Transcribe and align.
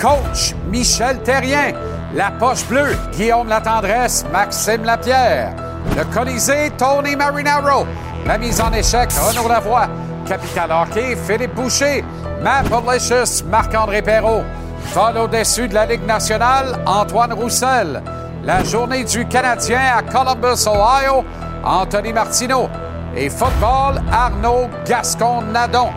Coachs 0.00 0.54
Michel 0.70 1.18
Terrien, 1.22 1.72
la 2.14 2.30
poche 2.32 2.66
bleue 2.66 2.96
Guillaume 3.12 3.48
Latendresse, 3.48 4.24
Maxime 4.32 4.84
Lapierre, 4.84 5.54
le 5.96 6.04
Colisée 6.04 6.70
Tony 6.76 7.16
Marinaro, 7.16 7.86
la 8.26 8.38
mise 8.38 8.60
en 8.60 8.72
échec 8.72 9.10
Renaud 9.12 9.48
Lavoie, 9.48 9.88
Capital 10.26 10.70
Hockey 10.70 11.16
Philippe 11.16 11.54
Boucher, 11.54 12.04
Mapolicious 12.42 13.44
Marc-André 13.48 14.02
Perrault, 14.02 14.42
vol 14.92 15.18
au-dessus 15.18 15.68
de 15.68 15.74
la 15.74 15.86
Ligue 15.86 16.06
nationale 16.06 16.78
Antoine 16.86 17.32
Roussel, 17.32 18.02
la 18.44 18.62
journée 18.62 19.04
du 19.04 19.26
Canadien 19.26 19.80
à 19.96 20.02
Columbus, 20.02 20.66
Ohio, 20.66 21.24
Anthony 21.64 22.12
Martineau. 22.12 22.68
Et 23.16 23.30
football 23.30 24.02
Arnaud 24.10 24.68
Gascon-Nadon. 24.84 25.90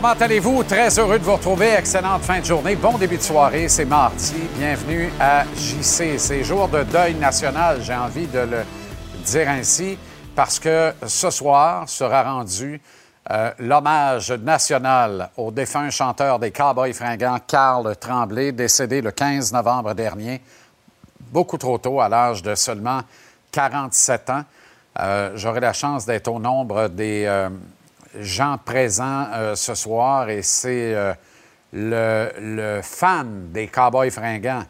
Comment 0.00 0.10
allez-vous? 0.10 0.62
Très 0.62 0.96
heureux 0.96 1.18
de 1.18 1.24
vous 1.24 1.32
retrouver. 1.34 1.72
Excellente 1.72 2.22
fin 2.22 2.38
de 2.38 2.44
journée. 2.44 2.76
Bon 2.76 2.96
début 2.96 3.16
de 3.16 3.22
soirée. 3.22 3.66
C'est 3.66 3.84
mardi. 3.84 4.32
Bienvenue 4.56 5.10
à 5.18 5.42
JC. 5.56 6.16
C'est 6.18 6.44
jour 6.44 6.68
de 6.68 6.84
deuil 6.84 7.16
national, 7.16 7.82
j'ai 7.82 7.96
envie 7.96 8.28
de 8.28 8.38
le 8.38 8.62
dire 9.24 9.48
ainsi, 9.48 9.98
parce 10.36 10.60
que 10.60 10.92
ce 11.04 11.30
soir 11.30 11.88
sera 11.88 12.22
rendu 12.22 12.80
euh, 13.28 13.50
l'hommage 13.58 14.30
national 14.30 15.30
au 15.36 15.50
défunt 15.50 15.90
chanteur 15.90 16.38
des 16.38 16.52
Cowboys 16.52 16.92
fringants, 16.92 17.40
Carl 17.44 17.96
Tremblay, 17.96 18.52
décédé 18.52 19.00
le 19.00 19.10
15 19.10 19.52
novembre 19.52 19.94
dernier, 19.94 20.40
beaucoup 21.32 21.58
trop 21.58 21.78
tôt, 21.78 22.00
à 22.00 22.08
l'âge 22.08 22.40
de 22.44 22.54
seulement 22.54 23.00
47 23.50 24.30
ans. 24.30 24.44
Euh, 25.00 25.32
J'aurai 25.34 25.58
la 25.58 25.72
chance 25.72 26.06
d'être 26.06 26.28
au 26.28 26.38
nombre 26.38 26.86
des 26.86 27.24
euh, 27.26 27.48
gens 28.18 28.58
présents 28.64 29.26
euh, 29.32 29.54
ce 29.54 29.74
soir 29.74 30.28
et 30.30 30.42
c'est 30.42 30.94
euh, 31.74 32.30
le, 32.40 32.80
fan 32.82 33.52
des 33.52 33.68
Cowboys 33.68 34.10
fringants 34.10 34.64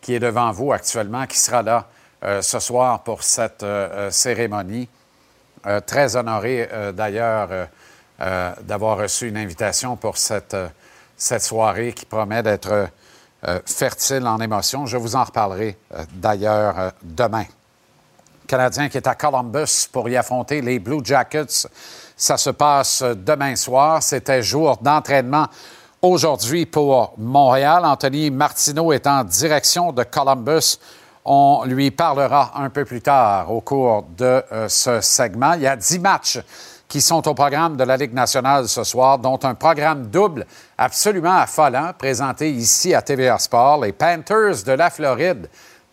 qui 0.00 0.14
est 0.14 0.20
devant 0.20 0.52
vous 0.52 0.72
actuellement, 0.72 1.26
qui 1.26 1.38
sera 1.38 1.62
là 1.62 1.88
euh, 2.22 2.42
ce 2.42 2.60
soir 2.60 3.02
pour 3.02 3.22
cette 3.22 3.62
euh, 3.62 4.10
cérémonie. 4.10 4.88
Très 5.86 6.14
honoré 6.14 6.68
d'ailleurs 6.92 7.48
d'avoir 8.18 8.98
reçu 8.98 9.28
une 9.28 9.38
invitation 9.38 9.96
pour 9.96 10.18
cette, 10.18 10.54
cette 11.16 11.40
soirée 11.40 11.94
qui 11.94 12.04
promet 12.04 12.42
d'être 12.42 12.90
fertile 13.64 14.26
en 14.26 14.38
émotions. 14.40 14.84
Je 14.84 14.98
vous 14.98 15.16
en 15.16 15.24
reparlerai 15.24 15.78
d'ailleurs 16.12 16.92
demain. 17.02 17.46
Canadien 18.46 18.90
qui 18.90 18.98
est 18.98 19.06
à 19.06 19.14
Columbus 19.14 19.88
pour 19.90 20.06
y 20.10 20.18
affronter 20.18 20.60
les 20.60 20.78
Blue 20.78 21.00
Jackets. 21.02 21.66
Ça 22.16 22.36
se 22.36 22.50
passe 22.50 23.02
demain 23.02 23.56
soir. 23.56 24.00
C'était 24.00 24.40
jour 24.40 24.76
d'entraînement 24.80 25.46
aujourd'hui 26.00 26.64
pour 26.64 27.14
Montréal. 27.18 27.84
Anthony 27.84 28.30
Martineau 28.30 28.92
est 28.92 29.08
en 29.08 29.24
direction 29.24 29.90
de 29.90 30.04
Columbus. 30.04 30.78
On 31.24 31.64
lui 31.64 31.90
parlera 31.90 32.52
un 32.54 32.70
peu 32.70 32.84
plus 32.84 33.00
tard 33.00 33.50
au 33.50 33.60
cours 33.60 34.04
de 34.16 34.44
euh, 34.52 34.68
ce 34.68 35.00
segment. 35.00 35.54
Il 35.54 35.62
y 35.62 35.66
a 35.66 35.74
dix 35.74 35.98
matchs 35.98 36.38
qui 36.86 37.00
sont 37.00 37.26
au 37.26 37.34
programme 37.34 37.76
de 37.76 37.82
la 37.82 37.96
Ligue 37.96 38.12
nationale 38.12 38.68
ce 38.68 38.84
soir, 38.84 39.18
dont 39.18 39.40
un 39.42 39.54
programme 39.54 40.06
double 40.06 40.46
absolument 40.78 41.38
affolant 41.38 41.92
présenté 41.98 42.50
ici 42.52 42.94
à 42.94 43.02
TVA 43.02 43.38
Sport. 43.38 43.84
Les 43.84 43.92
Panthers 43.92 44.62
de 44.64 44.72
la 44.72 44.90
Floride 44.90 45.48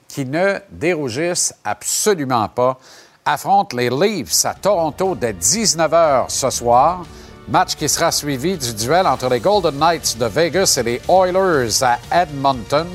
qui 0.07 0.25
ne 0.25 0.59
dérougissent 0.69 1.55
absolument 1.63 2.47
pas, 2.49 2.77
affrontent 3.25 3.75
les 3.75 3.89
Leafs 3.89 4.45
à 4.45 4.53
Toronto 4.53 5.15
dès 5.15 5.33
19h 5.33 6.25
ce 6.29 6.49
soir. 6.49 7.05
Match 7.47 7.75
qui 7.75 7.89
sera 7.89 8.11
suivi 8.11 8.57
du 8.57 8.73
duel 8.73 9.05
entre 9.07 9.29
les 9.29 9.39
Golden 9.39 9.77
Knights 9.77 10.17
de 10.17 10.25
Vegas 10.25 10.77
et 10.79 10.83
les 10.83 11.01
Oilers 11.07 11.83
à 11.83 11.99
Edmonton. 12.11 12.87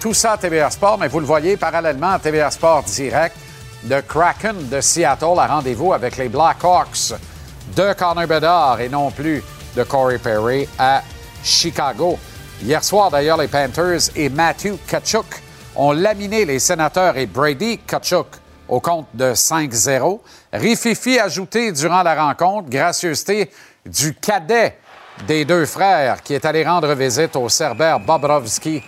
Tout 0.00 0.14
ça 0.14 0.32
à 0.32 0.38
TVA 0.38 0.70
Sport, 0.70 0.98
mais 0.98 1.08
vous 1.08 1.20
le 1.20 1.26
voyez 1.26 1.56
parallèlement 1.56 2.12
à 2.12 2.18
TVA 2.18 2.50
Sport 2.50 2.84
direct. 2.84 3.36
Le 3.88 4.00
Kraken 4.00 4.68
de 4.68 4.80
Seattle 4.80 5.38
a 5.38 5.46
rendez-vous 5.46 5.92
avec 5.92 6.16
les 6.16 6.28
Blackhawks 6.28 7.14
de 7.76 7.92
Connor 7.92 8.26
Bedard 8.26 8.80
et 8.80 8.88
non 8.88 9.10
plus 9.10 9.42
de 9.76 9.82
Corey 9.82 10.18
Perry 10.18 10.68
à 10.78 11.02
Chicago. 11.42 12.18
Hier 12.62 12.82
soir, 12.82 13.10
d'ailleurs, 13.10 13.36
les 13.36 13.46
Panthers 13.46 14.10
et 14.16 14.28
Matthew 14.28 14.76
Kachuk 14.88 15.26
ont 15.76 15.92
laminé 15.92 16.44
les 16.44 16.58
sénateurs 16.58 17.16
et 17.16 17.26
Brady 17.26 17.78
Kachuk 17.78 18.26
au 18.68 18.80
compte 18.80 19.06
de 19.14 19.32
5-0. 19.32 20.20
Rififi 20.52 21.18
ajouté 21.18 21.72
durant 21.72 22.02
la 22.02 22.22
rencontre, 22.22 22.68
gracieuseté 22.68 23.50
du 23.86 24.14
cadet 24.14 24.78
des 25.26 25.44
deux 25.44 25.66
frères 25.66 26.22
qui 26.22 26.34
est 26.34 26.44
allé 26.44 26.64
rendre 26.64 26.92
visite 26.94 27.34
au 27.36 27.48
Cerbère 27.48 28.00
Bobrovski 28.00 28.82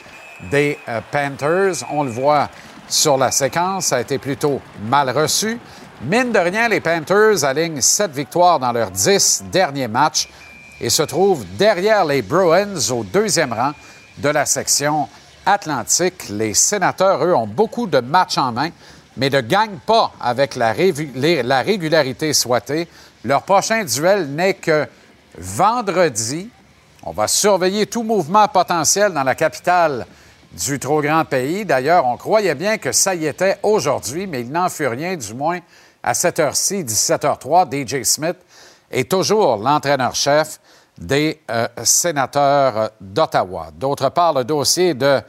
des 0.50 0.78
euh, 0.88 1.00
Panthers. 1.10 1.84
On 1.90 2.04
le 2.04 2.10
voit 2.10 2.48
sur 2.88 3.16
la 3.16 3.30
séquence, 3.30 3.86
ça 3.86 3.96
a 3.96 4.00
été 4.00 4.18
plutôt 4.18 4.60
mal 4.84 5.10
reçu. 5.10 5.58
Mine 6.02 6.32
de 6.32 6.38
rien, 6.38 6.68
les 6.68 6.80
Panthers 6.80 7.44
alignent 7.44 7.80
sept 7.80 8.12
victoires 8.12 8.58
dans 8.58 8.72
leurs 8.72 8.90
dix 8.90 9.44
derniers 9.52 9.88
matchs 9.88 10.28
et 10.80 10.88
se 10.88 11.02
trouvent 11.02 11.44
derrière 11.58 12.04
les 12.04 12.22
Bruins 12.22 12.90
au 12.90 13.04
deuxième 13.04 13.52
rang 13.52 13.72
de 14.18 14.28
la 14.28 14.46
section 14.46 15.08
Atlantique. 15.44 16.28
Les 16.30 16.54
sénateurs, 16.54 17.24
eux, 17.24 17.34
ont 17.34 17.46
beaucoup 17.46 17.86
de 17.86 18.00
matchs 18.00 18.38
en 18.38 18.52
main, 18.52 18.70
mais 19.16 19.30
ne 19.30 19.40
gagnent 19.40 19.78
pas 19.84 20.12
avec 20.20 20.56
la, 20.56 20.72
régularité 20.72 22.32
souhaitée. 22.32 22.88
Leur 23.24 23.42
prochain 23.42 23.84
duel 23.84 24.28
n'est 24.28 24.54
que 24.54 24.86
vendredi. 25.38 26.48
On 27.02 27.12
va 27.12 27.28
surveiller 27.28 27.86
tout 27.86 28.02
mouvement 28.02 28.46
potentiel 28.48 29.12
dans 29.12 29.22
la 29.22 29.34
capitale 29.34 30.06
du 30.52 30.78
trop 30.78 31.00
grand 31.00 31.24
pays. 31.24 31.64
D'ailleurs, 31.64 32.06
on 32.06 32.16
croyait 32.16 32.54
bien 32.54 32.78
que 32.78 32.92
ça 32.92 33.14
y 33.14 33.26
était 33.26 33.58
aujourd'hui, 33.62 34.26
mais 34.26 34.40
il 34.40 34.50
n'en 34.50 34.68
fut 34.68 34.86
rien, 34.86 35.16
du 35.16 35.34
moins 35.34 35.60
à 36.02 36.14
cette 36.14 36.38
heure-ci, 36.38 36.82
17h03. 36.82 37.68
DJ 37.70 38.02
Smith 38.04 38.36
est 38.90 39.10
toujours 39.10 39.56
l'entraîneur-chef 39.58 40.60
des 40.98 41.40
euh, 41.50 41.66
sénateurs 41.82 42.76
euh, 42.76 42.88
d'Ottawa. 43.00 43.68
D'autre 43.74 44.10
part, 44.10 44.34
le 44.34 44.44
dossier 44.44 44.94
de 44.94 45.20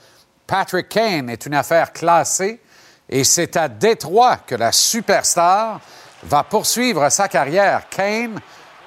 Patrick 0.45 0.89
Kane 0.89 1.29
est 1.29 1.45
une 1.45 1.53
affaire 1.53 1.93
classée 1.93 2.59
et 3.09 3.23
c'est 3.23 3.57
à 3.57 3.67
Détroit 3.67 4.37
que 4.37 4.55
la 4.55 4.71
superstar 4.71 5.79
va 6.23 6.43
poursuivre 6.43 7.09
sa 7.09 7.27
carrière. 7.27 7.83
Kane 7.89 8.39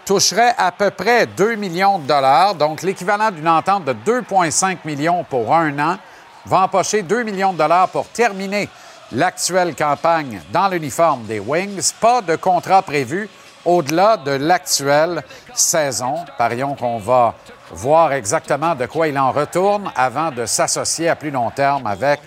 toucherait 0.04 0.54
à 0.56 0.72
peu 0.72 0.90
près 0.90 1.26
2 1.26 1.54
millions 1.56 1.98
de 1.98 2.06
dollars, 2.06 2.54
donc 2.54 2.82
l'équivalent 2.82 3.30
d'une 3.30 3.48
entente 3.48 3.84
de 3.84 3.92
2,5 3.92 4.78
millions 4.84 5.24
pour 5.24 5.54
un 5.54 5.78
an, 5.78 5.98
va 6.46 6.60
empocher 6.60 7.02
2 7.02 7.22
millions 7.22 7.52
de 7.52 7.58
dollars 7.58 7.88
pour 7.88 8.06
terminer 8.08 8.68
l'actuelle 9.12 9.74
campagne 9.74 10.40
dans 10.52 10.68
l'uniforme 10.68 11.24
des 11.24 11.38
Wings. 11.38 11.92
Pas 12.00 12.20
de 12.20 12.36
contrat 12.36 12.82
prévu 12.82 13.28
au-delà 13.64 14.16
de 14.18 14.32
l'actuelle 14.32 15.22
saison. 15.54 16.16
Parions 16.36 16.74
qu'on 16.74 16.98
va 16.98 17.34
voir 17.70 18.12
exactement 18.12 18.74
de 18.74 18.86
quoi 18.86 19.08
il 19.08 19.18
en 19.18 19.32
retourne 19.32 19.90
avant 19.96 20.30
de 20.30 20.44
s'associer 20.44 21.08
à 21.08 21.16
plus 21.16 21.30
long 21.30 21.50
terme 21.50 21.86
avec 21.86 22.20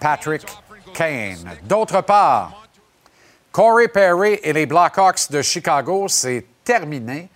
Patrick 0.00 0.46
D'autre 1.64 2.00
part, 2.00 2.68
Corey 3.52 3.88
Perry 3.88 4.38
et 4.42 4.52
les 4.52 4.66
Blackhawks 4.66 5.30
de 5.30 5.42
Chicago, 5.42 6.08
c'est 6.08 6.44
terminé. 6.64 7.28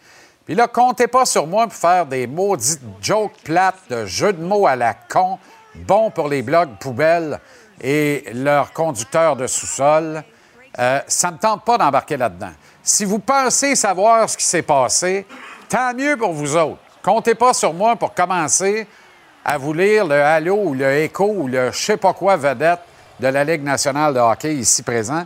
Puis 0.45 0.55
là, 0.55 0.67
comptez 0.67 1.07
pas 1.07 1.25
sur 1.25 1.47
moi 1.47 1.67
pour 1.67 1.77
faire 1.77 2.07
des 2.07 2.27
maudites 2.27 2.81
jokes 3.01 3.37
plates, 3.45 3.89
de 3.89 4.05
jeux 4.07 4.33
de 4.33 4.43
mots 4.43 4.67
à 4.67 4.75
la 4.75 4.95
con, 4.95 5.39
bons 5.75 6.11
pour 6.11 6.29
les 6.29 6.43
blogs 6.43 6.77
poubelles 6.81 7.39
et 7.81 8.25
leurs 8.35 8.73
conducteurs 8.73 9.37
de 9.37 9.47
sous-sol. 9.47 10.25
Euh, 10.79 11.01
ça 11.07 11.31
ne 11.31 11.37
tente 11.37 11.65
pas 11.65 11.79
d'embarquer 11.79 12.17
là-dedans. 12.17 12.53
Si 12.83 13.05
vous 13.05 13.21
pensez 13.21 13.77
savoir 13.77 14.29
ce 14.29 14.37
qui 14.37 14.45
s'est 14.45 14.63
passé, 14.63 15.27
tant 15.69 15.95
mieux 15.95 16.17
pour 16.17 16.33
vous 16.33 16.57
autres. 16.57 16.81
Comptez 17.03 17.35
pas 17.35 17.53
sur 17.55 17.73
moi 17.73 17.95
pour 17.95 18.13
commencer 18.15 18.87
à 19.45 19.59
vous 19.59 19.73
lire 19.73 20.05
le 20.05 20.21
Halo 20.21 20.57
ou 20.57 20.75
le 20.75 20.85
Echo 20.85 21.27
ou 21.27 21.49
le 21.49 21.71
je 21.71 21.79
sais 21.79 21.97
pas 21.97 22.13
quoi 22.13 22.37
vedette 22.37 22.81
de 23.23 23.29
la 23.29 23.45
Ligue 23.45 23.63
nationale 23.63 24.13
de 24.13 24.19
hockey 24.19 24.57
ici 24.57 24.83
présent. 24.83 25.23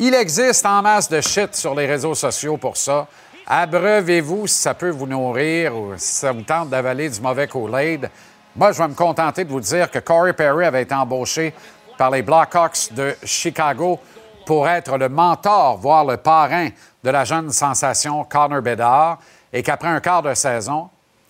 Il 0.00 0.14
existe 0.14 0.66
en 0.66 0.82
masse 0.82 1.08
de 1.08 1.20
shit 1.20 1.54
sur 1.54 1.76
les 1.76 1.86
réseaux 1.86 2.16
sociaux 2.16 2.56
pour 2.56 2.76
ça. 2.76 3.06
Abreuvez-vous 3.46 4.48
si 4.48 4.62
ça 4.62 4.74
peut 4.74 4.90
vous 4.90 5.06
nourrir 5.06 5.76
ou 5.76 5.92
si 5.96 6.16
ça 6.16 6.32
vous 6.32 6.42
tente 6.42 6.70
d'avaler 6.70 7.08
du 7.08 7.20
mauvais 7.20 7.46
Kool-Aid. 7.46 8.10
Moi, 8.56 8.72
je 8.72 8.78
vais 8.78 8.88
me 8.88 8.94
contenter 8.94 9.44
de 9.44 9.50
vous 9.50 9.60
dire 9.60 9.88
que 9.88 10.00
Corey 10.00 10.32
Perry 10.32 10.64
avait 10.64 10.82
été 10.82 10.94
embauché 10.94 11.54
par 11.96 12.10
les 12.10 12.22
Blackhawks 12.22 12.92
de 12.92 13.14
Chicago 13.22 14.00
pour 14.44 14.68
être 14.68 14.98
le 14.98 15.08
mentor, 15.08 15.76
voire 15.76 16.04
le 16.04 16.16
parrain 16.16 16.70
de 17.04 17.10
la 17.10 17.24
jeune 17.24 17.52
sensation 17.52 18.24
Connor 18.24 18.60
Bedard 18.60 19.18
et 19.52 19.62
qu'après 19.62 19.88
un 19.88 20.00
quart 20.00 20.22
de 20.22 20.34
saison, 20.34 20.88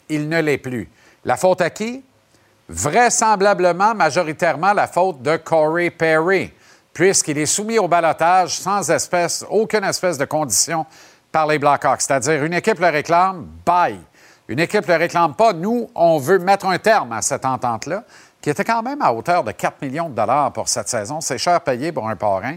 il 0.09 0.31
ne 0.31 0.41
l'est 0.41 0.57
plus. 0.57 0.89
La 1.27 1.37
faute 1.37 1.61
à 1.61 1.69
qui? 1.69 2.03
Vraisemblablement, 2.69 3.95
majoritairement, 3.95 4.73
la 4.73 4.89
faute 4.89 5.23
de 5.23 5.37
Corey 5.37 5.91
Perry, 5.91 6.53
puisqu'il 6.93 7.39
est 7.39 7.47
soumis 7.47 7.79
au 7.79 7.87
balotage 7.87 8.59
sans 8.59 8.91
espèce, 8.91 9.45
aucune 9.49 9.85
espèce 9.85 10.19
de 10.19 10.25
condition 10.25 10.85
par 11.31 11.47
les 11.47 11.59
Blackhawks. 11.59 12.01
C'est-à-dire, 12.01 12.43
une 12.43 12.55
équipe 12.55 12.81
le 12.81 12.89
réclame, 12.89 13.47
bye. 13.65 14.01
Une 14.49 14.59
équipe 14.59 14.87
ne 14.87 14.93
le 14.93 14.99
réclame 14.99 15.35
pas. 15.35 15.53
Nous, 15.53 15.91
on 15.95 16.19
veut 16.19 16.39
mettre 16.39 16.67
un 16.67 16.79
terme 16.79 17.13
à 17.13 17.23
cette 17.23 17.45
entente-là, 17.45 18.05
qui 18.41 18.51
était 18.51 18.65
quand 18.65 18.83
même 18.83 19.01
à 19.01 19.13
hauteur 19.13 19.45
de 19.45 19.53
4 19.53 19.83
millions 19.83 20.09
de 20.09 20.15
dollars 20.15 20.53
pour 20.53 20.69
cette 20.69 20.89
saison. 20.89 21.21
C'est 21.21 21.39
cher 21.39 21.61
payé 21.61 21.93
pour 21.93 22.09
un 22.09 22.17
parrain, 22.17 22.57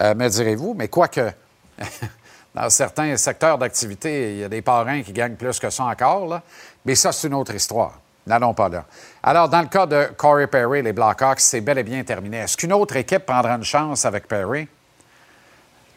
euh, 0.00 0.14
me 0.14 0.28
direz-vous. 0.28 0.74
Mais 0.74 0.88
quoique, 0.88 1.32
dans 2.54 2.70
certains 2.70 3.16
secteurs 3.16 3.58
d'activité, 3.58 4.32
il 4.32 4.38
y 4.38 4.44
a 4.44 4.48
des 4.48 4.62
parrains 4.62 5.02
qui 5.02 5.12
gagnent 5.12 5.36
plus 5.36 5.58
que 5.58 5.70
ça 5.70 5.84
encore. 5.84 6.40
Mais 6.84 6.96
ça, 6.96 7.12
c'est 7.12 7.28
une 7.28 7.34
autre 7.34 7.54
histoire. 7.54 8.00
N'allons 8.26 8.54
pas 8.54 8.68
là. 8.68 8.84
Alors, 9.22 9.48
dans 9.48 9.60
le 9.60 9.68
cas 9.68 9.86
de 9.86 10.10
Corey 10.16 10.48
Perry, 10.48 10.82
les 10.82 10.92
Blackhawks, 10.92 11.40
c'est 11.40 11.60
bel 11.60 11.78
et 11.78 11.84
bien 11.84 12.02
terminé. 12.02 12.38
Est-ce 12.38 12.56
qu'une 12.56 12.72
autre 12.72 12.96
équipe 12.96 13.24
prendra 13.24 13.54
une 13.54 13.62
chance 13.62 14.04
avec 14.04 14.26
Perry? 14.26 14.66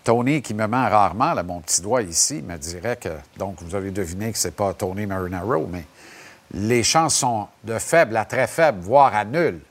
Tony, 0.03 0.41
qui 0.41 0.53
me 0.53 0.67
ment 0.67 0.89
rarement, 0.89 1.33
là, 1.33 1.43
mon 1.43 1.59
petit 1.59 1.81
doigt 1.81 2.01
ici, 2.01 2.41
me 2.41 2.57
dirait 2.57 2.97
que, 2.97 3.09
donc 3.37 3.61
vous 3.61 3.75
avez 3.75 3.91
deviné 3.91 4.31
que 4.31 4.37
ce 4.37 4.47
n'est 4.47 4.53
pas 4.53 4.73
Tony 4.73 5.05
Marinaro, 5.05 5.67
mais 5.71 5.85
les 6.53 6.83
chances 6.83 7.15
sont 7.15 7.47
de 7.63 7.77
faibles 7.77 8.15
à 8.15 8.25
très 8.25 8.47
faibles, 8.47 8.79
voire 8.79 9.13
à 9.15 9.25
nulles, 9.25 9.61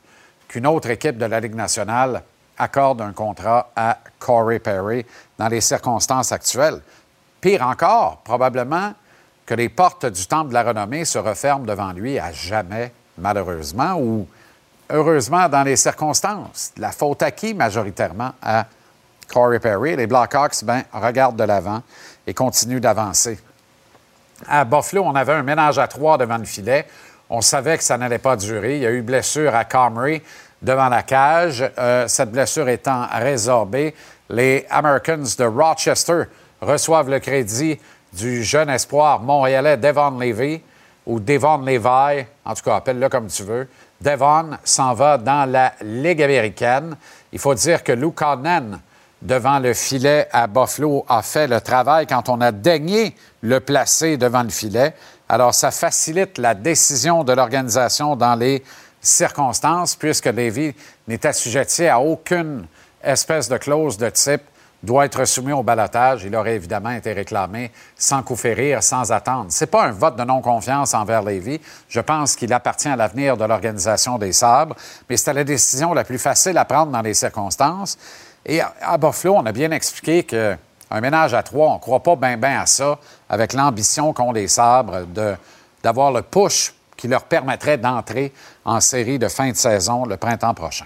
qu'une 0.47 0.67
autre 0.67 0.89
équipe 0.89 1.17
de 1.17 1.25
la 1.25 1.39
Ligue 1.39 1.55
nationale 1.55 2.23
accorde 2.57 3.01
un 3.01 3.13
contrat 3.13 3.71
à 3.75 3.97
Corey 4.19 4.59
Perry 4.59 5.05
dans 5.37 5.47
les 5.47 5.61
circonstances 5.61 6.31
actuelles. 6.31 6.81
Pire 7.41 7.65
encore, 7.65 8.17
probablement 8.23 8.93
que 9.49 9.55
les 9.55 9.69
portes 9.69 10.05
du 10.05 10.27
temple 10.27 10.49
de 10.49 10.53
la 10.53 10.61
renommée 10.61 11.05
se 11.05 11.17
referment 11.17 11.65
devant 11.65 11.91
lui 11.91 12.19
à 12.19 12.31
jamais, 12.31 12.93
malheureusement, 13.17 13.95
ou 13.95 14.27
heureusement 14.91 15.49
dans 15.49 15.63
les 15.63 15.75
circonstances. 15.75 16.71
La 16.77 16.91
faute 16.91 17.23
à 17.23 17.31
qui 17.31 17.55
majoritairement? 17.55 18.33
À 18.43 18.67
Corey 19.33 19.59
Perry. 19.59 19.95
Les 19.95 20.05
Blackhawks, 20.05 20.63
ben, 20.63 20.83
regardent 20.93 21.35
de 21.35 21.45
l'avant 21.45 21.81
et 22.27 22.33
continuent 22.35 22.79
d'avancer. 22.79 23.39
À 24.47 24.65
Buffalo, 24.65 25.01
on 25.03 25.15
avait 25.15 25.33
un 25.33 25.41
ménage 25.41 25.79
à 25.79 25.87
trois 25.87 26.19
devant 26.19 26.37
le 26.37 26.45
filet. 26.45 26.85
On 27.27 27.41
savait 27.41 27.79
que 27.79 27.83
ça 27.83 27.97
n'allait 27.97 28.19
pas 28.19 28.35
durer. 28.35 28.75
Il 28.75 28.83
y 28.83 28.85
a 28.85 28.91
eu 28.91 29.01
blessure 29.01 29.55
à 29.55 29.65
Comrie 29.65 30.21
devant 30.61 30.89
la 30.89 31.01
cage. 31.01 31.67
Euh, 31.79 32.07
cette 32.07 32.29
blessure 32.29 32.69
étant 32.69 33.07
résorbée, 33.11 33.95
les 34.29 34.67
Americans 34.69 35.25
de 35.39 35.43
Rochester 35.43 36.25
reçoivent 36.61 37.09
le 37.09 37.19
crédit 37.19 37.79
du 38.13 38.43
jeune 38.43 38.69
espoir 38.69 39.21
montréalais 39.21 39.77
Devon 39.77 40.17
Levy 40.17 40.61
ou 41.05 41.19
Devon 41.19 41.57
Levi, 41.59 42.25
en 42.45 42.53
tout 42.53 42.63
cas, 42.63 42.75
appelle-le 42.75 43.09
comme 43.09 43.27
tu 43.27 43.43
veux. 43.43 43.67
Devon 44.01 44.51
s'en 44.63 44.93
va 44.93 45.17
dans 45.17 45.49
la 45.49 45.73
Ligue 45.81 46.21
américaine. 46.21 46.95
Il 47.31 47.39
faut 47.39 47.55
dire 47.55 47.83
que 47.83 47.91
Luke 47.91 48.15
Connan 48.15 48.79
devant 49.21 49.59
le 49.59 49.73
filet 49.73 50.27
à 50.31 50.47
Buffalo 50.47 51.05
a 51.07 51.21
fait 51.21 51.47
le 51.47 51.59
travail 51.59 52.07
quand 52.07 52.29
on 52.29 52.39
a 52.41 52.51
daigné 52.51 53.15
le 53.41 53.59
placer 53.59 54.17
devant 54.17 54.43
le 54.43 54.49
filet. 54.49 54.93
Alors, 55.27 55.53
ça 55.53 55.71
facilite 55.71 56.37
la 56.37 56.53
décision 56.53 57.23
de 57.23 57.33
l'organisation 57.33 58.15
dans 58.15 58.35
les 58.35 58.63
circonstances, 59.01 59.95
puisque 59.95 60.25
Levy 60.25 60.73
n'est 61.07 61.25
assujetti 61.25 61.87
à 61.87 61.99
aucune 61.99 62.65
espèce 63.03 63.49
de 63.49 63.57
clause 63.57 63.97
de 63.97 64.09
type 64.09 64.41
doit 64.83 65.05
être 65.05 65.25
soumis 65.25 65.51
au 65.51 65.63
balotage. 65.63 66.23
Il 66.23 66.35
aurait 66.35 66.55
évidemment 66.55 66.91
été 66.91 67.13
réclamé 67.13 67.71
sans 67.95 68.23
coup 68.23 68.35
férir, 68.35 68.81
sans 68.81 69.11
attendre. 69.11 69.47
Ce 69.49 69.63
n'est 69.63 69.69
pas 69.69 69.85
un 69.85 69.91
vote 69.91 70.15
de 70.15 70.23
non-confiance 70.23 70.93
envers 70.93 71.21
Lévy. 71.21 71.59
Je 71.87 71.99
pense 71.99 72.35
qu'il 72.35 72.53
appartient 72.53 72.87
à 72.87 72.95
l'avenir 72.95 73.37
de 73.37 73.45
l'organisation 73.45 74.17
des 74.17 74.33
sabres, 74.33 74.75
mais 75.09 75.17
c'était 75.17 75.33
la 75.33 75.43
décision 75.43 75.93
la 75.93 76.03
plus 76.03 76.19
facile 76.19 76.57
à 76.57 76.65
prendre 76.65 76.91
dans 76.91 77.01
les 77.01 77.13
circonstances. 77.13 77.97
Et 78.45 78.61
à 78.61 78.97
Buffalo, 78.97 79.35
on 79.35 79.45
a 79.45 79.51
bien 79.51 79.71
expliqué 79.71 80.23
qu'un 80.23 80.57
ménage 81.01 81.33
à 81.33 81.43
trois, 81.43 81.69
on 81.69 81.75
ne 81.75 81.79
croit 81.79 82.01
pas 82.01 82.15
bien 82.15 82.37
bien 82.37 82.61
à 82.61 82.65
ça, 82.65 82.97
avec 83.29 83.53
l'ambition 83.53 84.13
qu'ont 84.13 84.31
les 84.31 84.47
sabres 84.47 85.05
d'avoir 85.83 86.11
le 86.11 86.21
push 86.21 86.73
qui 86.95 87.07
leur 87.07 87.23
permettrait 87.23 87.77
d'entrer 87.77 88.33
en 88.65 88.81
série 88.81 89.19
de 89.19 89.27
fin 89.27 89.49
de 89.49 89.55
saison 89.55 90.05
le 90.05 90.17
printemps 90.17 90.53
prochain. 90.53 90.85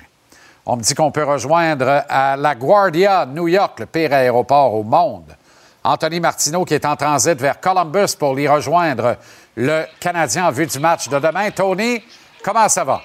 On 0.65 0.77
me 0.77 0.81
dit 0.81 0.93
qu'on 0.95 1.11
peut 1.11 1.25
rejoindre 1.25 2.05
à 2.07 2.37
La 2.37 2.55
Guardia, 2.55 3.25
New 3.25 3.49
York, 3.49 3.81
le 3.81 3.85
pire 3.85 4.13
aéroport 4.13 4.73
au 4.73 4.83
monde. 4.83 5.35
Anthony 5.83 6.21
Martineau 6.21 6.63
qui 6.63 6.73
est 6.73 6.85
en 6.85 6.95
transit 6.95 7.37
vers 7.37 7.59
Columbus 7.59 8.15
pour 8.17 8.39
y 8.39 8.47
rejoindre 8.47 9.17
le 9.57 9.83
Canadien 9.99 10.47
en 10.47 10.51
vue 10.51 10.65
du 10.65 10.79
match 10.79 11.09
de 11.09 11.19
demain. 11.19 11.51
Tony, 11.51 12.01
comment 12.41 12.69
ça 12.69 12.85
va? 12.85 13.01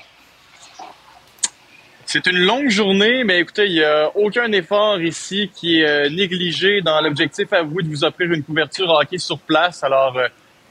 C'est 2.07 2.25
une 2.29 2.39
longue 2.39 2.71
journée, 2.71 3.25
mais 3.25 3.41
écoutez, 3.41 3.67
il 3.67 3.73
n'y 3.73 3.83
a 3.83 4.17
aucun 4.17 4.51
effort 4.53 5.01
ici 5.01 5.51
qui 5.53 5.81
est 5.81 5.87
euh, 5.87 6.09
négligé 6.09 6.81
dans 6.81 7.01
l'objectif 7.01 7.53
avoué 7.53 7.83
de 7.83 7.89
vous 7.89 8.05
offrir 8.05 8.33
une 8.33 8.45
couverture 8.45 8.89
hockey 8.89 9.19
sur 9.19 9.41
place. 9.41 9.83
Alors, 9.83 10.17
euh, 10.17 10.29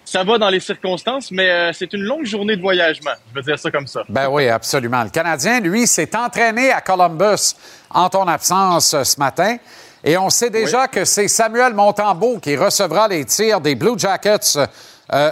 ça 0.08 0.24
va 0.24 0.38
dans 0.38 0.50
les 0.50 0.62
circonstances, 0.62 1.32
mais 1.32 1.50
euh, 1.50 1.72
c'est 1.74 1.92
une 1.92 2.04
longue 2.04 2.26
journée 2.26 2.56
de 2.56 2.62
voyagement. 2.62 3.12
Je 3.30 3.36
veux 3.36 3.42
dire 3.42 3.60
ça 3.60 3.70
comme 3.70 3.88
ça. 3.88 4.04
Ben 4.08 4.30
oui, 4.30 4.48
absolument. 4.48 5.04
Le 5.04 5.10
Canadien, 5.10 5.60
lui, 5.60 5.86
s'est 5.86 6.16
entraîné 6.16 6.72
à 6.72 6.80
Columbus 6.80 7.56
en 7.90 8.08
ton 8.08 8.26
absence 8.26 8.96
ce 9.04 9.20
matin. 9.20 9.58
Et 10.06 10.18
on 10.18 10.30
sait 10.30 10.50
déjà 10.50 10.88
que 10.88 11.04
c'est 11.04 11.28
Samuel 11.28 11.74
Montembeau 11.74 12.40
qui 12.40 12.56
recevra 12.56 13.10
les 13.10 13.26
tirs 13.26 13.60
des 13.60 13.76
Blue 13.76 13.98
Jackets 14.00 14.58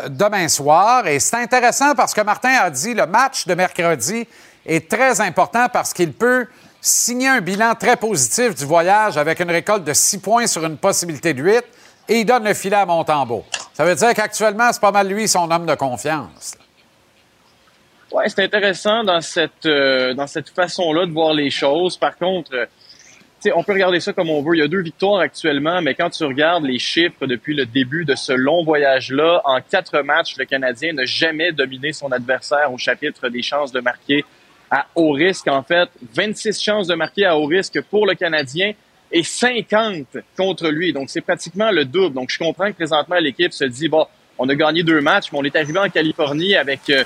demain 0.10 0.50
soir. 0.50 1.08
Et 1.08 1.20
c'est 1.20 1.38
intéressant 1.38 1.96
parce 1.96 2.14
que 2.14 2.22
Martin 2.22 2.58
a 2.60 2.70
dit 2.70 2.94
le 2.94 3.06
match 3.06 3.48
de 3.48 3.54
mercredi 3.54 4.28
est 4.66 4.90
très 4.90 5.22
important 5.22 5.68
parce 5.72 5.94
qu'il 5.94 6.12
peut 6.12 6.48
signer 6.82 7.30
un 7.30 7.42
bilan 7.42 7.76
très 7.76 7.96
positif 7.96 8.56
du 8.56 8.66
voyage 8.66 9.18
avec 9.18 9.40
une 9.40 9.52
récolte 9.52 9.86
de 9.86 9.94
6 9.94 10.18
points 10.18 10.48
sur 10.48 10.66
une 10.66 10.78
possibilité 10.78 11.34
de 11.34 11.42
8 11.42 11.64
et 12.08 12.20
il 12.20 12.26
donne 12.26 12.44
le 12.44 12.54
filet 12.54 12.76
à 12.76 12.86
Montembeau. 12.86 13.44
Ça 13.74 13.86
veut 13.86 13.96
dire 13.96 14.14
qu'actuellement, 14.14 14.72
c'est 14.72 14.82
pas 14.82 14.92
mal 14.92 15.08
lui 15.08 15.28
son 15.28 15.50
homme 15.52 15.66
de 15.66 15.76
confiance. 15.76 16.56
Oui, 18.12 18.24
c'est 18.28 18.44
intéressant 18.44 19.04
dans 19.04 19.20
cette, 19.20 19.66
euh, 19.66 20.16
cette 20.28 20.50
façon-là 20.50 21.06
de 21.06 21.12
voir 21.12 21.34
les 21.34 21.50
choses. 21.50 21.98
Par 21.98 22.16
contre, 22.16 22.54
euh, 22.54 22.66
on 23.54 23.64
peut 23.64 23.74
regarder 23.74 24.00
ça 24.00 24.14
comme 24.14 24.30
on 24.30 24.42
veut. 24.42 24.56
Il 24.56 24.60
y 24.60 24.64
a 24.64 24.68
deux 24.68 24.82
victoires 24.82 25.20
actuellement, 25.20 25.82
mais 25.82 25.96
quand 25.96 26.10
tu 26.10 26.24
regardes 26.24 26.64
les 26.64 26.80
chiffres 26.80 27.28
depuis 27.28 27.54
le 27.54 27.66
début 27.66 28.06
de 28.06 28.16
ce 28.16 28.32
long 28.32 28.64
voyage-là, 28.64 29.42
en 29.44 29.60
quatre 29.60 30.02
matchs, 30.02 30.38
le 30.38 30.46
Canadien 30.46 30.94
n'a 30.94 31.06
jamais 31.06 31.52
dominé 31.52 31.94
son 31.94 32.12
adversaire 32.12 32.72
au 32.72 32.78
chapitre 32.78 33.30
des 33.30 33.42
chances 33.42 33.72
de 33.72 33.82
marquer 33.82 34.24
à 34.72 34.86
haut 34.96 35.12
risque, 35.12 35.48
en 35.48 35.64
fait. 35.64 35.90
26 36.14 36.62
chances 36.62 36.88
de 36.88 36.96
marquer 36.96 37.26
à 37.26 37.38
haut 37.38 37.46
risque 37.46 37.82
pour 37.82 38.08
le 38.08 38.16
Canadien 38.16 38.72
et 39.12 39.24
50 39.24 40.18
contre 40.38 40.70
lui. 40.70 40.94
Donc, 40.94 41.10
c'est 41.10 41.22
pratiquement 41.22 41.72
le 41.72 41.86
double. 41.86 42.16
Donc, 42.16 42.30
je 42.30 42.38
comprends 42.38 42.70
que 42.72 42.76
présentement, 42.76 43.18
l'équipe 43.18 43.54
se 43.54 43.66
dit, 43.66 43.88
bon, 43.88 44.06
on 44.38 44.50
a 44.50 44.56
gagné 44.56 44.84
deux 44.84 45.02
matchs, 45.02 45.32
mais 45.32 45.40
on 45.40 45.44
est 45.44 45.56
arrivé 45.56 45.80
en 45.80 45.90
Californie 45.90 46.56
avec 46.56 46.82
euh, 46.90 47.04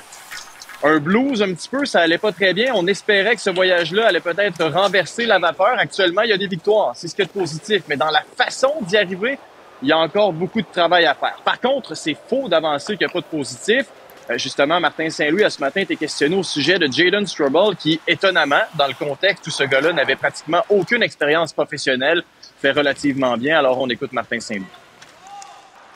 un 0.82 0.98
blues 0.98 1.42
un 1.42 1.52
petit 1.54 1.68
peu, 1.68 1.84
ça 1.84 2.00
allait 2.00 2.18
pas 2.18 2.32
très 2.32 2.54
bien. 2.54 2.72
On 2.74 2.86
espérait 2.86 3.34
que 3.34 3.42
ce 3.42 3.50
voyage-là 3.50 4.08
allait 4.08 4.20
peut-être 4.20 4.64
renverser 4.64 5.26
la 5.26 5.38
vapeur. 5.38 5.78
Actuellement, 5.78 6.22
il 6.22 6.30
y 6.30 6.32
a 6.32 6.38
des 6.38 6.46
victoires, 6.46 6.92
c'est 6.94 7.08
ce 7.08 7.14
qui 7.14 7.22
est 7.22 7.32
positif. 7.32 7.82
Mais 7.88 7.96
dans 7.96 8.10
la 8.10 8.22
façon 8.36 8.72
d'y 8.82 8.96
arriver, 8.96 9.38
il 9.82 9.88
y 9.88 9.92
a 9.92 9.98
encore 9.98 10.32
beaucoup 10.32 10.60
de 10.60 10.66
travail 10.72 11.06
à 11.06 11.14
faire. 11.14 11.36
Par 11.44 11.60
contre, 11.60 11.94
c'est 11.94 12.16
faux 12.28 12.48
d'avancer 12.48 12.96
qu'il 12.96 13.06
n'y 13.06 13.10
a 13.10 13.12
pas 13.12 13.20
de 13.20 13.26
positif. 13.26 13.86
Euh, 14.30 14.38
justement, 14.38 14.78
Martin 14.80 15.10
Saint-Louis, 15.10 15.44
à 15.44 15.50
ce 15.50 15.60
matin, 15.60 15.80
était 15.80 15.96
questionné 15.96 16.36
au 16.36 16.42
sujet 16.42 16.78
de 16.78 16.90
Jaden 16.90 17.26
Struble, 17.26 17.76
qui, 17.76 18.00
étonnamment, 18.06 18.62
dans 18.76 18.86
le 18.86 18.94
contexte 18.94 19.46
où 19.46 19.50
ce 19.50 19.64
gars-là 19.64 19.92
n'avait 19.92 20.16
pratiquement 20.16 20.62
aucune 20.68 21.02
expérience 21.02 21.52
professionnelle, 21.52 22.22
fait 22.60 22.72
relativement 22.72 23.36
bien. 23.36 23.58
Alors, 23.58 23.80
on 23.80 23.88
écoute 23.88 24.12
Martin 24.12 24.38
Saint-Louis. 24.40 24.66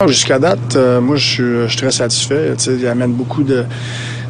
Jusqu'à 0.07 0.39
date, 0.39 0.75
euh, 0.75 0.99
moi, 0.99 1.15
je 1.15 1.67
suis 1.67 1.77
très 1.77 1.91
satisfait. 1.91 2.53
il 2.67 2.87
amène 2.87 3.13
beaucoup 3.13 3.43
de. 3.43 3.65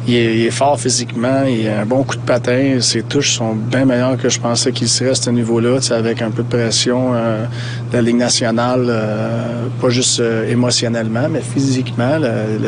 Il 0.08 0.14
est, 0.14 0.50
fort 0.50 0.78
physiquement, 0.78 1.42
il 1.42 1.68
a 1.68 1.80
un 1.80 1.86
bon 1.86 2.04
coup 2.04 2.14
de 2.14 2.20
patin, 2.20 2.80
ses 2.80 3.02
touches 3.02 3.36
sont 3.36 3.54
bien 3.54 3.84
meilleures 3.84 4.16
que 4.16 4.28
je 4.28 4.38
pensais 4.38 4.70
qu'il 4.70 4.88
serait 4.88 5.10
à 5.10 5.14
ce 5.14 5.30
niveau-là, 5.30 5.78
avec 5.90 6.22
un 6.22 6.30
peu 6.30 6.44
de 6.44 6.48
pression 6.48 7.12
euh, 7.12 7.44
de 7.90 7.96
la 7.96 8.02
Ligue 8.02 8.16
nationale, 8.16 8.86
euh, 8.88 9.66
pas 9.80 9.88
juste 9.88 10.20
émotionnellement, 10.20 11.28
mais 11.28 11.40
physiquement. 11.40 12.18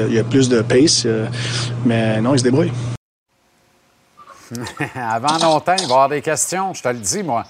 il 0.08 0.14
y 0.14 0.18
a 0.18 0.24
plus 0.24 0.48
de 0.48 0.62
pace, 0.62 1.06
mais 1.84 2.20
non, 2.20 2.34
il 2.34 2.40
se 2.40 2.44
débrouille. 2.44 2.72
Avant 4.94 5.38
longtemps, 5.38 5.76
il 5.78 5.82
va 5.82 5.88
y 5.88 5.92
avoir 5.92 6.08
des 6.08 6.22
questions, 6.22 6.72
je 6.74 6.82
te 6.82 6.88
le 6.88 6.98
dis, 6.98 7.22
moi. 7.22 7.44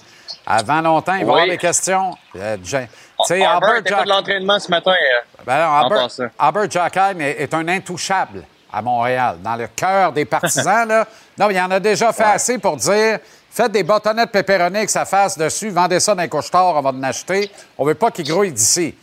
Avant 0.45 0.81
longtemps, 0.81 1.15
il 1.15 1.25
va 1.25 1.31
y 1.31 1.35
avoir 1.35 1.47
des 1.47 1.57
questions. 1.57 2.15
sais, 2.33 3.43
Albert 3.43 3.81
Jack... 3.85 3.97
pas 3.97 4.03
de 4.03 4.09
l'entraînement 4.09 4.59
ce 4.59 4.69
matin. 4.69 4.91
Euh, 4.91 5.43
ben 5.45 5.53
Albert, 5.53 6.07
Albert 6.37 7.19
est, 7.19 7.53
un 7.53 7.67
intouchable 7.67 8.43
à 8.71 8.81
Montréal, 8.81 9.37
dans 9.43 9.55
le 9.55 9.67
cœur 9.67 10.11
des 10.11 10.25
partisans. 10.25 10.87
là. 10.87 11.05
Non, 11.37 11.49
il 11.49 11.57
en 11.57 11.71
a 11.71 11.79
déjà 11.79 12.11
fait 12.11 12.23
assez 12.23 12.57
pour 12.57 12.75
dire 12.75 13.19
faites 13.49 13.71
des 13.71 13.83
bâtonnets 13.83 14.25
de 14.25 14.51
avec 14.51 14.89
sa 14.89 15.05
face 15.05 15.37
dessus, 15.37 15.69
vendez 15.69 16.01
ça 16.01 16.13
dans 16.13 16.21
les 16.21 16.27
couche 16.27 16.49
on 16.53 16.81
va 16.81 16.89
en 16.89 17.03
acheter. 17.03 17.49
On 17.77 17.85
veut 17.85 17.95
pas 17.95 18.11
qu'il 18.11 18.27
grouille 18.27 18.51
d'ici. 18.51 18.93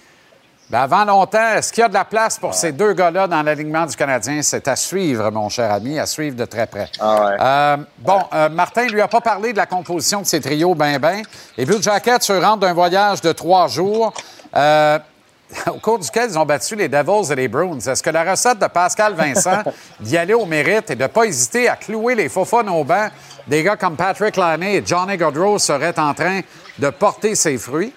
Ben 0.69 0.81
avant 0.81 1.05
longtemps, 1.05 1.53
est-ce 1.55 1.73
qu'il 1.73 1.83
y 1.83 1.85
a 1.85 1.89
de 1.89 1.95
la 1.95 2.05
place 2.05 2.39
pour 2.39 2.53
ces 2.53 2.73
deux 2.73 2.93
gars-là 2.93 3.29
dans 3.29 3.41
l'alignement 3.43 3.87
du 3.87 3.95
Canadien? 3.95 4.43
C'est 4.43 4.67
à 4.67 4.75
suivre, 4.75 5.31
mon 5.31 5.49
cher 5.49 5.71
ami, 5.71 5.97
à 5.97 6.07
suivre 6.07 6.35
de 6.35 6.45
très 6.45 6.67
près. 6.67 6.89
Ah 6.99 7.37
euh, 7.41 7.77
bon, 7.99 8.19
euh, 8.35 8.49
Martin 8.49 8.89
lui 8.89 9.01
a 9.01 9.07
pas 9.07 9.21
parlé 9.21 9.53
de 9.53 9.59
la 9.59 9.67
composition 9.67 10.23
de 10.23 10.27
ces 10.27 10.41
trios 10.41 10.75
ben 10.75 10.99
ben. 10.99 11.23
Les 11.57 11.65
Blue 11.65 11.81
Jackets 11.81 12.23
se 12.23 12.33
rendent 12.33 12.61
d'un 12.61 12.73
voyage 12.73 13.21
de 13.21 13.31
trois 13.31 13.69
jours. 13.69 14.13
Euh, 14.57 14.99
au 15.69 15.79
cours 15.79 15.99
duquel 15.99 16.31
ils 16.31 16.39
ont 16.39 16.45
battu 16.45 16.75
les 16.77 16.89
Devils 16.89 17.33
et 17.33 17.37
les 17.37 17.49
Bruins. 17.49 17.79
Est-ce 17.79 18.03
que 18.03 18.11
la 18.11 18.29
recette 18.31 18.59
de 18.59 18.67
Pascal 18.67 19.15
Vincent 19.15 19.63
d'y 20.01 20.17
aller 20.17 20.35
au 20.35 20.47
mérite 20.47 20.91
et 20.91 20.97
de 20.97 21.03
ne 21.03 21.09
pas 21.09 21.25
hésiter 21.25 21.69
à 21.69 21.77
clouer 21.77 22.15
les 22.15 22.29
faux 22.29 22.47
au 22.53 22.85
banc 22.85 23.09
des 23.47 23.63
gars 23.63 23.77
comme 23.77 23.97
Patrick 23.97 24.37
Laney 24.37 24.77
et 24.77 24.83
Johnny 24.85 25.17
Gaudreau 25.17 25.59
seraient 25.59 25.99
en 25.99 26.15
train 26.15 26.41
de 26.79 26.91
porter 26.91 27.35
ses 27.35 27.59
fruits? 27.59 27.93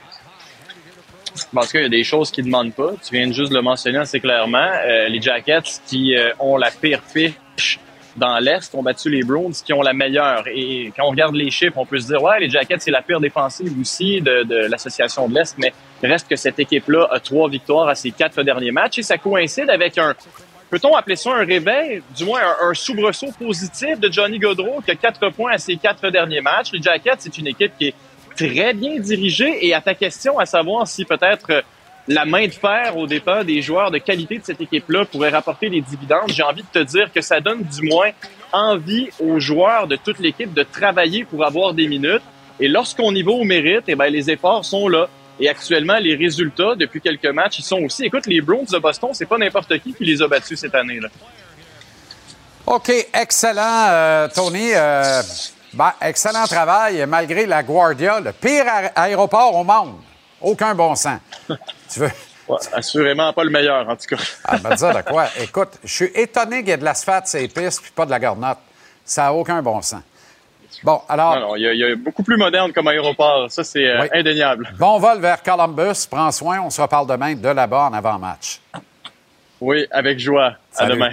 Parce 1.54 1.72
qu'il 1.72 1.82
y 1.82 1.86
a 1.86 1.90
des 1.90 2.04
choses 2.04 2.32
qui 2.32 2.42
ne 2.42 2.48
demandent 2.48 2.74
pas. 2.74 2.92
Tu 3.04 3.16
viens 3.16 3.28
de 3.28 3.34
juste 3.34 3.52
le 3.52 3.62
mentionner 3.62 4.00
assez 4.00 4.20
clairement. 4.20 4.58
Euh, 4.58 5.08
les 5.08 5.22
Jackets 5.22 5.82
qui 5.88 6.16
euh, 6.16 6.32
ont 6.40 6.58
la 6.58 6.70
pire 6.72 7.02
fiche 7.08 7.80
dans 8.16 8.38
l'Est 8.40 8.74
ont 8.76 8.84
battu 8.84 9.10
les 9.10 9.24
Browns 9.24 9.54
qui 9.66 9.74
ont 9.74 9.82
la 9.82 9.94
meilleure. 9.94 10.44
Et 10.48 10.92
quand 10.96 11.06
on 11.06 11.12
regarde 11.12 11.36
les 11.36 11.52
chiffres, 11.52 11.78
on 11.78 11.86
peut 11.86 12.00
se 12.00 12.08
dire, 12.08 12.22
ouais, 12.22 12.40
les 12.40 12.50
Jackets, 12.50 12.80
c'est 12.80 12.92
la 12.92 13.02
pire 13.02 13.20
défensive 13.20 13.74
aussi 13.80 14.22
de, 14.22 14.44
de 14.44 14.56
l'association 14.70 15.28
de 15.28 15.36
l'Est, 15.36 15.56
mais 15.58 15.74
reste 16.04 16.28
que 16.28 16.36
cette 16.36 16.60
équipe-là 16.60 17.08
a 17.12 17.20
trois 17.20 17.50
victoires 17.50 17.88
à 17.88 17.96
ses 17.96 18.12
quatre 18.12 18.42
derniers 18.44 18.72
matchs 18.72 19.00
et 19.00 19.04
ça 19.04 19.18
coïncide 19.18 19.70
avec 19.70 19.98
un, 19.98 20.16
peut-on 20.70 20.96
appeler 20.96 21.16
ça 21.16 21.32
un 21.32 21.46
réveil, 21.46 22.02
du 22.16 22.26
moins 22.26 22.42
un, 22.42 22.70
un 22.70 22.74
soubresaut 22.74 23.32
positif 23.38 24.00
de 24.00 24.12
Johnny 24.12 24.40
Gaudreau 24.40 24.82
qui 24.82 24.92
a 24.92 24.96
quatre 24.96 25.30
points 25.30 25.54
à 25.54 25.58
ses 25.58 25.78
quatre 25.78 26.10
derniers 26.10 26.42
matchs. 26.42 26.72
Les 26.74 26.82
Jackets, 26.82 27.18
c'est 27.20 27.38
une 27.38 27.48
équipe 27.48 27.74
qui 27.78 27.88
est 27.88 27.96
très 28.36 28.74
bien 28.74 29.00
dirigé. 29.00 29.66
Et 29.66 29.74
à 29.74 29.82
ta 29.82 29.94
question, 29.94 30.40
à 30.40 30.46
savoir 30.46 30.88
si 30.88 31.04
peut-être 31.06 31.50
euh, 31.52 31.62
la 32.10 32.26
main 32.26 32.48
de 32.48 32.52
fer 32.52 32.98
au 32.98 33.06
départ 33.06 33.46
des 33.46 33.62
joueurs 33.62 33.92
de 33.92 34.00
qualité 34.00 34.40
de 34.40 34.44
cette 34.44 34.60
équipe-là 34.60 35.06
pourrait 35.06 35.30
rapporter 35.30 35.70
des 35.70 35.80
dividendes, 35.80 36.30
j'ai 36.30 36.42
envie 36.42 36.64
de 36.64 36.80
te 36.80 36.84
dire 36.84 37.12
que 37.14 37.22
ça 37.22 37.40
donne 37.40 37.62
du 37.62 37.84
moins 37.88 38.10
envie 38.52 39.10
aux 39.20 39.40
joueurs 39.40 39.86
de 39.86 39.96
toute 39.96 40.18
l'équipe 40.18 40.52
de 40.52 40.64
travailler 40.64 41.24
pour 41.24 41.46
avoir 41.46 41.76
des 41.76 41.88
minutes. 41.88 42.24
Et 42.60 42.68
lorsqu'on 42.68 43.14
y 43.14 43.22
va 43.22 43.32
au 43.32 43.44
mérite, 43.44 43.84
eh 43.88 43.96
ben, 43.96 44.08
les 44.08 44.32
efforts 44.32 44.66
sont 44.66 44.88
là. 44.88 45.08
Et 45.40 45.48
actuellement, 45.48 45.98
les 46.00 46.16
résultats, 46.16 46.74
depuis 46.76 47.00
quelques 47.00 47.28
matchs, 47.28 47.60
ils 47.60 47.64
sont 47.64 47.84
aussi. 47.84 48.06
Écoute, 48.06 48.26
les 48.26 48.42
Browns 48.42 48.66
de 48.66 48.80
Boston, 48.80 49.12
c'est 49.14 49.28
pas 49.28 49.38
n'importe 49.38 49.78
qui 49.80 49.94
qui 49.94 50.04
les 50.04 50.20
a 50.22 50.28
battus 50.28 50.60
cette 50.60 50.76
année-là. 50.76 51.10
OK, 52.66 52.92
excellent, 53.14 53.86
euh, 53.88 54.28
Tony. 54.34 54.72
Euh, 54.74 55.22
ben, 55.74 55.94
excellent 56.02 56.46
travail, 56.46 57.06
malgré 57.08 57.46
la 57.46 57.62
Guardia, 57.62 58.20
le 58.20 58.32
pire 58.32 58.66
aéroport 58.96 59.56
au 59.56 59.64
monde. 59.64 59.94
Aucun 60.42 60.74
bon 60.74 60.96
sens. 60.96 61.20
tu 61.92 62.00
veux? 62.00 62.12
assurément 62.74 63.32
pas 63.34 63.44
le 63.44 63.50
meilleur, 63.50 63.88
en 63.88 63.96
tout 63.96 64.16
cas. 64.16 64.22
ah, 64.46 64.58
ben, 64.58 64.76
dire 64.76 64.96
de 64.96 65.02
quoi? 65.02 65.28
Écoute, 65.40 65.78
je 65.84 65.94
suis 65.94 66.12
étonné 66.16 66.60
qu'il 66.60 66.70
y 66.70 66.72
ait 66.72 66.78
de 66.78 66.84
l'asphalte 66.84 67.32
les 67.34 67.48
pistes 67.48 67.82
puis 67.82 67.92
pas 67.92 68.06
de 68.06 68.12
la 68.12 68.20
garnotte. 68.20 68.58
Ça 69.06 69.24
n'a 69.24 69.34
aucun 69.34 69.62
bon 69.62 69.82
sens. 69.82 70.02
Bon, 70.84 71.02
alors. 71.10 71.36
Non, 71.36 71.48
non, 71.50 71.56
il 71.56 71.62
y, 71.62 71.84
a 71.84 71.96
beaucoup 71.96 72.24
plus 72.24 72.38
moderne 72.38 72.72
comme 72.72 72.88
aéroport. 72.88 73.52
Ça, 73.52 73.64
c'est 73.64 73.86
euh, 73.86 74.08
indéniable. 74.14 74.72
Bon 74.78 74.98
vol 75.00 75.20
vers 75.20 75.44
Columbus. 75.44 76.08
Prends 76.10 76.32
soin. 76.32 76.62
On 76.62 76.70
se 76.70 76.82
reparle 76.82 77.08
demain 77.08 77.36
de 77.36 77.50
là-bas 77.50 77.90
en 77.90 77.94
avant-match. 77.94 78.62
Oui, 79.60 79.86
avec 79.92 80.20
joie. 80.20 80.54
À 80.78 80.86
demain. 80.86 81.12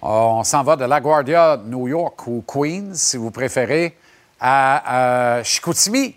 On 0.00 0.42
s'en 0.44 0.62
va 0.62 0.76
de 0.76 0.84
LaGuardia, 0.84 1.58
New 1.66 1.88
York 1.88 2.26
ou 2.26 2.42
Queens, 2.46 2.94
si 2.94 3.18
vous 3.18 3.30
préférez, 3.30 3.98
à, 4.40 5.40
Chicoutimi 5.44 6.16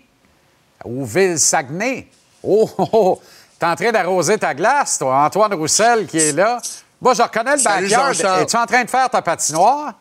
ou 0.84 1.04
Ville-Saguenay. 1.04 2.08
Oh, 2.42 2.70
oh, 2.78 2.88
oh, 2.92 3.22
t'es 3.64 3.70
en 3.70 3.76
train 3.76 3.92
d'arroser 3.92 4.38
ta 4.38 4.54
glace, 4.54 4.98
toi, 4.98 5.24
Antoine 5.24 5.54
Roussel 5.54 6.06
qui 6.06 6.18
est 6.18 6.32
là. 6.32 6.60
Moi, 7.00 7.14
je 7.14 7.22
reconnais 7.22 7.56
le 7.56 7.62
backyard. 7.62 8.40
Es-tu 8.40 8.56
en 8.56 8.66
train 8.66 8.84
de 8.84 8.90
faire 8.90 9.08
ta 9.08 9.22
patinoire? 9.22 9.94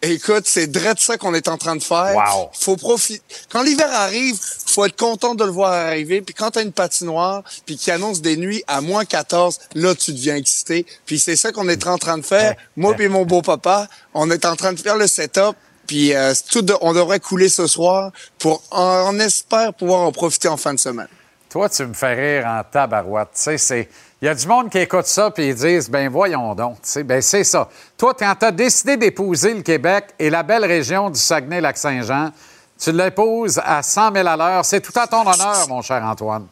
Écoute, 0.00 0.44
c'est 0.46 0.68
de 0.68 0.80
ça 0.96 1.18
qu'on 1.18 1.34
est 1.34 1.48
en 1.48 1.58
train 1.58 1.74
de 1.74 1.82
faire. 1.82 2.14
Wow. 2.14 2.50
Faut 2.52 2.76
profiter. 2.76 3.20
Quand 3.50 3.62
l'hiver 3.62 3.88
arrive, 3.92 4.38
faut 4.66 4.84
être 4.84 4.96
content 4.96 5.34
de 5.34 5.44
le 5.44 5.50
voir 5.50 5.72
arriver. 5.72 6.22
Puis 6.22 6.34
quand 6.34 6.52
t'as 6.52 6.62
une 6.62 6.72
patinoire, 6.72 7.42
puis 7.66 7.76
qui 7.76 7.90
annonce 7.90 8.22
des 8.22 8.36
nuits 8.36 8.62
à 8.68 8.80
moins 8.80 9.04
14, 9.04 9.58
là, 9.74 9.94
tu 9.96 10.12
deviens 10.12 10.36
excité. 10.36 10.86
Puis 11.04 11.18
c'est 11.18 11.34
ça 11.34 11.50
qu'on 11.50 11.68
est 11.68 11.86
en 11.86 11.98
train 11.98 12.16
de 12.16 12.24
faire. 12.24 12.54
Moi 12.76 12.94
et 13.00 13.08
mon 13.08 13.24
beau-papa, 13.24 13.88
on 14.14 14.30
est 14.30 14.44
en 14.44 14.54
train 14.54 14.72
de 14.72 14.78
faire 14.78 14.96
le 14.96 15.08
setup. 15.08 15.56
Puis 15.88 16.14
euh, 16.14 16.32
tout 16.50 16.64
on 16.80 16.92
devrait 16.92 17.18
couler 17.18 17.48
ce 17.48 17.66
soir 17.66 18.12
pour, 18.38 18.62
on 18.70 19.18
espère 19.18 19.74
pouvoir 19.74 20.02
en 20.02 20.12
profiter 20.12 20.46
en 20.46 20.56
fin 20.56 20.74
de 20.74 20.78
semaine. 20.78 21.08
Toi, 21.50 21.68
tu 21.68 21.86
me 21.86 21.94
fais 21.94 22.14
rire 22.14 22.46
en 22.46 22.62
tabarouette. 22.62 23.28
Tu 23.34 23.40
sais, 23.40 23.58
c'est 23.58 23.88
il 24.20 24.24
y 24.24 24.28
a 24.28 24.34
du 24.34 24.46
monde 24.48 24.68
qui 24.68 24.78
écoute 24.78 25.06
ça 25.06 25.30
puis 25.30 25.48
ils 25.50 25.54
disent 25.54 25.88
ben 25.88 26.08
voyons 26.08 26.52
donc, 26.54 26.78
ben 27.04 27.22
c'est 27.22 27.44
ça. 27.44 27.68
Toi 27.96 28.14
quand 28.18 28.34
tu 28.40 28.46
as 28.46 28.50
décidé 28.50 28.96
d'épouser 28.96 29.54
le 29.54 29.62
Québec 29.62 30.06
et 30.18 30.28
la 30.28 30.42
belle 30.42 30.64
région 30.64 31.08
du 31.08 31.20
Saguenay-Lac-Saint-Jean, 31.20 32.32
tu 32.80 32.90
l'épouses 32.90 33.60
à 33.64 33.80
100 33.80 34.12
000 34.14 34.26
à 34.26 34.36
l'heure, 34.36 34.64
c'est 34.64 34.80
tout 34.80 34.98
à 34.98 35.06
ton 35.06 35.20
honneur 35.20 35.68
mon 35.68 35.82
cher 35.82 36.02
Antoine. 36.02 36.46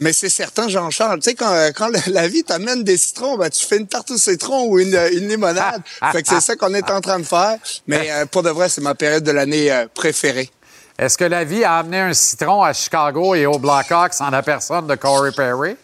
Mais 0.00 0.12
c'est 0.12 0.28
certain, 0.28 0.68
Jean-Charles. 0.68 1.18
Tu 1.18 1.30
sais, 1.30 1.34
quand, 1.34 1.70
quand 1.74 1.90
la 2.06 2.28
vie 2.28 2.44
t'amène 2.44 2.84
des 2.84 2.96
citrons, 2.96 3.36
ben, 3.36 3.50
tu 3.50 3.66
fais 3.66 3.78
une 3.78 3.88
tarte 3.88 4.10
au 4.12 4.16
citron 4.16 4.66
ou 4.68 4.78
une, 4.78 4.96
une 5.12 5.28
limonade. 5.28 5.82
fait 6.12 6.22
que 6.22 6.28
c'est 6.28 6.40
ça 6.40 6.54
qu'on 6.54 6.72
est 6.72 6.88
en 6.90 7.00
train 7.00 7.18
de 7.18 7.24
faire. 7.24 7.56
Mais 7.88 8.08
euh, 8.12 8.26
pour 8.26 8.44
de 8.44 8.50
vrai, 8.50 8.68
c'est 8.68 8.80
ma 8.80 8.94
période 8.94 9.24
de 9.24 9.32
l'année 9.32 9.72
euh, 9.72 9.86
préférée. 9.92 10.50
Est-ce 10.98 11.16
que 11.16 11.24
la 11.24 11.44
vie 11.44 11.62
a 11.62 11.76
amené 11.76 12.00
un 12.00 12.12
citron 12.12 12.60
à 12.60 12.72
Chicago 12.72 13.36
et 13.36 13.46
aux 13.46 13.60
Blackhawks 13.60 14.20
en 14.20 14.30
la 14.30 14.42
personne 14.42 14.88
de 14.88 14.96
Corey 14.96 15.30
Perry? 15.30 15.76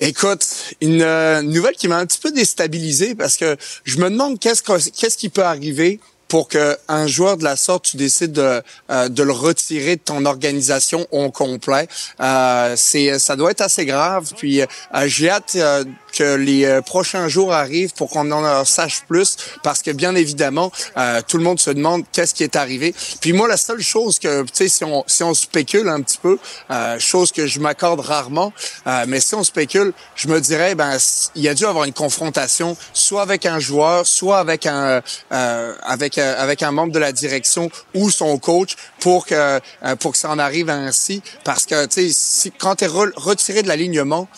Écoute, 0.00 0.46
une 0.82 1.00
euh, 1.00 1.40
nouvelle 1.40 1.74
qui 1.74 1.88
m'a 1.88 1.96
un 1.96 2.04
petit 2.04 2.20
peu 2.20 2.30
déstabilisé 2.30 3.14
parce 3.14 3.38
que 3.38 3.56
je 3.84 3.96
me 3.96 4.10
demande 4.10 4.38
qu'est-ce 4.38 5.16
qui 5.16 5.30
peut 5.30 5.44
arriver 5.44 5.98
pour 6.28 6.48
qu'un 6.48 7.06
joueur 7.06 7.38
de 7.38 7.44
la 7.44 7.56
sorte, 7.56 7.86
tu 7.86 7.96
décides 7.96 8.32
de, 8.32 8.62
euh, 8.90 9.08
de 9.08 9.22
le 9.22 9.32
retirer 9.32 9.96
de 9.96 10.00
ton 10.00 10.24
organisation 10.26 11.06
au 11.10 11.30
complet. 11.30 11.88
Euh, 12.20 12.74
c'est, 12.76 13.18
ça 13.18 13.36
doit 13.36 13.50
être 13.50 13.62
assez 13.62 13.86
grave. 13.86 14.32
Puis 14.36 14.60
euh, 14.60 14.66
j'ai 15.06 15.30
hâte 15.30 15.52
euh, 15.56 15.84
que 16.12 16.34
les 16.34 16.80
prochains 16.86 17.28
jours 17.28 17.52
arrivent 17.52 17.94
pour 17.94 18.10
qu'on 18.10 18.30
en 18.32 18.64
sache 18.64 19.02
plus, 19.06 19.36
parce 19.62 19.82
que 19.82 19.90
bien 19.90 20.14
évidemment, 20.14 20.72
tout 21.28 21.36
le 21.36 21.44
monde 21.44 21.60
se 21.60 21.70
demande 21.70 22.04
qu'est-ce 22.12 22.34
qui 22.34 22.42
est 22.42 22.56
arrivé. 22.56 22.94
Puis 23.20 23.32
moi, 23.34 23.46
la 23.46 23.58
seule 23.58 23.80
chose 23.80 24.18
que, 24.18 24.42
tu 24.44 24.48
sais, 24.54 24.68
si 24.68 24.84
on, 24.84 25.04
si 25.06 25.22
on 25.22 25.34
spécule 25.34 25.88
un 25.88 26.00
petit 26.00 26.18
peu, 26.18 26.38
chose 26.98 27.30
que 27.30 27.46
je 27.46 27.60
m'accorde 27.60 28.00
rarement, 28.00 28.52
mais 29.06 29.20
si 29.20 29.34
on 29.34 29.44
spécule, 29.44 29.92
je 30.16 30.28
me 30.28 30.40
dirais, 30.40 30.74
ben, 30.74 30.96
il 31.34 31.42
y 31.42 31.48
a 31.48 31.54
dû 31.54 31.66
avoir 31.66 31.84
une 31.84 31.92
confrontation, 31.92 32.76
soit 32.94 33.22
avec 33.22 33.44
un 33.44 33.60
joueur, 33.60 34.06
soit 34.06 34.38
avec 34.38 34.66
un, 34.66 35.02
avec 35.30 36.17
avec 36.18 36.62
un 36.62 36.72
membre 36.72 36.92
de 36.92 36.98
la 36.98 37.12
direction 37.12 37.70
ou 37.94 38.10
son 38.10 38.38
coach 38.38 38.76
pour 39.00 39.26
que 39.26 39.34
euh, 39.34 39.96
pour 39.96 40.12
que 40.12 40.18
ça 40.18 40.30
en 40.30 40.38
arrive 40.38 40.70
ainsi 40.70 41.22
parce 41.44 41.66
que 41.66 41.86
tu 41.86 42.10
sais 42.10 42.52
quand 42.56 42.76
tu 42.76 42.84
es 42.84 42.88
retiré 42.88 43.62
de 43.62 43.68
l'alignement 43.68 44.28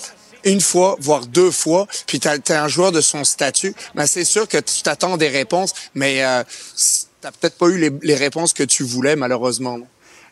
une 0.44 0.60
fois, 0.60 0.96
voire 1.00 1.26
deux 1.26 1.50
fois, 1.50 1.86
puis 2.06 2.18
tu 2.18 2.28
es 2.28 2.52
un 2.52 2.68
joueur 2.68 2.92
de 2.92 3.02
son 3.02 3.24
statut, 3.24 3.74
ben 3.94 4.06
c'est 4.06 4.24
sûr 4.24 4.48
que 4.48 4.56
tu 4.56 4.82
t'attends 4.82 5.18
des 5.18 5.28
réponses, 5.28 5.74
mais 5.94 6.24
euh, 6.24 6.42
t'as 7.20 7.30
peut-être 7.30 7.58
pas 7.58 7.66
eu 7.66 7.76
les, 7.76 7.90
les, 8.02 8.14
réponses 8.14 8.54
que 8.54 8.62
tu 8.62 8.82
voulais, 8.82 9.16
malheureusement. 9.16 9.78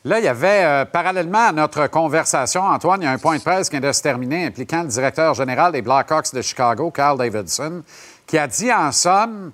Là, 0.04 0.20
il 0.20 0.24
y 0.24 0.28
avait, 0.28 0.64
euh, 0.64 0.84
parallèlement 0.84 1.48
à 1.48 1.52
notre 1.52 1.88
conversation, 1.88 2.62
Antoine, 2.62 3.02
il 3.02 3.04
y 3.04 3.08
a 3.08 3.10
un 3.10 3.18
point 3.18 3.36
de 3.36 3.42
presse 3.42 3.68
qui 3.68 3.78
vient 3.78 3.88
de 3.88 3.92
se 3.92 4.00
terminer 4.00 4.46
impliquant 4.46 4.82
le 4.82 4.88
directeur 4.88 5.34
général 5.34 5.72
des 5.72 5.82
Blackhawks 5.82 6.32
de 6.32 6.40
Chicago, 6.40 6.90
Carl 6.90 7.18
Davidson, 7.18 7.82
qui 8.26 8.38
a 8.38 8.46
dit 8.46 8.72
en 8.72 8.92
somme, 8.92 9.52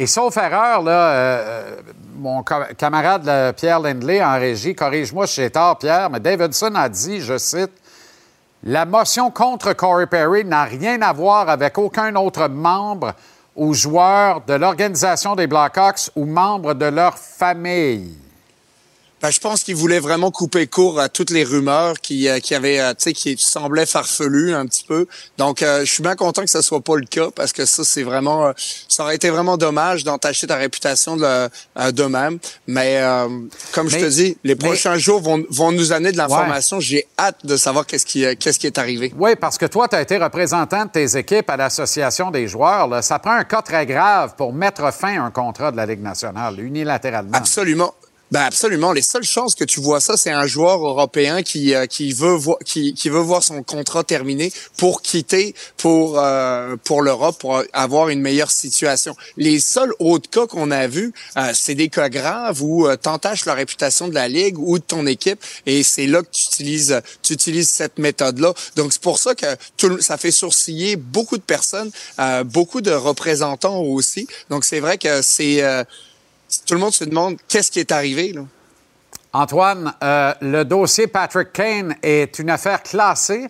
et 0.00 0.06
sauf 0.06 0.34
erreur, 0.38 0.80
là, 0.80 1.10
euh, 1.10 1.76
mon 2.16 2.42
camarade 2.42 3.54
Pierre 3.54 3.80
Lindley 3.80 4.24
en 4.24 4.32
régie, 4.38 4.74
corrige-moi 4.74 5.26
si 5.26 5.42
j'ai 5.42 5.50
tort, 5.50 5.76
Pierre, 5.76 6.08
mais 6.08 6.20
Davidson 6.20 6.74
a 6.74 6.88
dit, 6.88 7.20
je 7.20 7.36
cite, 7.36 7.72
la 8.62 8.86
motion 8.86 9.30
contre 9.30 9.74
Corey 9.74 10.06
Perry 10.06 10.46
n'a 10.46 10.64
rien 10.64 11.02
à 11.02 11.12
voir 11.12 11.50
avec 11.50 11.76
aucun 11.76 12.16
autre 12.16 12.48
membre 12.48 13.12
ou 13.54 13.74
joueur 13.74 14.40
de 14.46 14.54
l'organisation 14.54 15.36
des 15.36 15.46
Blackhawks 15.46 16.10
ou 16.16 16.24
membre 16.24 16.72
de 16.72 16.86
leur 16.86 17.18
famille. 17.18 18.16
Ben, 19.22 19.30
je 19.30 19.38
pense 19.38 19.62
qu'il 19.64 19.76
voulait 19.76 20.00
vraiment 20.00 20.30
couper 20.30 20.66
court 20.66 20.98
à 20.98 21.10
toutes 21.10 21.28
les 21.28 21.44
rumeurs 21.44 22.00
qui, 22.00 22.26
euh, 22.26 22.38
qui 22.38 22.54
avaient, 22.54 22.80
euh, 22.80 22.92
tu 22.92 23.04
sais, 23.04 23.12
qui 23.12 23.36
semblaient 23.36 23.84
farfelues 23.84 24.54
un 24.54 24.64
petit 24.64 24.84
peu. 24.84 25.06
Donc, 25.36 25.62
euh, 25.62 25.80
je 25.80 25.92
suis 25.92 26.02
bien 26.02 26.16
content 26.16 26.42
que 26.42 26.50
ce 26.50 26.62
soit 26.62 26.80
pas 26.80 26.96
le 26.96 27.04
cas 27.04 27.28
parce 27.36 27.52
que 27.52 27.66
ça, 27.66 27.84
c'est 27.84 28.02
vraiment, 28.02 28.50
ça 28.88 29.02
aurait 29.02 29.16
été 29.16 29.28
vraiment 29.28 29.58
dommage 29.58 30.04
d'entacher 30.04 30.46
ta 30.46 30.56
réputation 30.56 31.18
de, 31.18 32.02
même. 32.04 32.38
Mais 32.66 33.02
comme 33.72 33.90
je 33.90 33.98
te 33.98 34.06
dis, 34.06 34.38
les 34.42 34.56
prochains 34.56 34.96
jours 34.96 35.20
vont, 35.20 35.44
vont 35.50 35.70
nous 35.70 35.92
amener 35.92 36.12
de 36.12 36.16
l'information. 36.16 36.80
J'ai 36.80 37.06
hâte 37.18 37.44
de 37.44 37.56
savoir 37.56 37.86
qu'est-ce 37.86 38.06
qui, 38.06 38.24
qu'est-ce 38.36 38.58
qui 38.58 38.66
est 38.66 38.78
arrivé. 38.78 39.12
Oui, 39.18 39.36
parce 39.36 39.58
que 39.58 39.66
toi, 39.66 39.86
tu 39.86 39.96
as 39.96 40.00
été 40.00 40.16
représentant 40.16 40.86
de 40.86 40.90
tes 40.90 41.16
équipes 41.16 41.50
à 41.50 41.56
l'association 41.56 42.30
des 42.30 42.48
joueurs. 42.48 42.88
Là. 42.88 43.02
Ça 43.02 43.18
prend 43.18 43.32
un 43.32 43.44
cas 43.44 43.62
très 43.62 43.84
grave 43.84 44.34
pour 44.36 44.52
mettre 44.52 44.92
fin 44.92 45.20
à 45.20 45.24
un 45.24 45.30
contrat 45.30 45.70
de 45.70 45.76
la 45.76 45.86
Ligue 45.86 46.02
nationale 46.02 46.58
unilatéralement. 46.58 47.36
Absolument. 47.36 47.94
Ben 48.30 48.42
absolument. 48.42 48.92
Les 48.92 49.02
seules 49.02 49.24
chances 49.24 49.56
que 49.56 49.64
tu 49.64 49.80
vois 49.80 49.98
ça, 49.98 50.16
c'est 50.16 50.30
un 50.30 50.46
joueur 50.46 50.86
européen 50.86 51.42
qui 51.42 51.74
euh, 51.74 51.86
qui 51.86 52.12
veut 52.12 52.34
voir 52.34 52.58
qui, 52.64 52.94
qui 52.94 53.08
veut 53.08 53.18
voir 53.18 53.42
son 53.42 53.64
contrat 53.64 54.04
terminé 54.04 54.52
pour 54.76 55.02
quitter 55.02 55.52
pour 55.76 56.20
euh, 56.20 56.76
pour 56.84 57.02
l'Europe 57.02 57.36
pour 57.40 57.60
avoir 57.72 58.08
une 58.08 58.20
meilleure 58.20 58.52
situation. 58.52 59.16
Les 59.36 59.58
seuls 59.58 59.92
autres 59.98 60.30
cas 60.30 60.46
qu'on 60.46 60.70
a 60.70 60.86
vus, 60.86 61.12
euh, 61.36 61.50
c'est 61.54 61.74
des 61.74 61.88
cas 61.88 62.08
graves 62.08 62.62
où 62.62 62.86
euh, 62.86 62.94
t'entaches 62.94 63.46
la 63.46 63.54
réputation 63.54 64.06
de 64.06 64.14
la 64.14 64.28
ligue 64.28 64.58
ou 64.60 64.78
de 64.78 64.84
ton 64.84 65.08
équipe 65.08 65.42
et 65.66 65.82
c'est 65.82 66.06
là 66.06 66.22
que 66.22 66.30
tu 66.30 66.44
utilises 66.44 67.02
tu 67.22 67.32
utilises 67.32 67.68
cette 67.68 67.98
méthode 67.98 68.38
là. 68.38 68.54
Donc 68.76 68.92
c'est 68.92 69.02
pour 69.02 69.18
ça 69.18 69.34
que 69.34 69.56
tout, 69.76 70.00
ça 70.00 70.16
fait 70.18 70.30
sourciller 70.30 70.94
beaucoup 70.94 71.36
de 71.36 71.42
personnes, 71.42 71.90
beaucoup 72.44 72.80
de 72.80 72.92
représentants 72.92 73.80
aussi. 73.80 74.28
Donc 74.50 74.64
c'est 74.64 74.78
vrai 74.80 74.98
que 74.98 75.20
c'est 75.20 75.64
tout 76.66 76.74
le 76.74 76.80
monde 76.80 76.92
se 76.92 77.04
demande 77.04 77.36
qu'est-ce 77.48 77.70
qui 77.70 77.80
est 77.80 77.92
arrivé. 77.92 78.32
Là? 78.32 78.42
Antoine, 79.32 79.94
euh, 80.02 80.34
le 80.40 80.64
dossier 80.64 81.06
Patrick 81.06 81.52
Kane 81.52 81.94
est 82.02 82.38
une 82.38 82.50
affaire 82.50 82.82
classée 82.82 83.46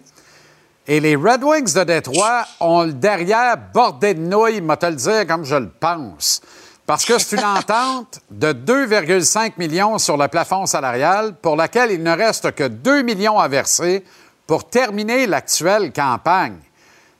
et 0.86 1.00
les 1.00 1.16
Red 1.16 1.42
Wings 1.42 1.72
de 1.72 1.84
Détroit 1.84 2.44
ont 2.60 2.82
le 2.82 2.92
derrière 2.92 3.56
bordé 3.72 4.12
de 4.12 4.20
nouilles, 4.20 4.60
moi 4.60 4.76
te 4.76 4.86
le 4.86 4.96
dire 4.96 5.26
comme 5.26 5.44
je 5.44 5.56
le 5.56 5.70
pense. 5.70 6.42
Parce 6.84 7.04
que 7.04 7.18
c'est 7.18 7.36
une 7.36 7.44
entente 7.58 8.20
de 8.30 8.52
2,5 8.52 9.52
millions 9.56 9.96
sur 9.98 10.16
le 10.16 10.28
plafond 10.28 10.66
salarial 10.66 11.34
pour 11.40 11.56
laquelle 11.56 11.92
il 11.92 12.02
ne 12.02 12.14
reste 12.14 12.52
que 12.52 12.68
2 12.68 13.02
millions 13.02 13.38
à 13.38 13.48
verser 13.48 14.04
pour 14.46 14.68
terminer 14.68 15.26
l'actuelle 15.26 15.92
campagne. 15.92 16.58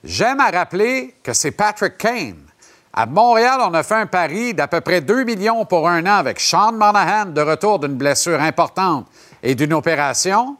J'aime 0.04 0.40
à 0.40 0.50
rappeler 0.50 1.14
que 1.22 1.32
c'est 1.32 1.52
Patrick 1.52 1.96
Kane 1.96 2.50
à 2.92 3.06
Montréal, 3.06 3.61
on 3.62 3.73
a 3.75 3.82
fait 3.85 3.94
un 3.94 4.06
pari 4.06 4.52
d'à 4.52 4.66
peu 4.66 4.80
près 4.80 5.00
2 5.00 5.23
millions 5.25 5.64
pour 5.64 5.88
un 5.88 6.04
an 6.06 6.16
avec 6.16 6.40
Sean 6.40 6.73
Monahan 6.73 7.26
de 7.26 7.40
retour 7.40 7.78
d'une 7.78 7.94
blessure 7.94 8.40
importante 8.40 9.06
et 9.42 9.54
d'une 9.54 9.73
opération. 9.73 10.56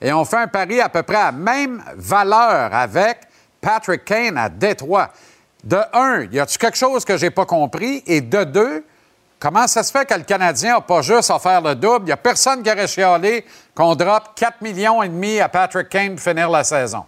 Et 0.00 0.12
on 0.12 0.26
fait 0.26 0.36
un 0.36 0.46
pari 0.46 0.80
à 0.80 0.90
peu 0.90 1.02
près 1.02 1.16
à 1.16 1.32
même 1.32 1.82
valeur 1.96 2.74
avec 2.74 3.20
Patrick 3.62 4.04
Kane 4.04 4.36
à 4.36 4.50
Détroit. 4.50 5.08
De 5.62 5.78
un, 5.94 6.24
y 6.30 6.38
a-t-il 6.38 6.58
quelque 6.58 6.76
chose 6.76 7.02
que 7.06 7.16
j'ai 7.16 7.30
pas 7.30 7.46
compris? 7.46 8.02
Et 8.06 8.20
de 8.20 8.44
deux, 8.44 8.84
comment 9.40 9.66
ça 9.66 9.82
se 9.82 9.90
fait 9.90 10.04
que 10.04 10.12
le 10.12 10.24
Canadien 10.24 10.74
n'a 10.74 10.80
pas 10.82 11.00
juste 11.00 11.32
faire 11.40 11.62
le 11.62 11.74
double? 11.74 12.02
Il 12.02 12.06
n'y 12.06 12.12
a 12.12 12.18
personne 12.18 12.62
qui 12.62 12.70
aurait 12.70 12.86
chialé 12.86 13.46
qu'on 13.74 13.94
drop 13.94 14.34
4 14.36 14.60
millions 14.60 15.02
et 15.02 15.08
demi 15.08 15.40
à 15.40 15.48
Patrick 15.48 15.88
Kane 15.88 16.16
pour 16.16 16.24
finir 16.24 16.50
la 16.50 16.62
saison. 16.62 17.06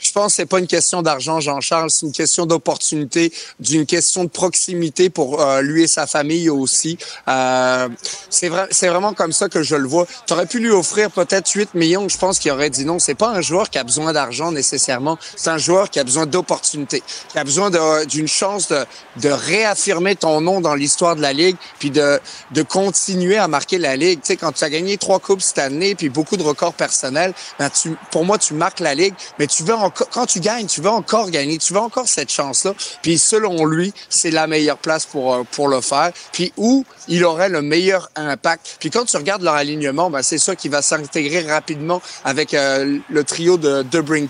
Je 0.00 0.12
pense 0.12 0.32
que 0.32 0.36
c'est 0.36 0.46
pas 0.46 0.58
une 0.58 0.66
question 0.66 1.02
d'argent, 1.02 1.40
Jean-Charles, 1.40 1.90
c'est 1.90 2.06
une 2.06 2.12
question 2.12 2.46
d'opportunité, 2.46 3.32
d'une 3.60 3.86
question 3.86 4.24
de 4.24 4.30
proximité 4.30 5.10
pour 5.10 5.40
euh, 5.40 5.60
lui 5.60 5.84
et 5.84 5.86
sa 5.86 6.06
famille 6.06 6.48
aussi. 6.48 6.98
Euh, 7.28 7.88
c'est 8.30 8.48
vrai, 8.48 8.66
c'est 8.70 8.88
vraiment 8.88 9.12
comme 9.12 9.32
ça 9.32 9.48
que 9.48 9.62
je 9.62 9.76
le 9.76 9.86
vois. 9.86 10.06
Tu 10.26 10.32
aurais 10.32 10.46
pu 10.46 10.58
lui 10.58 10.70
offrir 10.70 11.10
peut-être 11.10 11.50
8 11.50 11.74
millions, 11.74 12.08
je 12.08 12.16
pense 12.16 12.38
qu'il 12.38 12.50
aurait 12.50 12.70
dit 12.70 12.84
non. 12.84 12.98
C'est 12.98 13.14
pas 13.14 13.28
un 13.28 13.42
joueur 13.42 13.68
qui 13.68 13.78
a 13.78 13.84
besoin 13.84 14.12
d'argent 14.12 14.52
nécessairement, 14.52 15.18
c'est 15.36 15.50
un 15.50 15.58
joueur 15.58 15.90
qui 15.90 16.00
a 16.00 16.04
besoin 16.04 16.26
d'opportunité, 16.26 17.02
qui 17.28 17.38
a 17.38 17.44
besoin 17.44 17.70
d'une 18.06 18.28
chance 18.28 18.68
de, 18.68 18.84
de 19.20 19.28
réaffirmer 19.28 20.16
ton 20.16 20.40
nom 20.40 20.60
dans 20.60 20.74
l'histoire 20.74 21.14
de 21.14 21.20
la 21.20 21.34
ligue, 21.34 21.56
puis 21.78 21.90
de, 21.90 22.18
de 22.52 22.62
continuer 22.62 23.36
à 23.36 23.48
marquer 23.48 23.78
la 23.78 23.96
ligue. 23.96 24.20
Tu 24.20 24.28
sais, 24.28 24.36
quand 24.36 24.52
tu 24.52 24.64
as 24.64 24.70
gagné 24.70 24.96
trois 24.96 25.18
coupes 25.18 25.42
cette 25.42 25.58
année, 25.58 25.94
puis 25.94 26.08
beaucoup 26.08 26.36
de 26.36 26.42
records 26.42 26.74
personnels, 26.74 27.34
ben 27.58 27.68
tu, 27.68 27.96
pour 28.10 28.24
moi, 28.24 28.38
tu 28.38 28.54
marques 28.54 28.80
la 28.80 28.94
ligue, 28.94 29.14
mais 29.38 29.46
tu 29.46 29.62
veux 29.62 29.74
en 29.74 29.89
quand 29.90 30.26
tu 30.26 30.40
gagnes, 30.40 30.66
tu 30.66 30.80
veux 30.80 30.90
encore 30.90 31.30
gagner, 31.30 31.58
tu 31.58 31.72
veux 31.72 31.80
encore 31.80 32.08
cette 32.08 32.30
chance-là. 32.30 32.74
Puis 33.02 33.18
selon 33.18 33.64
lui, 33.64 33.92
c'est 34.08 34.30
la 34.30 34.46
meilleure 34.46 34.78
place 34.78 35.06
pour 35.06 35.34
euh, 35.34 35.42
pour 35.50 35.68
le 35.68 35.80
faire. 35.80 36.10
Puis 36.32 36.52
où 36.56 36.84
il 37.08 37.24
aurait 37.24 37.48
le 37.48 37.62
meilleur 37.62 38.10
impact. 38.16 38.76
Puis 38.78 38.90
quand 38.90 39.04
tu 39.04 39.16
regardes 39.16 39.42
leur 39.42 39.54
alignement, 39.54 40.10
ben 40.10 40.22
c'est 40.22 40.38
ça 40.38 40.54
qui 40.54 40.68
va 40.68 40.82
s'intégrer 40.82 41.42
rapidement 41.42 42.00
avec 42.24 42.54
euh, 42.54 42.98
le 43.08 43.24
trio 43.24 43.56
de 43.56 43.82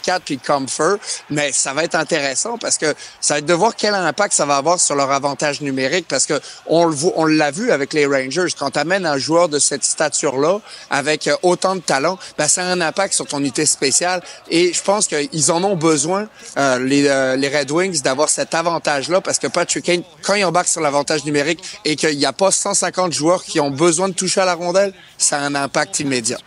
Cat 0.02 0.20
puis 0.24 0.38
Comfort. 0.38 0.96
Mais 1.28 1.52
ça 1.52 1.72
va 1.74 1.84
être 1.84 1.94
intéressant 1.94 2.58
parce 2.58 2.78
que 2.78 2.94
ça 3.20 3.34
va 3.34 3.38
être 3.38 3.46
de 3.46 3.54
voir 3.54 3.76
quel 3.76 3.94
impact 3.94 4.34
ça 4.34 4.46
va 4.46 4.56
avoir 4.56 4.80
sur 4.80 4.94
leur 4.94 5.10
avantage 5.10 5.60
numérique 5.60 6.06
parce 6.08 6.26
que 6.26 6.40
on 6.66 6.86
le 6.86 6.96
on 7.14 7.24
l'a 7.24 7.50
vu 7.50 7.70
avec 7.70 7.92
les 7.92 8.06
Rangers. 8.06 8.46
Quand 8.58 8.70
tu 8.70 8.78
amènes 8.78 9.06
un 9.06 9.18
joueur 9.18 9.48
de 9.48 9.58
cette 9.58 9.84
stature-là 9.84 10.60
avec 10.90 11.28
euh, 11.28 11.36
autant 11.42 11.76
de 11.76 11.80
talent, 11.80 12.18
ben 12.38 12.48
ça 12.48 12.62
a 12.62 12.66
un 12.66 12.80
impact 12.80 13.14
sur 13.14 13.26
ton 13.26 13.38
unité 13.38 13.66
spéciale. 13.66 14.22
Et 14.50 14.72
je 14.72 14.82
pense 14.82 15.06
qu'ils 15.06 15.49
en 15.50 15.62
ont 15.64 15.76
besoin, 15.76 16.28
euh, 16.56 16.78
les, 16.78 17.08
euh, 17.08 17.36
les, 17.36 17.48
Red 17.48 17.70
Wings, 17.70 18.02
d'avoir 18.02 18.28
cet 18.28 18.54
avantage-là 18.54 19.20
parce 19.20 19.38
que 19.38 19.46
Patrick 19.46 19.84
Kane, 19.84 20.02
quand 20.22 20.34
il 20.34 20.44
embarque 20.44 20.68
sur 20.68 20.80
l'avantage 20.80 21.24
numérique 21.24 21.80
et 21.84 21.96
qu'il 21.96 22.16
n'y 22.16 22.26
a 22.26 22.32
pas 22.32 22.50
150 22.50 23.12
joueurs 23.12 23.42
qui 23.42 23.60
ont 23.60 23.70
besoin 23.70 24.08
de 24.08 24.14
toucher 24.14 24.40
à 24.40 24.44
la 24.44 24.54
rondelle, 24.54 24.92
ça 25.18 25.38
a 25.38 25.40
un 25.40 25.54
impact 25.54 26.00
immédiat. 26.00 26.38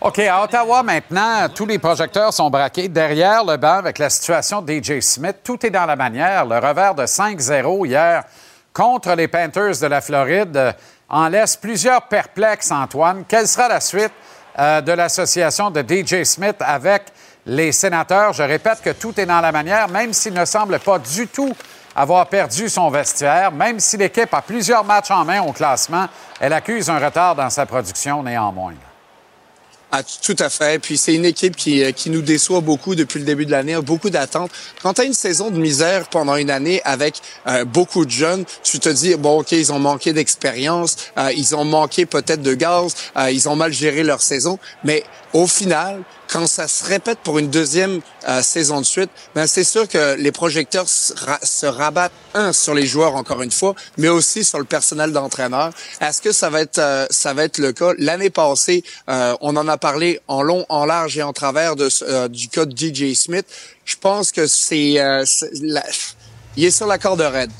OK, 0.00 0.18
à 0.18 0.42
Ottawa 0.42 0.82
maintenant, 0.82 1.48
tous 1.54 1.66
les 1.66 1.78
projecteurs 1.78 2.32
sont 2.32 2.50
braqués 2.50 2.88
derrière 2.88 3.44
le 3.44 3.56
banc 3.56 3.78
avec 3.78 3.98
la 3.98 4.10
situation 4.10 4.62
de 4.62 4.72
DJ 4.72 5.00
Smith. 5.00 5.36
Tout 5.44 5.64
est 5.64 5.70
dans 5.70 5.86
la 5.86 5.96
manière. 5.96 6.46
Le 6.46 6.58
revers 6.58 6.94
de 6.94 7.04
5-0 7.04 7.86
hier 7.86 8.24
contre 8.72 9.14
les 9.14 9.28
Panthers 9.28 9.78
de 9.80 9.86
la 9.86 10.00
Floride 10.00 10.56
euh, 10.56 10.72
en 11.08 11.28
laisse 11.28 11.56
plusieurs 11.56 12.02
perplexes, 12.02 12.70
Antoine. 12.70 13.24
Quelle 13.26 13.48
sera 13.48 13.68
la 13.68 13.80
suite 13.80 14.12
de 14.58 14.92
l'association 14.92 15.70
de 15.70 15.80
DJ 15.80 16.24
Smith 16.24 16.56
avec 16.60 17.04
les 17.46 17.72
sénateurs. 17.72 18.32
Je 18.32 18.42
répète 18.42 18.82
que 18.82 18.90
tout 18.90 19.18
est 19.20 19.26
dans 19.26 19.40
la 19.40 19.52
manière, 19.52 19.88
même 19.88 20.12
s'il 20.12 20.34
ne 20.34 20.44
semble 20.44 20.78
pas 20.78 20.98
du 20.98 21.26
tout 21.26 21.54
avoir 21.94 22.26
perdu 22.26 22.68
son 22.68 22.88
vestiaire, 22.90 23.52
même 23.52 23.80
si 23.80 23.96
l'équipe 23.96 24.32
a 24.32 24.42
plusieurs 24.42 24.84
matchs 24.84 25.10
en 25.10 25.24
main 25.24 25.42
au 25.42 25.52
classement, 25.52 26.06
elle 26.38 26.52
accuse 26.52 26.88
un 26.88 26.98
retard 26.98 27.34
dans 27.34 27.50
sa 27.50 27.66
production 27.66 28.22
néanmoins. 28.22 28.74
Ah, 29.92 30.02
tout 30.04 30.36
à 30.38 30.48
fait. 30.48 30.80
Puis 30.80 30.96
c'est 30.96 31.14
une 31.14 31.24
équipe 31.24 31.56
qui, 31.56 31.82
euh, 31.82 31.90
qui 31.90 32.10
nous 32.10 32.22
déçoit 32.22 32.60
beaucoup 32.60 32.94
depuis 32.94 33.18
le 33.18 33.24
début 33.24 33.44
de 33.44 33.50
l'année, 33.50 33.76
beaucoup 33.82 34.08
d'attentes. 34.08 34.52
Quand 34.82 34.94
tu 34.94 35.00
as 35.00 35.04
une 35.04 35.14
saison 35.14 35.50
de 35.50 35.58
misère 35.58 36.08
pendant 36.08 36.36
une 36.36 36.50
année 36.50 36.80
avec 36.84 37.20
euh, 37.48 37.64
beaucoup 37.64 38.04
de 38.04 38.10
jeunes, 38.10 38.44
tu 38.62 38.78
te 38.78 38.88
dis, 38.88 39.16
bon, 39.16 39.40
OK, 39.40 39.50
ils 39.50 39.72
ont 39.72 39.80
manqué 39.80 40.12
d'expérience, 40.12 40.96
euh, 41.18 41.32
ils 41.36 41.56
ont 41.56 41.64
manqué 41.64 42.06
peut-être 42.06 42.42
de 42.42 42.54
gaz, 42.54 42.94
ils 43.32 43.48
ont 43.48 43.56
mal 43.56 43.72
géré 43.72 44.04
leur 44.04 44.22
saison, 44.22 44.60
mais 44.84 45.02
au 45.32 45.46
final, 45.46 46.02
quand 46.32 46.46
ça 46.46 46.68
se 46.68 46.84
répète 46.84 47.18
pour 47.20 47.38
une 47.38 47.50
deuxième 47.50 48.00
euh, 48.28 48.42
saison 48.42 48.80
de 48.80 48.86
suite, 48.86 49.10
ben 49.34 49.46
c'est 49.46 49.64
sûr 49.64 49.88
que 49.88 50.14
les 50.14 50.32
projecteurs 50.32 50.88
se, 50.88 51.66
rabattent 51.66 52.12
un 52.34 52.52
sur 52.52 52.74
les 52.74 52.86
joueurs 52.86 53.16
encore 53.16 53.42
une 53.42 53.50
fois, 53.50 53.74
mais 53.96 54.08
aussi 54.08 54.44
sur 54.44 54.58
le 54.58 54.64
personnel 54.64 55.12
d'entraîneur. 55.12 55.70
Est-ce 56.00 56.22
que 56.22 56.32
ça 56.32 56.50
va 56.50 56.60
être 56.60 56.78
euh, 56.78 57.06
ça 57.10 57.34
va 57.34 57.44
être 57.44 57.58
le 57.58 57.72
cas? 57.72 57.92
L'année 57.98 58.30
passée, 58.30 58.84
euh, 59.08 59.36
on 59.40 59.56
en 59.56 59.66
a 59.66 59.76
parlé 59.80 60.20
en 60.28 60.42
long, 60.42 60.64
en 60.68 60.84
large 60.84 61.18
et 61.18 61.22
en 61.22 61.32
travers 61.32 61.76
de, 61.76 62.28
du 62.28 62.48
cas 62.48 62.66
de 62.66 62.76
DJ 62.76 63.14
Smith. 63.14 63.46
Je 63.84 63.96
pense 63.96 64.30
que 64.32 64.46
c'est 64.46 64.98
il 66.56 66.64
est 66.64 66.70
sur 66.70 66.86
la 66.86 66.98
corde 66.98 67.20
raide. 67.20 67.52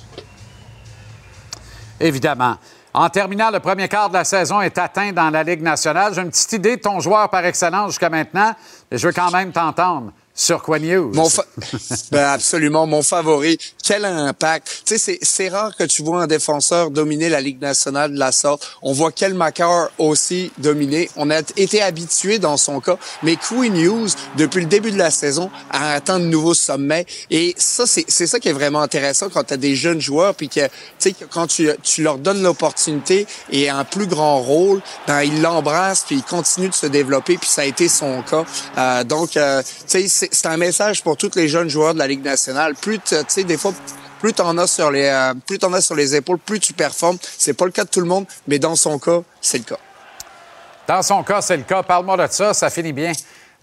Évidemment. 1.98 2.56
En 2.92 3.08
terminant, 3.08 3.50
le 3.50 3.60
premier 3.60 3.88
quart 3.88 4.08
de 4.08 4.14
la 4.14 4.24
saison 4.24 4.60
est 4.60 4.76
atteint 4.76 5.12
dans 5.12 5.30
la 5.30 5.44
Ligue 5.44 5.62
nationale. 5.62 6.12
J'ai 6.12 6.22
une 6.22 6.30
petite 6.30 6.52
idée 6.52 6.76
de 6.76 6.82
ton 6.82 6.98
joueur 6.98 7.30
par 7.30 7.44
excellence 7.44 7.90
jusqu'à 7.90 8.08
maintenant, 8.08 8.54
mais 8.90 8.98
je 8.98 9.06
veux 9.06 9.12
quand 9.12 9.30
même 9.30 9.52
t'entendre. 9.52 10.12
Sur 10.34 10.62
Quoi 10.62 10.78
News? 10.78 11.12
Mon 11.14 11.28
ben 12.12 12.24
absolument, 12.24 12.86
mon 12.86 13.02
favori. 13.02 13.58
Quel 13.82 14.04
impact? 14.04 14.82
Tu 14.86 14.98
sais, 14.98 15.18
c'est, 15.20 15.48
rare 15.48 15.76
que 15.76 15.84
tu 15.84 16.02
vois 16.02 16.22
un 16.22 16.26
défenseur 16.26 16.90
dominer 16.90 17.28
la 17.28 17.40
Ligue 17.40 17.60
nationale 17.60 18.14
de 18.14 18.18
la 18.18 18.32
sorte. 18.32 18.66
On 18.82 18.92
voit 18.92 19.12
Kel 19.12 19.34
McCarr 19.34 19.90
aussi 19.98 20.52
dominer. 20.58 21.10
On 21.16 21.30
a 21.30 21.40
été 21.56 21.82
habitué 21.82 22.38
dans 22.38 22.56
son 22.56 22.80
cas. 22.80 22.96
Mais 23.22 23.36
Queen 23.36 23.74
News, 23.74 24.08
depuis 24.36 24.60
le 24.60 24.66
début 24.66 24.92
de 24.92 24.98
la 24.98 25.10
saison, 25.10 25.50
a 25.70 25.92
atteint 25.94 26.18
de 26.18 26.24
nouveaux 26.24 26.54
sommets. 26.54 27.06
Et 27.30 27.54
ça, 27.58 27.84
c'est, 27.86 28.08
ça 28.08 28.38
qui 28.38 28.48
est 28.48 28.52
vraiment 28.52 28.80
intéressant 28.80 29.28
quand 29.28 29.44
tu 29.44 29.54
as 29.54 29.58
des 29.58 29.74
jeunes 29.74 30.00
joueurs, 30.00 30.34
puis 30.34 30.48
que, 30.48 30.64
tu 30.64 30.70
sais, 30.98 31.14
quand 31.30 31.46
tu, 31.48 31.68
tu 31.82 32.02
leur 32.02 32.18
donnes 32.18 32.42
l'opportunité 32.42 33.26
et 33.50 33.68
un 33.68 33.84
plus 33.84 34.06
grand 34.06 34.40
rôle, 34.40 34.80
ben, 35.06 35.22
ils 35.22 35.42
l'embrassent, 35.42 36.04
puis 36.06 36.16
ils 36.16 36.22
continuent 36.22 36.70
de 36.70 36.74
se 36.74 36.86
développer, 36.86 37.36
puis 37.36 37.48
ça 37.48 37.62
a 37.62 37.64
été 37.64 37.88
son 37.88 38.22
cas. 38.22 38.44
Euh, 38.78 39.04
donc, 39.04 39.36
euh, 39.36 39.62
tu 39.88 40.08
sais, 40.08 40.29
c'est, 40.30 40.46
un 40.46 40.56
message 40.56 41.02
pour 41.02 41.16
tous 41.16 41.34
les 41.34 41.48
jeunes 41.48 41.68
joueurs 41.68 41.94
de 41.94 41.98
la 41.98 42.06
Ligue 42.06 42.24
nationale. 42.24 42.74
Plus, 42.74 42.98
tu 43.00 43.16
sais, 43.28 43.44
des 43.44 43.56
fois, 43.56 43.72
plus 44.20 44.32
t'en 44.32 44.56
as 44.58 44.66
sur 44.66 44.90
les, 44.90 45.06
euh, 45.06 45.34
plus 45.46 45.58
t'en 45.58 45.72
as 45.72 45.80
sur 45.80 45.94
les 45.94 46.14
épaules, 46.14 46.38
plus 46.38 46.60
tu 46.60 46.72
performes. 46.72 47.18
C'est 47.38 47.54
pas 47.54 47.64
le 47.64 47.70
cas 47.70 47.84
de 47.84 47.90
tout 47.90 48.00
le 48.00 48.06
monde, 48.06 48.26
mais 48.46 48.58
dans 48.58 48.76
son 48.76 48.98
cas, 48.98 49.20
c'est 49.40 49.58
le 49.58 49.64
cas. 49.64 49.80
Dans 50.86 51.02
son 51.02 51.22
cas, 51.22 51.40
c'est 51.40 51.56
le 51.56 51.62
cas. 51.62 51.82
Parle-moi 51.82 52.16
de 52.16 52.32
ça, 52.32 52.52
ça 52.54 52.70
finit 52.70 52.92
bien. 52.92 53.12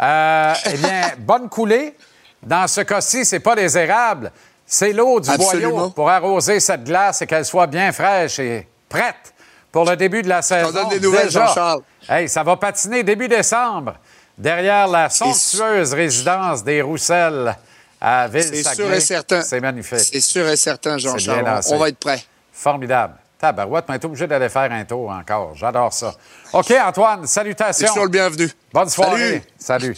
Euh, 0.01 0.53
eh 0.71 0.77
bien, 0.77 1.01
bonne 1.19 1.49
coulée. 1.49 1.95
Dans 2.41 2.67
ce 2.67 2.81
cas-ci, 2.81 3.25
c'est 3.25 3.39
pas 3.39 3.55
les 3.55 3.77
érables, 3.77 4.31
c'est 4.65 4.93
l'eau 4.93 5.19
du 5.19 5.29
Absolument. 5.29 5.71
boyau 5.71 5.89
pour 5.89 6.09
arroser 6.09 6.59
cette 6.59 6.83
glace 6.83 7.21
et 7.21 7.27
qu'elle 7.27 7.45
soit 7.45 7.67
bien 7.67 7.91
fraîche 7.91 8.39
et 8.39 8.67
prête 8.87 9.33
pour 9.71 9.85
le 9.85 9.95
début 9.95 10.21
de 10.21 10.29
la 10.29 10.41
saison. 10.41 10.71
donne 10.71 10.89
des 10.89 10.99
nouvelles. 10.99 11.29
Jean-Charles. 11.29 11.81
Hey, 12.07 12.29
ça 12.29 12.43
va 12.43 12.55
patiner 12.55 13.03
début 13.03 13.27
décembre 13.27 13.95
derrière 14.37 14.87
la 14.87 15.09
somptueuse 15.09 15.93
résidence 15.93 16.63
des 16.63 16.81
Roussels 16.81 17.55
à 17.99 18.27
C'est 18.31 18.37
Ville-Saguenay. 18.51 18.75
sûr 18.75 18.93
et 18.93 18.99
certain. 18.99 19.41
C'est 19.41 19.59
magnifique. 19.59 19.99
C'est 19.99 20.19
sûr 20.21 20.47
et 20.47 20.55
certain, 20.55 20.97
Jean-Charles. 20.97 21.61
On, 21.69 21.77
va 21.77 21.89
être 21.89 21.97
prêt. 21.99 22.21
Formidable. 22.53 23.15
Tabarouette, 23.39 23.85
mais 23.87 23.99
t'es 23.99 24.05
obligé 24.05 24.25
d'aller 24.27 24.49
faire 24.49 24.71
un 24.71 24.83
tour 24.83 25.09
encore. 25.09 25.53
J'adore 25.55 25.93
ça. 25.93 26.13
OK, 26.53 26.73
Antoine, 26.83 27.21
C'est 27.21 27.33
salutations. 27.33 27.87
toujours 27.87 28.05
le 28.05 28.09
bienvenu. 28.09 28.49
Bonne 28.73 28.89
soirée. 28.89 29.43
Salut. 29.57 29.95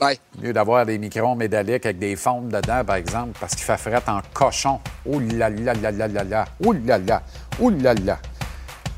Bye. 0.00 0.18
Mieux 0.40 0.52
d'avoir 0.52 0.84
des 0.84 0.98
microns 0.98 1.36
métalliques 1.36 1.86
avec 1.86 1.98
des 1.98 2.16
fonds 2.16 2.42
dedans, 2.42 2.82
par 2.84 2.96
exemple, 2.96 3.38
parce 3.38 3.54
qu'il 3.54 3.64
fait 3.64 3.76
fret 3.76 4.02
en 4.08 4.20
cochon. 4.32 4.80
Ouh 5.06 5.20
là 5.20 5.48
là 5.48 5.74
là 5.74 5.90
là 5.92 6.08
là 6.08 6.24
là. 6.24 6.44
Ouh 6.64 6.72
là 6.72 6.98
là. 6.98 7.22
Ouh 7.60 7.70
là 7.70 7.94
là. 7.94 8.18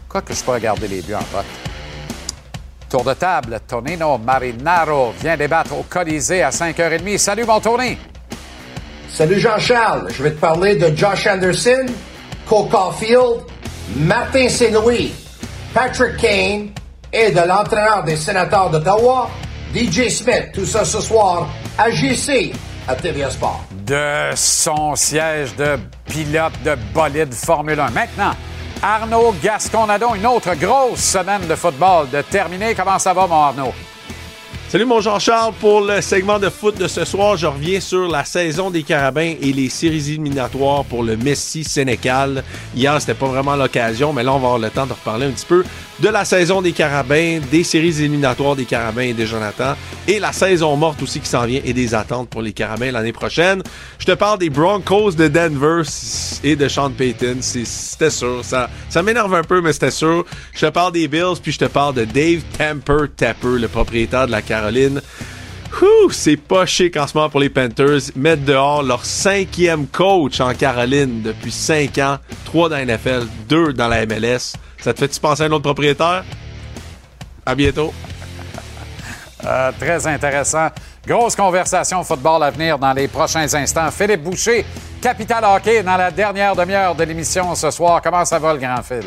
Quoi 0.09 0.23
que 0.23 0.33
je 0.33 0.43
peux 0.43 0.53
regarder 0.53 0.89
les 0.89 1.03
buts 1.03 1.15
en 1.15 1.19
vote. 1.19 1.45
Tour 2.89 3.05
de 3.05 3.15
table, 3.15 3.61
Tonino 3.67 4.19
Marinaro 4.19 5.13
vient 5.21 5.37
débattre 5.37 5.73
au 5.73 5.85
Colisée 5.89 6.43
à 6.43 6.51
5h30. 6.51 7.19
Salut, 7.19 7.45
mon 7.45 7.61
Tony. 7.61 7.97
Salut 9.09 9.39
Jean-Charles, 9.39 10.09
je 10.13 10.23
vais 10.23 10.31
te 10.33 10.41
parler 10.41 10.77
de 10.77 10.95
Josh 10.97 11.27
Anderson, 11.27 11.87
Cole 12.49 12.69
Caulfield, 12.69 13.43
Martin 13.97 14.49
Saint-Louis, 14.49 15.13
Patrick 15.73 16.17
Kane 16.17 16.69
et 17.13 17.31
de 17.31 17.41
l'entraîneur 17.41 18.03
des 18.05 18.17
sénateurs 18.17 18.71
d'Ottawa, 18.71 19.31
DJ 19.75 20.09
Smith. 20.09 20.51
Tout 20.53 20.67
ça 20.67 20.85
ce 20.85 21.01
soir 21.01 21.49
à 21.79 21.91
JC 21.91 22.53
à 22.89 22.95
TVA 22.95 23.31
Sport. 23.31 23.65
de 23.87 24.31
son 24.35 24.95
siège 24.97 25.55
de 25.57 25.79
pilote 26.07 26.53
de 26.65 26.75
bolide 26.93 27.33
Formule 27.33 27.81
1. 27.81 27.91
Maintenant, 27.91 28.33
Arnaud 28.87 29.35
Gasconadon, 29.43 30.15
une 30.15 30.27
autre 30.27 30.55
grosse 30.57 31.01
semaine 31.01 31.47
de 31.49 31.55
football 31.55 32.07
de 32.11 32.21
terminer. 32.21 32.75
Comment 32.75 32.99
ça 32.99 33.15
va, 33.15 33.27
mon 33.27 33.35
Arnaud? 33.35 33.73
Salut 34.69 34.85
mon 34.85 35.01
Jean-Charles, 35.01 35.55
pour 35.59 35.81
le 35.81 36.03
segment 36.03 36.39
de 36.39 36.51
foot 36.51 36.77
de 36.77 36.87
ce 36.87 37.07
soir, 37.07 37.39
je 37.39 37.47
reviens 37.47 37.81
sur 37.81 38.09
la 38.09 38.27
saison 38.27 38.71
des 38.71 38.83
Carabins 38.83 39.35
et 39.41 39.53
les 39.55 39.71
séries 39.71 40.11
éliminatoires 40.11 40.85
pour 40.85 41.03
le 41.03 41.17
Messi 41.17 41.65
Sénécal. 41.65 42.45
Hier, 42.75 43.01
c'était 43.01 43.15
pas 43.15 43.29
vraiment 43.29 43.57
l'occasion, 43.57 44.13
mais 44.13 44.23
là, 44.23 44.35
on 44.35 44.39
va 44.39 44.49
avoir 44.49 44.59
le 44.59 44.69
temps 44.69 44.85
de 44.85 44.93
reparler 44.93 45.27
un 45.27 45.31
petit 45.31 45.47
peu 45.47 45.65
de 46.01 46.09
la 46.09 46.25
saison 46.25 46.61
des 46.61 46.73
Carabins, 46.73 47.41
des 47.51 47.65
séries 47.65 48.01
éliminatoires 48.01 48.57
des 48.57 48.65
Carabins 48.65 49.03
et 49.03 49.13
des 49.13 49.27
Jonathan, 49.27 49.75
et 50.09 50.19
la 50.19 50.33
saison 50.33 50.77
morte 50.77 51.03
aussi 51.03 51.21
qui 51.21 51.29
s'en 51.29 51.47
vient 51.47 51.61
et 51.65 51.73
des 51.73 51.95
attentes 51.95 52.29
pour 52.29 52.43
les 52.43 52.53
Carabins 52.53 52.91
l'année 52.91 53.13
prochaine. 53.13 53.63
Je 53.99 54.07
te 54.07 54.13
parle 54.13 54.39
des 54.39 54.51
Broncos 54.51 55.13
de 55.13 55.29
Denver 55.29 55.83
et 56.43 56.57
de 56.57 56.69
Sean 56.69 56.91
Payton. 56.91 57.37
C'était 57.41 58.11
sûr. 58.11 58.43
Ça, 58.45 58.69
m'énerve 59.03 59.35
un 59.35 59.45
peu, 59.45 59.61
mais 59.61 59.73
c'était 59.73 59.91
sûr. 59.91 60.25
Je 60.53 60.67
te 60.67 60.71
parle 60.71 60.93
des 60.93 61.09
Bills, 61.09 61.39
puis 61.43 61.53
je 61.53 61.59
te 61.59 61.65
parle 61.67 61.95
de 61.95 62.05
Dave 62.05 62.43
Temper 62.59 63.09
Tapper, 63.17 63.59
le 63.59 63.69
propriétaire 63.69 64.27
de 64.27 64.33
la 64.33 64.43
Caroline. 64.43 65.01
C'est 66.11 66.37
pas 66.37 66.67
chic 66.67 66.97
en 66.97 67.07
ce 67.07 67.17
moment 67.17 67.29
pour 67.29 67.41
les 67.41 67.49
Panthers. 67.49 68.13
Mettre 68.15 68.45
dehors 68.45 68.83
leur 68.83 69.05
cinquième 69.05 69.87
coach 69.87 70.41
en 70.41 70.55
Caroline 70.55 71.23
depuis 71.23 71.51
cinq 71.51 71.99
ans. 71.99 72.19
Trois 72.45 72.69
dans 72.69 72.77
la 72.77 72.85
NFL, 72.85 73.27
deux 73.49 73.73
dans 73.73 73.89
la 73.89 74.07
MLS. 74.07 74.55
Ça 74.85 74.93
te 74.93 74.99
fait-tu 74.99 75.19
penser 75.19 75.45
à 75.45 75.47
un 75.47 75.51
autre 75.53 75.63
propriétaire? 75.63 76.23
À 77.47 77.55
bientôt. 77.55 77.91
Euh, 79.43 79.73
très 79.81 80.07
intéressant. 80.07 80.69
Grosse 81.07 81.35
conversation 81.35 82.05
football 82.05 82.43
à 82.43 82.51
venir 82.51 82.79
dans 82.79 82.93
les 82.93 83.09
prochains 83.09 83.53
instants. 83.55 83.91
Philippe 83.91 84.23
Boucher, 84.23 84.63
Capital 85.01 85.43
Hockey, 85.43 85.83
dans 85.83 85.97
la 85.97 86.11
dernière 86.11 86.55
demi-heure 86.55 86.95
de 86.95 87.03
l'émission 87.05 87.55
ce 87.55 87.71
soir. 87.71 88.03
Comment 88.03 88.27
ça 88.27 88.39
va, 88.39 88.53
le 88.53 88.59
grand 88.59 88.83
Phil? 88.83 89.05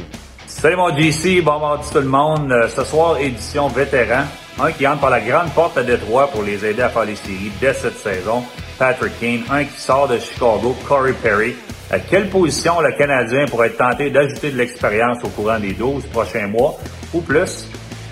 Salut 0.48 0.78
mon 0.78 0.98
JC, 0.98 1.44
bon 1.44 1.60
mardi 1.60 1.88
tout 1.92 2.00
le 2.00 2.06
monde. 2.06 2.52
Euh, 2.52 2.68
Ce 2.76 2.84
soir, 2.84 3.20
édition 3.20 3.68
vétéran. 3.68 4.24
Un 4.60 4.72
qui 4.72 4.88
entre 4.88 5.02
par 5.02 5.12
la 5.12 5.22
grande 5.22 5.52
porte 5.52 5.78
à 5.78 5.84
Détroit 5.84 6.32
pour 6.32 6.42
les 6.42 6.66
aider 6.66 6.82
à 6.82 6.90
faire 6.90 7.06
les 7.06 7.16
séries 7.16 7.52
dès 7.62 7.76
cette 7.76 8.00
saison. 8.00 8.44
Patrick 8.80 9.20
Kane. 9.20 9.44
Un 9.52 9.66
qui 9.66 9.80
sort 9.80 10.08
de 10.08 10.18
Chicago, 10.18 10.76
Corey 10.88 11.14
Perry. 11.14 11.56
À 11.90 12.00
quelle 12.00 12.30
position 12.30 12.82
le 12.82 12.92
Canadien 12.92 13.46
pourrait 13.46 13.68
être 13.68 13.78
tenté 13.78 14.10
d'ajouter 14.10 14.52
de 14.52 14.58
l'expérience 14.58 15.20
au 15.24 15.30
courant 15.30 15.58
des 15.58 15.72
12 15.72 16.06
prochains 16.08 16.48
mois 16.48 16.78
ou 17.14 17.22
plus? 17.22 17.66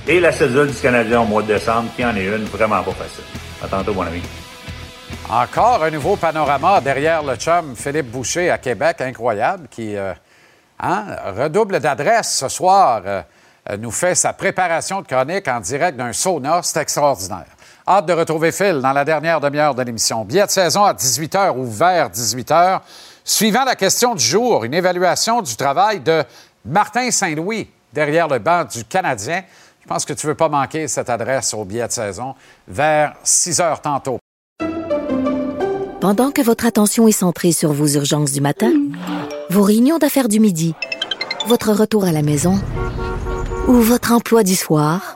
Et 0.08 0.22
la 0.22 0.32
cédule 0.32 0.68
du 0.68 0.76
Canadien 0.76 1.22
au 1.22 1.26
mois 1.26 1.42
de 1.42 1.48
décembre, 1.48 1.90
qui 1.94 2.06
en 2.06 2.16
est 2.16 2.24
une 2.26 2.46
vraiment 2.46 2.82
pas 2.84 2.92
facile. 2.92 3.26
À 3.62 3.68
tantôt, 3.68 3.94
mon 3.94 4.04
ami. 4.04 4.22
Encore 5.30 5.84
un 5.84 5.90
nouveau 5.90 6.16
panorama 6.16 6.80
derrière 6.80 7.22
le 7.22 7.36
chum 7.36 7.76
Philippe 7.76 8.12
Boucher 8.12 8.50
à 8.50 8.60
Québec, 8.60 9.02
incroyable, 9.02 9.68
qui 9.70 9.98
euh, 9.98 10.14
hein, 10.80 11.04
redouble 11.36 11.82
d'adresse 11.82 12.38
ce 12.38 12.48
soir, 12.48 13.02
euh, 13.06 13.22
euh, 13.72 13.78
nous 13.78 13.92
fait 13.92 14.16
sa 14.16 14.32
préparation 14.32 15.02
de 15.02 15.08
chronique 15.08 15.50
en 15.50 15.60
direct 15.60 15.98
d'un 15.98 16.14
sauna. 16.14 16.62
C'est 16.64 16.80
extraordinaire. 16.80 17.48
Hâte 17.86 18.06
de 18.06 18.14
retrouver 18.14 18.54
Phil 18.54 18.80
dans 18.80 18.94
la 18.94 19.04
dernière 19.04 19.42
demi-heure 19.42 19.76
de 19.76 19.82
l'émission. 19.82 20.24
Billet 20.24 20.46
de 20.46 20.52
saison 20.52 20.86
à 20.86 20.94
18h 20.94 21.58
ou 21.58 21.66
vers 21.66 22.10
18h. 22.10 22.80
Suivant 23.28 23.64
la 23.66 23.76
question 23.76 24.14
du 24.14 24.24
jour, 24.24 24.66
une 24.66 24.76
évaluation 24.76 25.42
du 25.42 25.56
travail 25.56 26.00
de 26.00 26.24
Martin 26.64 27.10
Saint-Louis 27.10 27.68
derrière 27.92 28.28
le 28.28 28.38
banc 28.38 28.66
du 28.66 28.84
Canadien. 28.84 29.44
Je 29.82 29.88
pense 29.88 30.06
que 30.06 30.14
tu 30.14 30.28
ne 30.28 30.32
veux 30.32 30.38
pas 30.38 30.48
manquer 30.48 30.88
cette 30.88 31.10
adresse 31.10 31.56
au 31.56 31.66
billet 31.66 31.88
de 31.88 31.92
saison 31.92 32.36
vers 32.68 33.16
6 33.24 33.62
heures 33.62 33.82
tantôt. 33.82 34.20
Pendant 36.02 36.30
que 36.30 36.44
votre 36.44 36.68
attention 36.68 37.08
est 37.08 37.14
centrée 37.14 37.52
sur 37.52 37.74
vos 37.74 37.88
urgences 37.88 38.32
du 38.32 38.42
matin, 38.42 38.72
vos 39.50 39.64
réunions 39.64 39.98
d'affaires 39.98 40.28
du 40.28 40.40
midi, 40.40 40.76
votre 41.48 41.74
retour 41.74 42.06
à 42.06 42.12
la 42.12 42.22
maison 42.22 42.62
ou 43.68 43.74
votre 43.74 44.12
emploi 44.12 44.44
du 44.44 44.56
soir, 44.56 45.16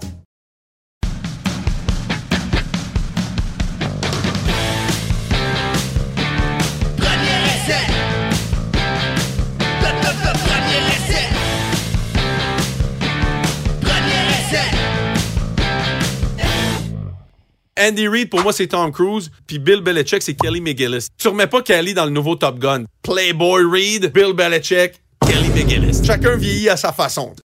Andy 17.91 18.07
Reid, 18.07 18.29
pour 18.29 18.39
moi, 18.41 18.53
c'est 18.53 18.67
Tom 18.67 18.89
Cruise. 18.91 19.29
Puis 19.45 19.59
Bill 19.59 19.81
Belichick, 19.81 20.21
c'est 20.23 20.33
Kelly 20.33 20.61
McGillis. 20.61 21.07
Tu 21.17 21.27
remets 21.27 21.47
pas 21.47 21.61
Kelly 21.61 21.93
dans 21.93 22.05
le 22.05 22.11
nouveau 22.11 22.35
Top 22.35 22.57
Gun. 22.57 22.85
Playboy 23.03 23.63
Reid, 23.69 24.13
Bill 24.13 24.31
Belichick, 24.33 25.01
Kelly 25.25 25.49
McGillis. 25.49 26.01
Chacun 26.05 26.37
vieillit 26.37 26.69
à 26.69 26.77
sa 26.77 26.93
façon. 26.93 27.35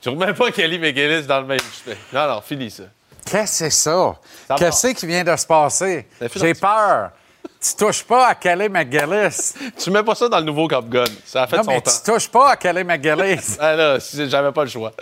Tu 0.00 0.08
remets 0.08 0.32
pas 0.32 0.50
Kelly 0.50 0.78
McGillis 0.78 1.26
dans 1.26 1.40
le 1.40 1.46
même. 1.46 1.58
Non, 2.12 2.26
non, 2.26 2.40
finis 2.40 2.70
ça. 2.70 2.84
Qu'est-ce 3.26 3.42
que 3.42 3.48
c'est 3.48 3.70
ça? 3.70 4.16
Ça 4.48 4.54
Qu'est-ce 4.54 4.94
qui 4.94 5.06
vient 5.06 5.24
de 5.24 5.36
se 5.36 5.46
passer? 5.46 6.06
J'ai 6.36 6.54
peur. 6.54 7.10
Tu 7.60 7.74
touches 7.76 8.04
pas 8.04 8.28
à 8.28 8.34
Kelly 8.34 8.70
McGillis. 8.70 9.52
Tu 9.78 9.90
mets 9.90 10.02
pas 10.02 10.14
ça 10.14 10.28
dans 10.28 10.38
le 10.38 10.44
nouveau 10.44 10.66
Cop 10.68 10.88
Gun. 10.88 11.04
Ça 11.26 11.42
a 11.42 11.46
fait 11.46 11.58
Non, 11.58 11.64
son 11.64 11.70
mais 11.70 11.80
temps. 11.82 11.90
tu 11.90 12.10
touches 12.10 12.28
pas 12.28 12.52
à 12.52 12.56
Kelly 12.56 12.82
McGillis. 12.84 13.56
Ah 13.58 13.76
là, 13.76 13.98
j'avais 14.26 14.52
pas 14.52 14.64
le 14.64 14.70
choix. 14.70 14.92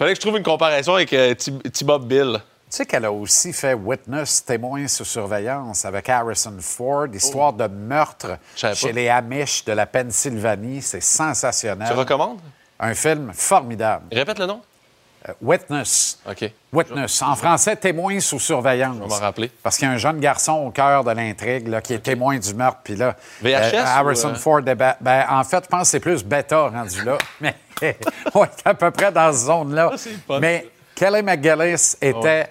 Fallait 0.00 0.12
que 0.12 0.16
je 0.16 0.20
trouve 0.22 0.38
une 0.38 0.42
comparaison 0.42 0.94
avec 0.94 1.12
euh, 1.12 1.34
T- 1.34 1.52
T-Bob 1.52 2.08
Bill. 2.08 2.38
Tu 2.70 2.76
sais 2.78 2.86
qu'elle 2.86 3.04
a 3.04 3.12
aussi 3.12 3.52
fait 3.52 3.74
Witness, 3.74 4.42
témoin 4.46 4.88
sous 4.88 5.04
surveillance, 5.04 5.84
avec 5.84 6.08
Harrison 6.08 6.56
Ford, 6.58 7.08
histoire 7.12 7.52
de 7.52 7.66
meurtre 7.66 8.38
chez 8.56 8.72
pas. 8.72 8.92
les 8.92 9.10
Amish 9.10 9.62
de 9.66 9.72
la 9.72 9.84
Pennsylvanie. 9.84 10.80
C'est 10.80 11.02
sensationnel. 11.02 11.86
Tu 11.86 11.92
recommandes? 11.92 12.38
Un 12.78 12.94
film 12.94 13.30
formidable. 13.34 14.06
Répète 14.10 14.38
le 14.38 14.46
nom. 14.46 14.62
Euh, 15.28 15.32
Witness. 15.42 16.18
OK. 16.28 16.50
Witness. 16.72 17.20
En 17.22 17.34
français, 17.36 17.76
témoin 17.76 18.20
sous 18.20 18.38
surveillance. 18.40 18.96
Je 18.96 19.02
vais 19.02 19.08
m'en 19.08 19.16
rappeler. 19.16 19.50
Parce 19.62 19.76
qu'il 19.76 19.86
y 19.86 19.90
a 19.90 19.94
un 19.94 19.98
jeune 19.98 20.18
garçon 20.18 20.52
au 20.66 20.70
cœur 20.70 21.04
de 21.04 21.10
l'intrigue 21.10 21.68
là, 21.68 21.82
qui 21.82 21.92
est 21.92 21.98
témoin 21.98 22.38
du 22.38 22.54
meurtre. 22.54 22.78
Puis 22.82 22.96
là, 22.96 23.14
VHS 23.42 23.76
Harrison 23.84 24.28
ou, 24.28 24.32
euh? 24.32 24.34
Ford 24.36 24.62
ben, 24.62 25.26
en 25.28 25.44
fait, 25.44 25.64
je 25.64 25.68
pense 25.68 25.82
que 25.82 25.88
c'est 25.88 26.00
plus 26.00 26.24
bêta 26.24 26.68
rendu 26.68 27.04
là. 27.04 27.18
Mais 27.40 27.54
on 28.34 28.44
est 28.44 28.62
à 28.66 28.74
peu 28.74 28.90
près 28.90 29.12
dans 29.12 29.32
cette 29.32 29.46
zone-là. 29.46 29.90
Ah, 30.28 30.38
Mais 30.40 30.68
Kelly 30.94 31.22
McGillis 31.22 31.96
était 32.00 32.48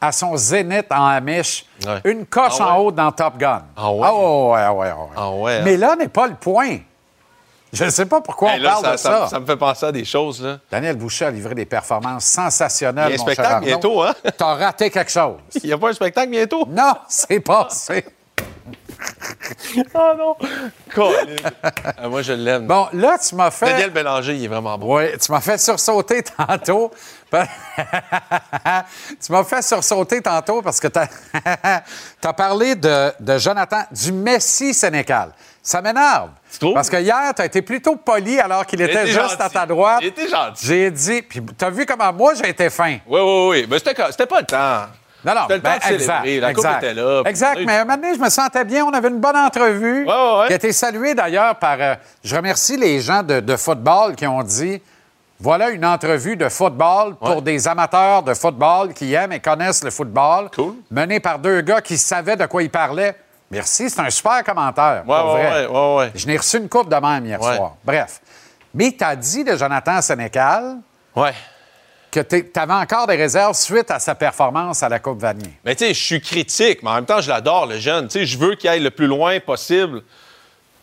à 0.00 0.12
son 0.12 0.36
zénith 0.36 0.86
en 0.90 1.04
Amish, 1.06 1.66
Ouais. 1.86 2.00
une 2.04 2.24
coche 2.26 2.56
Ah 2.60 2.74
en 2.74 2.78
haut 2.78 2.92
dans 2.92 3.12
Top 3.12 3.36
Gun. 3.36 3.62
Ah 3.76 3.92
ouais? 3.92 4.00
Ah 4.04 4.14
ouais, 4.14 4.60
ah 4.60 4.72
ouais, 4.74 4.88
ah 4.90 4.96
ouais. 4.96 5.08
Ah 5.16 5.30
ouais, 5.30 5.56
hein? 5.56 5.62
Mais 5.64 5.76
là 5.76 5.96
n'est 5.96 6.08
pas 6.08 6.26
le 6.26 6.34
point. 6.34 6.78
Je 7.72 7.84
ne 7.84 7.90
sais 7.90 8.06
pas 8.06 8.20
pourquoi 8.20 8.52
Hey, 8.54 8.60
on 8.60 8.64
parle 8.64 8.84
ça, 8.84 8.92
de 8.92 8.96
ça. 8.96 9.10
ça- 9.24 9.28
ça 9.28 9.40
me 9.40 9.46
fait 9.46 9.56
penser 9.56 9.86
à 9.86 9.92
des 9.92 10.04
choses. 10.04 10.42
Là. 10.42 10.58
Daniel 10.70 10.96
Boucher 10.96 11.26
a 11.26 11.30
livré 11.30 11.54
des 11.54 11.66
performances 11.66 12.24
sensationnelles. 12.24 13.10
Il 13.10 13.10
y 13.10 13.12
a 13.12 13.14
un 13.14 13.18
mon 13.18 13.24
spectacle 13.32 13.64
bientôt, 13.64 14.02
hein? 14.02 14.14
T'as 14.36 14.54
raté 14.54 14.90
quelque 14.90 15.10
chose. 15.10 15.36
Il 15.62 15.66
n'y 15.66 15.72
a 15.72 15.78
pas 15.78 15.90
un 15.90 15.92
spectacle 15.92 16.30
bientôt? 16.30 16.66
Non, 16.68 16.94
c'est 17.08 17.40
passé. 17.40 18.04
Oh 19.94 20.12
non! 20.18 20.36
Ah, 22.02 22.08
moi, 22.08 22.22
je 22.22 22.32
l'aime. 22.32 22.66
Bon, 22.66 22.88
là, 22.92 23.16
tu 23.18 23.34
m'as 23.34 23.50
fait. 23.50 23.66
Daniel 23.66 23.90
Bélanger, 23.90 24.34
il 24.34 24.44
est 24.44 24.48
vraiment 24.48 24.76
bon. 24.76 24.96
Oui, 24.98 25.04
tu 25.18 25.30
m'as 25.30 25.40
fait 25.40 25.58
sursauter 25.58 26.22
tantôt. 26.22 26.90
tu 27.32 29.32
m'as 29.32 29.44
fait 29.44 29.62
sursauter 29.62 30.20
tantôt 30.20 30.62
parce 30.62 30.80
que 30.80 30.88
tu 30.88 30.98
as, 30.98 32.32
parlé 32.32 32.74
de, 32.74 33.12
de 33.20 33.38
Jonathan, 33.38 33.82
du 33.92 34.12
Messi 34.12 34.74
sénécal. 34.74 35.32
Ça 35.62 35.82
m'énerve. 35.82 36.30
Parce 36.74 36.88
que 36.88 36.96
hier, 36.96 37.32
tu 37.36 37.42
as 37.42 37.44
été 37.44 37.60
plutôt 37.62 37.96
poli 37.96 38.40
alors 38.40 38.64
qu'il 38.64 38.80
était 38.80 38.92
était 38.92 39.06
juste 39.08 39.20
gentil. 39.30 39.42
à 39.42 39.48
ta 39.50 39.66
droite. 39.66 39.98
Il 40.00 40.08
était 40.08 40.28
gentil. 40.28 40.66
J'ai 40.66 40.90
dit, 40.90 41.22
puis 41.22 41.42
tu 41.58 41.64
as 41.64 41.70
vu 41.70 41.84
comment 41.84 42.12
moi 42.12 42.32
j'ai 42.34 42.48
été 42.48 42.70
fin. 42.70 42.96
Oui, 43.06 43.20
oui, 43.20 43.48
oui. 43.50 43.66
Mais 43.70 43.78
c'était 43.78 44.26
pas 44.26 44.40
le 44.40 44.46
temps. 44.46 44.86
Non, 45.22 45.34
non, 45.34 45.40
C'était 45.42 45.54
le 45.56 45.60
ben, 45.60 45.78
temps 45.78 45.88
de 45.90 45.98
célébrer. 45.98 46.40
La 46.40 46.54
coupe 46.54 46.64
exact. 46.64 46.82
était 46.82 46.94
là. 46.94 47.22
Exact, 47.26 47.60
mais 47.66 47.76
un 47.76 47.84
moment 47.84 47.96
donné, 47.98 48.14
je 48.14 48.20
me 48.20 48.30
sentais 48.30 48.64
bien. 48.64 48.86
On 48.86 48.90
avait 48.90 49.08
une 49.08 49.20
bonne 49.20 49.36
entrevue 49.36 50.06
Ouais, 50.06 50.10
ouais, 50.10 50.38
ouais. 50.40 50.46
qui 50.46 50.52
a 50.54 50.56
été 50.56 50.72
saluée 50.72 51.14
d'ailleurs 51.14 51.56
par... 51.56 51.76
euh, 51.78 51.94
je 52.24 52.34
remercie 52.34 52.78
les 52.78 53.00
gens 53.00 53.22
de, 53.22 53.40
de 53.40 53.56
football 53.56 54.14
qui 54.16 54.26
ont 54.26 54.42
dit, 54.42 54.80
voilà 55.38 55.68
une 55.68 55.84
entrevue 55.84 56.36
de 56.36 56.48
football 56.48 57.16
pour 57.16 57.42
des 57.42 57.68
amateurs 57.68 58.22
de 58.22 58.32
football 58.32 58.94
qui 58.94 59.12
aiment 59.12 59.32
et 59.32 59.40
connaissent 59.40 59.84
le 59.84 59.90
football, 59.90 60.48
Cool. 60.54 60.72
menée 60.90 61.20
par 61.20 61.38
deux 61.38 61.60
gars 61.60 61.82
qui 61.82 61.98
savaient 61.98 62.36
de 62.36 62.46
quoi 62.46 62.62
ils 62.62 62.70
parlaient. 62.70 63.14
Merci, 63.50 63.90
c'est 63.90 64.00
un 64.00 64.10
super 64.10 64.44
commentaire. 64.44 65.02
Ouais, 65.06 65.18
pour 65.20 65.34
ouais, 65.34 65.42
vrai. 65.50 65.66
ouais, 65.66 65.72
ouais, 65.72 65.96
ouais. 65.96 66.12
Je 66.14 66.26
n'ai 66.26 66.36
reçu 66.36 66.58
une 66.58 66.68
coupe 66.68 66.88
de 66.88 66.96
même 66.96 67.26
hier 67.26 67.42
soir. 67.42 67.74
Bref. 67.84 68.20
Mais 68.72 68.92
tu 68.96 69.02
as 69.02 69.16
dit 69.16 69.42
de 69.42 69.56
Jonathan 69.56 70.00
Sénécal 70.00 70.76
que 72.12 72.20
tu 72.20 72.44
avais 72.56 72.72
encore 72.72 73.06
des 73.06 73.16
réserves 73.16 73.54
suite 73.56 73.90
à 73.90 73.98
sa 73.98 74.14
performance 74.14 74.82
à 74.82 74.88
la 74.88 74.98
Coupe 75.00 75.20
Vanier. 75.20 75.52
Mais 75.64 75.74
tu 75.74 75.84
sais, 75.84 75.94
je 75.94 76.02
suis 76.02 76.20
critique, 76.20 76.82
mais 76.82 76.90
en 76.90 76.94
même 76.94 77.06
temps, 77.06 77.20
je 77.20 77.28
l'adore, 77.28 77.66
le 77.66 77.78
jeune. 77.78 78.06
Tu 78.08 78.20
sais, 78.20 78.26
je 78.26 78.38
veux 78.38 78.54
qu'il 78.54 78.68
aille 78.70 78.80
le 78.80 78.90
plus 78.90 79.06
loin 79.08 79.38
possible 79.40 80.02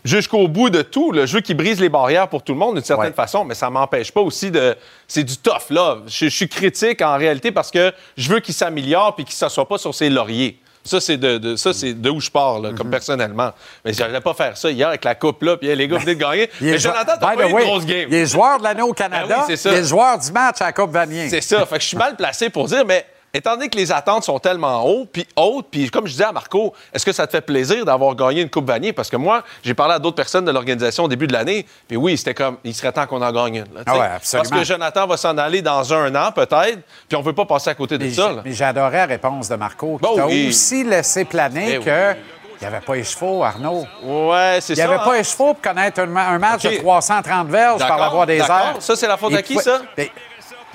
jusqu'au 0.06 0.48
bout 0.50 0.70
de 0.70 0.82
tout. 0.82 1.12
là. 1.14 1.26
Je 1.26 1.36
veux 1.36 1.42
qu'il 1.42 1.56
brise 1.58 1.80
les 1.82 1.90
barrières 1.90 2.28
pour 2.30 2.44
tout 2.44 2.54
le 2.54 2.60
monde 2.60 2.76
d'une 2.76 2.84
certaine 2.84 3.08
Ouais. 3.10 3.14
façon, 3.14 3.44
mais 3.46 3.56
ça 3.56 3.70
m'empêche 3.70 4.12
pas 4.12 4.22
aussi 4.22 4.52
de. 4.52 4.76
C'est 5.08 5.24
du 5.26 5.38
tough, 5.38 5.70
là. 5.70 5.98
Je, 6.08 6.26
je 6.26 6.36
suis 6.36 6.48
critique 6.50 7.02
en 7.02 7.18
réalité 7.18 7.52
parce 7.54 7.72
que 7.72 7.94
je 8.18 8.30
veux 8.30 8.40
qu'il 8.42 8.54
s'améliore 8.54 9.16
puis 9.16 9.24
qu'il 9.26 9.34
ne 9.34 9.38
s'assoie 9.38 9.68
pas 9.68 9.78
sur 9.78 9.94
ses 9.96 10.10
lauriers. 10.10 10.60
Ça, 10.88 11.00
c'est 11.00 11.18
de, 11.18 11.38
de- 11.38 11.56
ça, 11.56 11.74
c'est 11.74 11.94
de 11.94 12.10
où 12.10 12.20
je 12.20 12.32
pars, 12.32 12.60
là, 12.60 12.72
Mm-hmm. 12.72 12.76
comme 12.76 12.90
personnellement. 12.90 13.52
Mais 13.86 13.94
j'allais 13.94 14.22
pas 14.22 14.34
faire 14.34 14.58
ça 14.58 14.72
hier 14.72 14.88
avec 14.88 15.04
la 15.06 15.14
coupe, 15.16 15.44
là, 15.44 15.58
puis 15.58 15.68
hey, 15.70 15.76
les 15.76 15.88
gars, 15.88 15.98
venez 15.98 16.16
de 16.16 16.20
gagner. 16.20 16.50
Mais 16.62 16.78
Jonathan, 16.80 17.14
t'as 17.20 17.36
pas 17.36 17.48
eu 17.48 17.52
une 17.52 17.58
grosse 17.60 17.86
game. 17.86 18.08
Il 18.10 18.16
est 18.16 18.26
joueur 18.26 18.58
de 18.60 18.64
l'année 18.64 18.82
au 18.82 18.94
Canada. 18.94 19.26
Ben 19.28 19.36
oui, 19.40 19.44
c'est 19.48 19.58
ça. 19.58 19.72
Il 19.72 19.78
est 19.80 19.84
joueur 19.84 20.18
du 20.18 20.32
match 20.32 20.62
à 20.62 20.66
la 20.66 20.72
Coupe 20.74 20.92
Vanier. 20.92 21.30
C'est 21.30 21.42
ça. 21.42 21.66
Fait 21.66 21.76
que 21.78 21.82
je 21.84 21.88
suis 21.90 21.98
mal 21.98 22.16
placé 22.16 22.50
pour 22.50 22.68
dire, 22.68 22.84
mais 22.86 23.06
étant 23.34 23.52
donné 23.56 23.70
que 23.70 23.78
les 23.78 23.92
attentes 23.92 24.24
sont 24.24 24.40
tellement 24.40 24.84
hautes, 24.86 25.10
puis 25.12 25.28
hautes, 25.36 25.68
puis 25.70 25.90
comme 25.90 26.08
je 26.08 26.12
disais 26.12 26.24
à 26.24 26.32
Marco, 26.32 26.74
est-ce 26.94 27.06
que 27.06 27.12
ça 27.12 27.28
te 27.28 27.32
fait 27.32 27.42
plaisir 27.42 27.86
d'avoir 27.86 28.16
gagné 28.16 28.42
une 28.42 28.50
Coupe 28.50 28.66
Vanier? 28.68 28.94
Parce 28.94 29.10
que 29.10 29.18
moi, 29.18 29.44
j'ai 29.64 29.74
parlé 29.74 29.94
à 29.96 30.00
d'autres 30.00 30.16
personnes 30.16 30.46
de 30.46 30.52
l'organisation 30.52 31.04
au 31.04 31.08
début 31.08 31.28
de 31.28 31.34
l'année, 31.34 31.66
puis 31.88 31.98
oui, 31.98 32.18
c'était 32.18 32.34
comme, 32.34 32.58
il 32.64 32.74
serait 32.74 32.92
temps 32.92 33.06
qu'on 33.06 33.22
en 33.22 33.32
gagne 33.32 33.56
une. 33.58 33.74
là, 33.76 33.82
Ah 33.86 33.98
ouais, 33.98 34.06
absolument. 34.16 34.50
Parce 34.50 34.62
que 34.62 34.66
Jonathan 34.68 35.08
va 35.08 35.18
s'en 35.18 35.38
aller 35.38 35.62
dans 35.62 35.94
un 35.94 36.16
an, 36.16 36.32
peut-être, 36.32 36.80
puis 37.08 37.16
on 37.18 37.22
veut 37.22 37.34
pas 37.34 37.46
passer 37.46 37.70
à 37.70 37.76
côté 37.76 37.98
de 37.98 38.06
Mais 38.06 38.12
ça. 38.12 38.32
là. 38.32 38.42
mais 38.44 38.54
j'adorais 38.54 38.98
la 38.98 39.06
réponse 39.06 39.50
de 39.50 39.56
Marco, 39.56 39.98
qui 39.98 40.02
Bon, 40.04 40.16
t'a 40.16 40.26
aussi 40.26 40.84
laissé 40.84 41.26
planer 41.26 41.76
Eh 41.76 41.80
que 41.80 42.12
oui. 42.12 42.18
il 42.60 42.68
n'y 42.68 42.68
avait 42.74 42.84
pas 42.86 42.96
les 42.96 43.04
chevaux, 43.04 43.44
Arnaud. 43.44 43.86
Ouais, 44.04 44.58
c'est 44.62 44.74
Il 44.74 44.78
ça. 44.78 44.82
n'y 44.88 44.92
avait 44.94 45.02
hein? 45.02 45.06
pas 45.06 45.18
les 45.18 45.24
chevaux 45.24 45.54
pour 45.54 45.62
connaître 45.62 46.00
un, 46.00 46.16
un 46.16 46.40
match 46.40 46.64
de 46.64 46.78
330 46.78 47.48
verges 47.50 47.80
par 47.88 48.12
voie 48.14 48.26
des 48.26 48.38
airs. 48.40 48.76
Ça, 48.80 48.96
c'est 48.96 49.08
la 49.08 49.18
faute 49.18 49.32
Il 49.32 49.38
à 49.38 49.42
qui, 49.44 49.56
ça? 49.60 49.82
Ben, 49.96 50.08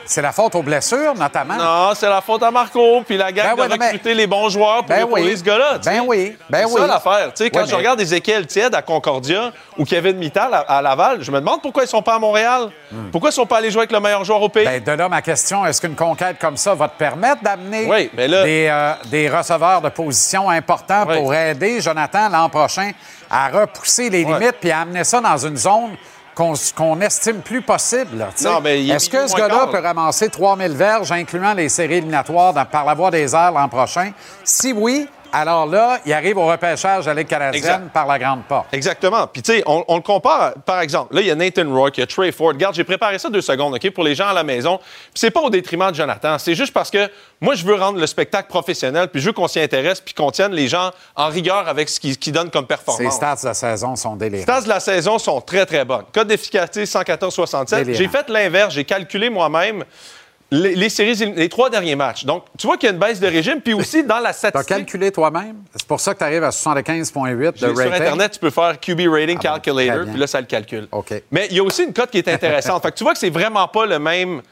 C'est 0.04 0.22
la 0.22 0.32
faute 0.32 0.54
aux 0.54 0.62
blessures, 0.62 1.14
notamment. 1.14 1.54
Non, 1.56 1.92
c'est 1.94 2.08
la 2.08 2.20
faute 2.20 2.42
à 2.42 2.50
Marco, 2.50 3.02
puis 3.06 3.16
la 3.16 3.30
gang 3.32 3.56
Ben 3.56 3.68
de 3.68 3.76
mais- 3.78 3.86
recruter 3.86 4.14
les 4.14 4.26
bons 4.26 4.48
joueurs 4.48 4.78
pour 4.78 4.86
Ben 4.88 5.02
épauler 5.06 5.22
oui. 5.30 5.36
ce 5.38 5.42
gars-là. 5.44 5.78
Ben 5.78 5.82
sais. 5.82 6.00
oui, 6.00 6.36
ben 6.50 6.58
c'est 6.66 6.74
oui. 6.74 6.80
ça 6.80 6.86
l'affaire. 6.86 7.32
Quand 7.38 7.60
Ouais, 7.60 7.66
je 7.66 7.70
mais- 7.70 7.76
regarde 7.76 8.00
Ezekiel 8.00 8.46
Tied 8.46 8.74
à 8.74 8.82
Concordia 8.82 9.52
ou 9.78 9.84
Kevin 9.84 10.16
Mittal 10.16 10.52
à, 10.52 10.60
à 10.60 10.82
Laval, 10.82 11.22
je 11.22 11.30
me 11.30 11.38
demande 11.40 11.62
pourquoi 11.62 11.84
ils 11.84 11.88
sont 11.88 12.02
pas 12.02 12.14
à 12.14 12.18
Montréal. 12.18 12.70
Pourquoi 13.10 13.30
ils 13.30 13.34
sont 13.34 13.46
pas 13.46 13.58
allés 13.58 13.70
jouer 13.70 13.80
avec 13.82 13.92
le 13.92 14.00
meilleur 14.00 14.24
joueur 14.24 14.42
au 14.42 14.48
pays? 14.48 14.64
Ben, 14.64 14.82
de 14.82 14.92
là, 14.92 15.08
ma 15.08 15.22
question, 15.22 15.64
est-ce 15.64 15.80
qu'une 15.80 15.94
conquête 15.94 16.36
comme 16.40 16.56
ça 16.56 16.74
va 16.74 16.88
te 16.88 16.98
permettre 16.98 17.42
d'amener 17.42 17.86
Oui, 17.88 18.10
mais 18.14 18.28
là- 18.28 18.42
des, 18.44 18.68
euh, 18.70 18.92
des 19.06 19.28
receveurs 19.28 19.80
de 19.80 19.88
position 19.88 20.50
importants 20.50 21.04
Oui. 21.08 21.16
pour 21.16 21.34
aider 21.34 21.80
Jonathan 21.80 22.28
l'an 22.28 22.48
prochain 22.48 22.90
à 23.30 23.48
repousser 23.48 24.10
les 24.10 24.24
limites 24.24 24.56
puis 24.60 24.70
à 24.70 24.80
amener 24.80 25.04
ça 25.04 25.20
dans 25.20 25.38
une 25.38 25.56
zone 25.56 25.96
qu'on 26.34 26.54
qu'on 26.76 27.00
estime 27.00 27.40
plus 27.40 27.62
possible? 27.62 28.26
Est-ce 28.90 29.10
que 29.10 29.26
ce 29.26 29.34
gars-là 29.36 29.66
peut 29.72 29.78
ramasser 29.86 30.28
3000 30.28 30.72
verges, 30.72 31.12
incluant 31.12 31.52
les 31.54 31.68
séries 31.68 31.96
éliminatoires 31.96 32.52
dans- 32.54 32.64
par 32.64 32.84
la 32.84 32.94
voie 32.94 33.10
des 33.10 33.34
airs 33.34 33.52
l'an 33.52 33.68
prochain? 33.68 34.12
Si 34.44 34.72
oui, 34.72 35.08
alors 35.32 35.66
là, 35.66 35.98
il 36.04 36.12
arrive 36.12 36.36
au 36.38 36.46
repêchage 36.46 37.06
la 37.06 37.14
Ligue 37.14 37.26
canadienne 37.28 37.62
Exact. 37.62 37.92
par 37.92 38.06
la 38.06 38.18
grande 38.18 38.44
porte. 38.44 38.66
Exactement. 38.72 39.26
Puis, 39.26 39.42
tu 39.42 39.52
sais, 39.52 39.62
on, 39.66 39.84
on 39.88 39.96
le 39.96 40.02
compare, 40.02 40.42
à- 40.42 40.50
par 40.52 40.80
exemple, 40.80 41.14
là, 41.14 41.20
il 41.22 41.26
y 41.26 41.30
a 41.30 41.34
Nathan 41.34 41.68
Rourke, 41.68 41.96
il 41.98 42.00
y 42.00 42.02
a 42.04 42.06
Trey 42.06 42.30
Ford. 42.32 42.48
Regarde, 42.48 42.74
j'ai 42.74 42.84
préparé 42.84 43.18
ça 43.18 43.30
deux 43.30 43.40
secondes, 43.40 43.74
OK, 43.74 43.90
pour 43.90 44.04
les 44.04 44.14
gens 44.14 44.28
à 44.28 44.32
la 44.32 44.44
maison. 44.44 44.78
Puis, 44.78 44.88
c'est 45.14 45.30
pas 45.30 45.40
au 45.40 45.50
détriment 45.50 45.90
de 45.90 45.96
Jonathan. 45.96 46.38
C'est 46.38 46.54
juste 46.54 46.72
parce 46.72 46.90
que 46.90 47.10
moi, 47.40 47.54
je 47.54 47.64
veux 47.64 47.74
rendre 47.74 47.98
le 47.98 48.06
spectacle 48.06 48.48
professionnel, 48.48 49.08
puis 49.08 49.20
je 49.20 49.26
veux 49.26 49.32
qu'on 49.32 49.48
s'y 49.48 49.60
intéresse, 49.60 50.00
puis 50.00 50.14
qu'on 50.14 50.30
tienne 50.30 50.52
les 50.52 50.68
gens 50.68 50.90
en 51.16 51.28
rigueur 51.28 51.66
avec 51.68 51.88
ce 51.88 51.98
qu'ils 51.98 52.32
donnent 52.32 52.50
comme 52.50 52.64
Ces 52.64 52.68
performance. 52.68 53.14
stats 53.14 53.36
de 53.42 53.46
la 53.48 53.54
saison 53.54 53.96
sont 53.96 54.16
délirants. 54.16 54.36
Les 54.36 54.42
stats 54.42 54.60
de 54.62 54.68
la 54.68 54.80
saison 54.80 55.18
sont 55.18 55.40
très, 55.40 55.66
très 55.66 55.84
bonnes. 55.84 56.04
Code 56.12 56.28
d'efficacité 56.28 56.84
114-67. 56.84 57.76
Délirant. 57.84 57.98
J'ai 57.98 58.08
fait 58.08 58.28
l'inverse. 58.28 58.74
J'ai 58.74 58.84
calculé 58.84 59.30
moi-même 59.30 59.84
les, 60.52 60.74
les 60.74 60.88
séries, 60.90 61.14
les 61.34 61.48
trois 61.48 61.70
derniers 61.70 61.96
matchs. 61.96 62.24
Donc, 62.24 62.44
tu 62.58 62.66
vois 62.66 62.76
qu'il 62.76 62.86
y 62.86 62.90
a 62.90 62.92
une 62.92 63.00
baisse 63.00 63.18
de 63.18 63.26
régime. 63.26 63.60
Puis 63.62 63.72
aussi, 63.72 64.04
dans 64.04 64.18
la 64.18 64.34
statistique... 64.34 64.68
calculé 64.68 65.10
toi-même? 65.10 65.56
C'est 65.74 65.86
pour 65.86 65.98
ça 65.98 66.12
que 66.12 66.18
tu 66.18 66.24
arrives 66.24 66.44
à 66.44 66.50
75,8 66.50 67.52
de 67.52 67.58
Sur 67.58 67.76
rating? 67.76 67.92
Internet, 67.94 68.32
tu 68.32 68.38
peux 68.38 68.50
faire 68.50 68.78
QB 68.78 69.00
Rating 69.08 69.38
Ah 69.40 69.58
Calculator, 69.58 70.04
puis 70.04 70.20
là, 70.20 70.26
ça 70.26 70.40
le 70.40 70.46
calcule. 70.46 70.88
OK. 70.92 71.14
Mais 71.30 71.48
il 71.50 71.56
y 71.56 71.60
a 71.60 71.62
aussi 71.62 71.84
une 71.84 71.94
cote 71.94 72.10
qui 72.10 72.18
est 72.18 72.28
intéressante. 72.28 72.82
fait 72.84 72.90
que 72.90 72.96
tu 72.96 73.04
vois 73.04 73.14
que 73.14 73.18
c'est 73.18 73.30
vraiment 73.30 73.66
pas 73.66 73.86
le 73.86 73.98
même, 73.98 74.42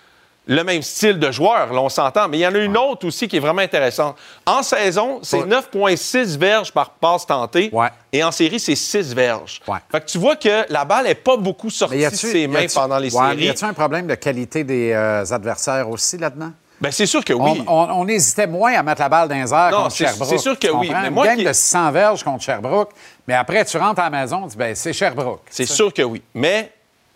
le 0.47 0.65
même 0.65 0.83
style 0.83 1.19
de 1.19 1.31
joueur, 1.31 1.73
là, 1.73 1.81
on 1.81 1.89
s'entend. 1.89 2.27
Mais 2.29 2.39
il 2.39 2.41
y 2.41 2.47
en 2.47 2.55
a 2.55 2.59
une 2.59 2.77
autre 2.77 3.07
aussi 3.07 3.29
qui 3.29 3.37
est 3.37 3.41
vraiment 3.41 3.63
intéressante. 3.63 4.17
En 4.47 4.63
saison, 4.63 5.21
c'est 5.23 5.39
Ouais. 5.43 5.47
9,6 5.47 6.37
verges 6.39 6.73
par 6.73 6.91
passe 6.91 7.27
tentée. 7.27 7.71
Ouais. 7.73 7.89
Et 8.13 8.25
en 8.25 8.33
série, 8.33 8.59
c'est 8.59 8.75
6 8.75 9.15
verges. 9.15 9.61
Ouais. 9.69 9.79
Fait 9.93 10.01
que 10.01 10.07
tu 10.07 10.19
vois 10.19 10.37
que 10.37 10.65
la 10.73 10.85
balle 10.85 11.05
n'est 11.05 11.15
pas 11.15 11.37
beaucoup 11.37 11.71
sortie 11.71 12.05
de 12.05 12.11
ses 12.11 12.47
mains 12.49 12.67
pendant 12.75 12.99
les 12.99 13.15
Ouais, 13.15 13.31
séries. 13.31 13.45
Y 13.45 13.51
a-tu 13.51 13.65
un 13.65 13.73
problème 13.75 14.07
de 14.07 14.15
qualité 14.17 14.65
des 14.65 14.93
euh, 14.93 15.25
adversaires 15.31 15.89
aussi 15.89 16.17
là-dedans? 16.19 16.51
Ben, 16.81 16.91
c'est 16.91 17.05
sûr 17.07 17.23
que 17.23 17.35
oui. 17.35 17.63
On, 17.67 17.89
on 17.91 18.09
hésitait 18.09 18.47
moins 18.47 18.73
à 18.73 18.83
mettre 18.83 19.03
la 19.03 19.09
balle 19.11 19.29
dans 19.29 19.35
les 19.35 19.53
airs 19.53 19.71
Non, 19.71 19.83
contre 19.83 19.97
Sherbrooke. 19.97 20.29
c'est 20.31 20.39
sûr 20.39 20.59
que 20.59 20.67
tu 20.67 20.73
oui, 20.73 20.91
mais 20.91 21.09
Une 21.09 21.15
moi 21.15 21.27
game 21.27 21.37
qui- 21.37 21.45
de 21.45 21.53
600 21.53 21.93
verges 21.93 22.25
contre 22.25 22.43
Sherbrooke, 22.43 22.91
mais 23.29 23.35
après, 23.35 23.63
tu 23.67 23.77
rentres 23.77 24.01
à 24.01 24.05
la 24.09 24.11
maison, 24.23 24.45
tu 24.45 24.49
dis, 24.53 24.57
ben, 24.57 24.75
c'est 24.75 24.95
Sherbrooke. 24.95 25.43
C'est 25.51 25.67
sûr 25.67 25.93
que 25.93 26.01
oui. 26.01 26.23
Mais 26.33 26.73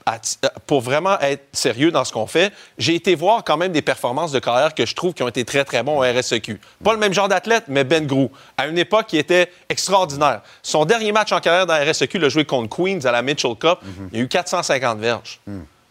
à 0.07 0.15
euh, 0.17 0.49
pour 0.67 0.81
vraiment 0.81 1.19
être 1.21 1.43
sérieux 1.53 1.91
dans 1.91 2.05
ce 2.05 2.13
qu'on 2.13 2.27
fait, 2.27 2.53
j'ai 2.79 2.95
été 2.95 3.15
voir 3.15 3.43
quand 3.45 3.57
même 3.57 3.73
des 3.73 3.83
performances 3.83 4.33
de 4.33 4.39
carrière 4.39 4.75
que 4.75 4.85
je 4.87 4.95
trouve 4.95 5.15
qui 5.15 5.23
ont 5.23 5.29
été 5.29 5.45
très, 5.45 5.65
très 5.65 5.83
bons 5.83 5.99
au 5.99 6.03
RSEQ. 6.03 6.61
Pas 6.83 6.93
le 6.93 6.99
même 6.99 7.13
genre 7.15 7.29
d'athlète, 7.29 7.65
mais 7.69 7.85
Ben 7.85 8.07
Grou. 8.07 8.31
À 8.57 8.67
une 8.67 8.79
époque 8.79 9.07
qui 9.07 9.19
était 9.19 9.51
extraordinaire. 9.69 10.43
Son 10.63 10.85
dernier 10.85 11.13
match 11.13 11.33
en 11.33 11.41
carrière 11.41 11.67
dans 11.67 11.75
la 11.75 11.91
RSEQ, 11.91 12.19
il 12.19 12.25
a 12.25 12.29
joué 12.29 12.45
contre 12.45 12.77
Queens 12.77 13.01
à 13.05 13.13
la 13.13 13.23
Mitchell 13.23 13.55
Cup. 13.57 13.79
Il 14.13 14.19
y 14.19 14.21
a 14.21 14.25
eu 14.25 14.29
450 14.29 14.99
verges 14.99 15.41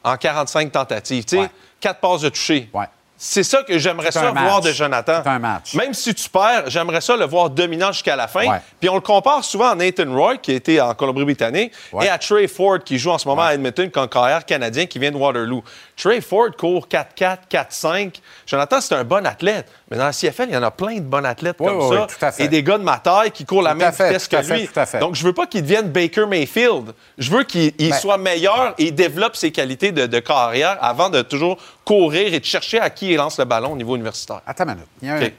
en 0.04 0.18
45 0.18 0.72
tentatives. 0.72 1.26
Tu 1.26 1.36
sais, 1.38 1.42
Ouais. 1.42 1.50
4 1.80 2.00
passes 2.00 2.22
de 2.22 2.30
toucher. 2.30 2.70
Ouais. 2.74 2.86
C'est 3.26 3.44
ça 3.44 3.64
que 3.64 3.80
j'aimerais 3.80 4.12
ça 4.12 4.32
voir 4.32 4.60
de 4.60 4.72
Jonathan. 4.74 5.22
C'est 5.24 5.30
un 5.30 5.40
match. 5.40 5.74
Même 5.76 5.94
si 5.94 6.14
tu 6.14 6.30
perds, 6.30 6.66
j'aimerais 6.68 7.00
ça 7.00 7.16
le 7.16 7.24
voir 7.24 7.50
dominant 7.50 7.94
jusqu'à 7.94 8.18
la 8.18 8.28
fin. 8.28 8.46
Ouais. 8.46 8.58
Puis 8.82 8.90
on 8.90 8.96
le 8.96 9.02
compare 9.02 9.46
souvent 9.46 9.70
à 9.70 9.76
Nathan 9.76 10.14
Roy, 10.14 10.38
qui 10.38 10.52
était 10.52 10.82
en 10.82 10.94
Colombie-Britannique, 10.94 11.72
Ouais. 11.94 12.08
et 12.08 12.10
à 12.10 12.18
Trey 12.18 12.48
Ford, 12.50 12.80
qui 12.84 12.98
joue 13.00 13.12
en 13.12 13.18
ce 13.18 13.26
moment 13.28 13.44
à 13.44 13.54
Edmonton 13.54 13.90
comme 13.90 14.10
carrière 14.10 14.46
canadien, 14.46 14.86
qui 14.88 15.00
vient 15.00 15.12
de 15.12 15.16
Waterloo. 15.16 15.64
Trey 15.96 16.20
Ford 16.20 16.50
court 16.58 16.88
4-4, 16.90 17.38
4-5. 17.50 18.16
Jonathan, 18.46 18.82
c'est 18.82 18.96
un 18.96 19.06
bon 19.06 19.26
athlète. 19.26 19.68
Mais 19.94 20.00
dans 20.00 20.06
la 20.06 20.12
CFL, 20.12 20.46
il 20.50 20.54
y 20.56 20.58
en 20.58 20.64
a 20.64 20.72
plein 20.72 20.96
de 20.96 21.02
bons 21.02 21.24
athlètes 21.24 21.58
Oui, 21.60 21.68
comme 21.68 21.78
oui, 21.82 21.96
ça. 21.96 22.02
oui, 22.02 22.08
tout 22.20 22.26
à 22.26 22.32
fait. 22.32 22.44
Et 22.46 22.48
des 22.48 22.64
gars 22.64 22.80
de 22.80 22.84
ma 22.84 22.98
taille 22.98 23.30
qui 23.30 23.46
courent 23.46 23.62
la 23.62 23.74
Tout 23.74 23.78
même 23.78 23.94
fait, 23.94 24.08
vitesse 24.08 24.28
que 24.28 24.42
fait, 24.42 24.58
lui. 24.58 24.68
tout 24.68 24.80
à 24.80 24.86
fait. 24.88 24.98
Donc, 24.98 25.14
je 25.14 25.24
veux 25.24 25.34
pas 25.34 25.46
qu'il 25.46 25.62
devienne 25.62 25.90
Baker 25.92 26.26
Mayfield. 26.26 26.94
Je 27.20 27.30
veux 27.30 27.44
qu'il 27.44 27.72
il 27.78 27.92
Ben- 27.92 28.00
soit 28.00 28.18
meilleur 28.18 28.74
et 28.80 28.90
développe 28.90 29.36
ses 29.36 29.52
qualités 29.52 29.92
de, 29.92 30.08
de 30.08 30.20
carrière 30.20 30.78
avant 30.82 31.10
de 31.12 31.22
toujours 31.22 31.58
courir 31.86 32.34
et 32.34 32.40
de 32.40 32.46
chercher 32.46 32.80
à 32.80 32.90
qui 32.90 33.12
il 33.12 33.18
lance 33.18 33.38
le 33.38 33.46
ballon 33.46 33.74
au 33.74 33.76
niveau 33.78 33.96
universitaire. 33.96 34.42
Attends 34.48 34.64
une 34.64 34.72
minute. 34.72 34.88
Il 35.02 35.08
y 35.08 35.12
a 35.12 35.16
un... 35.16 35.22
OK. 35.24 35.34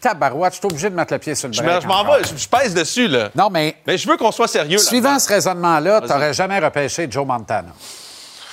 Tabarouette, 0.00 0.52
je 0.54 0.58
suis 0.58 0.66
obligé 0.66 0.90
de 0.90 0.94
mettre 0.94 1.12
le 1.12 1.18
pied 1.18 1.34
sur 1.34 1.48
le 1.48 1.54
break. 1.56 1.82
je 1.82 1.88
m'en 1.88 2.04
vais, 2.04 2.22
je, 2.22 2.36
je 2.36 2.48
pèse 2.48 2.72
dessus, 2.72 3.08
là. 3.08 3.30
Non, 3.34 3.50
mais 3.50 3.74
Mais 3.86 3.98
je 3.98 4.08
veux 4.08 4.16
qu'on 4.16 4.30
soit 4.30 4.46
sérieux. 4.46 4.78
suivant 4.78 5.18
ce 5.18 5.28
raisonnement-là, 5.28 6.02
tu 6.02 6.08
n'aurais 6.08 6.32
jamais 6.32 6.58
repêché 6.60 7.08
Joe 7.10 7.26
Montana. 7.26 7.70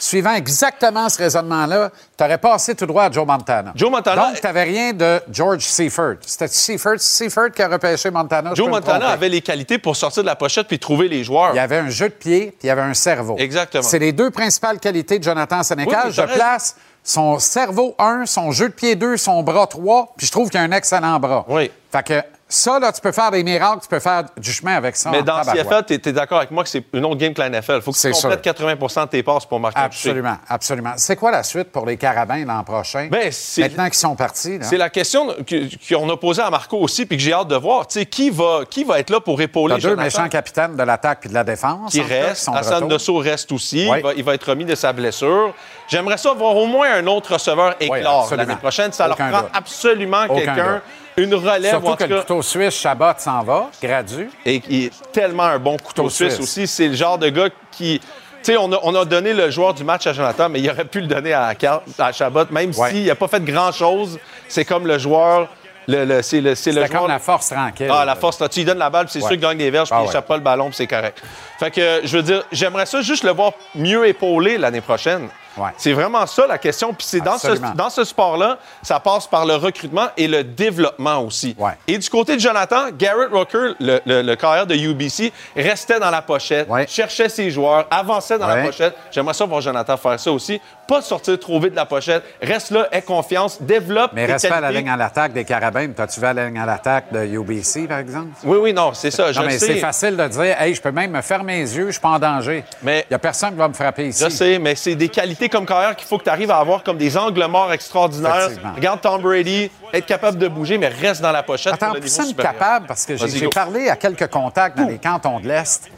Suivant 0.06 0.36
exactement 0.36 1.10
ce 1.10 1.18
raisonnement-là, 1.18 1.89
tu 2.15 2.24
aurais 2.24 2.38
passé 2.38 2.76
tout 2.76 2.86
droit 2.86 3.06
à 3.06 3.12
Joe 3.12 3.26
Montana. 3.26 3.72
Joe 3.74 3.89
Montana- 3.89 4.28
Donc, 4.28 4.36
tu 4.39 4.46
n'avais 4.46 4.62
rien 4.62 4.94
de 4.94 5.20
George 5.32 5.62
Seifert. 5.65 6.18
C'était 6.22 6.48
Seifert, 6.48 7.00
Seifert 7.00 7.50
qui 7.52 7.63
a 7.63 7.68
repêché 7.68 8.12
Montana. 8.12 8.52
Joe 8.54 8.70
Montana 8.70 9.08
avait 9.10 9.30
les 9.30 9.41
qualités 9.41 9.80
pour 9.80 9.96
sortir 9.96 10.22
de 10.22 10.28
la 10.28 10.36
pochette 10.36 10.68
puis 10.68 10.78
trouver 10.78 11.08
les 11.08 11.24
joueurs. 11.24 11.54
Il 11.54 11.58
y 11.58 11.60
avait 11.60 11.80
un 11.80 11.89
jeu 11.89 12.10
de 12.10 12.13
pied, 12.13 12.48
puis 12.52 12.58
il 12.65 12.68
y 12.68 12.70
avait 12.70 12.84
un 12.84 12.94
cerveau. 12.94 13.36
Exactement. 13.39 13.82
C'est 13.82 13.98
les 13.98 14.12
deux 14.12 14.30
principales 14.30 14.80
qualités 14.80 15.18
de 15.18 15.24
Jonathan 15.24 15.63
Sénécal. 15.63 16.04
Oui, 16.06 16.12
je 16.13 16.22
place 16.22 16.76
son 17.04 17.39
cerveau 17.39 17.96
1, 17.98 18.28
son 18.28 18.52
jeu 18.52 18.70
de 18.70 18.74
pied 18.76 18.96
2, 18.96 19.18
son 19.18 19.41
bras 19.41 19.65
3, 19.65 20.13
puis 20.18 20.28
je 20.28 20.32
trouve 20.32 20.52
qu'il 20.52 20.60
a 20.60 20.63
un 20.63 20.72
excellent 20.72 21.20
bras. 21.20 21.46
Oui. 21.48 21.72
Fait 21.91 22.04
que 22.04 22.22
ça, 22.56 22.80
là, 22.80 22.91
tu 22.91 23.02
peux 23.02 23.12
faire 23.12 23.32
des 23.32 23.44
miracles, 23.44 23.80
tu 23.82 23.88
peux 23.88 24.00
faire 24.00 24.24
du 24.38 24.52
chemin 24.52 24.76
avec 24.76 24.96
ça. 24.96 25.10
Mais 25.12 25.22
dans 25.24 25.39
tabarouette. 25.41 25.68
CFL, 25.88 26.02
tu 26.02 26.10
es, 26.10 26.13
d'accord 26.13 26.38
avec 26.39 26.52
moi 26.52 26.63
que 26.63 26.70
c'est 26.70 26.84
une 26.94 27.06
autre 27.06 27.18
game 27.18 27.34
que 27.34 27.41
la 27.41 27.50
NFL. 27.50 27.82
faut 27.82 27.91
que 27.91 27.98
tu 27.98 28.12
complètes 28.12 28.46
80% 28.46 29.04
de 29.06 29.10
tes 29.10 29.24
passes 29.24 29.46
pour 29.46 29.60
marquer 29.60 29.80
un 29.80 29.89
toucher. 29.89 30.10
Absolument, 30.10 30.38
absolument. 30.48 30.94
C'est 30.98 31.15
quoi 31.15 31.32
la 31.32 31.44
suite 31.44 31.72
pour 31.72 31.86
les 31.86 31.98
Carabins 31.98 32.44
l'an 32.46 32.63
prochain? 32.63 33.08
Ben, 33.12 33.32
Maintenant 33.58 33.86
qu'ils 33.86 33.94
sont 33.96 34.15
partis. 34.15 34.58
C'est 34.62 34.78
la 34.78 34.89
question 34.89 35.28
que- 35.46 35.94
qu'on 35.94 36.10
a 36.10 36.18
posée 36.18 36.41
à 36.41 36.50
Marco 36.50 36.78
aussi 36.78 37.06
puis 37.06 37.18
que 37.18 37.24
j'ai 37.24 37.34
hâte 37.34 37.48
de 37.48 37.56
voir. 37.56 37.88
Tu 37.88 38.00
sais, 38.00 38.06
qui 38.06 38.30
va, 38.30 38.62
qui 38.70 38.84
va 38.84 39.00
être 39.00 39.10
là 39.10 39.20
pour 39.20 39.39
épauler 39.41 39.76
T'as 39.76 39.82
deux 39.82 39.89
Jonathan? 39.89 40.04
méchants 40.04 40.30
capitaines 40.30 40.76
de 40.76 40.84
l'attaque 40.84 41.20
puis 41.22 41.30
de 41.30 41.34
la 41.34 41.44
défense. 41.44 41.91
qui 41.91 42.02
reste. 42.02 42.50
Hassan. 42.54 42.88
Dosso 42.88 43.15
reste 43.18 43.52
aussi. 43.52 43.88
Oui. 43.89 43.98
Il, 44.00 44.04
va, 44.04 44.13
il 44.13 44.24
va 44.24 44.34
être 44.34 44.50
remis 44.50 44.65
de 44.65 44.76
sa 44.76 44.94
blessure. 44.94 45.54
J'aimerais 45.88 46.18
ça 46.18 46.34
voir 46.34 46.56
au 46.56 46.65
moins 46.68 46.94
un 46.94 47.06
autre 47.08 47.34
receveur 47.34 47.76
éclore 47.80 48.34
l'année 48.36 48.56
prochaine. 48.56 48.91
Ça 48.91 49.10
Aucun 49.10 49.30
leur 49.30 49.32
prend 49.32 49.41
doute. 49.48 49.52
absolument 49.54 50.28
quelqu'un. 50.28 50.82
Une 51.17 51.34
relève 51.36 51.71
Surtout 51.71 51.88
en 51.88 51.95
que 51.95 52.04
le 52.04 52.19
couteau 52.21 52.41
suisse 52.41 52.73
Chabot 52.75 53.13
s'en 53.17 53.43
va, 53.43 53.69
gradu. 53.82 54.30
Et 54.45 54.60
qui 54.60 54.86
est 54.86 54.91
tellement 55.12 55.43
un 55.43 55.60
bon 55.60 55.78
couteau 55.78 56.04
Couteau 56.04 56.10
suisse 56.10 56.34
suisse. 56.36 56.43
aussi. 56.43 56.67
C'est 56.67 56.88
le 56.88 56.95
genre 56.95 57.17
de 57.17 57.30
gars 57.30 57.49
qui. 57.71 57.99
Tu 58.43 58.51
sais, 58.51 58.58
on 58.58 58.71
a, 58.73 58.80
on 58.84 58.93
a 58.93 59.06
donné 59.06 59.34
le 59.34 59.49
joueur 59.49 59.73
du 59.73 59.84
match 59.84 60.06
à 60.06 60.13
Jonathan, 60.13 60.49
mais 60.49 60.60
il 60.60 60.69
aurait 60.69 60.86
pu 60.86 61.01
le 61.01 61.08
donner 61.08 61.34
à, 61.34 61.51
à 61.97 62.12
Chabot, 62.12 62.45
même 62.51 62.71
Ouais. 62.78 62.91
s'il 62.91 63.06
n'a 63.08 63.15
pas 63.15 63.28
fait 63.28 63.43
grand-chose. 63.43 64.19
C'est 64.47 64.65
comme 64.65 64.86
le 64.86 64.97
joueur. 64.99 65.47
Le, 65.88 66.04
le- 66.04 66.21
c'est 66.23 66.41
le, 66.41 66.56
c'est 66.56 66.71
le 66.71 66.86
joueur. 66.86 67.01
comme 67.01 67.08
la 67.10 67.19
force 67.19 67.49
tranquille. 67.49 67.89
Ah, 67.91 68.06
la 68.06 68.15
force, 68.15 68.39
là, 68.39 68.49
tu 68.49 68.60
lui 68.60 68.65
donnes 68.65 68.80
la 68.80 68.89
balle, 68.89 69.06
puis 69.06 69.13
c'est 69.13 69.19
Ouais. 69.19 69.23
sûr 69.30 69.32
qu'il 69.32 69.39
gagne 69.39 69.58
des 69.60 69.69
verges, 69.69 69.89
puis 69.89 69.95
Ah 69.97 70.01
il 70.01 70.06
ouais. 70.06 70.10
échappe 70.12 70.28
pas 70.28 70.36
le 70.38 70.41
ballon, 70.41 70.65
puis 70.69 70.75
c'est 70.78 70.88
correct. 70.88 71.21
Fait 71.60 71.69
que, 71.69 72.01
je 72.04 72.17
veux 72.17 72.23
dire, 72.23 72.43
j'aimerais 72.51 72.88
ça 72.88 73.01
juste 73.01 73.23
le 73.23 73.30
voir 73.32 73.51
mieux 73.75 74.08
épaulé 74.08 74.58
l'année 74.58 74.82
prochaine. 74.82 75.30
Ouais. 75.58 75.70
C'est 75.78 75.94
vraiment 75.94 76.26
ça 76.26 76.48
la 76.48 76.58
question. 76.58 76.94
Puis 76.94 77.08
c'est 77.10 77.22
dans 77.22 77.38
ce, 77.38 77.48
dans 77.76 77.89
ce 77.89 78.04
sport-là, 78.04 78.58
ça 78.82 79.00
passe 79.00 79.28
par 79.28 79.46
le 79.46 79.56
recrutement 79.56 80.08
et 80.18 80.28
le 80.28 80.44
développement 80.44 81.20
aussi. 81.20 81.56
Ouais. 81.58 81.72
Et 81.88 81.98
du 81.98 82.10
côté 82.10 82.36
de 82.36 82.41
Jonathan, 82.41 82.89
Garrett 82.98 83.30
Rocker, 83.32 83.74
le, 83.80 84.00
le, 84.06 84.22
le 84.22 84.36
carrière 84.36 84.68
de 84.68 84.76
UBC, 84.76 85.32
restait 85.56 86.00
dans 86.00 86.10
la 86.12 86.22
pochette, 86.22 86.70
Ouais. 86.70 86.86
cherchait 86.88 87.30
ses 87.30 87.50
joueurs, 87.52 87.86
avançait 87.91 88.38
dans 88.38 88.48
la 88.48 88.63
pochette. 88.63 88.96
J'aimerais 89.12 89.34
ça 89.34 89.46
voir 89.46 89.62
Jonathan 89.62 89.98
faire 89.98 90.20
ça 90.20 90.32
aussi. 90.32 90.60
Pas 90.88 91.02
sortir 91.02 91.39
trop 91.39 91.60
vite 91.60 91.72
de 91.72 91.76
la 91.76 91.86
pochette. 91.86 92.24
Reste 92.41 92.70
là, 92.72 92.88
aie 92.91 93.02
confiance, 93.02 93.60
développe 93.62 94.12
Mais 94.13 94.26
reste 94.26 94.48
pas 94.50 94.58
à 94.58 94.62
la 94.62 94.72
ligne 94.72 94.89
à 94.89 94.96
l'attaque 94.98 95.34
des 95.34 95.44
Carabins. 95.44 95.88
T'as-tu 95.96 96.20
vu 96.20 96.26
à 96.28 96.34
la 96.34 96.46
ligne 96.48 96.60
à 96.60 96.65
l'attaque 96.65 97.12
de 97.12 97.26
UBC, 97.26 97.88
par 97.88 97.98
exemple? 98.00 98.28
Oui, 98.44 98.58
oui, 98.62 98.74
non, 98.74 98.94
c'est 98.94 99.10
ça. 99.12 99.32
Je 99.32 99.38
non, 99.39 99.46
le 99.46 99.52
mais 99.52 99.58
c'est 99.60 99.78
facile 99.78 100.15
de 100.15 100.28
dire, 100.28 100.62
hey, 100.62 100.76
je 100.76 100.82
peux 100.82 100.91
même 100.91 101.12
me 101.12 101.22
fermer 101.22 101.58
les 101.62 101.76
yeux, 101.78 101.88
je 101.88 101.91
suis 101.94 102.02
pas 102.02 102.10
en 102.10 102.20
danger. 102.20 102.63
Mais- 102.84 103.06
Il 103.10 103.13
n'y 103.13 103.15
a 103.15 103.20
personne 103.20 103.52
qui 103.52 103.56
va 103.58 103.68
me 103.68 103.74
frapper 103.74 104.08
ici. 104.08 104.24
Je 104.24 104.30
sais, 104.30 104.60
mais 104.60 104.76
c'est 104.76 104.94
des 104.96 105.10
qualités 105.10 105.44
comme 105.49 105.65
carrière 105.65 105.95
qu'il 105.95 106.08
faut 106.08 106.17
que 106.17 106.23
tu 106.23 106.29
arrives 106.29 106.51
à 106.51 106.58
avoir 106.58 106.84
comme 106.84 106.97
des 106.97 107.17
angles 107.17 107.45
morts 107.47 107.71
extraordinaires. 107.73 108.49
Regarde 108.75 109.01
Tom 109.01 109.21
Brady, 109.21 109.69
être 109.93 110.05
capable 110.05 110.38
de 110.38 110.47
bouger, 110.47 110.77
mais 110.77 110.88
reste 110.88 111.21
dans 111.21 111.31
la 111.31 111.43
pochette 111.43 111.73
Attends, 111.73 111.88
pour 111.88 111.95
le 111.95 112.01
plus 112.01 112.12
niveau 112.17 112.29
supérieur. 112.29 112.53
capable, 112.53 112.88
parce 112.88 113.05
que 113.05 113.15
j'ai 113.17 113.47
parlé 113.49 113.89
à 113.89 113.95
quelques 113.95 114.27
contacts 114.27 114.77
dans 114.77 114.88
les 114.88 114.97
cantons 114.99 115.39
de 115.39 115.47
l'Est. 115.47 115.89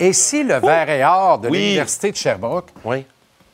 Et 0.00 0.12
si 0.12 0.42
le 0.42 0.54
vert 0.56 0.88
et 0.90 1.04
or 1.04 1.38
de 1.38 1.48
Oui. 1.48 1.58
l'Université 1.58 2.10
de 2.10 2.16
Sherbrooke 2.16 2.68
Oui. 2.84 3.04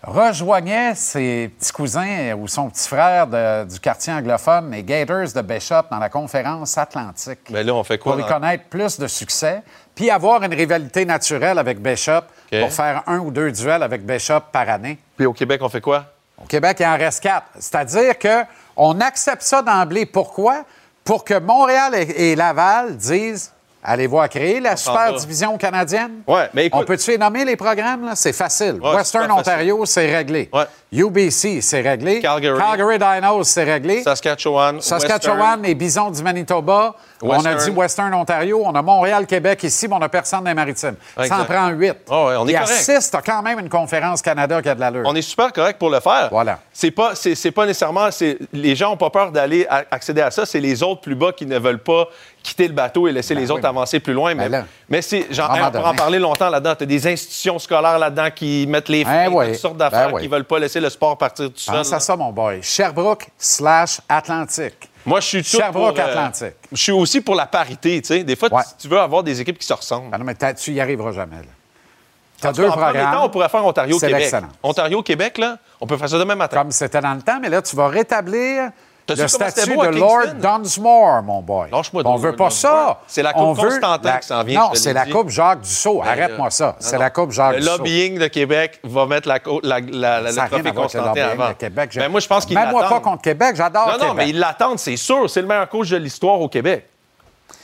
rejoignait 0.03 0.95
ses 0.95 1.51
petits 1.59 1.73
cousins 1.73 2.35
ou 2.39 2.47
son 2.49 2.71
petit 2.71 2.89
frère 2.89 3.27
de- 3.27 3.65
du 3.65 3.81
quartier 3.81 4.13
anglophone, 4.13 4.71
les 4.71 4.83
Gators 4.83 5.33
de 5.35 5.43
Bishop, 5.43 5.83
dans 5.91 5.99
la 5.99 6.09
conférence 6.09 6.79
atlantique, 6.79 7.41
Mais 7.51 7.65
là, 7.65 7.75
on 7.75 7.85
fait 7.85 7.99
quoi? 7.99 8.17
pour 8.17 8.25
y 8.25 8.27
connaître 8.29 8.65
plus 8.71 8.99
de 8.99 9.07
succès, 9.09 9.63
puis 9.99 10.11
avoir 10.11 10.45
une 10.45 10.55
rivalité 10.55 11.05
naturelle 11.05 11.59
avec 11.59 11.83
Bishop 11.83 12.21
pour 12.61 12.73
faire 12.73 13.03
un 13.09 13.19
ou 13.19 13.33
deux 13.33 13.51
duels 13.51 13.83
avec 13.83 14.07
Bishop 14.07 14.43
par 14.53 14.69
année. 14.69 14.97
Puis 15.17 15.27
au 15.27 15.33
Québec, 15.33 15.61
on 15.61 15.69
fait 15.69 15.81
quoi? 15.81 16.05
Au 16.41 16.47
Québec, 16.47 16.77
il 16.79 16.87
en 16.87 16.97
reste 16.97 17.21
quatre. 17.21 17.47
C'est-à-dire 17.59 18.15
qu'on 18.17 19.01
accepte 19.01 19.43
ça 19.43 19.61
d'emblée. 19.61 20.07
Pourquoi? 20.07 20.63
Pour 21.03 21.25
que 21.25 21.37
Montréal 21.41 21.95
et, 21.97 22.37
Laval 22.37 22.97
disent 22.97 23.53
Allez 23.83 24.07
voir 24.07 24.29
créer 24.29 24.61
la 24.61 24.77
super 24.77 25.15
division 25.15 25.57
canadienne? 25.59 26.21
Ouais, 26.29 26.49
mais 26.55 26.67
écoute- 26.67 26.81
On 26.83 26.85
peut-tu 26.85 27.17
nommer 27.19 27.45
les 27.45 27.57
programmes? 27.57 28.13
C'est 28.15 28.33
facile. 28.33 28.79
Ouais, 28.81 28.95
Western 28.95 29.31
Ontario, 29.33 29.85
c'est 29.87 30.15
réglé. 30.15 30.49
Ouais. 30.53 30.65
UBC, 30.91 31.61
c'est 31.61 31.83
réglé. 31.83 32.21
Calgary. 32.21 32.99
Dinos, 32.99 33.47
c'est 33.49 33.65
réglé. 33.65 34.03
Saskatchewan. 34.03 34.81
Saskatchewan, 34.81 35.39
Western. 35.41 35.63
les 35.63 35.75
Bisons 35.75 36.11
du 36.11 36.23
Manitoba. 36.23 36.95
On 37.21 37.45
a 37.45 37.55
dit 37.57 37.71
Western 37.71 38.15
Ontario. 38.15 38.63
On 38.65 38.75
a 38.75 38.81
Montréal, 38.81 39.27
Québec 39.27 39.63
ici, 39.65 39.87
mais 39.87 39.95
on 39.97 39.99
n'a 39.99 40.09
personne 40.09 40.45
dans 40.45 40.51
les 40.51 40.55
maritimes. 40.55 40.95
Ça 41.27 41.41
en 41.41 41.45
prend 41.45 41.69
huit. 41.69 41.95
Ah 42.09 42.25
ouais, 42.27 42.35
on 42.39 42.49
est 42.49 42.53
Et 42.53 42.57
à 42.57 42.61
correct. 42.63 42.79
six, 42.79 43.11
t'as 43.11 43.21
quand 43.21 43.43
même 43.43 43.59
une 43.59 43.69
conférence 43.69 44.23
Canada 44.23 44.63
qui 44.63 44.69
a 44.71 44.75
de 44.75 44.81
l'allure. 44.81 45.03
On 45.05 45.15
est 45.15 45.21
super 45.23 45.53
correct 45.53 45.79
pour 45.79 45.91
le 45.91 46.01
faire. 46.01 46.29
Voilà. 46.31 46.61
C'est 46.73 46.91
pas, 46.91 47.15
c'est, 47.15 47.35
c'est 47.35 47.51
pas 47.51 47.67
nécessairement. 47.67 48.09
les 48.53 48.77
gens 48.77 48.91
n'ont 48.91 48.97
pas 48.97 49.11
peur 49.11 49.31
d'aller 49.31 49.67
accéder 49.91 50.23
à 50.23 50.31
ça. 50.31 50.47
C'est 50.47 50.61
les 50.61 50.83
autres 50.83 51.03
plus 51.03 51.15
bas 51.17 51.33
qui 51.33 51.45
ne 51.45 51.59
veulent 51.59 51.83
pas 51.83 52.07
quitter 52.43 52.69
le 52.69 52.73
bateau 52.75 53.07
et 53.09 53.13
laisser 53.13 53.35
les 53.35 53.47
oui, 53.47 53.51
autres 53.51 53.63
mais- 53.63 53.69
avancer 53.69 54.01
plus 54.01 54.15
loin. 54.15 54.35
Mais, 54.35 54.45
Ben 54.49 54.61
là, 54.61 54.65
mais 54.89 55.03
c'est, 55.03 55.27
genre, 55.35 55.51
à 55.51 55.69
on 55.69 55.71
pourra 55.71 55.91
en 55.91 55.95
parler 55.95 56.19
longtemps 56.19 56.49
là-dedans. 56.49 56.75
Tu 56.77 56.85
as 56.85 56.87
des 56.87 57.07
institutions 57.07 57.59
scolaires 57.59 57.99
là-dedans 57.99 58.29
qui 58.35 58.65
mettent 58.69 58.89
les 58.89 59.05
Ben 59.05 59.29
oui. 59.31 59.49
toutes 59.49 59.57
sortes 59.57 59.77
d'affaires 59.77 60.13
Ben 60.13 60.21
qui 60.21 60.29
veulent 60.29 60.45
pas 60.45 60.59
laisser 60.59 60.78
le 60.81 60.91
sport 60.91 61.17
partir 61.19 61.47
tout 61.47 61.59
seul. 61.59 61.75
Pense 61.75 61.91
là. 61.91 61.97
à 61.97 62.01
ça, 62.01 62.17
mon 62.17 62.31
boy. 62.33 62.61
Sherbrooke 62.63 63.29
slash 63.39 64.01
Atlantique. 64.09 64.89
Moi, 65.07 65.21
je 65.21 65.27
suis 65.27 65.43
tout 65.43 65.57
Sherbrooke 65.57 65.95
pour, 65.97 66.05
euh, 66.05 66.09
Atlantique. 66.11 66.55
Je 66.73 66.77
suis 66.83 66.93
aussi 66.93 67.21
pour 67.21 67.35
la 67.35 67.47
parité, 67.47 68.01
tu 68.03 68.09
sais. 68.09 68.25
Des 68.25 68.37
fois, 68.37 68.49
Ouais. 68.53 68.63
tu, 68.63 68.83
tu 68.83 68.89
veux 68.89 68.99
avoir 69.01 69.23
des 69.23 69.41
équipes 69.41 69.59
qui 69.59 69.67
se 69.67 69.73
ressemblent. 69.73 70.11
Ben 70.11 70.19
non, 70.19 70.25
mais 70.25 70.35
t'as- 70.35 70.55
tu 70.55 70.73
y 70.73 70.81
arriveras 70.81 71.13
jamais. 71.13 71.37
Tu 72.41 72.47
as 72.47 72.51
En 72.51 72.53
tout 72.53 72.61
deux 72.63 72.69
en 72.69 72.73
programmes. 72.73 73.13
temps, 73.13 73.25
on 73.25 73.29
pourrait 73.31 73.49
faire 73.49 73.65
Ontario-Québec. 73.65 74.33
Ontario-Québec, 74.63 75.39
là, 75.39 75.59
on 75.81 75.87
peut 75.87 75.97
faire 75.97 76.09
ça 76.09 76.19
demain 76.19 76.35
matin. 76.35 76.59
Comme 76.59 76.71
c'était 76.73 77.01
dans 77.01 77.15
le 77.15 77.23
temps, 77.23 77.39
mais 77.41 77.49
là, 77.49 77.63
tu 77.63 77.75
vas 77.75 77.89
rétablir 77.89 78.71
le 79.15 79.29
statut 79.29 79.75
beau 79.75 79.83
à 79.83 79.87
de 79.89 79.97
Lord? 79.99 80.35
Dunsmore, 80.37 81.23
mon 81.23 81.41
boy. 81.43 81.71
Lâche-moi 81.71 82.03
On 82.05 82.17
veut 82.17 82.35
pas 82.37 82.51
ça. 82.51 83.01
C'est 83.07 83.23
la 83.23 83.33
On 83.37 83.55
Coupe 83.55 83.63
veut 83.65 83.71
Constantin 83.71 84.09
la- 84.11 84.19
qui 84.19 84.27
s'en 84.27 84.43
vient, 84.43 84.61
Non, 84.61 84.71
c'est 84.75 84.89
l'ai 84.89 84.95
la 84.95 85.05
dit. 85.05 85.11
Coupe 85.11 85.29
Jacques 85.31 85.61
Dussault. 85.61 86.01
Ben, 86.03 86.09
Arrête-moi 86.11 86.51
ça. 86.51 86.77
C'est 86.79 86.99
la 86.99 87.11
Coupe 87.11 87.31
Jacques 87.33 87.55
Le 87.55 87.61
Dussault. 87.61 87.77
lobbying 87.79 88.19
de 88.19 88.27
Québec 88.29 88.81
va 88.85 89.07
mettre 89.07 89.29
la, 89.29 89.39
la, 89.63 89.81
la- 89.81 90.21
la- 90.21 90.31
le 90.31 90.37
trophée 90.37 90.55
à 90.57 90.63
le 90.63 90.73
Constantin 90.73 91.23
avant. 91.33 91.55
Québec. 91.55 91.91
Je- 91.93 92.01
Ben, 92.01 92.09
moi, 92.09 92.21
je 92.21 92.27
pense 92.27 92.45
qu'ils 92.47 92.57
Même 92.59 92.71
moi 92.71 92.89
pas 92.89 93.01
contre 93.01 93.23
Québec. 93.23 93.55
J'adore 93.57 93.87
Non, 93.87 93.93
Québec. 93.95 94.09
non, 94.09 94.15
mais 94.15 94.29
ils 94.31 94.39
l'attendent, 94.39 94.79
c'est 94.79 94.97
sûr. 94.97 95.29
C'est 95.31 95.41
le 95.43 95.47
meilleur 95.47 95.69
coach 95.69 95.89
de 95.91 95.97
l'histoire 95.97 96.41
au 96.41 96.49
Québec. 96.49 96.87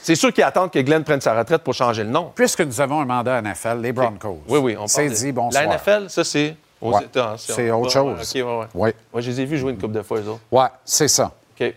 C'est 0.01 0.15
sûr 0.15 0.31
qu'ils 0.31 0.43
attendent 0.43 0.69
que 0.71 0.79
Glenn 0.79 1.03
prenne 1.03 1.21
sa 1.21 1.33
retraite 1.35 1.63
pour 1.63 1.73
changer 1.73 2.03
le 2.03 2.09
nom. 2.09 2.31
Puisque 2.35 2.61
nous 2.61 2.79
avons 2.79 3.01
un 3.01 3.05
mandat 3.05 3.39
NFL, 3.41 3.79
les 3.81 3.91
Broncos. 3.91 4.39
Oui, 4.47 4.59
oui, 4.59 4.77
on 4.79 4.87
C'est 4.87 5.01
parle 5.03 5.13
de- 5.13 5.15
dit, 5.19 5.31
bonsoir. 5.31 5.63
La 5.63 5.69
NFL, 5.75 6.09
ça, 6.09 6.23
c'est 6.23 6.55
aux 6.81 6.91
Ouais. 6.93 7.03
États. 7.03 7.31
hein, 7.31 7.35
C'est 7.37 7.71
autre 7.71 7.91
chose. 7.91 8.33
ouais. 8.73 8.95
Moi, 9.13 9.21
je 9.21 9.29
les 9.31 9.41
ai 9.41 9.45
vus 9.45 9.57
jouer 9.57 9.71
une 9.71 9.77
coupe 9.79 9.91
de 9.91 10.01
fois, 10.01 10.19
eux 10.19 10.27
autres. 10.29 10.41
Ouais, 10.51 10.67
c'est 10.83 11.07
ça. 11.07 11.31
OK. 11.59 11.73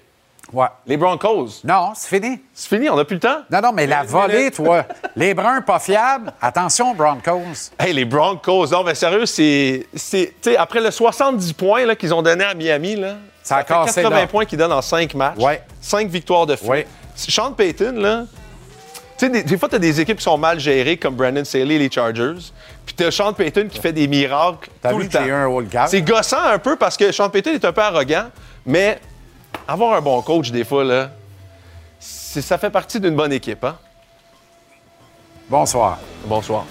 Ouais. 0.53 0.67
Les 0.87 0.97
Broncos, 0.97 1.61
Non, 1.65 1.93
c'est 1.95 2.09
fini. 2.09 2.41
c'est 2.55 2.69
fini, 2.75 2.89
on 2.89 2.97
n'a 2.97 3.05
plus 3.05 3.17
le 3.17 3.21
temps? 3.21 3.41
Non, 3.51 3.61
non, 3.61 3.73
mais 3.73 3.87
la 3.87 4.03
volée, 4.03 4.51
toi. 4.51 4.85
Les 5.17 5.35
Bruns 5.35 5.61
pas 5.61 5.79
fiables. 5.79 6.33
Attention, 6.41 6.95
Broncos. 6.95 7.71
Hey, 7.79 7.93
les 7.93 8.07
Broncos, 8.07 8.69
non, 8.69 8.83
mais 8.83 8.95
sérieux, 8.95 9.27
c'est. 9.27 9.87
c'est- 9.95 10.33
Tu 10.41 10.51
sais, 10.53 10.57
après 10.57 10.81
le 10.81 10.91
70 10.91 11.53
points 11.53 11.85
là, 11.85 11.95
qu'ils 11.97 12.15
ont 12.15 12.23
donné 12.23 12.45
à 12.45 12.55
Miami, 12.55 12.97
là, 12.97 13.17
Ça 13.43 13.57
a 13.57 13.65
fait 13.65 13.75
cassé 13.75 14.03
80 14.03 14.21
là. 14.23 14.27
points 14.27 14.45
qu'ils 14.47 14.59
donnent 14.59 14.73
en 14.73 14.81
5 14.83 15.15
matchs. 15.15 15.39
Ouais. 15.39 15.63
5 15.83 16.09
victoires 16.09 16.47
de 16.47 16.57
fil. 16.57 16.69
Ouais. 16.71 16.87
Sean 17.15 17.53
Payton, 17.53 17.93
là. 17.97 18.25
Tu 19.19 19.27
sais, 19.27 19.31
des, 19.31 19.43
des 19.43 19.59
fois, 19.59 19.69
tu 19.69 19.75
as 19.75 19.79
des 19.81 20.01
équipes 20.01 20.17
qui 20.19 20.23
sont 20.25 20.39
mal 20.39 20.59
gérées, 20.61 20.97
comme 20.97 21.15
Brandon 21.15 21.45
Staley 21.45 21.75
et 21.75 21.79
les 21.79 21.91
Chargers. 21.91 22.53
Puis 22.89 22.95
tu 22.97 23.05
as 23.05 23.11
Sean 23.11 23.35
Payton 23.35 23.69
qui 23.71 23.79
fait 23.81 23.93
des 23.93 24.09
miracles 24.09 24.71
T'as 24.81 24.93
tout 24.93 24.97
vu 24.97 25.03
le 25.03 25.09
temps. 25.11 25.19
un? 25.21 25.87
C'est 25.89 26.01
gossant 26.01 26.43
un 26.43 26.59
peu 26.59 26.75
parce 26.77 26.97
que 26.97 27.13
Sean 27.13 27.29
Payton 27.29 27.51
est 27.51 27.65
un 27.67 27.73
peu 27.73 27.83
arrogant, 27.83 28.29
Mais 28.65 28.99
avoir 29.67 29.93
un 29.95 30.01
bon 30.01 30.23
coach, 30.23 30.51
des 30.51 30.65
fois, 30.65 30.85
là, 30.85 31.11
c'est- 32.01 32.41
ça 32.41 32.57
fait 32.57 32.71
partie 32.71 32.99
d'une 32.99 33.15
bonne 33.15 33.33
équipe. 33.35 33.63
Hein? 33.63 33.77
Bonsoir. 35.51 35.99
Bonsoir. 36.25 36.65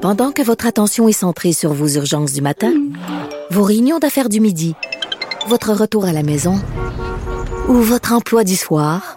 Pendant 0.00 0.30
que 0.30 0.42
votre 0.42 0.66
attention 0.66 1.08
est 1.08 1.12
centrée 1.12 1.52
sur 1.52 1.72
vos 1.72 1.88
urgences 1.88 2.32
du 2.34 2.40
matin, 2.40 2.72
vos 3.50 3.64
réunions 3.64 3.98
d'affaires 3.98 4.28
du 4.28 4.38
midi, 4.38 4.76
votre 5.48 5.72
retour 5.72 6.04
à 6.04 6.12
la 6.12 6.22
maison 6.22 6.60
ou 7.68 7.74
votre 7.74 8.12
emploi 8.12 8.44
du 8.44 8.54
soir, 8.54 9.16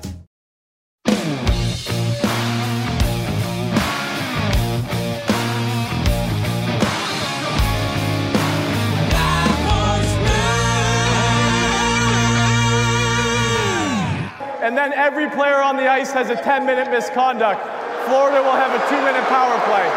Player 15.33 15.61
on 15.63 15.77
the 15.77 15.87
ice 15.87 16.11
has 16.13 16.29
a 16.29 16.35
10 16.35 16.65
minute 16.65 16.89
misconduct. 16.91 17.61
Florida 18.05 18.41
will 18.41 18.57
have 18.57 18.73
a 18.73 18.79
two 18.89 18.99
minute 19.01 19.25
power 19.29 19.57
play. 19.67 19.87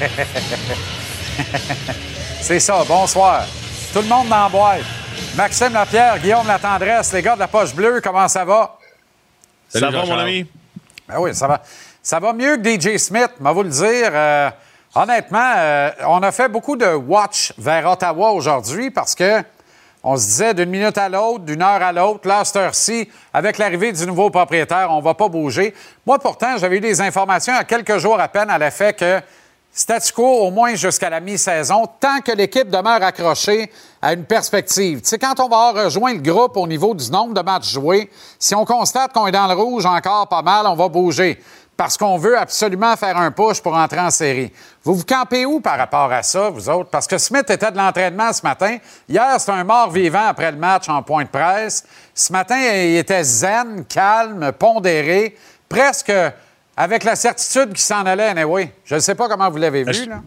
C'est 2.40 2.60
ça, 2.60 2.82
bonsoir. 2.86 3.44
Tout 3.92 4.00
le 4.02 4.08
monde 4.08 4.28
dans 4.28 4.44
la 4.44 4.48
boîte. 4.48 4.82
Maxime 5.36 5.72
Lapierre, 5.72 6.18
Guillaume 6.18 6.46
Latendresse, 6.46 7.12
les 7.12 7.22
gars 7.22 7.34
de 7.34 7.40
la 7.40 7.48
poche 7.48 7.74
bleue, 7.74 8.00
comment 8.02 8.28
ça 8.28 8.44
va? 8.44 8.76
Salut, 9.68 9.92
Ça 9.92 10.00
va, 10.00 10.06
mon 10.06 10.18
ami? 10.18 10.46
Ben 11.08 11.16
oui, 11.18 11.34
ça 11.34 11.46
va. 11.46 11.60
Ça 12.02 12.18
va 12.18 12.32
mieux 12.32 12.56
que 12.56 12.80
DJ 12.80 12.96
Smith, 12.96 13.30
mais 13.40 13.52
vous 13.52 13.62
le 13.62 13.68
dire. 13.68 14.10
euh, 14.12 14.50
honnêtement, 14.94 15.52
euh, 15.56 15.90
on 16.06 16.22
a 16.22 16.32
fait 16.32 16.48
beaucoup 16.48 16.76
de 16.76 16.86
watch 16.94 17.52
vers 17.58 17.88
Ottawa 17.90 18.30
aujourd'hui 18.32 18.90
parce 18.90 19.14
que 19.14 19.42
on 20.02 20.16
se 20.16 20.26
disait 20.26 20.54
d'une 20.54 20.70
minute 20.70 20.96
à 20.96 21.08
l'autre, 21.08 21.40
d'une 21.40 21.62
heure 21.62 21.82
à 21.82 21.92
l'autre, 21.92 22.26
là, 22.26 22.40
à 22.40 22.44
cette 22.44 22.56
heure-ci, 22.56 23.08
avec 23.34 23.58
l'arrivée 23.58 23.92
du 23.92 24.06
nouveau 24.06 24.30
propriétaire, 24.30 24.88
on 24.90 25.00
va 25.00 25.14
pas 25.14 25.28
bouger. 25.28 25.74
Moi, 26.06 26.18
pourtant, 26.18 26.56
j'avais 26.56 26.78
eu 26.78 26.80
des 26.80 27.00
informations 27.00 27.52
il 27.52 27.56
y 27.56 27.60
a 27.60 27.64
quelques 27.64 27.98
jours 27.98 28.18
à 28.18 28.28
peine 28.28 28.48
à 28.48 28.58
l'effet 28.58 28.94
que 28.94 29.20
statu 29.72 30.12
quo 30.12 30.24
au 30.24 30.50
moins 30.50 30.74
jusqu'à 30.74 31.10
la 31.10 31.20
mi-saison, 31.20 31.86
tant 32.00 32.20
que 32.24 32.32
l'équipe 32.32 32.68
demeure 32.68 33.02
accrochée 33.02 33.70
à 34.02 34.14
une 34.14 34.24
perspective. 34.24 35.00
Tu 35.02 35.08
sais, 35.08 35.18
quand 35.18 35.38
on 35.38 35.48
va 35.48 35.84
rejoint 35.84 36.14
le 36.14 36.20
groupe 36.20 36.56
au 36.56 36.66
niveau 36.66 36.94
du 36.94 37.10
nombre 37.10 37.34
de 37.34 37.42
matchs 37.42 37.72
joués, 37.72 38.10
si 38.38 38.54
on 38.54 38.64
constate 38.64 39.12
qu'on 39.12 39.26
est 39.26 39.32
dans 39.32 39.46
le 39.46 39.54
rouge 39.54 39.86
encore 39.86 40.26
pas 40.28 40.42
mal, 40.42 40.66
on 40.66 40.74
va 40.74 40.88
bouger 40.88 41.38
parce 41.80 41.96
qu'on 41.96 42.18
veut 42.18 42.36
absolument 42.36 42.94
faire 42.94 43.16
un 43.16 43.30
push 43.30 43.62
pour 43.62 43.74
entrer 43.74 44.00
en 44.00 44.10
série. 44.10 44.52
Vous 44.84 44.96
vous 44.96 45.04
campez 45.04 45.46
où 45.46 45.60
par 45.60 45.78
rapport 45.78 46.12
à 46.12 46.22
ça, 46.22 46.50
vous 46.50 46.68
autres? 46.68 46.90
Parce 46.90 47.06
que 47.06 47.16
Smith 47.16 47.48
était 47.48 47.72
de 47.72 47.78
l'entraînement 47.78 48.34
ce 48.34 48.42
matin. 48.42 48.76
Hier, 49.08 49.40
c'était 49.40 49.52
un 49.52 49.64
mort-vivant 49.64 50.26
après 50.26 50.50
le 50.50 50.58
match 50.58 50.90
en 50.90 51.02
point 51.02 51.24
de 51.24 51.30
presse. 51.30 51.86
Ce 52.14 52.30
matin, 52.34 52.58
il 52.60 52.98
était 52.98 53.24
zen, 53.24 53.86
calme, 53.86 54.52
pondéré, 54.52 55.34
presque 55.70 56.12
avec 56.76 57.02
la 57.02 57.16
certitude 57.16 57.70
qu'il 57.70 57.78
s'en 57.78 58.04
allait, 58.04 58.26
anyway. 58.26 58.74
Je 58.84 58.96
ne 58.96 59.00
sais 59.00 59.14
pas 59.14 59.26
comment 59.26 59.48
vous 59.48 59.56
l'avez 59.56 59.84
vu, 59.84 60.04
là. 60.04 60.20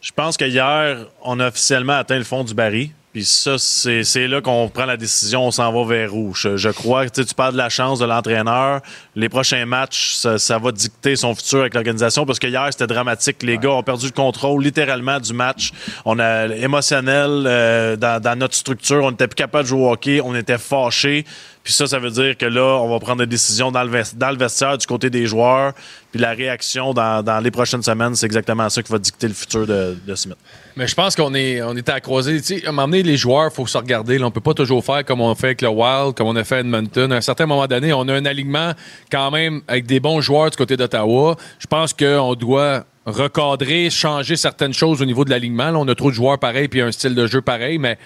Je 0.00 0.12
pense 0.12 0.38
que 0.38 0.46
hier, 0.46 1.04
on 1.20 1.38
a 1.38 1.48
officiellement 1.48 1.98
atteint 1.98 2.16
le 2.16 2.24
fond 2.24 2.44
du 2.44 2.54
baril. 2.54 2.92
Puis 3.12 3.24
ça, 3.24 3.56
c'est 3.56 4.04
c'est 4.04 4.28
là 4.28 4.42
qu'on 4.42 4.68
prend 4.68 4.84
la 4.84 4.98
décision, 4.98 5.46
on 5.46 5.50
s'en 5.50 5.72
va 5.72 5.88
vers 5.88 6.14
où? 6.14 6.34
Je, 6.34 6.68
crois 6.68 7.08
que 7.08 7.22
tu 7.22 7.34
parles 7.34 7.54
de 7.54 7.58
la 7.58 7.70
chance 7.70 7.98
de 7.98 8.04
l'entraîneur. 8.04 8.82
Les 9.16 9.30
prochains 9.30 9.64
matchs, 9.64 10.12
ça, 10.14 10.38
ça 10.38 10.58
va 10.58 10.72
dicter 10.72 11.16
son 11.16 11.34
futur 11.34 11.60
avec 11.60 11.74
l'organisation 11.74 12.26
parce 12.26 12.38
que 12.38 12.46
hier, 12.46 12.68
c'était 12.70 12.86
dramatique. 12.86 13.42
Les 13.42 13.56
gars 13.56 13.70
ont 13.70 13.82
perdu 13.82 14.06
le 14.06 14.12
contrôle 14.12 14.62
littéralement 14.62 15.20
du 15.20 15.32
match. 15.32 15.72
On 16.04 16.18
a 16.18 16.46
émotionnel 16.48 17.44
euh, 17.46 17.96
dans, 17.96 18.20
dans 18.20 18.38
notre 18.38 18.54
structure. 18.54 19.02
On 19.04 19.10
n'était 19.10 19.28
plus 19.28 19.36
capable 19.36 19.64
de 19.64 19.68
jouer 19.68 19.80
au 19.80 19.90
hockey. 19.90 20.20
On 20.22 20.34
était 20.34 20.58
fâchés. 20.58 21.24
Puis 21.68 21.74
ça, 21.74 21.86
ça 21.86 21.98
veut 21.98 22.08
dire 22.08 22.34
que 22.38 22.46
là, 22.46 22.80
on 22.80 22.88
va 22.88 22.98
prendre 22.98 23.18
des 23.18 23.26
décisions 23.26 23.70
dans 23.70 23.84
le, 23.84 23.90
vestiaire 24.38 24.78
du 24.78 24.86
côté 24.86 25.10
des 25.10 25.26
joueurs. 25.26 25.74
Puis 26.10 26.18
la 26.18 26.30
réaction 26.30 26.94
dans, 26.94 27.42
les 27.44 27.50
prochaines 27.50 27.82
semaines, 27.82 28.14
c'est 28.14 28.24
exactement 28.24 28.70
ça 28.70 28.82
qui 28.82 28.90
va 28.90 28.98
dicter 28.98 29.28
le 29.28 29.34
futur 29.34 29.66
de, 29.66 29.94
de 30.06 30.14
Smith. 30.14 30.38
Mais 30.76 30.86
je 30.86 30.94
pense 30.94 31.14
qu'on 31.14 31.34
est, 31.34 31.60
on 31.60 31.76
est 31.76 31.86
à 31.90 32.00
croiser. 32.00 32.40
Tu 32.40 32.58
sais, 32.58 32.64
à 32.64 32.70
un 32.70 32.72
moment 32.72 32.88
donné, 32.88 33.02
les 33.02 33.18
joueurs, 33.18 33.50
il 33.52 33.54
faut 33.54 33.66
se 33.66 33.76
regarder. 33.76 34.16
Là. 34.16 34.24
On 34.24 34.30
peut 34.30 34.40
pas 34.40 34.54
toujours 34.54 34.82
faire 34.82 35.04
comme 35.04 35.20
on 35.20 35.34
fait 35.34 35.48
avec 35.48 35.60
le 35.60 35.68
Wild, 35.68 36.14
comme 36.14 36.28
on 36.28 36.36
a 36.36 36.42
fait 36.44 36.54
à 36.54 36.60
Edmonton. 36.60 37.12
À 37.12 37.16
un 37.16 37.20
certain 37.20 37.44
moment 37.44 37.66
donné, 37.66 37.92
on 37.92 38.08
a 38.08 38.14
un 38.14 38.24
alignement 38.24 38.72
quand 39.12 39.30
même 39.30 39.60
avec 39.68 39.84
des 39.84 40.00
bons 40.00 40.22
joueurs 40.22 40.48
du 40.48 40.56
côté 40.56 40.74
d'Ottawa. 40.74 41.36
Je 41.58 41.66
pense 41.66 41.92
qu'on 41.92 42.34
doit 42.34 42.86
recadrer, 43.04 43.90
changer 43.90 44.36
certaines 44.36 44.72
choses 44.72 45.02
au 45.02 45.04
niveau 45.04 45.26
de 45.26 45.30
l'alignement. 45.30 45.70
On 45.74 45.86
a 45.88 45.94
trop 45.94 46.08
de 46.08 46.16
joueurs 46.16 46.38
pareils 46.38 46.68
puis 46.68 46.80
un 46.80 46.92
style 46.92 47.14
de 47.14 47.26
jeu 47.26 47.42
pareil. 47.42 47.76
Mais 47.76 47.98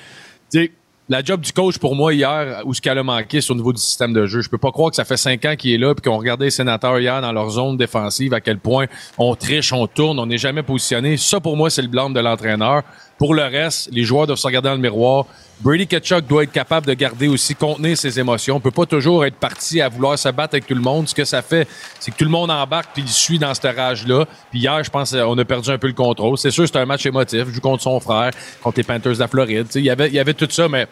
tu 0.51 0.65
sais, 0.65 0.73
la 1.13 1.23
job 1.23 1.43
du 1.43 1.53
coach 1.53 1.77
pour 1.77 1.95
moi 1.95 2.15
hier, 2.15 2.63
où 2.65 2.73
ce 2.73 2.81
qu'elle 2.81 2.97
a 2.97 3.03
manqué, 3.03 3.43
c'est 3.43 3.51
au 3.51 3.55
niveau 3.55 3.75
du 3.75 3.81
système 3.81 4.15
de 4.15 4.25
jeu. 4.25 4.41
Je 4.41 4.49
peux 4.49 4.57
pas 4.57 4.73
croire 4.73 4.89
que 4.89 4.97
ça 4.97 5.05
fait 5.05 5.19
cinq 5.19 5.45
ans 5.45 5.57
qu'il 5.57 5.73
est 5.73 5.77
là 5.77 5.95
puis 5.95 6.01
qu'on 6.11 6.17
regardait 6.17 6.47
les 6.47 6.51
sénateurs 6.51 6.99
hier 6.99 7.21
dans 7.21 7.33
leur 7.33 7.51
zone 7.51 7.77
défensive 7.77 8.33
à 8.33 8.41
quel 8.41 8.59
point 8.59 8.87
on 9.19 9.35
triche, 9.35 9.75
on 9.75 9.87
tourne, 9.87 10.19
on 10.19 10.25
n'est 10.25 10.39
jamais 10.39 10.63
positionné. 10.63 11.19
Ça 11.19 11.39
pour 11.39 11.55
moi 11.55 11.69
c'est 11.69 11.83
le 11.83 11.89
blâme 11.89 12.15
de 12.15 12.21
l'entraîneur. 12.21 12.83
Pour 13.23 13.35
le 13.35 13.45
reste, 13.45 13.89
les 13.93 14.03
joueurs 14.03 14.27
doivent 14.27 14.37
se 14.37 14.49
regarder 14.49 14.69
dans 14.69 14.75
le 14.75 14.81
miroir. 14.81 15.27
Brady 15.61 15.87
Ketchuk 15.87 16.27
doit 16.27 16.43
être 16.43 16.51
capable 16.51 16.89
de 16.89 16.93
garder 16.93 17.29
aussi, 17.29 17.55
contenir 17.55 17.97
ses 17.97 18.19
émotions. 18.19 18.57
On 18.57 18.61
peut 18.61 18.73
pas 18.73 18.85
toujours 18.85 19.25
être 19.25 19.37
parti 19.37 19.81
à 19.81 19.89
vouloir 19.89 20.19
se 20.19 20.29
battre 20.31 20.55
avec 20.55 20.67
tout 20.67 20.75
le 20.75 20.81
monde. 20.81 21.09
Ce 21.09 21.15
que 21.15 21.25
ça 21.25 21.41
fait, 21.41 21.69
c'est 22.01 22.11
que 22.11 22.17
tout 22.17 22.25
le 22.25 22.33
monde 22.33 22.51
embarque 22.51 22.91
puis 22.93 23.05
il 23.07 23.09
suit 23.09 23.39
dans 23.39 23.55
cette 23.55 23.77
rage-là. 23.77 24.25
Puis 24.51 24.59
hier, 24.59 24.83
je 24.83 24.91
pense 24.91 25.13
qu'on 25.13 25.39
a 25.39 25.45
perdu 25.45 25.71
un 25.71 25.79
peu 25.79 25.87
le 25.87 25.93
contrôle. 25.93 26.37
C'est 26.37 26.51
sûr, 26.51 26.67
c'est 26.67 26.79
un 26.79 26.85
match 26.85 27.07
émotif. 27.07 27.45
Il 27.47 27.55
joue 27.55 27.61
contre 27.61 27.85
son 27.85 28.01
frère, 28.01 28.33
contre 28.61 28.79
les 28.79 28.83
Panthers 28.83 29.13
de 29.13 29.21
la 29.21 29.29
Floride. 29.29 29.69
Il 29.77 29.85
y 29.85 29.91
avait, 29.91 30.09
il 30.09 30.15
y 30.15 30.19
avait 30.19 30.35
tout 30.35 30.49
ça, 30.51 30.69
mais 30.69 30.89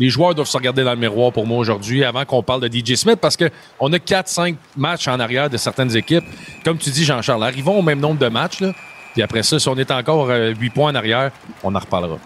les 0.00 0.08
joueurs 0.08 0.34
doivent 0.34 0.48
se 0.48 0.56
regarder 0.56 0.82
dans 0.82 0.94
le 0.94 0.98
miroir 0.98 1.30
pour 1.30 1.46
moi 1.46 1.58
aujourd'hui 1.58 2.02
avant 2.02 2.24
qu'on 2.24 2.42
parle 2.42 2.68
de 2.68 2.76
DJ 2.76 2.96
Smith 2.96 3.20
parce 3.20 3.36
que 3.36 3.48
on 3.78 3.92
a 3.92 3.98
4-5 3.98 4.56
matchs 4.76 5.06
en 5.06 5.20
arrière 5.20 5.48
de 5.48 5.56
certaines 5.58 5.96
équipes. 5.96 6.24
Comme 6.64 6.78
tu 6.78 6.90
dis, 6.90 7.04
Jean-Charles, 7.04 7.44
arrivons 7.44 7.78
au 7.78 7.82
même 7.82 8.00
nombre 8.00 8.18
de 8.18 8.26
matchs. 8.28 8.58
Là. 8.58 8.72
Puis 9.12 9.22
après 9.22 9.42
ça, 9.42 9.58
si 9.58 9.68
on 9.68 9.76
est 9.76 9.90
encore 9.90 10.28
euh, 10.30 10.54
8 10.54 10.70
points 10.70 10.92
en 10.92 10.94
arrière, 10.94 11.30
on 11.62 11.74
en 11.74 11.78
reparlera. 11.78 12.16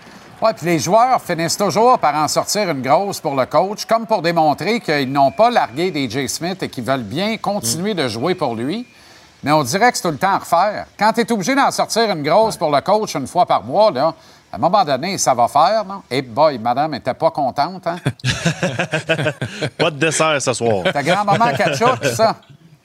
Oui, 0.42 0.50
puis 0.56 0.66
les 0.66 0.78
joueurs 0.78 1.20
finissent 1.22 1.56
toujours 1.56 1.98
par 1.98 2.14
en 2.14 2.28
sortir 2.28 2.68
une 2.70 2.82
grosse 2.82 3.20
pour 3.20 3.34
le 3.34 3.46
coach, 3.46 3.86
comme 3.86 4.06
pour 4.06 4.20
démontrer 4.22 4.80
qu'ils 4.80 5.10
n'ont 5.10 5.30
pas 5.30 5.50
largué 5.50 5.90
DJ 5.90 6.26
Smith 6.26 6.62
et 6.62 6.68
qu'ils 6.68 6.84
veulent 6.84 7.02
bien 7.02 7.38
continuer 7.38 7.94
de 7.94 8.06
jouer 8.06 8.34
pour 8.34 8.54
lui. 8.54 8.86
Mais 9.42 9.52
on 9.52 9.62
dirait 9.62 9.90
que 9.90 9.96
c'est 9.96 10.02
tout 10.02 10.10
le 10.10 10.18
temps 10.18 10.32
à 10.34 10.38
refaire. 10.38 10.86
Quand 10.98 11.12
tu 11.12 11.20
es 11.20 11.32
obligé 11.32 11.54
d'en 11.54 11.70
sortir 11.70 12.10
une 12.10 12.22
grosse 12.22 12.56
pour 12.56 12.70
le 12.70 12.80
coach 12.82 13.14
une 13.14 13.26
fois 13.26 13.46
par 13.46 13.64
mois, 13.64 13.90
là, 13.90 14.12
à 14.52 14.56
un 14.56 14.58
moment 14.58 14.84
donné, 14.84 15.16
ça 15.18 15.34
va 15.34 15.48
faire, 15.48 15.84
non? 15.86 16.02
Et 16.10 16.20
boy, 16.22 16.58
madame 16.58 16.94
était 16.94 17.14
pas 17.14 17.30
contente, 17.30 17.86
hein? 17.86 17.96
Pas 19.78 19.90
de 19.90 19.98
dessert 19.98 20.40
ce 20.40 20.52
soir. 20.52 20.84
Ta 20.92 21.02
grand-maman 21.02 21.52
ketchup, 21.56 22.04
ça. 22.14 22.36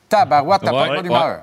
Tabarouette, 0.09 0.61
t'as 0.63 0.71
Ouais, 0.73 0.87
pas 0.87 0.93
ouais. 0.95 1.03
d'humeur. 1.03 1.39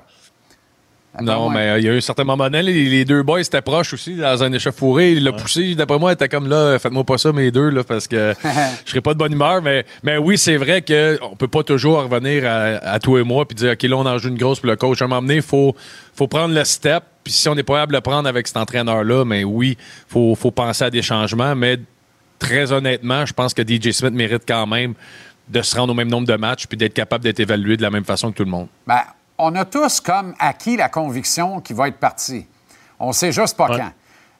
Non, 1.21 1.49
mais 1.49 1.69
euh, 1.69 1.79
il 1.79 1.85
y 1.85 1.89
a 1.89 1.93
eu 1.93 1.97
un 1.97 2.01
certain 2.01 2.23
moment 2.23 2.45
donné, 2.45 2.61
les, 2.61 2.85
les 2.85 3.05
deux 3.05 3.23
boys 3.23 3.41
étaient 3.41 3.61
proches 3.61 3.93
aussi 3.93 4.15
dans 4.15 4.43
un 4.43 4.51
échauffouré. 4.51 5.13
Il 5.13 5.23
l'a 5.23 5.31
poussé. 5.31 5.75
D'après 5.75 5.99
moi, 5.99 6.11
il 6.11 6.13
était 6.13 6.29
comme 6.29 6.47
là, 6.47 6.77
faites-moi 6.79 7.03
pas 7.03 7.17
ça, 7.17 7.31
mes 7.31 7.51
deux, 7.51 7.69
là, 7.69 7.83
parce 7.83 8.07
que 8.07 8.33
je 8.85 8.89
serais 8.89 9.01
pas 9.01 9.13
de 9.13 9.19
bonne 9.19 9.33
humeur. 9.33 9.61
Mais, 9.61 9.85
mais 10.03 10.17
oui, 10.17 10.37
c'est 10.37 10.57
vrai 10.57 10.81
qu'on 10.81 11.35
peut 11.35 11.47
pas 11.47 11.63
toujours 11.63 12.03
revenir 12.03 12.45
à, 12.45 12.93
à 12.93 12.99
toi 12.99 13.19
et 13.19 13.23
moi 13.23 13.47
puis 13.47 13.55
dire, 13.55 13.71
OK, 13.73 13.83
là, 13.83 13.97
on 13.97 14.05
en 14.05 14.17
joue 14.17 14.29
une 14.29 14.37
grosse 14.37 14.59
pour 14.59 14.69
le 14.69 14.75
coach. 14.75 15.01
À 15.01 15.05
un 15.05 15.07
moment 15.07 15.21
donné, 15.21 15.35
il 15.35 15.41
faut, 15.41 15.75
faut 16.15 16.27
prendre 16.27 16.53
le 16.53 16.63
step. 16.63 17.03
Puis 17.23 17.33
si 17.33 17.49
on 17.49 17.55
n'est 17.55 17.63
pas 17.63 17.73
capable 17.73 17.91
de 17.91 17.97
le 17.97 18.01
prendre 18.01 18.27
avec 18.27 18.47
cet 18.47 18.57
entraîneur-là, 18.57 19.25
mais 19.25 19.43
oui, 19.43 19.77
faut, 20.07 20.35
faut 20.35 20.51
penser 20.51 20.85
à 20.85 20.89
des 20.89 21.01
changements. 21.01 21.55
Mais 21.55 21.77
très 22.39 22.71
honnêtement, 22.71 23.25
je 23.25 23.33
pense 23.33 23.53
que 23.53 23.61
DJ 23.61 23.91
Smith 23.91 24.13
mérite 24.13 24.43
quand 24.47 24.65
même 24.65 24.93
de 25.49 25.61
se 25.61 25.75
rendre 25.75 25.91
au 25.91 25.95
même 25.95 26.09
nombre 26.09 26.27
de 26.27 26.35
matchs 26.35 26.67
puis 26.67 26.77
d'être 26.77 26.93
capable 26.93 27.23
d'être 27.23 27.39
évalué 27.39 27.75
de 27.75 27.81
la 27.81 27.89
même 27.89 28.05
façon 28.05 28.31
que 28.31 28.37
tout 28.37 28.43
le 28.43 28.51
monde. 28.51 28.67
Ben, 28.87 29.01
on 29.39 29.55
a 29.55 29.65
tous 29.65 29.99
comme 29.99 30.35
acquis 30.37 30.77
la 30.77 30.89
conviction 30.89 31.61
qu'il 31.61 31.75
va 31.75 31.87
être 31.87 31.99
parti. 31.99 32.45
On 32.99 33.11
sait 33.13 33.31
juste 33.31 33.57
pas 33.57 33.67
quand. 33.67 33.91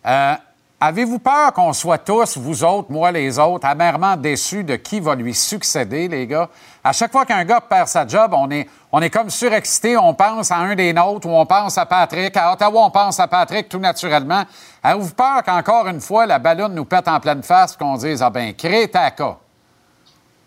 Euh, 0.05 0.35
Avez-vous 0.81 1.19
peur 1.19 1.51
qu'on 1.51 1.73
soit 1.73 1.97
tous, 1.97 2.37
vous 2.37 2.63
autres, 2.63 2.89
moi 2.89 3.11
les 3.11 3.37
autres, 3.37 3.67
amèrement 3.67 4.15
déçus 4.15 4.63
de 4.63 4.77
qui 4.77 5.01
va 5.01 5.13
lui 5.13 5.33
succéder, 5.33 6.07
les 6.07 6.25
gars? 6.25 6.47
À 6.81 6.93
chaque 6.93 7.11
fois 7.11 7.25
qu'un 7.25 7.43
gars 7.43 7.59
perd 7.59 7.89
sa 7.89 8.07
job, 8.07 8.33
on 8.33 8.49
est, 8.49 8.65
on 8.93 9.01
est 9.01 9.09
comme 9.09 9.29
surexcité, 9.29 9.97
on 9.97 10.13
pense 10.13 10.51
à 10.51 10.55
un 10.55 10.75
des 10.75 10.93
nôtres 10.93 11.27
ou 11.27 11.31
on 11.31 11.45
pense 11.45 11.77
à 11.77 11.85
Patrick. 11.85 12.37
À 12.37 12.53
Ottawa, 12.53 12.85
on 12.85 12.91
pense 12.91 13.19
à 13.19 13.27
Patrick 13.27 13.67
tout 13.67 13.79
naturellement. 13.79 14.43
Avez-vous 14.81 15.13
peur 15.15 15.43
qu'encore 15.43 15.85
une 15.87 15.99
fois, 15.99 16.25
la 16.25 16.39
ballonne 16.39 16.75
nous 16.75 16.85
pète 16.85 17.09
en 17.09 17.19
pleine 17.19 17.43
face 17.43 17.73
et 17.73 17.77
qu'on 17.77 17.97
dise, 17.97 18.21
ah 18.21 18.29
ben, 18.29 18.53
crée 18.53 18.87
ta 18.87 19.11
cas? 19.11 19.35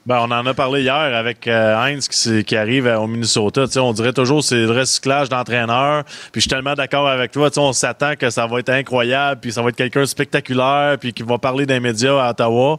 Ben, 0.05 0.19
on 0.19 0.31
en 0.33 0.45
a 0.47 0.53
parlé 0.55 0.83
hier 0.83 0.93
avec 0.93 1.47
euh, 1.47 1.77
Heinz 1.77 2.09
qui, 2.09 2.43
qui 2.45 2.57
arrive 2.57 2.89
euh, 2.89 2.99
au 2.99 3.07
Minnesota. 3.07 3.67
Tu 3.67 3.75
sais, 3.75 3.79
on 3.81 3.93
dirait 3.93 4.13
toujours 4.13 4.43
c'est 4.43 4.57
le 4.57 4.71
recyclage 4.73 5.29
d'entraîneurs. 5.29 6.03
Puis 6.33 6.37
je 6.37 6.41
suis 6.41 6.49
tellement 6.51 6.75
d'accord 6.75 7.07
avec 7.09 7.31
toi. 7.31 7.51
On 7.59 7.73
s'attend 7.73 8.17
que 8.17 8.29
ça 8.29 8.47
va 8.49 8.59
être 8.59 8.71
incroyable, 8.71 9.41
puis 9.41 9.53
ça 9.53 9.63
va 9.63 9.69
être 9.69 9.77
quelqu'un 9.77 10.01
de 10.01 10.07
spectaculaire, 10.07 10.97
puis 10.99 11.13
qui 11.13 11.23
va 11.23 11.39
parler 11.39 11.67
des 11.67 11.79
médias 11.79 12.19
à 12.21 12.31
Ottawa. 12.31 12.79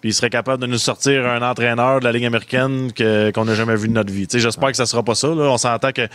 Puis 0.00 0.10
il 0.10 0.12
serait 0.14 0.30
capable 0.30 0.62
de 0.62 0.68
nous 0.68 0.78
sortir 0.78 1.26
un 1.26 1.42
entraîneur 1.42 1.98
de 1.98 2.04
la 2.04 2.12
Ligue 2.12 2.26
américaine 2.26 2.92
que- 2.92 3.30
qu'on 3.32 3.44
n'a 3.44 3.54
jamais 3.56 3.74
vu 3.76 3.88
de 3.88 3.92
notre 3.94 4.12
vie. 4.12 4.28
J'espère 4.32 4.70
que 4.70 4.76
ça 4.76 4.86
sera 4.86 5.02
pas 5.02 5.16
ça. 5.16 5.28
Là. 5.28 5.50
On 5.50 5.58
s'entend 5.58 5.90
que 5.90 6.06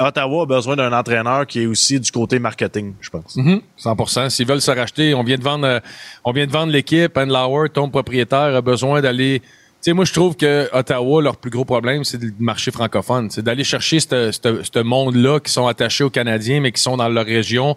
Ottawa 0.00 0.42
a 0.42 0.46
besoin 0.46 0.74
d'un 0.76 0.92
entraîneur 0.92 1.46
qui 1.46 1.62
est 1.62 1.66
aussi 1.66 2.00
du 2.00 2.10
côté 2.10 2.38
marketing, 2.40 2.94
je 3.00 3.10
pense. 3.10 3.36
Mhm, 3.36 3.60
100 3.76 4.30
S'ils 4.30 4.46
veulent 4.46 4.60
se 4.62 4.70
racheter, 4.70 5.14
on 5.14 5.22
vient 5.22 5.36
de 5.36 5.42
vendre, 5.44 5.66
euh, 5.66 5.80
on 6.24 6.32
vient 6.32 6.46
de 6.46 6.52
vendre 6.52 6.72
l'équipe. 6.72 7.16
Anne 7.16 7.30
Lauer, 7.32 7.68
ton 7.68 7.88
propriétaire, 7.88 8.56
a 8.56 8.62
besoin 8.62 9.00
d'aller. 9.00 9.42
Sais, 9.82 9.94
moi, 9.94 10.04
je 10.04 10.12
trouve 10.12 10.36
que 10.36 10.68
Ottawa, 10.74 11.22
leur 11.22 11.36
plus 11.38 11.50
gros 11.50 11.64
problème, 11.64 12.04
c'est 12.04 12.20
le 12.22 12.32
marché 12.38 12.70
francophone. 12.70 13.30
C'est 13.30 13.40
d'aller 13.42 13.64
chercher 13.64 13.98
ce- 13.98 14.82
monde-là 14.82 15.40
qui 15.40 15.50
sont 15.50 15.66
attachés 15.66 16.04
aux 16.04 16.10
Canadiens, 16.10 16.60
mais 16.60 16.70
qui 16.70 16.82
sont 16.82 16.98
dans 16.98 17.08
leur 17.08 17.24
région. 17.24 17.76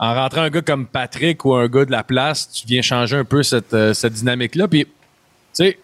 En 0.00 0.14
rentrant 0.14 0.40
un 0.42 0.50
gars 0.50 0.62
comme 0.62 0.86
Patrick 0.86 1.44
ou 1.44 1.54
un 1.54 1.68
gars 1.68 1.84
de 1.84 1.92
la 1.92 2.02
place, 2.02 2.50
tu 2.50 2.66
viens 2.66 2.82
changer 2.82 3.16
un 3.16 3.24
peu 3.24 3.44
cette, 3.44 3.74
euh, 3.74 3.94
dynamique-là. 4.10 4.66
Puis, 4.66 4.86
tu 4.86 4.90
sais, 5.52 5.78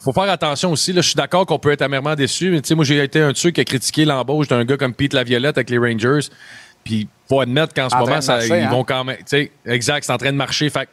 faut 0.00 0.12
faire 0.12 0.24
attention 0.28 0.70
aussi. 0.72 0.92
Là, 0.92 1.00
je 1.00 1.06
suis 1.08 1.16
d'accord 1.16 1.46
qu'on 1.46 1.58
peut 1.58 1.70
être 1.70 1.80
amèrement 1.80 2.14
déçu, 2.14 2.50
mais 2.50 2.60
tu 2.60 2.68
sais, 2.68 2.74
moi, 2.74 2.84
j'ai 2.84 3.02
été 3.02 3.22
un 3.22 3.32
de 3.32 3.36
qui 3.52 3.60
a 3.62 3.64
critiqué 3.64 4.04
l'embauche 4.04 4.48
d'un 4.48 4.66
gars 4.66 4.76
comme 4.76 4.92
Pete 4.92 5.14
Laviolette 5.14 5.56
avec 5.56 5.70
les 5.70 5.78
Rangers. 5.78 6.28
Puis, 6.84 7.08
faut 7.28 7.40
admettre 7.40 7.72
qu'en 7.72 7.88
ce 7.88 7.96
moment, 7.96 8.20
ça, 8.20 8.34
marcher, 8.34 8.48
ils 8.48 8.64
hein? 8.64 8.68
vont 8.70 8.84
quand 8.84 9.02
même. 9.04 9.16
tu 9.16 9.22
sais, 9.26 9.50
Exact, 9.66 10.04
c'est 10.04 10.12
en 10.12 10.18
train 10.18 10.30
de 10.32 10.36
marcher. 10.36 10.68
Fait 10.68 10.84
que, 10.84 10.90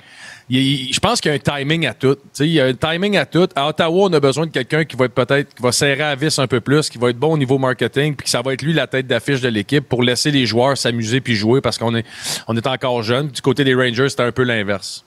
il- 0.50 0.88
il- 0.88 0.94
je 0.94 1.00
pense 1.02 1.20
qu'il 1.20 1.30
y 1.30 1.34
a 1.34 1.38
un 1.38 1.58
timing 1.60 1.86
à 1.88 1.94
tout. 1.94 2.16
Tu 2.16 2.22
sais, 2.32 2.48
Il 2.48 2.54
y 2.54 2.62
a 2.62 2.66
un 2.68 2.74
timing 2.74 3.18
à 3.18 3.26
tout. 3.26 3.50
À 3.54 3.68
Ottawa, 3.68 4.06
on 4.10 4.14
a 4.14 4.20
besoin 4.22 4.46
de 4.46 4.52
quelqu'un 4.52 4.86
qui 4.86 4.96
va 4.96 5.06
être 5.06 5.14
peut-être, 5.14 5.54
qui 5.54 5.62
va 5.62 5.74
serrer 5.74 6.04
à 6.04 6.16
vis 6.16 6.40
un 6.40 6.48
peu 6.48 6.62
plus, 6.62 6.90
qui 6.90 6.98
va 6.98 7.10
être 7.10 7.18
bon 7.20 7.34
au 7.34 7.38
niveau 7.38 7.58
marketing, 7.58 8.16
puis 8.16 8.24
que 8.24 8.30
ça 8.30 8.42
va 8.42 8.54
être 8.54 8.62
lui 8.62 8.72
la 8.72 8.88
tête 8.88 9.08
d'affiche 9.08 9.42
de 9.42 9.50
l'équipe 9.50 9.88
pour 9.88 10.04
laisser 10.04 10.32
les 10.32 10.46
joueurs 10.46 10.78
s'amuser 10.78 11.20
puis 11.20 11.36
jouer 11.36 11.60
parce 11.60 11.78
qu'on 11.78 11.94
est, 11.96 12.06
on 12.48 12.56
est 12.56 12.66
encore 12.68 13.04
jeune. 13.04 13.28
Du 13.28 13.42
côté 13.42 13.66
des 13.66 13.76
Rangers, 13.76 14.08
c'était 14.10 14.24
un 14.24 14.32
peu 14.32 14.44
l'inverse. 14.44 15.04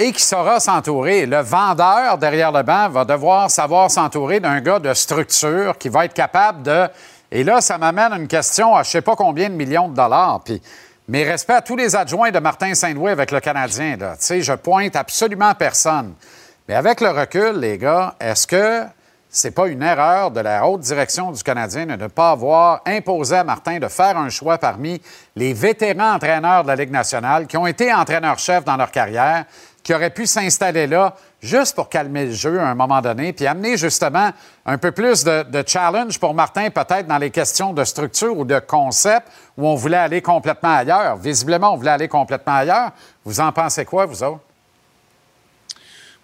et 0.00 0.12
qui 0.12 0.22
saura 0.22 0.60
s'entourer. 0.60 1.26
Le 1.26 1.40
vendeur 1.40 2.16
derrière 2.18 2.52
le 2.52 2.62
banc 2.62 2.88
va 2.88 3.04
devoir 3.04 3.50
savoir 3.50 3.90
s'entourer 3.90 4.38
d'un 4.40 4.60
gars 4.60 4.78
de 4.78 4.94
structure 4.94 5.76
qui 5.76 5.88
va 5.88 6.04
être 6.06 6.14
capable 6.14 6.62
de. 6.62 6.86
Et 7.30 7.44
là, 7.44 7.60
ça 7.60 7.78
m'amène 7.78 8.12
à 8.12 8.16
une 8.16 8.28
question 8.28 8.74
à 8.74 8.82
je 8.82 8.90
sais 8.90 9.02
pas 9.02 9.16
combien 9.16 9.48
de 9.48 9.54
millions 9.54 9.88
de 9.88 9.94
dollars. 9.94 10.40
Puis, 10.44 10.62
mes 11.08 11.24
respects 11.24 11.50
à 11.50 11.62
tous 11.62 11.76
les 11.76 11.96
adjoints 11.96 12.30
de 12.30 12.38
Martin 12.38 12.74
Saint-Louis 12.74 13.10
avec 13.10 13.30
le 13.30 13.40
Canadien. 13.40 13.96
Là. 13.96 14.16
Tu 14.18 14.24
sais, 14.24 14.42
je 14.42 14.52
pointe 14.52 14.94
absolument 14.96 15.54
personne. 15.54 16.14
Mais 16.68 16.74
avec 16.74 17.00
le 17.00 17.08
recul, 17.08 17.58
les 17.58 17.78
gars, 17.78 18.14
est-ce 18.20 18.46
que 18.46 18.84
c'est 19.30 19.50
pas 19.50 19.68
une 19.68 19.82
erreur 19.82 20.30
de 20.30 20.40
la 20.40 20.66
haute 20.66 20.80
direction 20.80 21.32
du 21.32 21.42
Canadien 21.42 21.86
de 21.86 21.96
ne 21.96 22.06
pas 22.06 22.30
avoir 22.30 22.80
imposé 22.86 23.36
à 23.36 23.44
Martin 23.44 23.78
de 23.78 23.88
faire 23.88 24.16
un 24.16 24.30
choix 24.30 24.58
parmi 24.58 25.00
les 25.36 25.52
vétérans 25.52 26.14
entraîneurs 26.14 26.62
de 26.62 26.68
la 26.68 26.76
Ligue 26.76 26.90
nationale 26.90 27.46
qui 27.46 27.56
ont 27.56 27.66
été 27.66 27.92
entraîneurs-chefs 27.92 28.64
dans 28.64 28.76
leur 28.76 28.90
carrière, 28.90 29.44
qui 29.82 29.94
auraient 29.94 30.10
pu 30.10 30.26
s'installer 30.26 30.86
là 30.86 31.14
juste 31.40 31.74
pour 31.74 31.88
calmer 31.88 32.26
le 32.26 32.32
jeu 32.32 32.58
à 32.58 32.68
un 32.68 32.74
moment 32.74 33.00
donné, 33.00 33.32
puis 33.32 33.46
amener 33.46 33.76
justement 33.76 34.30
un 34.66 34.78
peu 34.78 34.90
plus 34.92 35.24
de, 35.24 35.44
challenge 35.66 36.18
pour 36.18 36.34
Martin, 36.34 36.70
peut-être 36.70 37.06
dans 37.06 37.18
les 37.18 37.30
questions 37.30 37.72
de 37.72 37.84
structure 37.84 38.36
ou 38.36 38.44
de 38.44 38.58
concept, 38.58 39.28
où 39.56 39.66
on 39.66 39.74
voulait 39.74 39.96
aller 39.96 40.22
complètement 40.22 40.76
ailleurs. 40.76 41.16
Visiblement, 41.16 41.74
on 41.74 41.76
voulait 41.76 41.90
aller 41.90 42.08
complètement 42.08 42.54
ailleurs. 42.54 42.90
Vous 43.24 43.40
en 43.40 43.52
pensez 43.52 43.84
quoi, 43.84 44.06
vous 44.06 44.22
autres? 44.22 44.40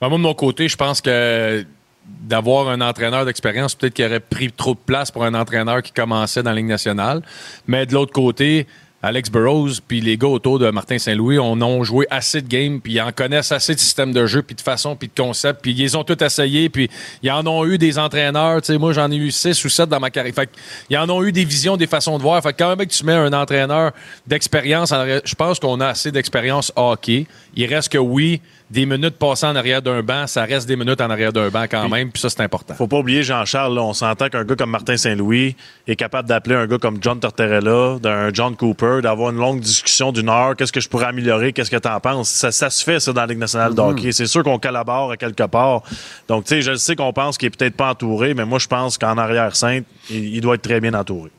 Ben, 0.00 0.08
moi, 0.08 0.18
de 0.18 0.22
mon 0.22 0.34
côté, 0.34 0.68
je 0.68 0.76
pense 0.76 1.00
que 1.00 1.64
d'avoir 2.04 2.68
un 2.68 2.80
entraîneur 2.80 3.24
d'expérience, 3.24 3.74
peut-être 3.74 3.94
qu'il 3.94 4.04
aurait 4.04 4.20
pris 4.20 4.52
trop 4.52 4.74
de 4.74 4.78
place 4.78 5.10
pour 5.10 5.24
un 5.24 5.34
entraîneur 5.34 5.82
qui 5.82 5.92
commençait 5.92 6.42
dans 6.42 6.50
la 6.50 6.56
Ligue 6.56 6.66
nationale. 6.66 7.22
Mais 7.66 7.86
de 7.86 7.94
l'autre 7.94 8.12
côté, 8.12 8.66
Alex 9.04 9.30
Burrows 9.30 9.80
puis 9.86 10.00
les 10.00 10.16
gars 10.16 10.28
autour 10.28 10.58
de 10.58 10.70
Martin 10.70 10.98
Saint-Louis, 10.98 11.38
on 11.38 11.60
ont 11.60 11.84
joué 11.84 12.06
assez 12.10 12.40
de 12.40 12.48
games, 12.48 12.80
puis 12.80 12.94
ils 12.94 13.00
en 13.02 13.12
connaissent 13.12 13.52
assez 13.52 13.74
de 13.74 13.80
système 13.80 14.12
de 14.12 14.24
jeu, 14.26 14.42
puis 14.42 14.56
de 14.56 14.60
façon, 14.60 14.96
puis 14.96 15.08
de 15.08 15.22
concept, 15.22 15.60
puis 15.60 15.74
ils 15.76 15.96
ont 15.96 16.04
tous 16.04 16.22
essayés, 16.24 16.70
puis 16.70 16.88
ils 17.22 17.30
en 17.30 17.46
ont 17.46 17.66
eu 17.66 17.76
des 17.76 17.98
entraîneurs. 17.98 18.62
Tu 18.62 18.72
sais, 18.72 18.78
moi, 18.78 18.92
j'en 18.92 19.10
ai 19.10 19.16
eu 19.16 19.30
six 19.30 19.62
ou 19.64 19.68
sept 19.68 19.88
dans 19.88 20.00
ma 20.00 20.10
carrière. 20.10 20.34
Fait 20.34 20.48
ils 20.88 20.96
en 20.96 21.08
ont 21.10 21.22
eu 21.22 21.32
des 21.32 21.44
visions, 21.44 21.76
des 21.76 21.86
façons 21.86 22.16
de 22.16 22.22
voir. 22.22 22.42
Fait 22.42 22.54
quand 22.54 22.74
même 22.74 22.86
que 22.86 22.92
tu 22.92 23.04
mets 23.04 23.12
un 23.12 23.32
entraîneur 23.32 23.92
d'expérience, 24.26 24.92
je 25.24 25.34
pense 25.34 25.58
qu'on 25.58 25.80
a 25.80 25.88
assez 25.88 26.10
d'expérience 26.10 26.72
hockey. 26.74 27.26
Il 27.54 27.66
reste 27.66 27.90
que 27.90 27.98
oui, 27.98 28.40
des 28.74 28.86
minutes 28.86 29.16
passées 29.18 29.46
en 29.46 29.54
arrière 29.56 29.80
d'un 29.80 30.02
banc, 30.02 30.26
ça 30.26 30.44
reste 30.44 30.66
des 30.68 30.74
minutes 30.76 31.00
en 31.00 31.08
arrière 31.08 31.32
d'un 31.32 31.48
banc 31.48 31.64
quand 31.70 31.88
même, 31.88 32.10
puis 32.10 32.20
ça, 32.20 32.28
c'est 32.28 32.40
important. 32.42 32.74
Faut 32.74 32.88
pas 32.88 32.98
oublier 32.98 33.22
Jean-Charles, 33.22 33.78
on 33.78 33.92
s'entend 33.94 34.28
qu'un 34.28 34.44
gars 34.44 34.56
comme 34.56 34.70
Martin 34.70 34.96
Saint-Louis 34.96 35.54
est 35.86 35.96
capable 35.96 36.28
d'appeler 36.28 36.56
un 36.56 36.66
gars 36.66 36.78
comme 36.78 36.98
John 37.00 37.20
Tortorella, 37.20 37.98
d'un 38.00 38.32
John 38.32 38.56
Cooper, 38.56 38.98
d'avoir 39.02 39.30
une 39.30 39.38
longue 39.38 39.60
discussion 39.60 40.10
d'une 40.12 40.28
heure, 40.28 40.56
qu'est-ce 40.56 40.72
que 40.72 40.80
je 40.80 40.88
pourrais 40.88 41.06
améliorer, 41.06 41.52
qu'est-ce 41.52 41.70
que 41.70 41.76
tu 41.76 41.88
en 41.88 42.00
penses? 42.00 42.28
Ça, 42.30 42.50
ça 42.50 42.68
se 42.68 42.82
fait, 42.84 42.98
ça, 43.00 43.12
dans 43.12 43.20
la 43.20 43.26
Ligue 43.28 43.38
nationale 43.38 43.74
de 43.74 43.80
Mhm. 43.80 43.88
hockey. 43.88 44.12
C'est 44.12 44.26
sûr 44.26 44.42
qu'on 44.42 44.58
collabore 44.58 45.12
à 45.12 45.16
quelque 45.16 45.44
part. 45.44 45.82
Donc, 46.28 46.44
tu 46.44 46.56
sais, 46.56 46.62
je 46.62 46.74
sais 46.74 46.96
qu'on 46.96 47.12
pense 47.12 47.38
qu'il 47.38 47.46
est 47.46 47.56
peut-être 47.56 47.76
pas 47.76 47.90
entouré, 47.90 48.34
mais 48.34 48.44
moi, 48.44 48.58
je 48.58 48.66
pense 48.66 48.98
qu'en 48.98 49.16
arrière-sainte, 49.16 49.84
il, 50.10 50.34
il 50.34 50.40
doit 50.40 50.56
être 50.56 50.62
très 50.62 50.80
bien 50.80 50.94
entouré. 50.94 51.30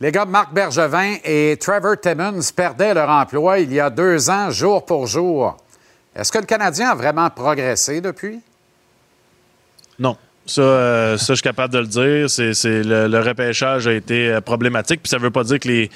Les 0.00 0.10
gars, 0.12 0.24
Marc 0.24 0.52
Bergevin 0.52 1.14
et 1.24 1.56
Trevor 1.60 1.94
Timmons 2.00 2.40
perdaient 2.54 2.94
leur 2.94 3.08
emploi 3.08 3.60
il 3.60 3.72
y 3.72 3.80
a 3.80 3.90
deux 3.90 4.28
ans, 4.30 4.50
jour 4.50 4.84
pour 4.84 5.06
jour. 5.06 5.56
Est-ce 6.14 6.30
que 6.30 6.38
le 6.38 6.46
Canadien 6.46 6.90
a 6.90 6.94
vraiment 6.94 7.28
progressé 7.30 8.00
depuis? 8.00 8.40
Non. 9.98 10.16
Ça, 10.46 10.60
euh, 10.62 11.16
je 11.16 11.32
suis 11.34 11.42
capable 11.42 11.72
de 11.72 11.78
le 11.78 11.86
dire. 11.86 12.30
C'est, 12.30 12.52
le, 12.82 13.08
le 13.08 13.20
repêchage 13.20 13.86
a 13.86 13.92
été 13.94 14.28
euh, 14.28 14.40
problématique. 14.40 15.02
Puis 15.02 15.08
ça 15.10 15.18
veut 15.18 15.30
pas 15.30 15.42
dire 15.44 15.58
que 15.58 15.68
les, 15.68 15.90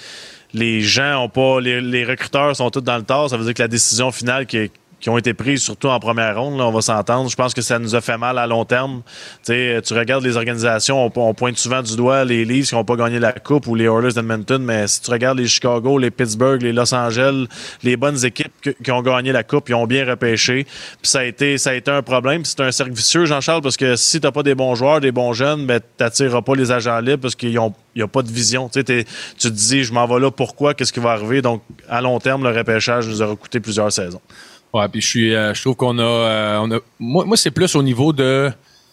les 0.55 0.81
gens 0.81 1.25
ont 1.25 1.29
pas. 1.29 1.61
Les, 1.61 1.81
les 1.81 2.05
recruteurs 2.05 2.57
sont 2.57 2.71
tous 2.71 2.81
dans 2.81 2.97
le 2.97 3.03
tort. 3.05 3.29
Ça 3.31 3.37
veut 3.37 3.45
dire 3.45 3.55
que 3.55 3.63
la 3.63 3.69
décision 3.69 4.11
finale 4.11 4.47
qui, 4.47 4.57
est- 4.57 4.73
qui 5.01 5.11
ont 5.11 5.19
été 5.19 5.35
prises, 5.35 5.63
surtout 5.63 5.89
en 5.89 6.01
première 6.01 6.41
ronde, 6.41 6.59
là, 6.59 6.67
on 6.67 6.73
va 6.73 6.81
s'entendre. 6.81 7.31
Je 7.31 7.37
pense 7.37 7.55
que 7.55 7.63
ça 7.63 7.79
nous 7.79 7.95
a 7.95 8.01
fait 8.01 8.19
mal 8.19 8.39
à 8.39 8.47
long 8.47 8.65
terme. 8.65 9.03
Tu 9.45 9.81
regardes 9.93 10.25
les 10.25 10.37
organisations, 10.37 11.11
on, 11.15 11.35
pointe 11.35 11.57
souvent 11.57 11.83
du 11.83 11.97
doigt 11.97 12.25
les 12.25 12.45
Leafs 12.45 12.69
qui 12.69 12.75
n'ont 12.75 12.85
pas 12.85 12.97
gagné 12.97 13.19
la 13.19 13.33
Coupe 13.33 13.67
ou 13.67 13.75
les 13.75 13.85
Oilers 13.85 14.13
d'Edmonton, 14.13 14.63
mais 14.63 14.87
si 14.89 15.01
tu 15.01 15.11
regardes 15.11 15.39
les 15.39 15.47
Chicago, 15.47 15.99
les 15.99 16.11
Pittsburgh, 16.11 16.63
les 16.63 16.73
Los 16.73 16.93
Angeles, 16.95 17.47
les 17.83 17.97
bonnes 17.97 18.25
équipes 18.25 18.53
qui 18.83 18.91
ont 18.91 19.03
gagné 19.03 19.33
la 19.33 19.45
Coupe, 19.45 19.69
ils 19.69 19.75
ont 19.75 19.87
bien 19.87 20.05
repêché. 20.05 20.65
Puis 20.65 21.11
ça 21.11 21.21
a 21.21 21.25
été, 21.25 21.59
ça 21.59 21.71
a 21.71 21.75
été 21.75 21.91
un 21.91 22.03
problème. 22.03 22.45
C'est 22.45 22.61
un 22.61 22.73
cercle 22.73 22.93
vicieux, 22.93 23.25
Jean-Charles, 23.25 23.63
parce 23.63 23.77
que 23.77 23.97
si 23.97 24.21
tu 24.21 24.29
pas 24.31 24.43
des 24.43 24.55
bons 24.55 24.75
joueurs, 24.75 25.01
des 25.01 25.13
bons 25.13 25.33
jeunes, 25.33 25.67
ben, 25.67 25.81
tu 25.81 25.87
n'attireras 26.03 26.43
pas 26.43 26.55
les 26.55 26.71
agents 26.71 27.01
libres 27.01 27.23
parce 27.23 27.35
qu'ils 27.35 27.59
ont 27.59 27.73
n'y 27.99 28.05
a 28.05 28.09
pas 28.09 28.23
de 28.23 28.31
vision. 28.31 28.69
Tu 28.69 28.81
sais, 28.81 28.85
tu 28.85 29.05
te 29.37 29.49
dis, 29.49 29.85
je 29.85 29.93
m'en 29.93 30.07
vais 30.07 30.21
là, 30.21 30.31
pourquoi, 30.31 30.75
qu'est-ce 30.75 30.93
qui 30.93 31.01
va 31.01 31.11
arriver? 31.11 31.43
Donc, 31.43 31.63
à 31.89 32.01
long 32.01 32.19
terme, 32.19 32.43
le 32.45 32.57
repêchage 32.57 33.07
nous 33.09 33.23
aura 33.23 33.37
coûté 33.37 33.61
plusieurs 33.61 33.93
saisons. 33.93 34.21
Ouais, 34.75 34.87
puis 34.89 35.01
je 35.01 35.07
suis, 35.07 35.35
euh, 35.35 35.55
je 35.55 35.61
trouve 35.63 35.77
qu'on 35.77 35.99
a, 35.99 36.03
euh, 36.03 36.59
on 36.63 36.71
a- 36.73 36.81
moi, 36.99 37.25
moi 37.25 37.37
c'est 37.37 37.51
plus 37.51 37.75
au 37.75 37.83
niveau 37.83 38.13
de 38.13 38.51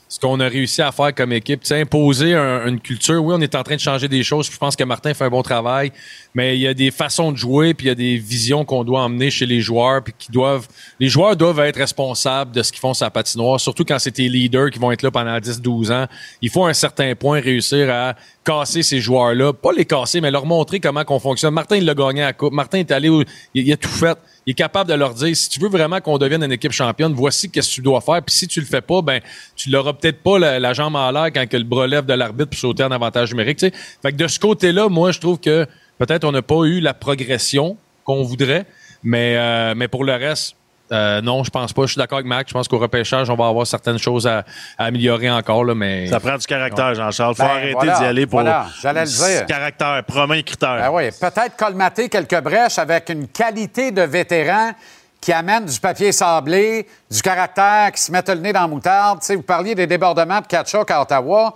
ce 0.08 0.20
qu'on 0.20 0.40
a 0.40 0.48
réussi 0.48 0.82
à 0.84 0.92
faire 0.92 1.14
comme 1.16 1.34
équipe, 1.34 1.62
tu 1.62 1.68
sais, 1.70 1.82
imposer 1.82 2.36
un- 2.36 2.68
une 2.68 2.80
culture. 2.80 3.22
Oui, 3.24 3.34
on 3.38 3.42
est 3.42 3.56
en 3.56 3.64
train 3.64 3.76
de 3.76 3.82
changer 3.82 4.08
des 4.08 4.24
choses. 4.24 4.50
Je 4.50 4.58
pense 4.58 4.76
que 4.76 4.84
Martin 4.84 5.14
fait 5.16 5.26
un 5.26 5.30
bon 5.30 5.42
travail, 5.42 5.92
mais 6.36 6.56
il 6.56 6.62
y 6.62 6.68
a 6.68 6.76
des 6.76 6.92
façons 6.92 7.32
de 7.32 7.38
jouer, 7.38 7.74
puis 7.74 7.88
il 7.88 7.90
y 7.90 7.92
a 7.92 7.96
des 7.96 8.16
visions 8.18 8.64
qu'on 8.64 8.84
doit 8.84 9.02
emmener 9.02 9.32
chez 9.32 9.48
les 9.48 9.62
joueurs, 9.62 10.04
puis 10.04 10.14
qui 10.18 10.32
doivent, 10.32 10.68
les 11.00 11.10
joueurs 11.10 11.36
doivent 11.36 11.60
être 11.62 11.78
responsables 11.78 12.52
de 12.52 12.62
ce 12.62 12.72
qu'ils 12.72 12.80
font 12.82 12.94
sur 12.94 13.06
la 13.06 13.10
patinoire, 13.10 13.60
surtout 13.60 13.84
quand 13.84 13.98
c'est 14.00 14.12
tes 14.12 14.30
leaders 14.30 14.70
qui 14.70 14.78
vont 14.80 14.92
être 14.92 15.02
là 15.02 15.10
pendant 15.12 15.38
10-12 15.40 15.92
ans. 15.92 16.06
Il 16.40 16.52
faut 16.52 16.64
à 16.66 16.70
un 16.70 16.74
certain 16.74 17.14
point 17.16 17.42
réussir 17.42 17.90
à 17.92 18.14
casser 18.46 18.84
ces 18.84 19.00
joueurs-là, 19.02 19.54
pas 19.54 19.72
les 19.76 19.86
casser, 19.86 20.22
mais 20.22 20.30
leur 20.30 20.46
montrer 20.46 20.80
comment 20.80 21.04
qu'on 21.04 21.20
fonctionne. 21.20 21.54
Martin, 21.54 21.78
il 21.78 21.86
l'a 21.86 21.96
gagné 21.96 22.22
à 22.22 22.28
la 22.28 22.34
coupe. 22.34 22.54
Martin 22.54 22.78
est 22.78 22.92
allé, 22.92 23.10
où- 23.10 23.24
il 23.56 23.74
a 23.74 23.76
tout 23.76 23.90
fait. 23.90 24.16
Il 24.46 24.52
est 24.52 24.56
capable 24.56 24.90
de 24.90 24.96
leur 24.96 25.14
dire, 25.16 25.36
si 25.36 25.50
tu 25.50 25.60
veux 25.60 25.70
vraiment 25.70 26.00
qu'on 26.02 26.20
devienne 26.20 26.44
une 26.44 26.52
équipe 26.52 26.72
championne, 26.72 27.14
voici 27.14 27.50
qu'est-ce 27.50 27.70
que 27.70 27.76
tu 27.76 27.82
dois 27.82 28.00
faire. 28.02 28.22
Puis 28.22 28.36
si 28.36 28.48
tu 28.48 28.60
le 28.60 28.66
fais 28.66 28.82
pas, 28.82 29.02
ben, 29.02 29.20
tu 29.56 29.70
l'auras 29.70 29.94
peut-être 29.94 30.22
pas 30.22 30.38
la, 30.38 30.74
jambe 30.74 30.96
en 30.96 31.10
l'air 31.10 31.32
quand 31.34 31.48
que 31.48 31.58
le 31.58 31.64
bras 31.64 31.88
lève 31.88 32.06
de 32.06 32.14
l'arbitre 32.14 32.52
pour 32.52 32.60
sauter 32.60 32.84
en 32.84 32.92
avantage 32.92 33.32
numérique. 33.32 33.58
tu 33.58 33.68
sais. 33.68 33.74
Fait 34.04 34.12
que 34.12 34.18
de 34.18 34.28
ce 34.28 34.40
côté-là, 34.40 34.88
moi, 34.88 35.12
je 35.12 35.20
trouve 35.20 35.40
que 35.40 35.66
peut-être 35.98 36.26
on 36.26 36.32
n'a 36.32 36.44
pas 36.44 36.64
eu 36.66 36.80
la 36.80 36.94
progression 36.94 37.76
qu'on 38.04 38.22
voudrait, 38.22 38.66
mais, 39.04 39.36
euh, 39.36 39.74
mais 39.76 39.88
pour 39.88 40.04
le 40.04 40.14
reste, 40.14 40.56
Euh, 40.92 41.20
non, 41.22 41.44
je 41.44 41.50
pense 41.50 41.74
pas. 41.74 41.82
Je 41.84 41.88
suis 41.94 41.98
d'accord 41.98 42.18
avec 42.20 42.28
Mac. 42.28 42.48
Je 42.48 42.54
pense 42.54 42.68
qu'au 42.68 42.78
repêchage, 42.78 43.30
on 43.30 43.36
va 43.36 43.48
avoir 43.48 43.66
certaines 43.66 43.98
choses 43.98 44.28
à, 44.28 44.44
à 44.78 44.86
améliorer 44.86 45.30
encore, 45.32 45.64
là, 45.64 45.74
mais. 45.74 46.08
Ça 46.08 46.20
prend 46.20 46.38
du 46.38 46.46
caractère, 46.46 46.94
Jean-Charles. 46.94 47.36
Faut 47.36 47.44
Ben, 47.44 47.50
arrêter 47.50 47.74
voilà, 47.74 48.00
d'y 48.00 48.06
aller 48.06 48.28
pour 48.28 48.42
voilà, 48.42 48.68
le 48.84 49.04
dire. 49.06 49.46
caractère, 49.48 50.04
promet 50.08 50.44
critère. 50.44 50.78
Ben 50.78 50.92
oui, 50.92 51.10
peut-être 51.12 51.56
colmater 51.58 52.08
quelques 52.08 52.40
brèches 52.42 52.78
avec 52.78 53.10
une 53.10 53.28
qualité 53.28 53.92
de 53.92 54.04
vétéran 54.04 54.72
qui 55.20 55.34
amène 55.34 55.66
du 55.66 55.80
papier 55.80 56.12
sablé, 56.12 56.88
du 57.10 57.22
caractère, 57.22 57.92
qui 57.92 58.02
se 58.02 58.12
mette 58.12 58.30
le 58.30 58.36
nez 58.36 58.54
dans 58.54 58.62
la 58.62 58.68
moutarde. 58.68 59.22
Tu 59.22 59.26
sais, 59.26 59.36
vous 59.36 59.42
parliez 59.42 59.74
des 59.74 59.88
débordements 59.88 60.40
de 60.42 60.46
Kachuk 60.46 60.92
à 60.92 61.02
Ottawa. 61.02 61.56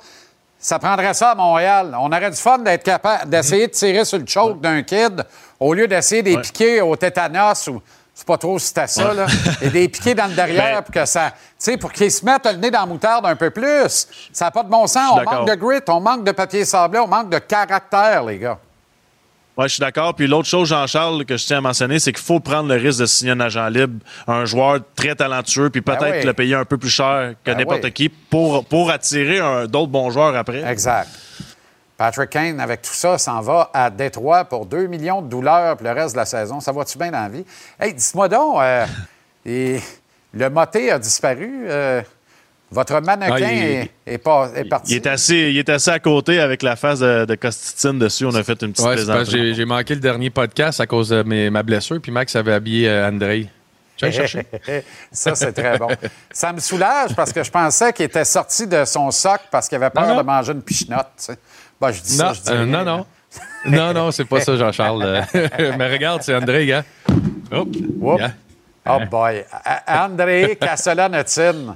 Ça 0.58 0.80
prendrait 0.80 1.14
ça 1.14 1.32
à 1.32 1.36
Montréal. 1.36 1.96
On 2.00 2.08
aurait 2.12 2.32
du 2.32 2.36
fun 2.36 2.58
d'être 2.58 2.84
capable 2.84 3.30
d'essayer 3.30 3.68
de 3.68 3.72
tirer 3.72 4.04
sur 4.06 4.18
le 4.18 4.26
choke 4.26 4.60
d'un 4.60 4.82
kid 4.82 5.24
au 5.60 5.74
lieu 5.76 5.88
d'essayer 5.88 6.24
des 6.24 6.36
Ouais. 6.36 6.42
piquer 6.42 6.82
au 6.82 6.96
tétanos 6.96 7.68
ou 7.68 7.82
c'est 8.14 8.28
pas 8.28 8.38
trop 8.38 8.60
si 8.60 8.68
c'était 8.68 8.88
ça, 8.88 9.14
là. 9.14 9.26
Et 9.62 9.70
des 9.70 9.88
piquer 9.88 10.14
dans 10.14 10.28
le 10.28 10.34
derrière 10.34 10.76
Ben- 10.78 10.82
pour 10.84 10.94
que 10.94 11.06
ça. 11.06 11.32
Tu 11.32 11.38
sais, 11.58 11.78
pour 11.78 11.92
qu'ils 11.92 12.12
se 12.12 12.26
mettent 12.26 12.46
le 12.46 12.58
nez 12.58 12.70
dans 12.72 12.82
la 12.82 12.86
moutarde 12.86 13.26
un 13.26 13.36
peu 13.36 13.50
plus. 13.50 14.08
Ça 14.34 14.46
n'a 14.46 14.52
pas 14.52 14.64
de 14.64 14.70
bon 14.70 14.86
sens. 14.88 15.20
On 15.26 15.32
manque 15.32 15.48
de 15.48 15.56
grit, 15.56 15.80
on 15.88 16.00
manque 16.02 16.24
de 16.26 16.32
papier 16.32 16.66
sablé, 16.66 17.00
on 17.00 17.08
manque 17.08 17.30
de 17.30 17.40
caractère, 17.40 18.24
les 18.26 18.38
gars. 18.40 18.58
Oui, 19.58 19.66
je 19.68 19.74
suis 19.74 19.82
d'accord. 19.82 20.14
Puis 20.16 20.26
l'autre 20.28 20.48
chose, 20.48 20.70
Jean-Charles, 20.70 21.26
que 21.26 21.36
je 21.36 21.46
tiens 21.46 21.58
à 21.58 21.62
mentionner, 21.62 22.00
c'est 22.00 22.14
qu'il 22.14 22.24
faut 22.24 22.40
prendre 22.40 22.70
le 22.74 22.76
risque 22.82 23.00
de 23.02 23.06
signer 23.06 23.32
un 23.32 23.40
agent 23.42 23.68
libre, 23.68 24.00
un 24.26 24.46
joueur 24.46 24.80
très 24.96 25.16
talentueux, 25.16 25.70
puis 25.70 25.82
peut-être 25.82 26.00
Ben 26.00 26.20
oui. 26.22 26.26
le 26.26 26.34
payer 26.34 26.56
un 26.56 26.64
peu 26.64 26.78
plus 26.78 26.90
cher 26.90 27.34
que 27.44 27.52
Ben 27.52 27.58
n'importe 27.58 27.84
oui. 27.84 27.92
qui 27.92 28.08
pour, 28.10 28.64
pour 28.66 28.90
attirer 28.90 29.40
d'autres 29.68 29.92
bons 29.92 30.12
joueurs 30.12 30.34
après. 30.36 30.64
Exact. 30.64 31.10
Patrick 32.00 32.30
Kane, 32.30 32.62
avec 32.62 32.82
tout 32.82 32.94
ça, 32.94 33.18
s'en 33.18 33.42
va 33.42 33.70
à 33.74 33.90
Détroit 33.90 34.46
pour 34.46 34.66
2 34.66 34.88
millions 34.88 35.22
de 35.22 35.28
douleurs 35.28 35.76
pour 35.76 35.86
le 35.86 35.92
reste 35.94 36.14
de 36.16 36.20
la 36.20 36.26
saison. 36.26 36.62
Ça 36.62 36.72
va-tu 36.72 36.98
bien 36.98 37.12
dans 37.12 37.22
la 37.24 37.28
vie? 37.28 37.46
Hey, 37.78 37.94
dites-moi 37.94 38.30
donc, 38.30 38.56
euh, 38.62 38.86
et 39.46 39.82
le 40.34 40.50
moté 40.50 40.92
a 40.92 40.98
disparu. 40.98 41.66
euh, 41.68 42.02
votre 42.72 43.02
mannequin 43.02 43.34
Ah, 43.34 43.40
il- 43.52 43.64
est, 43.64 43.92
est 44.06 44.18
pas- 44.20 44.50
est 44.56 44.64
parti. 44.64 44.92
Il 44.94 44.96
est, 44.98 45.08
assez, 45.08 45.50
il 45.52 45.58
est 45.58 45.68
assez 45.70 45.90
à 45.92 46.00
côté 46.00 46.40
avec 46.40 46.62
la 46.64 46.76
face 46.78 47.00
de, 47.00 47.26
de 47.26 47.36
Costitine 47.36 47.98
dessus. 48.00 48.26
On 48.26 48.36
a 48.36 48.44
fait 48.44 48.62
une 48.62 48.72
petite 48.72 48.86
Ouais, 48.86 48.94
plaisanterie. 48.94 49.26
j'ai 49.32 49.54
j'ai 49.56 49.66
manqué 49.66 49.96
le 49.96 50.00
dernier 50.00 50.30
podcast 50.30 50.80
à 50.80 50.86
cause 50.88 51.10
de 51.10 51.24
mes- 51.24 51.50
ma 51.50 51.64
blessure, 51.64 52.00
puis 52.00 52.12
Max 52.14 52.34
avait 52.36 52.54
habillé 52.54 52.88
euh, 52.88 53.10
Andrei. 53.10 53.50
Tu 53.98 54.06
vas 54.06 54.12
le 54.12 54.16
chercher? 54.18 54.46
ça, 55.12 55.34
c'est 55.36 55.52
très 55.52 55.78
bon. 55.80 55.88
Ça 56.32 56.54
me 56.54 56.60
soulage 56.60 57.14
parce 57.16 57.34
que 57.34 57.44
je 57.44 57.50
pensais 57.52 57.92
qu'il 57.92 58.06
était 58.06 58.24
sorti 58.24 58.66
de 58.68 58.86
son 58.86 59.10
soc 59.12 59.42
parce 59.52 59.68
qu'il 59.68 59.76
avait 59.76 59.90
peur 59.90 60.04
Non, 60.04 60.14
non. 60.14 60.18
de 60.22 60.26
manger 60.28 60.52
une 60.54 60.62
pichenote. 60.62 61.08
tu 61.18 61.24
sais. 61.26 61.38
Ben, 61.80 61.92
je 61.92 62.02
dis 62.02 62.14
ça, 62.16 62.28
Non, 62.28 62.34
je 62.34 62.42
dis 62.42 62.50
euh, 62.52 62.66
non, 62.66 62.84
non. 62.84 63.06
Non, 63.66 63.94
non, 63.94 64.12
c'est 64.12 64.26
pas 64.26 64.40
ça, 64.42 64.56
Jean-Charles. 64.58 65.04
Euh, 65.36 65.72
Mais 65.78 65.88
regarde, 65.92 66.22
c'est 66.24 66.36
André, 66.36 66.66
gars. 66.66 66.84
Whoop. 67.52 68.20
gars. 68.20 68.34
Oh 68.88 69.00
boy. 69.10 69.44
André 69.88 70.58
Castellanotine. 70.60 71.76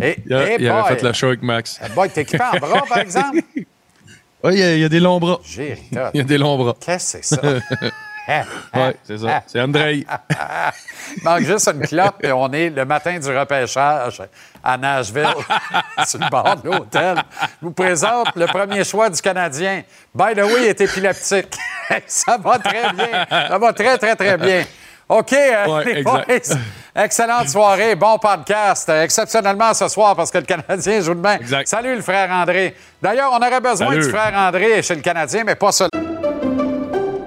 Et, 0.00 0.18
Il, 0.26 0.34
a- 0.34 0.50
et 0.52 0.56
il 0.60 0.68
avait 0.68 0.94
fait 0.96 1.02
le 1.02 1.12
show 1.12 1.26
avec 1.28 1.42
Max. 1.42 1.80
Eh 1.84 1.88
boy, 1.94 2.10
t'es 2.10 2.22
équipé 2.22 2.44
en 2.44 2.58
bras, 2.58 2.82
par 2.88 2.98
exemple? 2.98 3.38
Oui, 4.44 4.52
il 4.52 4.58
y, 4.60 4.62
a- 4.62 4.74
il 4.74 4.80
y 4.80 4.84
a 4.84 4.88
des 4.88 5.00
longs 5.00 5.18
bras. 5.18 5.40
J'ai 5.44 5.76
Il 5.90 6.18
y 6.18 6.20
a 6.20 6.24
des 6.24 6.38
longs 6.38 6.56
bras. 6.56 6.76
Qu'est-ce 6.78 7.16
que 7.18 7.24
c'est 7.24 7.34
ça? 7.34 7.42
Oui, 8.28 8.80
c'est 9.04 9.18
ça. 9.18 9.42
C'est 9.46 9.60
André. 9.60 10.06
Il 11.16 11.22
manque 11.24 11.40
juste 11.42 11.68
une 11.72 11.80
clope 11.86 12.22
et 12.22 12.30
on 12.30 12.50
est 12.52 12.68
le 12.70 12.84
matin 12.84 13.18
du 13.18 13.36
repêchage 13.36 14.22
à 14.62 14.76
Nashville, 14.76 15.26
sur 16.06 16.18
le 16.20 16.28
bord 16.28 16.56
de 16.56 16.68
l'hôtel. 16.70 17.16
Je 17.60 17.66
vous 17.66 17.72
présente 17.72 18.36
le 18.36 18.46
premier 18.46 18.84
choix 18.84 19.08
du 19.08 19.20
Canadien. 19.20 19.82
By 20.14 20.34
the 20.34 20.42
way, 20.44 20.62
il 20.62 20.64
est 20.66 20.80
épileptique. 20.80 21.56
Ça 22.06 22.36
va 22.36 22.58
très 22.58 22.92
bien. 22.92 23.26
Ça 23.30 23.58
va 23.58 23.72
très, 23.72 23.96
très, 23.96 24.14
très 24.14 24.36
bien. 24.36 24.64
OK, 25.08 25.32
euh, 25.32 25.66
Ouais, 25.66 25.84
les 25.86 26.00
exact. 26.00 26.26
boys, 26.28 26.58
excellente 27.02 27.48
soirée, 27.48 27.94
bon 27.94 28.18
podcast. 28.18 28.90
Exceptionnellement 28.90 29.72
ce 29.72 29.88
soir 29.88 30.14
parce 30.14 30.30
que 30.30 30.36
le 30.36 30.44
Canadien 30.44 31.00
joue 31.00 31.14
demain. 31.14 31.38
Salut 31.64 31.96
le 31.96 32.02
frère 32.02 32.30
André. 32.30 32.76
D'ailleurs, 33.00 33.30
on 33.32 33.38
aurait 33.38 33.60
besoin 33.60 33.88
Salut. 33.88 34.02
du 34.04 34.10
frère 34.10 34.34
André 34.36 34.82
chez 34.82 34.96
le 34.96 35.00
Canadien, 35.00 35.44
mais 35.46 35.54
pas 35.54 35.72
seulement. 35.72 36.37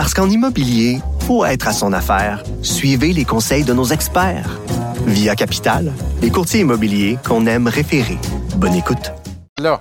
Parce 0.00 0.14
qu'en 0.14 0.30
immobilier, 0.30 1.00
faut 1.26 1.44
être 1.44 1.66
à 1.66 1.72
son 1.72 1.92
affaire. 1.92 2.44
Suivez 2.62 3.12
les 3.12 3.24
conseils 3.24 3.64
de 3.64 3.72
nos 3.72 3.86
experts. 3.86 4.60
Via 5.06 5.34
Capital, 5.34 5.92
les 6.22 6.30
courtiers 6.30 6.60
immobiliers 6.60 7.18
qu'on 7.26 7.44
aime 7.46 7.66
référer. 7.66 8.16
Bonne 8.54 8.76
écoute. 8.76 9.10
Là. 9.58 9.80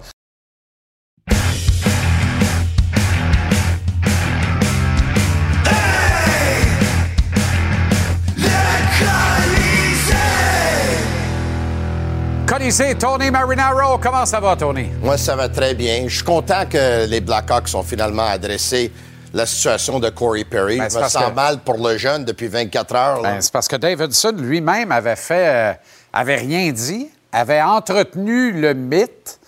Colisée, 12.47 12.95
Tony 12.95 13.29
Marinaro, 13.29 13.99
comment 13.99 14.25
ça 14.25 14.39
va, 14.39 14.55
Tony? 14.55 14.87
Moi, 15.03 15.15
ça 15.15 15.35
va 15.35 15.47
très 15.47 15.75
bien. 15.75 16.05
Je 16.07 16.15
suis 16.15 16.23
content 16.23 16.65
que 16.67 17.05
les 17.05 17.21
Blackhawks 17.21 17.75
ont 17.75 17.83
finalement 17.83 18.25
adressé 18.25 18.91
la 19.33 19.45
situation 19.45 19.99
de 19.99 20.09
Corey 20.09 20.43
Perry. 20.43 20.77
Ben, 20.77 20.85
Je 20.85 20.89
c'est 20.89 20.95
me 20.97 21.01
parce 21.01 21.13
sens 21.13 21.25
que- 21.29 21.35
mal 21.35 21.59
pour 21.59 21.77
le 21.77 21.97
jeune 21.97 22.25
depuis 22.25 22.47
24 22.47 22.95
heures. 22.95 23.21
Ben, 23.21 23.41
c'est 23.41 23.51
parce 23.51 23.67
que 23.67 23.75
Davidson 23.75 24.33
lui-même 24.37 24.91
avait 24.91 25.15
fait, 25.15 25.47
euh, 25.47 25.73
avait 26.13 26.35
rien 26.37 26.71
dit, 26.71 27.09
avait 27.31 27.61
entretenu 27.61 28.51
le 28.51 28.73
mythe. 28.73 29.39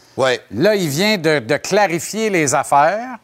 Là, 0.51 0.75
il 0.75 0.89
vient 0.89 1.17
de, 1.17 1.39
de 1.39 1.55
clarifier 1.57 2.29
les 2.29 2.53
affaires. 2.53 3.17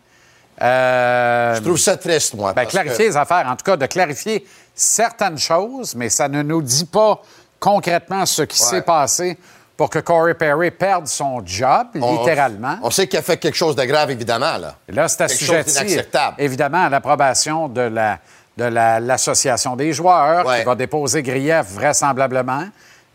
je 0.60 1.60
trouve 1.62 1.78
ça 1.78 1.97
triste, 1.97 2.34
moi. 2.36 2.53
Ben, 2.53 2.62
parce 2.64 2.70
clarifier 2.74 3.06
que- 3.06 3.10
les 3.12 3.18
affaires, 3.18 3.45
en 3.47 3.56
tout 3.56 3.66
cas, 3.66 3.76
de 3.78 3.86
clarifier 3.86 4.45
certaines 4.74 5.38
choses, 5.38 5.95
mais 5.95 6.10
ça 6.10 6.28
ne 6.30 6.41
nous 6.41 6.62
dit 6.62 6.86
pas 6.86 7.22
concrètement 7.60 8.26
ce 8.26 8.43
qui 8.43 8.62
Ouais. 8.64 8.70
s'est 8.70 8.82
passé 8.82 9.38
pour 9.78 9.89
que 9.89 9.99
Corey 9.99 10.34
Perry 10.36 10.71
perde 10.71 11.07
son 11.07 11.41
job, 11.45 11.88
On- 12.01 12.19
littéralement. 12.19 12.78
On 12.82 12.89
sait 12.89 13.07
qu'il 13.07 13.19
a 13.19 13.21
fait 13.21 13.38
quelque 13.38 13.55
chose 13.55 13.76
de 13.76 13.84
grave, 13.84 14.09
évidemment. 14.11 14.57
Là, 14.57 14.76
Et 14.88 14.91
Là, 14.93 15.07
c'est 15.07 15.23
assujetti, 15.23 15.99
évidemment, 16.38 16.86
à 16.86 16.89
l'approbation 16.89 17.67
de 17.67 17.82
la 17.82 18.19
de 18.57 18.63
la- 18.63 19.01
l'association 19.01 19.76
des 19.76 19.91
joueurs 19.91 20.45
Ouais. 20.45 20.59
qui 20.59 20.63
va 20.65 20.76
déposer 20.76 21.21
grief 21.21 21.65
vraisemblablement. 21.71 22.63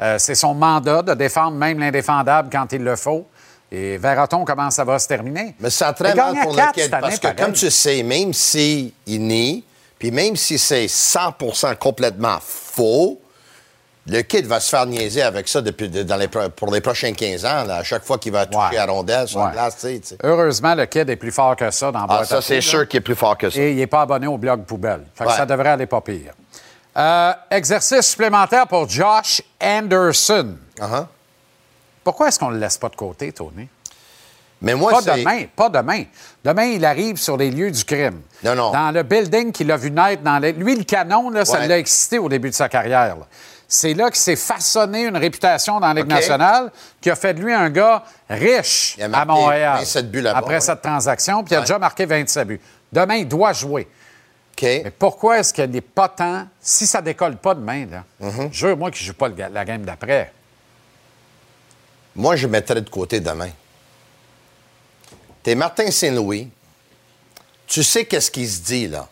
Euh, 0.02 0.16
c'est 0.18 0.34
son 0.34 0.52
mandat 0.52 1.00
de 1.00 1.14
défendre 1.14 1.56
même 1.56 1.78
l'indéfendable 1.78 2.50
quand 2.52 2.70
il 2.74 2.84
le 2.84 2.94
faut. 2.94 3.26
Et 3.72 3.96
verra-t-on 3.96 4.44
comment 4.44 4.70
ça 4.70 4.84
va 4.84 4.98
se 4.98 5.08
terminer? 5.08 5.54
Mais 5.60 5.70
ça 5.70 5.94
très 5.94 6.10
Il 6.10 6.16
mal 6.16 6.34
pour 6.42 6.52
le 6.52 6.72
kid 6.74 6.90
parce 6.90 7.16
que, 7.18 7.22
pareil. 7.28 7.36
comme 7.38 7.52
tu 7.54 7.70
sais, 7.70 8.02
même 8.02 8.34
s'il 8.34 8.92
nie, 9.06 9.64
puis 9.98 10.10
même 10.10 10.36
si 10.36 10.58
c'est 10.58 10.88
100 10.88 11.32
complètement 11.78 12.36
faux, 12.42 13.18
le 14.06 14.22
kid 14.22 14.46
va 14.46 14.60
se 14.60 14.68
faire 14.70 14.86
niaiser 14.86 15.22
avec 15.22 15.46
ça 15.48 15.60
depuis, 15.60 15.88
dans 15.88 16.16
les, 16.16 16.28
pro- 16.28 16.48
pour 16.50 16.72
les 16.72 16.80
prochains 16.80 17.12
15 17.12 17.44
ans, 17.44 17.64
là, 17.64 17.76
à 17.76 17.82
chaque 17.84 18.04
fois 18.04 18.18
qu'il 18.18 18.32
va 18.32 18.46
toucher 18.46 18.78
à 18.78 18.86
rondelle 18.86 19.28
sur 19.28 19.40
la 19.40 19.46
Ouais. 19.46 19.52
glace. 19.52 19.86
Heureusement, 20.22 20.74
le 20.74 20.86
kid 20.86 21.08
est 21.10 21.16
plus 21.16 21.30
fort 21.32 21.54
que 21.56 21.70
ça 21.70 21.92
dans 21.92 22.06
Ah, 22.08 22.24
ça, 22.24 22.40
c'est 22.40 22.60
sûr 22.60 22.88
qu'il 22.88 22.98
est 22.98 23.02
plus 23.02 23.14
fort 23.14 23.36
que 23.38 23.50
ça. 23.50 23.60
Et 23.60 23.72
il 23.72 23.76
n'est 23.76 23.86
pas 23.86 24.02
abonné 24.02 24.26
au 24.26 24.38
blog 24.38 24.64
poubelle. 24.64 25.02
Fait 25.14 25.24
que 25.24 25.30
Ouais. 25.30 25.36
ça 25.36 25.46
devrait 25.46 25.70
aller 25.70 25.86
pas 25.86 26.00
pire. 26.00 26.32
Euh, 26.96 27.32
exercice 27.50 28.00
supplémentaire 28.08 28.66
pour 28.66 28.88
Josh 28.88 29.42
Anderson. 29.62 30.56
Uh-huh. 30.78 31.06
Pourquoi 32.02 32.28
est-ce 32.28 32.38
qu'on 32.38 32.48
ne 32.48 32.54
le 32.54 32.60
laisse 32.60 32.78
pas 32.78 32.88
de 32.88 32.96
côté, 32.96 33.30
Tony? 33.32 33.68
Mais 34.62 34.74
moi, 34.74 34.92
pas 34.92 35.16
demain, 35.16 35.44
pas 35.56 35.68
demain. 35.70 36.04
Demain, 36.44 36.64
il 36.64 36.84
arrive 36.84 37.16
sur 37.16 37.36
les 37.36 37.50
lieux 37.50 37.70
du 37.70 37.82
crime. 37.84 38.20
Non, 38.42 38.54
non. 38.54 38.72
Dans 38.72 38.90
le 38.90 39.02
building 39.02 39.52
qu'il 39.52 39.70
a 39.72 39.76
vu 39.76 39.90
naître. 39.90 40.22
Dans 40.22 40.38
les- 40.38 40.52
Lui, 40.52 40.76
le 40.76 40.84
canon, 40.84 41.30
là, 41.30 41.44
ça 41.46 41.60
Ouais. 41.60 41.66
l'a 41.68 41.78
excité 41.78 42.18
au 42.18 42.28
début 42.28 42.50
de 42.50 42.54
sa 42.54 42.68
carrière. 42.68 43.16
là. 43.16 43.26
C'est 43.72 43.94
là 43.94 44.10
qu'il 44.10 44.18
s'est 44.18 44.34
façonné 44.34 45.04
une 45.04 45.16
réputation 45.16 45.78
dans 45.78 45.86
la 45.86 45.94
Ligue 45.94 46.08
nationale 46.08 46.72
qui 47.00 47.08
a 47.08 47.14
fait 47.14 47.32
de 47.34 47.40
lui 47.40 47.54
un 47.54 47.70
gars 47.70 48.02
riche 48.28 48.96
Il 48.98 49.04
a 49.04 49.18
à 49.20 49.24
Montréal 49.24 49.78
27 49.78 50.10
buts 50.10 50.20
là-bas, 50.22 50.38
après 50.40 50.54
ouais. 50.54 50.60
cette 50.60 50.82
transaction, 50.82 51.44
puis 51.44 51.52
il 51.52 51.54
a 51.54 51.58
Ouais. 51.60 51.64
déjà 51.66 51.78
marqué 51.78 52.04
27 52.04 52.48
buts. 52.48 52.60
Demain, 52.92 53.14
il 53.14 53.28
doit 53.28 53.52
jouer. 53.52 53.86
Mais 54.60 54.92
pourquoi 54.98 55.38
est-ce 55.38 55.54
qu'il 55.54 55.70
n'est 55.70 55.80
pas 55.80 56.08
temps, 56.08 56.46
si 56.60 56.84
ça 56.86 57.00
décolle 57.00 57.36
pas 57.36 57.54
demain, 57.54 57.86
là, 57.86 58.04
Mm-hmm. 58.20 58.52
jure 58.52 58.76
moi 58.76 58.90
qu'il 58.90 59.04
ne 59.04 59.12
joue 59.12 59.14
pas 59.16 59.28
le 59.28 59.36
la 59.52 59.64
game 59.64 59.82
d'après. 59.82 60.32
Moi, 62.16 62.34
je 62.36 62.46
mettrais 62.48 62.80
de 62.82 62.90
côté 62.90 63.20
demain. 63.20 63.50
T'es 65.44 65.54
Martin 65.54 65.90
Saint-Louis. 65.90 66.50
Tu 67.68 67.82
sais 67.84 68.04
qu'est-ce 68.04 68.30
qu'il 68.32 68.48
se 68.50 68.60
dit, 68.60 68.88
là? 68.88 69.06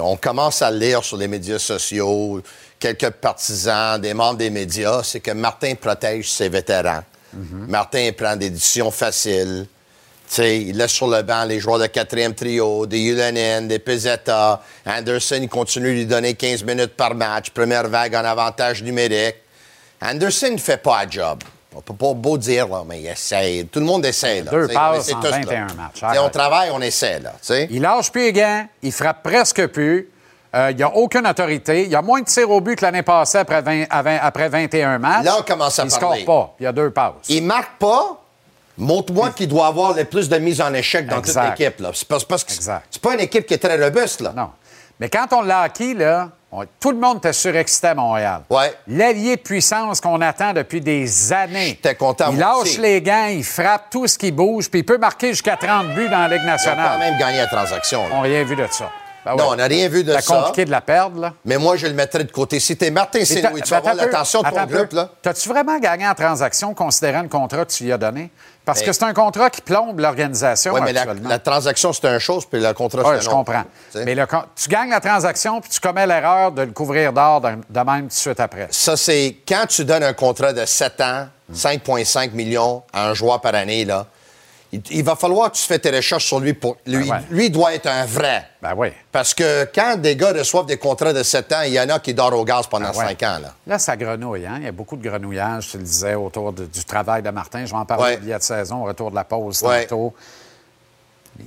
On 0.00 0.16
commence 0.16 0.62
à 0.62 0.70
lire 0.70 1.04
sur 1.04 1.16
les 1.18 1.28
médias 1.28 1.58
sociaux, 1.58 2.40
quelques 2.78 3.10
partisans, 3.10 4.00
des 4.00 4.14
membres 4.14 4.38
des 4.38 4.50
médias, 4.50 5.02
c'est 5.02 5.20
que 5.20 5.30
Martin 5.32 5.74
protège 5.74 6.30
ses 6.30 6.48
vétérans. 6.48 7.02
Martin 7.68 8.10
prend 8.16 8.34
des 8.36 8.50
décisions 8.50 8.90
faciles. 8.90 9.66
Il 10.38 10.76
laisse 10.76 10.90
sur 10.92 11.06
le 11.06 11.22
banc 11.22 11.44
les 11.44 11.60
joueurs 11.60 11.78
de 11.78 11.86
quatrième 11.86 12.34
trio, 12.34 12.86
des 12.86 13.00
Ulanen, 13.00 13.68
des 13.68 13.78
Pizzetta. 13.78 14.62
Anderson, 14.86 15.38
il 15.42 15.48
continue 15.48 15.88
de 15.88 15.98
lui 15.98 16.06
donner 16.06 16.34
15 16.34 16.64
minutes 16.64 16.96
par 16.96 17.14
match. 17.14 17.50
Première 17.50 17.88
vague 17.88 18.14
en 18.14 18.24
avantage 18.24 18.82
numérique. 18.82 19.36
Anderson 20.02 20.52
ne 20.52 20.58
fait 20.58 20.78
pas 20.78 21.04
un 21.04 21.10
job. 21.10 21.42
On 21.74 21.82
peut 21.82 21.94
pas 21.94 22.14
beau 22.14 22.38
dire, 22.38 22.68
là, 22.68 22.82
mais 22.88 23.02
il 23.02 23.06
essaie. 23.06 23.66
Tout 23.70 23.80
le 23.80 23.86
monde 23.86 24.04
essaie. 24.06 24.42
Là, 24.42 24.50
Deux 24.50 24.68
passes 24.68 25.12
en 25.12 25.20
tous, 25.20 25.30
là. 25.30 25.38
21 25.42 25.66
matchs. 25.74 25.92
Tu 25.92 26.00
sais, 26.00 26.06
Arrête. 26.06 26.20
On 26.24 26.28
travaille, 26.30 26.70
on 26.72 26.80
essaie. 26.80 27.20
Là, 27.20 27.32
tu 27.32 27.48
sais. 27.48 27.68
Il 27.70 27.82
lâche 27.82 28.10
plus 28.10 28.22
les 28.22 28.32
gants, 28.32 28.66
il 28.82 28.92
frappe 28.92 29.22
presque 29.22 29.66
plus. 29.66 30.08
Euh, 30.54 30.70
il 30.70 30.76
n'y 30.76 30.82
a 30.82 30.94
aucune 30.94 31.26
autorité. 31.26 31.82
Il 31.84 31.90
y 31.90 31.94
a 31.96 32.02
moins 32.02 32.20
de 32.20 32.26
tirs 32.26 32.50
au 32.50 32.60
but 32.60 32.76
que 32.76 32.84
l'année 32.84 33.02
passée 33.02 33.38
après, 33.38 33.60
20 33.60 33.84
à 33.90 34.02
20 34.02 34.18
après 34.22 34.48
21 34.48 34.98
matchs. 34.98 35.24
Là, 35.24 35.36
on 35.38 35.42
commence 35.42 35.78
à 35.78 35.84
il 35.84 35.90
parler. 35.98 36.22
score 36.22 36.46
pas. 36.48 36.54
Il 36.60 36.64
y 36.64 36.66
a 36.66 36.72
deux 36.72 36.90
passes. 36.90 37.12
Il 37.28 37.42
marque 37.42 37.78
pas. 37.78 38.22
Montre-moi 38.78 39.30
qu'il 39.30 39.48
doit 39.48 39.66
avoir 39.68 39.94
le 39.94 40.04
plus 40.04 40.28
de 40.28 40.36
mises 40.38 40.60
en 40.60 40.72
échec 40.74 41.06
dans 41.06 41.18
Exact. 41.18 41.50
toute 41.56 41.58
l'équipe. 41.58 41.86
C'est 41.94 42.06
parce, 42.08 42.24
parce 42.24 42.44
que 42.44 42.52
c'est 42.52 43.00
pas 43.02 43.14
une 43.14 43.20
équipe 43.20 43.46
qui 43.46 43.54
est 43.54 43.58
très 43.58 43.82
robuste. 43.82 44.20
Là. 44.20 44.32
Non. 44.36 44.50
Mais 45.00 45.08
quand 45.08 45.26
on 45.32 45.40
l'a 45.42 45.60
acquis, 45.62 45.94
là, 45.94 46.28
on- 46.52 46.64
tout 46.78 46.90
le 46.90 46.98
monde 46.98 47.18
était 47.18 47.32
surexcité 47.32 47.88
à 47.88 47.94
Montréal. 47.94 48.42
Ouais. 48.50 48.74
L'allié 48.86 49.36
de 49.36 49.40
puissance 49.40 50.00
qu'on 50.00 50.20
attend 50.20 50.52
depuis 50.52 50.80
des 50.82 51.32
années. 51.32 51.68
J'étais 51.68 51.94
content, 51.94 52.30
Il 52.32 52.38
lâche 52.38 52.56
aussi. 52.62 52.78
les 52.80 53.00
gants, 53.02 53.26
il 53.30 53.44
frappe 53.44 53.88
tout 53.90 54.06
ce 54.06 54.16
qui 54.18 54.30
bouge, 54.30 54.70
puis 54.70 54.80
il 54.80 54.84
peut 54.84 54.98
marquer 54.98 55.30
jusqu'à 55.30 55.56
30 55.56 55.88
buts 55.94 56.08
dans 56.10 56.18
la 56.18 56.28
Ligue 56.28 56.40
Ils 56.42 56.44
ont 56.44 56.46
quand 56.46 56.52
nationale. 56.52 56.98
même 56.98 57.18
gagné 57.18 57.38
la 57.38 57.46
transaction. 57.46 58.02
là. 58.04 58.08
On 58.12 58.16
n'a 58.16 58.22
rien 58.22 58.44
vu 58.44 58.56
de 58.56 58.66
ça. 58.70 58.90
Ben 59.26 59.34
Non, 59.34 59.44
ouais. 59.48 59.50
on 59.54 59.56
n'a 59.56 59.64
rien 59.66 59.88
vu 59.88 60.04
de 60.04 60.12
C'est 60.12 60.20
ça. 60.22 60.34
compliqué 60.36 60.64
de 60.64 60.70
la 60.70 60.80
perdre, 60.80 61.20
là? 61.20 61.32
Mais 61.44 61.58
moi, 61.58 61.76
je 61.76 61.86
le 61.88 61.94
mettrais 61.94 62.22
de 62.22 62.30
côté. 62.30 62.60
Si 62.60 62.76
t'es 62.76 62.90
Martin 62.92 63.24
Saint-Louis, 63.24 63.60
tu 63.62 63.70
vas 63.70 63.78
avoir 63.78 63.94
l'attention 63.94 64.40
de 64.40 64.48
ton 64.50 64.64
groupe. 64.66 64.92
Là. 64.92 65.10
T'as-tu 65.20 65.48
vraiment 65.48 65.78
gagné 65.80 66.06
en 66.06 66.14
transaction 66.14 66.72
considérant 66.74 67.22
le 67.22 67.28
contrat 67.28 67.64
que 67.64 67.72
tu 67.72 67.84
lui 67.84 67.92
as 67.92 67.98
donné? 67.98 68.30
Parce 68.64 68.80
Mais- 68.80 68.86
que 68.86 68.92
c'est 68.92 69.02
un 69.04 69.12
contrat 69.14 69.50
qui 69.50 69.60
plombe 69.62 69.98
l'organisation 70.00 70.72
Oui, 70.74 70.80
mais 70.84 70.92
la, 70.92 71.38
transaction, 71.38 71.92
c'est 71.92 72.04
une 72.06 72.18
chose, 72.18 72.46
puis 72.46 72.60
le 72.60 72.72
contrat, 72.72 73.02
Ouais, 73.02 73.16
c'est 73.16 73.22
je 73.24 73.28
un 73.28 73.32
autre. 73.32 73.36
comprends. 73.38 73.64
Mais 73.96 74.14
le 74.14 74.26
tu 74.56 74.68
gagnes 74.68 74.90
la 74.90 75.00
transaction 75.00 75.60
puis 75.60 75.70
tu 75.70 75.80
commets 75.80 76.06
l'erreur 76.06 76.52
de 76.52 76.62
le 76.62 76.72
couvrir 76.72 77.12
d'or 77.12 77.40
de, 77.40 77.48
de 77.68 77.80
même 77.80 78.02
tout 78.02 78.06
de 78.08 78.12
suite 78.12 78.40
après. 78.40 78.68
Ça, 78.70 78.96
c'est 78.96 79.36
quand 79.46 79.66
tu 79.68 79.84
donnes 79.84 80.02
un 80.04 80.12
contrat 80.14 80.52
de 80.52 80.64
7 80.64 81.00
ans, 81.00 81.26
5,5 81.52 82.32
millions 82.32 82.82
à 82.92 83.08
un 83.08 83.14
joueur 83.14 83.40
par 83.40 83.54
année, 83.54 83.84
là, 83.84 84.06
il, 84.90 84.96
il 84.98 85.04
va 85.04 85.16
falloir 85.16 85.50
que 85.50 85.56
tu 85.56 85.62
fais 85.62 85.78
tes 85.78 85.90
recherches 85.90 86.26
sur 86.26 86.40
lui. 86.40 86.52
Pour, 86.54 86.76
lui, 86.86 87.08
Ben 87.08 87.16
ouais. 87.16 87.20
lui 87.30 87.50
doit 87.50 87.74
être 87.74 87.86
un 87.86 88.04
vrai. 88.04 88.46
Ben 88.62 88.74
oui. 88.76 88.88
Parce 89.12 89.34
que 89.34 89.64
quand 89.74 89.96
des 89.96 90.16
gars 90.16 90.32
reçoivent 90.32 90.66
des 90.66 90.76
contrats 90.78 91.12
de 91.12 91.22
7 91.22 91.52
ans, 91.52 91.62
il 91.66 91.72
y 91.72 91.80
en 91.80 91.88
a 91.88 91.98
qui 91.98 92.14
dorment 92.14 92.34
au 92.40 92.44
gaz 92.44 92.66
pendant 92.66 92.90
Ben 92.90 92.98
ouais. 92.98 93.06
5 93.18 93.22
ans. 93.22 93.38
Là. 93.42 93.54
Là, 93.66 93.78
ça 93.78 93.96
grenouille. 93.96 94.46
Hein? 94.46 94.56
Il 94.58 94.64
y 94.64 94.68
a 94.68 94.72
beaucoup 94.72 94.96
de 94.96 95.08
grenouillage, 95.08 95.68
tu 95.70 95.78
le 95.78 95.84
disais, 95.84 96.14
autour 96.14 96.52
de- 96.52 96.66
du 96.66 96.84
travail 96.84 97.22
de 97.22 97.30
Martin. 97.30 97.64
Je 97.64 97.70
vais 97.72 97.76
en 97.78 97.84
parler 97.84 98.04
Ouais. 98.04 98.16
au 98.16 98.20
billet 98.20 98.38
de 98.38 98.42
saison, 98.42 98.82
au 98.82 98.84
retour 98.86 99.10
de 99.10 99.16
la 99.16 99.24
pause 99.24 99.60
tantôt. 99.60 100.14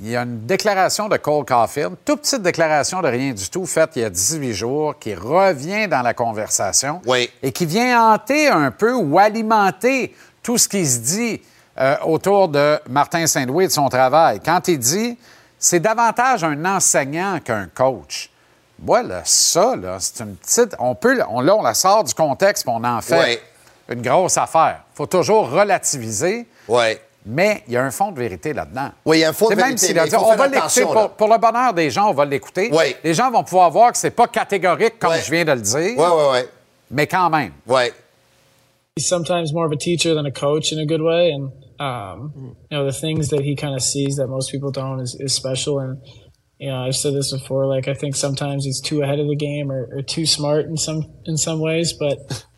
Il 0.04 0.10
y 0.12 0.16
a 0.16 0.22
une 0.22 0.46
déclaration 0.46 1.08
de 1.10 1.18
Cole 1.18 1.46
Caulfield, 1.46 1.96
toute 2.06 2.22
petite 2.22 2.44
déclaration 2.44 3.02
de 3.02 3.08
rien 3.08 3.34
du 3.34 3.50
tout, 3.50 3.66
faite 3.66 3.90
il 3.96 4.04
y 4.04 4.06
a 4.06 4.12
18 4.12 4.54
jours, 4.54 5.00
qui 5.00 5.16
revient 5.16 5.88
dans 5.88 6.04
la 6.04 6.14
conversation 6.14 7.02
Oui. 7.08 7.28
et 7.42 7.52
qui 7.52 7.66
vient 7.66 8.12
hanter 8.14 8.50
un 8.50 8.70
peu 8.70 8.94
ou 8.94 9.18
alimenter 9.18 10.14
tout 10.44 10.60
ce 10.60 10.70
qui 10.70 10.86
se 10.86 11.00
dit 11.00 11.42
euh, 11.80 11.96
autour 12.04 12.50
de 12.50 12.78
Martin 12.90 13.26
Saint-Louis 13.28 13.66
et 13.66 13.68
de 13.68 13.72
son 13.74 13.88
travail. 13.90 14.40
Quand 14.44 14.68
il 14.68 14.80
dit 14.80 15.18
c'est 15.58 15.80
davantage 15.80 16.44
un 16.44 16.64
enseignant 16.66 17.40
qu'un 17.44 17.68
coach. 17.74 18.30
Voilà, 18.82 19.22
ça, 19.26 19.76
là, 19.76 19.98
c'est 20.00 20.22
une 20.24 20.36
petite. 20.38 20.74
On 20.80 20.96
peut, 20.96 21.20
on, 21.30 21.42
là, 21.42 21.54
on 21.56 21.62
la 21.62 21.74
sort 21.74 22.06
du 22.06 22.14
contexte 22.14 22.66
et 22.66 22.70
on 22.70 22.82
en 22.84 23.02
fait 23.02 23.20
Ouais. 23.20 23.42
une 23.90 24.02
grosse 24.02 24.38
affaire. 24.38 24.84
Il 24.94 24.96
faut 24.96 25.06
toujours 25.06 25.50
relativiser, 25.50 26.48
Oui. 26.70 26.98
mais 27.26 27.62
il 27.68 27.74
y 27.74 27.78
a 27.78 27.84
un 27.84 27.92
fond 27.92 28.12
de 28.14 28.20
vérité 28.20 28.54
là-dedans. 28.54 28.92
Oui, 29.04 29.18
il 29.18 29.20
y 29.22 29.24
a 29.26 29.30
un 29.32 29.34
fond 29.34 29.48
de 29.48 29.50
C'est 29.50 29.56
même 29.58 29.76
vérité, 29.76 29.94
dit, 29.94 30.10
faut 30.16 30.24
on 30.32 30.36
va 30.38 30.48
l'écouter 30.48 30.86
pour 31.18 31.28
le 31.28 31.38
bonheur 31.38 31.74
des 31.74 31.90
gens, 31.90 32.10
on 32.10 32.14
va 32.14 32.24
l'écouter. 32.24 32.70
Oui. 32.72 32.96
Les 33.04 33.14
gens 33.14 33.30
vont 33.30 33.44
pouvoir 33.44 33.70
voir 33.70 33.92
que 33.92 33.98
c'est 33.98 34.12
pas 34.12 34.28
catégorique 34.28 34.98
comme 34.98 35.16
je 35.16 35.30
viens 35.30 35.44
de 35.44 35.52
le 35.52 35.60
dire. 35.62 35.76
Oui, 35.78 35.94
oui, 35.98 36.24
oui. 36.34 36.40
Mais 36.92 37.06
quand 37.06 37.30
même. 37.30 37.52
Oui. 37.68 37.92
he's 38.96 39.08
sometimes 39.10 39.52
more 39.54 39.66
of 39.66 39.72
a 39.74 39.78
teacher 39.78 40.14
than 40.16 40.26
a 40.26 40.32
coach 40.32 40.72
in 40.72 40.80
a 40.80 40.86
good 40.86 41.02
way 41.02 41.34
and 41.34 41.52
um, 41.80 42.56
you 42.70 42.78
know 42.78 42.86
the 42.86 42.92
things 42.94 43.30
that 43.30 43.42
he 43.42 43.56
kind 43.56 43.76
of 43.76 43.82
sees 43.82 44.16
that 44.18 44.28
most 44.28 44.52
people 44.52 44.72
don't 44.72 45.00
is, 45.00 45.16
is 45.20 45.34
special 45.34 45.80
and 45.80 46.02
you 46.60 46.68
know 46.70 46.84
i've 46.84 46.96
said 46.96 47.14
this 47.14 47.32
before 47.32 47.66
like 47.66 47.88
i 47.88 47.94
think 47.94 48.16
sometimes 48.16 48.66
he's 48.66 48.82
too 48.82 49.02
ahead 49.02 49.20
of 49.20 49.28
the 49.28 49.36
game 49.36 49.72
or, 49.72 49.88
or 49.96 50.02
too 50.02 50.26
smart 50.26 50.66
in 50.66 50.76
some 50.78 51.04
in 51.26 51.38
some 51.38 51.60
ways 51.60 51.94
but 51.94 52.18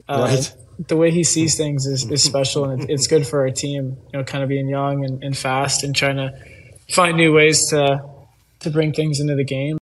uh, 0.10 0.28
Right. 0.28 0.54
the 0.88 0.98
way 0.98 1.12
he 1.12 1.24
sees 1.24 1.56
things 1.56 1.86
is, 1.86 2.10
is 2.10 2.24
special 2.34 2.66
and 2.66 2.82
it, 2.84 2.90
it's 2.90 3.08
good 3.08 3.26
for 3.28 3.42
our 3.42 3.52
team 3.52 3.98
you 4.12 4.18
know 4.20 4.24
kind 4.24 4.44
of 4.44 4.50
being 4.50 4.68
young 4.68 5.06
and, 5.06 5.24
and 5.24 5.38
fast 5.38 5.84
and 5.84 5.96
trying 5.96 6.18
to 6.18 6.32
find 6.90 7.16
new 7.18 7.32
ways 7.34 7.70
to 7.70 8.02
to 8.60 8.70
bring 8.72 8.92
things 8.94 9.20
into 9.20 9.36
the 9.36 9.44
game 9.46 9.78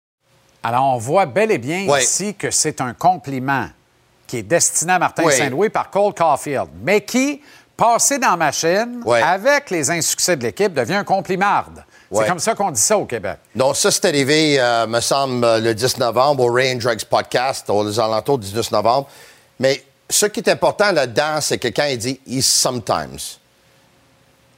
Alors, 0.61 0.83
on 0.93 0.97
voit 0.99 1.25
bel 1.25 1.51
et 1.51 1.57
bien 1.57 1.87
Ouais. 1.87 2.01
ici 2.03 2.33
que 2.33 2.51
c'est 2.51 2.81
un 2.81 2.93
compliment 2.93 3.69
qui 4.27 4.37
est 4.37 4.43
destiné 4.43 4.91
à 4.93 4.99
Martin 4.99 5.23
Ouais. 5.23 5.31
Saint-Louis 5.31 5.69
par 5.69 5.89
Cole 5.89 6.13
Caulfield, 6.13 6.67
mais 6.83 7.01
qui, 7.01 7.41
passé 7.79 8.19
dans 8.19 8.31
la 8.31 8.37
machine, 8.37 9.01
Ouais. 9.05 9.21
avec 9.21 9.69
les 9.69 9.89
insuccès 9.89 10.35
de 10.35 10.43
l'équipe, 10.43 10.73
devient 10.73 10.95
un 10.95 11.03
complimarde. 11.03 11.83
Ouais. 12.11 12.23
C'est 12.23 12.29
comme 12.29 12.39
ça 12.39 12.55
qu'on 12.55 12.71
dit 12.71 12.81
ça 12.81 12.97
au 12.97 13.05
Québec. 13.05 13.37
Donc, 13.55 13.75
ça, 13.75 13.91
c'est 13.91 14.05
arrivé, 14.05 14.59
euh, 14.59 14.87
me 14.87 14.99
semble, 14.99 15.43
euh, 15.45 15.59
le 15.59 15.73
10 15.73 15.97
novembre 15.97 16.43
au 16.43 16.51
Ray 16.51 16.73
and 16.73 16.77
Drugs 16.79 17.05
podcast, 17.09 17.65
aux 17.69 17.99
alentours 17.99 18.37
du 18.39 18.47
19 18.47 18.71
novembre. 18.71 19.07
Mais 19.59 19.83
ce 20.09 20.25
qui 20.25 20.39
est 20.39 20.49
important 20.49 20.91
là-dedans, 20.91 21.39
c'est 21.39 21.57
que 21.59 21.67
quand 21.67 21.85
il 21.85 21.97
dit 21.97 22.19
«is 22.27 22.41
sometimes», 22.41 23.17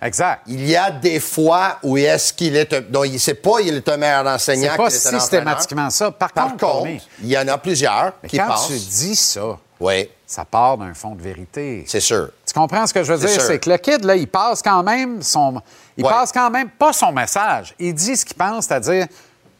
Exact. 0.03 0.41
il 0.47 0.67
y 0.67 0.76
a 0.76 0.89
des 0.89 1.19
fois 1.19 1.78
où 1.84 1.95
est-ce 1.97 2.34
qu'il 2.34 2.55
est... 2.55 2.74
un- 2.74 2.82
Donc, 2.82 3.05
il 3.05 3.13
ne 3.13 3.17
sait 3.19 3.36
pas 3.36 3.59
il 3.61 3.76
est 3.76 3.88
un 3.89 3.97
meilleur 3.97 4.26
enseignant 4.26 4.72
C'est 4.72 4.78
pas 4.78 4.88
est 4.88 4.95
un 4.95 4.97
entraîneur. 4.99 5.22
systématiquement 5.22 5.89
ça. 5.91 6.09
Par, 6.11 6.32
Par 6.32 6.57
contre, 6.57 6.88
il 7.22 7.28
y 7.30 7.38
en 7.38 7.47
a 7.47 7.57
plusieurs 7.59 8.13
mais 8.24 8.30
qui 8.30 8.38
quand 8.38 8.47
pensent... 8.47 8.67
tu 8.67 8.74
dis 8.80 9.15
ça, 9.15 9.57
Oui, 9.80 10.09
ça 10.26 10.43
part 10.45 10.78
d'un 10.80 10.93
fond 10.95 11.13
de 11.13 11.22
vérité. 11.22 11.84
c'est 11.88 11.99
sûr. 11.99 12.30
Tu 12.53 12.59
comprends 12.59 12.85
ce 12.85 12.93
que 12.93 13.01
je 13.01 13.13
veux 13.13 13.17
dire? 13.19 13.29
C'est 13.41 13.59
que 13.59 13.69
le 13.69 13.77
kid, 13.77 14.03
là, 14.03 14.13
il 14.13 14.27
passe 14.27 14.61
quand 14.61 14.83
même 14.83 15.21
son. 15.21 15.61
Il 15.95 16.03
Ouais. 16.03 16.09
passe 16.11 16.33
quand 16.33 16.49
même 16.49 16.69
pas 16.69 16.91
son 16.91 17.13
message. 17.13 17.73
Il 17.79 17.93
dit 17.93 18.17
ce 18.17 18.25
qu'il 18.25 18.35
pense, 18.35 18.65
c'est-à-dire 18.65 19.07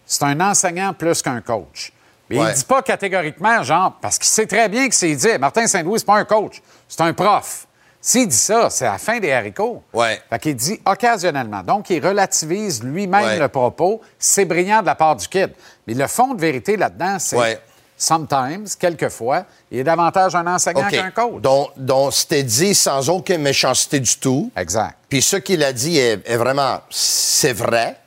c'est 0.05 0.23
un 0.25 0.37
enseignant 0.41 0.93
plus 0.93 1.21
qu'un 1.21 1.39
coach. 1.39 1.93
Mais 2.29 2.37
Ouais. 2.37 2.51
il 2.51 2.55
dit 2.55 2.65
pas 2.65 2.81
catégoriquement, 2.81 3.63
genre, 3.63 3.93
parce 4.01 4.17
qu'il 4.17 4.27
sait 4.27 4.45
très 4.45 4.67
bien 4.67 4.89
que 4.89 4.95
c'est 4.95 5.15
dit 5.15 5.27
Martin 5.39 5.67
Saint-Louis, 5.67 5.99
c'est 5.99 6.05
pas 6.05 6.17
un 6.17 6.25
coach, 6.25 6.61
c'est 6.89 6.99
un 6.99 7.13
prof. 7.13 7.65
S'il 8.01 8.27
dit 8.27 8.35
ça, 8.35 8.69
c'est 8.69 8.85
à 8.87 8.93
la 8.93 8.97
fin 8.97 9.19
des 9.19 9.31
haricots. 9.31 9.83
Ouais. 9.93 10.21
Fait 10.29 10.39
qu'il 10.39 10.55
dit 10.57 10.81
occasionnellement. 10.85 11.61
Donc, 11.63 11.89
il 11.91 12.05
relativise 12.05 12.83
lui-même 12.83 13.23
Ouais. 13.23 13.39
le 13.39 13.47
propos. 13.47 14.01
C'est 14.19 14.43
brillant 14.43 14.81
de 14.81 14.87
la 14.87 14.95
part 14.95 15.15
du 15.15 15.27
kid. 15.29 15.51
Mais 15.87 15.93
le 15.93 16.07
fond 16.07 16.33
de 16.33 16.41
vérité 16.41 16.75
là-dedans, 16.75 17.19
c'est 17.19 17.37
Ouais. 17.37 17.61
Sometimes, 18.02 18.66
quelquefois, 18.80 19.45
il 19.70 19.80
est 19.80 19.84
davantage 19.84 20.36
un 20.36 20.47
enseignant 20.47 20.89
qu'un 20.89 21.12
coach. 21.12 21.41
Donc, 21.41 21.72
donc 21.78 22.14
c'était 22.14 22.41
dit 22.41 22.74
sans 22.74 23.10
aucune 23.10 23.41
méchanceté 23.41 23.99
du 23.99 24.18
tout. 24.18 24.52
Exact. 24.58 24.95
Puis 25.08 25.22
ce 25.22 25.36
qu'il 25.36 25.64
a 25.64 25.72
dit 25.72 25.97
est, 25.99 26.28
est 26.28 26.36
vraiment, 26.36 26.80
c'est 26.89 27.54
vrai. 27.54 27.97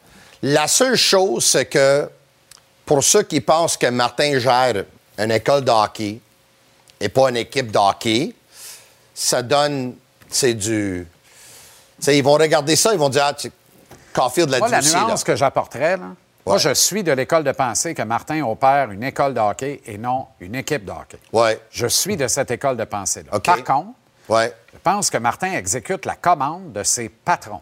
La 0.42 0.66
seule 0.66 0.96
chose, 0.96 1.44
c'est 1.44 1.66
que 1.66 2.10
pour 2.84 3.04
ceux 3.04 3.22
qui 3.22 3.40
pensent 3.40 3.76
que 3.76 3.86
Martin 3.86 4.38
gère 4.38 4.84
une 5.16 5.30
école 5.30 5.64
de 5.64 5.70
hockey 5.70 6.18
et 7.00 7.08
pas 7.08 7.30
une 7.30 7.36
équipe 7.36 7.70
de 7.70 7.78
hockey, 7.78 8.34
ça 9.14 9.42
donne, 9.42 9.94
c'est 10.28 10.54
du... 10.54 11.06
ils 12.08 12.24
vont 12.24 12.34
regarder 12.34 12.74
ça, 12.74 12.92
ils 12.92 12.98
vont 12.98 13.08
dire, 13.08 13.24
ah, 13.26 13.34
tu... 13.34 13.50
Caulfield 14.12 14.50
l'a 14.50 14.60
dit 14.60 14.70
la 14.70 14.78
aussi. 14.78 14.92
là. 14.92 15.06
nuance 15.06 15.24
que 15.24 15.36
j'apporterais, 15.36 15.96
là, 15.96 16.10
moi, 16.46 16.58
je 16.58 16.74
suis 16.74 17.02
de 17.02 17.12
l'école 17.12 17.42
de 17.44 17.52
pensée 17.52 17.94
que 17.94 18.02
Martin 18.02 18.42
opère 18.44 18.90
une 18.90 19.02
école 19.02 19.32
de 19.34 19.40
hockey 19.40 19.80
et 19.86 19.96
non 19.98 20.26
une 20.40 20.54
équipe 20.54 20.84
de 20.84 20.90
hockey. 20.92 21.18
Ouais. 21.32 21.60
Je 21.70 21.86
suis 21.86 22.16
de 22.16 22.28
cette 22.28 22.50
école 22.50 22.76
de 22.76 22.84
pensée-là. 22.84 23.38
Par 23.40 23.64
contre, 23.64 23.90
Ouais. 24.28 24.52
je 24.72 24.78
pense 24.82 25.10
que 25.10 25.18
Martin 25.18 25.52
exécute 25.52 26.04
la 26.06 26.16
commande 26.16 26.72
de 26.72 26.82
ses 26.82 27.08
patrons. 27.08 27.60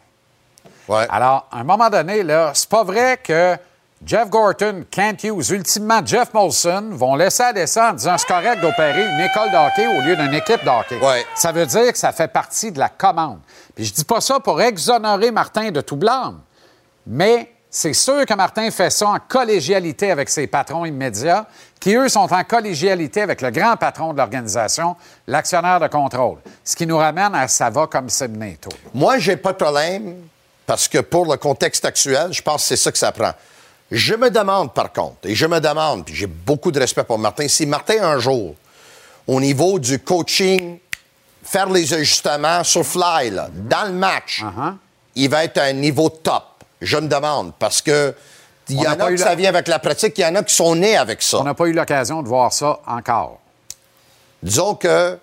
Ouais. 0.88 1.06
Alors, 1.10 1.46
à 1.50 1.58
un 1.58 1.64
moment 1.64 1.90
donné, 1.90 2.22
là, 2.22 2.52
c'est 2.54 2.68
pas 2.68 2.82
vrai 2.84 3.18
que 3.22 3.56
Jeff 4.04 4.28
Gorton, 4.30 4.84
Kent 4.90 5.22
Hughes, 5.24 5.50
ultimement 5.50 6.00
Jeff 6.04 6.34
Molson 6.34 6.90
vont 6.92 7.14
laisser 7.14 7.44
à 7.44 7.52
descendre 7.52 7.90
en 7.90 7.94
disant 7.94 8.18
c'est 8.18 8.26
correct 8.26 8.60
d'opérer 8.60 9.04
une 9.04 9.20
école 9.20 9.50
de 9.52 9.56
hockey 9.56 9.86
au 9.86 10.00
lieu 10.02 10.16
d'une 10.16 10.34
équipe 10.34 10.64
de 10.64 10.68
hockey. 10.70 10.98
Ouais. 10.98 11.24
Ça 11.36 11.52
veut 11.52 11.66
dire 11.66 11.92
que 11.92 11.98
ça 11.98 12.10
fait 12.10 12.26
partie 12.26 12.72
de 12.72 12.80
la 12.80 12.88
commande. 12.88 13.38
Puis 13.76 13.84
je 13.84 13.92
dis 13.94 14.04
pas 14.04 14.20
ça 14.20 14.40
pour 14.40 14.60
exonérer 14.60 15.30
Martin 15.30 15.70
de 15.70 15.80
tout 15.80 15.94
blâme, 15.96 16.40
mais 17.06 17.52
c'est 17.74 17.94
sûr 17.94 18.26
que 18.26 18.34
Martin 18.34 18.70
fait 18.70 18.90
ça 18.90 19.08
en 19.08 19.18
collégialité 19.18 20.10
avec 20.10 20.28
ses 20.28 20.46
patrons 20.46 20.84
immédiats, 20.84 21.46
qui 21.80 21.94
eux 21.96 22.10
sont 22.10 22.30
en 22.30 22.44
collégialité 22.44 23.22
avec 23.22 23.40
le 23.40 23.50
grand 23.50 23.78
patron 23.78 24.12
de 24.12 24.18
l'organisation, 24.18 24.94
l'actionnaire 25.26 25.80
de 25.80 25.86
contrôle. 25.86 26.36
Ce 26.62 26.76
qui 26.76 26.86
nous 26.86 26.98
ramène 26.98 27.34
à 27.34 27.48
ça 27.48 27.70
va 27.70 27.86
comme 27.86 28.10
c'est 28.10 28.28
mené 28.28 28.58
tôt. 28.60 28.68
Moi, 28.92 29.16
j'ai 29.18 29.38
pas 29.38 29.52
de 29.52 29.56
problème 29.56 30.16
parce 30.66 30.86
que 30.86 30.98
pour 30.98 31.24
le 31.24 31.38
contexte 31.38 31.86
actuel, 31.86 32.28
je 32.30 32.42
pense 32.42 32.60
que 32.60 32.68
c'est 32.68 32.76
ça 32.76 32.92
que 32.92 32.98
ça 32.98 33.10
prend. 33.10 33.32
Je 33.90 34.14
me 34.14 34.28
demande, 34.30 34.74
par 34.74 34.92
contre, 34.92 35.16
et 35.24 35.34
je 35.34 35.46
me 35.46 35.58
demande, 35.58 36.04
puis 36.04 36.14
j'ai 36.14 36.26
beaucoup 36.26 36.72
de 36.72 36.78
respect 36.78 37.04
pour 37.04 37.18
Martin, 37.18 37.48
si 37.48 37.64
Martin, 37.64 38.02
un 38.02 38.18
jour, 38.18 38.54
au 39.26 39.40
niveau 39.40 39.78
du 39.78 39.98
coaching, 39.98 40.78
faire 41.42 41.70
les 41.70 41.94
ajustements 41.94 42.62
sur 42.64 42.84
fly, 42.84 43.30
là, 43.30 43.48
dans 43.50 43.86
le 43.86 43.94
match, 43.94 44.42
Uh-huh. 44.44 44.74
il 45.14 45.30
va 45.30 45.44
être 45.44 45.56
à 45.56 45.64
un 45.64 45.72
niveau 45.72 46.10
top. 46.10 46.44
Je 46.82 46.96
me 46.98 47.08
demande, 47.08 47.52
parce 47.58 47.80
que 47.80 48.14
il 48.68 48.80
y 48.80 48.86
en 48.86 48.98
a 49.00 49.10
eu 49.10 49.14
que 49.16 49.20
ça 49.20 49.34
vient 49.34 49.48
avec 49.48 49.68
la 49.68 49.78
pratique, 49.78 50.16
il 50.18 50.22
y 50.22 50.24
en 50.24 50.34
a 50.36 50.42
qui 50.42 50.54
sont 50.54 50.74
nés 50.76 50.96
avec 50.96 51.20
ça. 51.22 51.38
On 51.38 51.44
n'a 51.44 51.54
pas 51.54 51.66
eu 51.66 51.72
l'occasion 51.72 52.22
de 52.22 52.28
voir 52.28 52.52
ça 52.52 52.80
encore. 52.86 53.38
Disons 54.42 54.74
que, 54.74 55.14
tu 55.14 55.18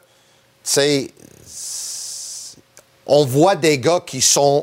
sais, 0.63 1.07
on 3.05 3.25
voit 3.25 3.55
des 3.55 3.79
gars 3.79 4.01
qui 4.05 4.21
sont 4.21 4.61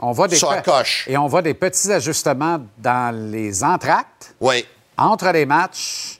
On 0.00 0.12
voit 0.12 0.28
des 0.28 0.36
sur 0.36 0.50
la 0.50 0.60
coche. 0.60 1.06
Et 1.08 1.16
on 1.16 1.26
voit 1.26 1.42
des 1.42 1.54
petits 1.54 1.90
ajustements 1.92 2.58
dans 2.78 3.14
les 3.30 3.62
entractes, 3.62 4.34
Oui. 4.40 4.66
entre 4.98 5.28
les 5.30 5.46
matchs, 5.46 6.18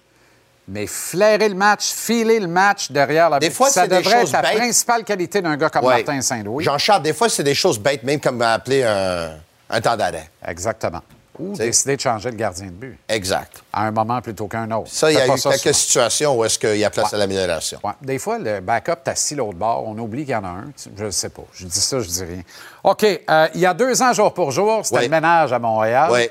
mais 0.69 0.87
flairer 0.87 1.49
le 1.49 1.55
match, 1.55 1.93
filer 1.93 2.41
le 2.41 2.47
match 2.47 2.91
derrière 2.91 3.29
la 3.31 3.39
Des 3.39 3.51
fois, 3.51 3.69
ça 3.69 3.87
des 3.87 3.97
devrait 3.99 4.21
choses 4.21 4.29
être 4.35 4.43
la 4.43 4.49
bêtes. 4.51 4.59
principale 4.59 5.05
qualité 5.05 5.43
d'un 5.43 5.57
gars 5.57 5.69
comme. 5.71 5.85
Martin 5.85 6.21
Saint-Louis. 6.21 6.65
Jean-Charles, 6.65 7.03
des 7.03 7.13
fois, 7.13 7.29
c'est 7.29 7.43
des 7.43 7.55
choses 7.55 7.79
bêtes, 7.79 8.03
même 8.05 8.21
comme 8.21 8.41
appeler 8.41 8.83
un, 8.85 9.33
un 9.71 9.81
temps 9.81 9.97
d'arrêt. 9.97 10.31
Exactement. 10.47 11.03
Ou 11.37 11.57
décider 11.57 11.97
de 11.97 12.01
changer 12.01 12.31
le 12.31 12.37
gardien 12.37 12.67
de 12.67 12.71
but. 12.71 12.97
Exact. 13.09 13.63
À 13.73 13.83
un 13.87 13.91
moment 13.91 14.21
plutôt 14.23 14.47
qu'un 14.47 14.71
autre. 14.71 14.89
Ça, 14.93 15.11
il 15.11 15.15
y 15.15 15.21
a 15.21 15.25
eu 15.25 15.31
quelques 15.31 15.41
souvent. 15.41 15.57
situations 15.75 16.37
où 16.39 16.45
est-ce 16.45 16.61
qu'il 16.61 16.77
y 16.77 16.85
a 16.85 16.91
place 16.91 17.09
Ouais. 17.09 17.15
à 17.17 17.19
l'amélioration. 17.19 17.81
Ouais. 17.83 17.91
Des 18.03 18.21
fois, 18.21 18.39
le 18.39 18.61
backup 18.61 19.03
t'assis 19.03 19.35
l'autre 19.35 19.59
bord, 19.59 19.83
on 19.85 19.99
oublie 19.99 20.23
qu'il 20.25 20.31
y 20.33 20.37
en 20.37 20.45
a 20.45 20.49
un. 20.49 20.67
Je 20.97 21.05
ne 21.07 21.11
sais 21.11 21.31
pas. 21.31 21.43
Je 21.53 21.67
dis 21.67 21.81
ça, 21.81 21.99
je 21.99 22.07
dis 22.09 22.23
rien. 22.23 22.43
OK. 22.85 23.03
euh, 23.05 23.49
il 23.55 23.61
y 23.61 23.67
a 23.67 23.75
deux 23.75 24.01
ans, 24.01 24.13
jour 24.13 24.33
pour 24.33 24.53
jour, 24.53 24.83
c'était 24.87 24.99
Oui. 24.99 25.05
le 25.07 25.11
ménage 25.11 25.53
à 25.53 25.59
Montréal 25.59 26.09
Oui. 26.13 26.29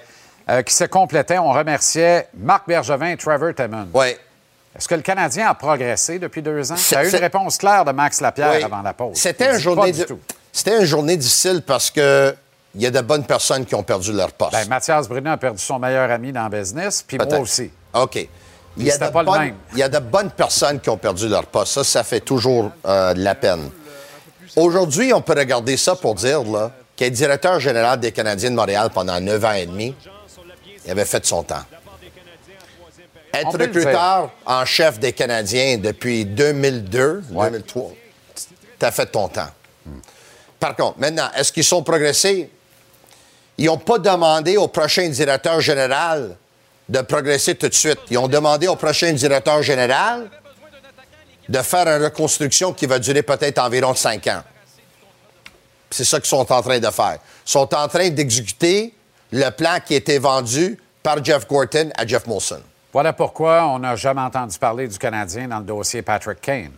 euh, 0.49 0.61
qui 0.61 0.73
se 0.73 0.85
complétait. 0.85 1.37
On 1.37 1.51
remerciait 1.51 2.29
Marc 2.37 2.65
Bergevin 2.65 3.07
et 3.09 3.17
Trevor 3.17 3.53
Timmons. 3.53 3.89
Oui. 3.93 4.15
Est-ce 4.75 4.87
que 4.87 4.95
le 4.95 5.01
Canadien 5.01 5.49
a 5.49 5.53
progressé 5.53 6.17
depuis 6.17 6.41
deux 6.41 6.71
ans? 6.71 6.75
Tu 6.75 6.95
as 6.95 7.03
eu 7.03 7.09
une 7.09 7.15
réponse 7.17 7.57
claire 7.57 7.83
de 7.83 7.91
Max 7.91 8.21
Lapierre 8.21 8.53
Oui. 8.55 8.63
avant 8.63 8.81
la 8.81 8.93
pause. 8.93 9.17
C'était 9.17 9.51
une 9.53 9.59
journée. 9.59 9.91
C'était 10.53 10.79
une 10.79 10.85
journée 10.85 11.17
difficile 11.17 11.61
parce 11.67 11.91
que 11.91 12.33
il 12.75 12.81
y 12.81 12.85
a 12.87 12.91
de 12.91 13.01
bonnes 13.01 13.25
personnes 13.25 13.65
qui 13.65 13.75
ont 13.75 13.83
perdu 13.83 14.11
leur 14.11 14.31
poste. 14.31 14.53
Ben, 14.53 14.67
Mathias 14.67 15.07
Brunet 15.07 15.29
a 15.29 15.37
perdu 15.37 15.59
son 15.59 15.79
meilleur 15.79 16.09
ami 16.09 16.31
dans 16.31 16.47
le 16.49 16.57
business, 16.57 17.03
puis 17.07 17.17
moi 17.17 17.39
aussi. 17.39 17.71
OK. 17.93 18.27
Il 18.75 18.87
y, 18.87 18.91
a 18.91 18.97
de 18.97 19.11
pas 19.11 19.19
le 19.21 19.25
bonnes, 19.27 19.39
même. 19.39 19.55
il 19.73 19.77
y 19.77 19.83
a 19.83 19.89
de 19.89 19.99
bonnes 19.99 20.31
personnes 20.31 20.79
qui 20.79 20.89
ont 20.89 20.97
perdu 20.97 21.27
leur 21.29 21.45
poste. 21.45 21.73
Ça, 21.73 21.83
ça 21.83 22.03
fait 22.03 22.21
toujours 22.21 22.71
euh, 22.87 23.13
de 23.13 23.23
la 23.23 23.35
peine. 23.35 23.69
Aujourd'hui, 24.55 25.13
on 25.13 25.21
peut 25.21 25.35
regarder 25.37 25.77
ça 25.77 25.95
pour 25.95 26.15
dire 26.15 26.41
là, 26.43 26.71
qu'il 26.95 27.05
est 27.05 27.11
directeur 27.11 27.59
général 27.59 27.99
des 27.99 28.11
Canadiens 28.11 28.49
de 28.49 28.55
Montréal 28.55 28.89
pendant 28.91 29.19
neuf 29.19 29.45
ans 29.45 29.53
et 29.53 29.67
demi. 29.67 29.95
Il 30.85 30.91
avait 30.91 31.05
fait 31.05 31.23
son 31.23 31.43
temps. 31.43 31.63
Être 33.31 33.57
le 33.57 33.65
recruteur 33.65 34.31
en 34.45 34.65
chef 34.65 34.99
des 34.99 35.13
Canadiens 35.13 35.77
depuis 35.77 36.25
2002, 36.25 37.23
2003, 37.29 37.91
tu 38.79 38.85
as 38.85 38.91
fait 38.91 39.07
ton 39.07 39.27
temps. 39.27 39.49
Par 40.59 40.75
contre, 40.75 40.99
maintenant, 40.99 41.29
est-ce 41.35 41.51
qu'ils 41.51 41.63
sont 41.63 41.83
progressés? 41.83 42.49
Ils 43.57 43.65
n'ont 43.65 43.77
pas 43.77 43.99
demandé 43.99 44.57
au 44.57 44.67
prochain 44.67 45.07
directeur 45.09 45.61
général 45.61 46.35
de 46.89 47.01
progresser 47.01 47.55
tout 47.55 47.69
de 47.69 47.73
suite. 47.73 47.99
Ils 48.09 48.17
ont 48.17 48.27
demandé 48.27 48.67
au 48.67 48.75
prochain 48.75 49.13
directeur 49.13 49.61
général 49.61 50.29
de 51.47 51.57
faire 51.59 51.87
une 51.87 52.03
reconstruction 52.03 52.73
qui 52.73 52.85
va 52.85 52.99
durer 52.99 53.21
peut-être 53.21 53.59
environ 53.59 53.93
cinq 53.93 54.27
ans. 54.27 54.43
C'est 55.89 56.05
ça 56.05 56.19
qu'ils 56.19 56.29
sont 56.29 56.51
en 56.51 56.61
train 56.61 56.79
de 56.79 56.89
faire. 56.89 57.17
Ils 57.45 57.51
sont 57.51 57.73
en 57.75 57.87
train 57.87 58.09
d'exécuter 58.09 58.93
le 59.31 59.49
plan 59.51 59.77
qui 59.85 59.93
a 59.93 59.97
été 59.97 60.17
vendu 60.17 60.79
par 61.03 61.23
Jeff 61.23 61.47
Gorton 61.47 61.91
à 61.95 62.07
Jeff 62.07 62.25
Molson. 62.25 62.61
Voilà 62.91 63.13
pourquoi 63.13 63.65
on 63.67 63.79
n'a 63.79 63.95
jamais 63.95 64.21
entendu 64.21 64.57
parler 64.57 64.87
du 64.87 64.97
Canadien 64.97 65.47
dans 65.47 65.59
le 65.59 65.65
dossier 65.65 66.01
Patrick 66.01 66.41
Kane. 66.41 66.71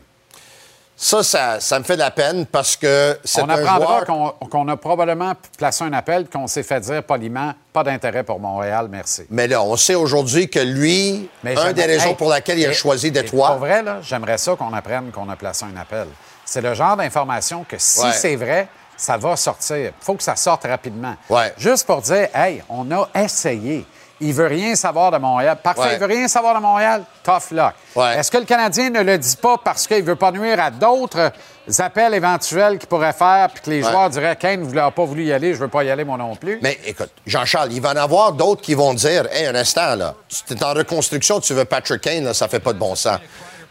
Ça, 0.98 1.24
ça, 1.24 1.60
ça 1.60 1.78
me 1.80 1.84
fait 1.84 1.96
de 1.96 2.02
la 2.02 2.12
peine 2.12 2.46
parce 2.46 2.78
que 2.78 3.20
c'est 3.26 3.42
On 3.42 3.50
un 3.50 3.50
apprendra 3.50 3.86
joueur... 3.86 4.06
qu'on 4.06 4.30
qu'on 4.48 4.68
a 4.70 4.78
probablement 4.78 5.34
placé 5.58 5.84
un 5.84 5.92
appel, 5.92 6.30
qu'on 6.30 6.48
s'est 6.48 6.64
fait 6.64 6.80
dire 6.80 7.04
poliment, 7.04 7.54
pas 7.74 7.84
d'intérêt 7.84 8.24
pour 8.24 8.40
Montréal, 8.40 8.88
merci. 8.90 9.24
Mais 9.30 9.48
là, 9.48 9.62
on 9.62 9.76
sait 9.76 9.96
aujourd'hui 9.96 10.50
que 10.50 10.60
lui, 10.60 11.30
Mais 11.44 11.58
un 11.58 11.74
des 11.74 11.84
raisons 11.86 12.10
Hey, 12.10 12.16
pour 12.16 12.30
laquelle 12.30 12.60
il 12.60 12.66
a 12.66 12.72
choisi 12.72 13.12
Détroit... 13.12 13.50
Pour 13.50 13.58
vrai, 13.58 13.84
là, 13.84 13.98
j'aimerais 14.02 14.38
ça 14.38 14.56
qu'on 14.56 14.72
apprenne 14.74 15.12
qu'on 15.12 15.28
a 15.30 15.36
placé 15.36 15.66
un 15.66 15.76
appel. 15.80 16.08
C'est 16.46 16.62
le 16.62 16.74
genre 16.74 16.96
d'information 16.96 17.66
que 17.68 17.76
si 17.78 18.00
Ouais. 18.02 18.14
c'est 18.14 18.36
vrai, 18.38 18.68
ça 18.96 19.18
va 19.18 19.36
sortir. 19.36 19.78
Il 20.00 20.06
faut 20.06 20.14
que 20.14 20.24
ça 20.24 20.38
sorte 20.38 20.64
rapidement. 20.66 21.16
Ouais. 21.30 21.54
Juste 21.58 21.86
pour 21.86 22.02
dire, 22.02 22.30
hey, 22.34 22.64
on 22.70 22.90
a 22.92 23.10
essayé. 23.16 23.86
Il 24.22 24.34
veut 24.34 24.48
rien 24.48 24.76
savoir 24.76 25.12
de 25.12 25.18
Montréal. 25.18 25.58
Parfait, 25.62 25.82
Ouais. 25.82 25.90
il 25.94 26.00
veut 26.00 26.06
rien 26.06 26.28
savoir 26.28 26.56
de 26.56 26.62
Montréal. 26.62 27.04
Tough 27.24 27.52
luck. 27.52 27.74
Ouais. 27.96 28.18
Est-ce 28.18 28.32
que 28.32 28.38
le 28.38 28.46
Canadien 28.46 28.90
ne 28.90 29.02
le 29.02 29.18
dit 29.18 29.36
pas 29.36 29.58
parce 29.62 29.88
qu'il 29.88 30.04
veut 30.04 30.16
pas 30.16 30.32
nuire 30.32 30.58
à 30.62 30.72
d'autres 30.72 31.32
appels 31.80 32.14
éventuels 32.14 32.78
qu'il 32.78 32.88
pourrait 32.88 33.12
faire, 33.14 33.50
puis 33.54 33.62
que 33.64 33.70
les 33.72 33.84
Ouais. 33.84 33.92
joueurs 33.92 34.10
diraient, 34.10 34.36
Kane 34.38 34.62
ne 34.62 34.66
voulait 34.66 34.90
pas 34.96 35.04
voulu 35.04 35.26
y 35.26 35.34
aller, 35.34 35.54
je 35.54 35.60
veux 35.60 35.68
pas 35.68 35.84
y 35.84 35.90
aller 35.90 36.06
moi 36.06 36.18
non 36.18 36.36
plus? 36.36 36.60
Mais 36.62 36.80
écoute, 36.86 37.10
Jean-Charles, 37.26 37.74
il 37.74 37.82
va 37.82 37.90
en 37.92 37.96
avoir 37.98 38.32
d'autres 38.32 38.62
qui 38.62 38.74
vont 38.74 38.94
dire 38.94 39.28
Hey, 39.34 39.48
un 39.48 39.56
instant, 39.56 39.96
là, 39.96 40.14
tu 40.48 40.54
es 40.54 40.64
en 40.64 40.74
reconstruction, 40.74 41.40
tu 41.42 41.54
veux 41.54 41.66
Patrick 41.66 42.02
Kane, 42.02 42.24
là, 42.24 42.34
ça 42.34 42.48
fait 42.48 42.60
pas 42.62 42.72
de 42.74 42.80
bon 42.80 42.96
sens. 42.96 43.20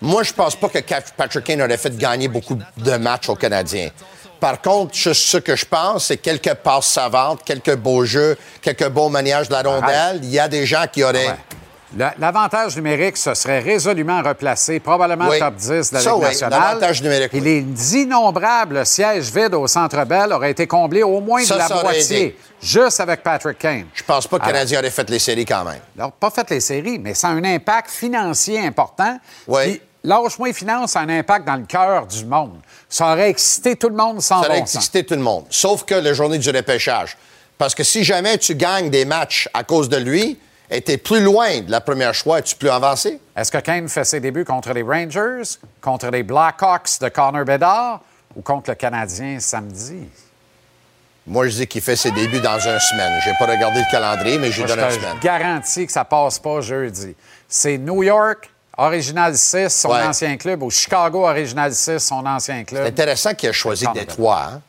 Moi, 0.03 0.23
je 0.25 0.33
pense 0.35 0.57
pas 0.57 0.69
que 0.69 0.79
Patrick 1.17 1.45
Kane 1.45 1.63
aurait 1.63 1.79
fait 1.79 1.97
gagner 1.97 2.29
beaucoup 2.29 2.59
de 2.77 2.97
matchs 2.99 3.31
aux 3.31 3.37
Canadiens. 3.37 3.89
Par 4.45 4.61
contre, 4.61 4.95
je- 4.95 5.15
ce 5.15 5.39
que 5.39 5.57
je 5.57 5.65
pense, 5.65 6.05
c'est 6.09 6.19
quelques 6.19 6.53
passes 6.53 6.89
savantes, 6.89 7.41
quelques 7.47 7.77
beaux 7.77 8.05
jeux, 8.05 8.37
quelques 8.61 8.91
beaux 8.91 9.09
maniages 9.09 9.49
de 9.49 9.55
la 9.55 9.63
rondelle. 9.63 10.21
Il 10.23 10.29
y 10.29 10.39
a 10.39 10.49
des 10.49 10.67
gens 10.67 10.85
qui 10.93 11.03
auraient. 11.03 11.29
Ouais. 11.29 11.37
Le- 11.97 12.09
L'avantage 12.19 12.77
numérique 12.77 13.17
se 13.17 13.33
serait 13.33 13.61
résolument 13.61 14.21
replacé, 14.21 14.81
probablement 14.81 15.29
Oui. 15.31 15.39
top 15.39 15.55
10 15.55 15.89
de 15.91 15.95
la 15.95 16.01
Ligue 16.03 16.11
oui, 16.17 16.21
nationale. 16.25 16.61
l'avantage 16.61 17.03
numérique, 17.03 17.33
Et 17.33 17.41
les 17.41 17.97
innombrables 17.97 18.85
sièges 18.85 19.31
vides 19.33 19.55
au 19.55 19.67
Centre 19.67 20.05
Bell 20.05 20.31
auraient 20.31 20.51
été 20.51 20.67
comblés 20.67 21.03
au 21.05 21.21
moins 21.21 21.43
Ça, 21.43 21.55
de 21.55 21.61
la 21.61 21.83
moitié, 21.83 22.17
aidé. 22.21 22.39
juste 22.61 23.01
avec 23.01 23.23
Patrick 23.23 23.57
Kane. 23.59 23.87
Je 23.95 24.03
pense 24.03 24.27
pas 24.27 24.39
que 24.39 24.45
le 24.45 24.53
Canadien 24.53 24.81
aurait 24.81 24.91
fait 24.91 25.09
les 25.09 25.21
séries 25.21 25.47
quand 25.47 25.65
même. 25.65 25.81
Alors, 25.99 26.13
pas 26.13 26.29
fait 26.29 26.51
les 26.51 26.61
séries, 26.61 26.99
mais 26.99 27.15
ça 27.15 27.29
a 27.29 27.31
un 27.31 27.45
impact 27.45 27.89
financier 27.91 28.61
important. 28.67 29.19
Oui. 29.49 29.81
Lâche-moi 30.05 30.53
ça 30.87 31.01
a 31.01 31.03
un 31.03 31.09
impact 31.09 31.47
dans 31.47 31.57
le 31.57 31.65
cœur 31.65 32.07
du 32.07 32.25
monde. 32.27 32.61
Ça 32.89 33.13
aurait 33.13 33.31
excité 33.31 33.75
tout 33.75 33.89
le 33.89 33.97
monde 33.97 34.21
sans 34.21 34.43
Ça 34.43 34.49
aurait 34.49 34.61
bon 34.61 34.67
sens. 34.67 34.77
excité 34.77 35.05
tout 35.05 35.15
le 35.15 35.21
monde. 35.23 35.47
Sauf 35.49 35.85
que 35.85 35.95
la 35.95 36.13
journée 36.13 36.39
du 36.39 36.51
repêchage. 36.51 37.17
Parce 37.57 37.75
que 37.75 37.83
si 37.83 38.05
jamais 38.05 38.37
tu 38.37 38.55
gagnes 38.55 38.91
des 38.91 39.05
matchs 39.07 39.49
à 39.55 39.65
cause 39.65 39.89
de 39.89 39.97
lui, 39.97 40.39
et 40.71 40.81
t'es 40.83 40.97
plus 40.99 41.21
loin 41.23 41.61
de 41.61 41.71
la 41.71 41.81
première 41.81 42.15
choix, 42.15 42.39
es-tu 42.41 42.57
plus 42.57 42.69
avancé? 42.71 43.19
Est-ce 43.37 43.51
que 43.51 43.59
Kane 43.59 43.89
fait 43.89 44.05
ses 44.05 44.21
débuts 44.21 44.45
contre 44.45 44.73
les 44.73 44.83
Rangers, 44.83 45.43
contre 45.81 46.09
les 46.09 46.23
Blackhawks 46.23 47.01
de 47.01 47.09
Connor 47.09 47.45
Bedard 47.45 48.01
ou 48.35 48.43
contre 48.43 48.71
le 48.71 48.75
Canadien 48.77 49.39
samedi? 49.41 50.09
Moi, 51.27 51.49
je 51.49 51.57
dis 51.57 51.67
qu'il 51.67 51.81
fait 51.81 51.97
ses 51.97 52.11
débuts 52.11 52.41
dans 52.41 52.59
une 52.59 52.79
semaine. 52.81 53.19
J'ai 53.25 53.33
pas 53.39 53.47
regardé 53.47 53.81
le 53.81 53.91
calendrier, 53.91 54.39
mais 54.39 54.51
j'ai 54.53 54.63
je 54.63 54.67
donné 54.67 54.83
une 54.83 54.91
semaine. 54.91 55.19
garantis 55.23 55.87
que 55.87 55.93
ça 55.93 56.05
passe 56.05 56.39
pas 56.39 56.61
jeudi. 56.61 57.15
C'est 57.49 57.79
New 57.79 58.03
York, 58.03 58.51
Original 58.77 59.37
6, 59.37 59.69
son 59.69 59.89
Ouais. 59.91 60.03
ancien 60.03 60.37
club, 60.37 60.63
ou 60.63 60.71
Chicago, 60.71 61.27
Original 61.27 61.75
6, 61.75 61.99
son 61.99 62.25
ancien 62.27 62.65
club. 62.65 62.83
C'est 62.83 62.89
intéressant 62.89 63.35
qu'il 63.35 63.49
ait 63.49 63.53
choisi 63.53 63.87
Détroit. 63.95 64.43
Hein? 64.55 64.61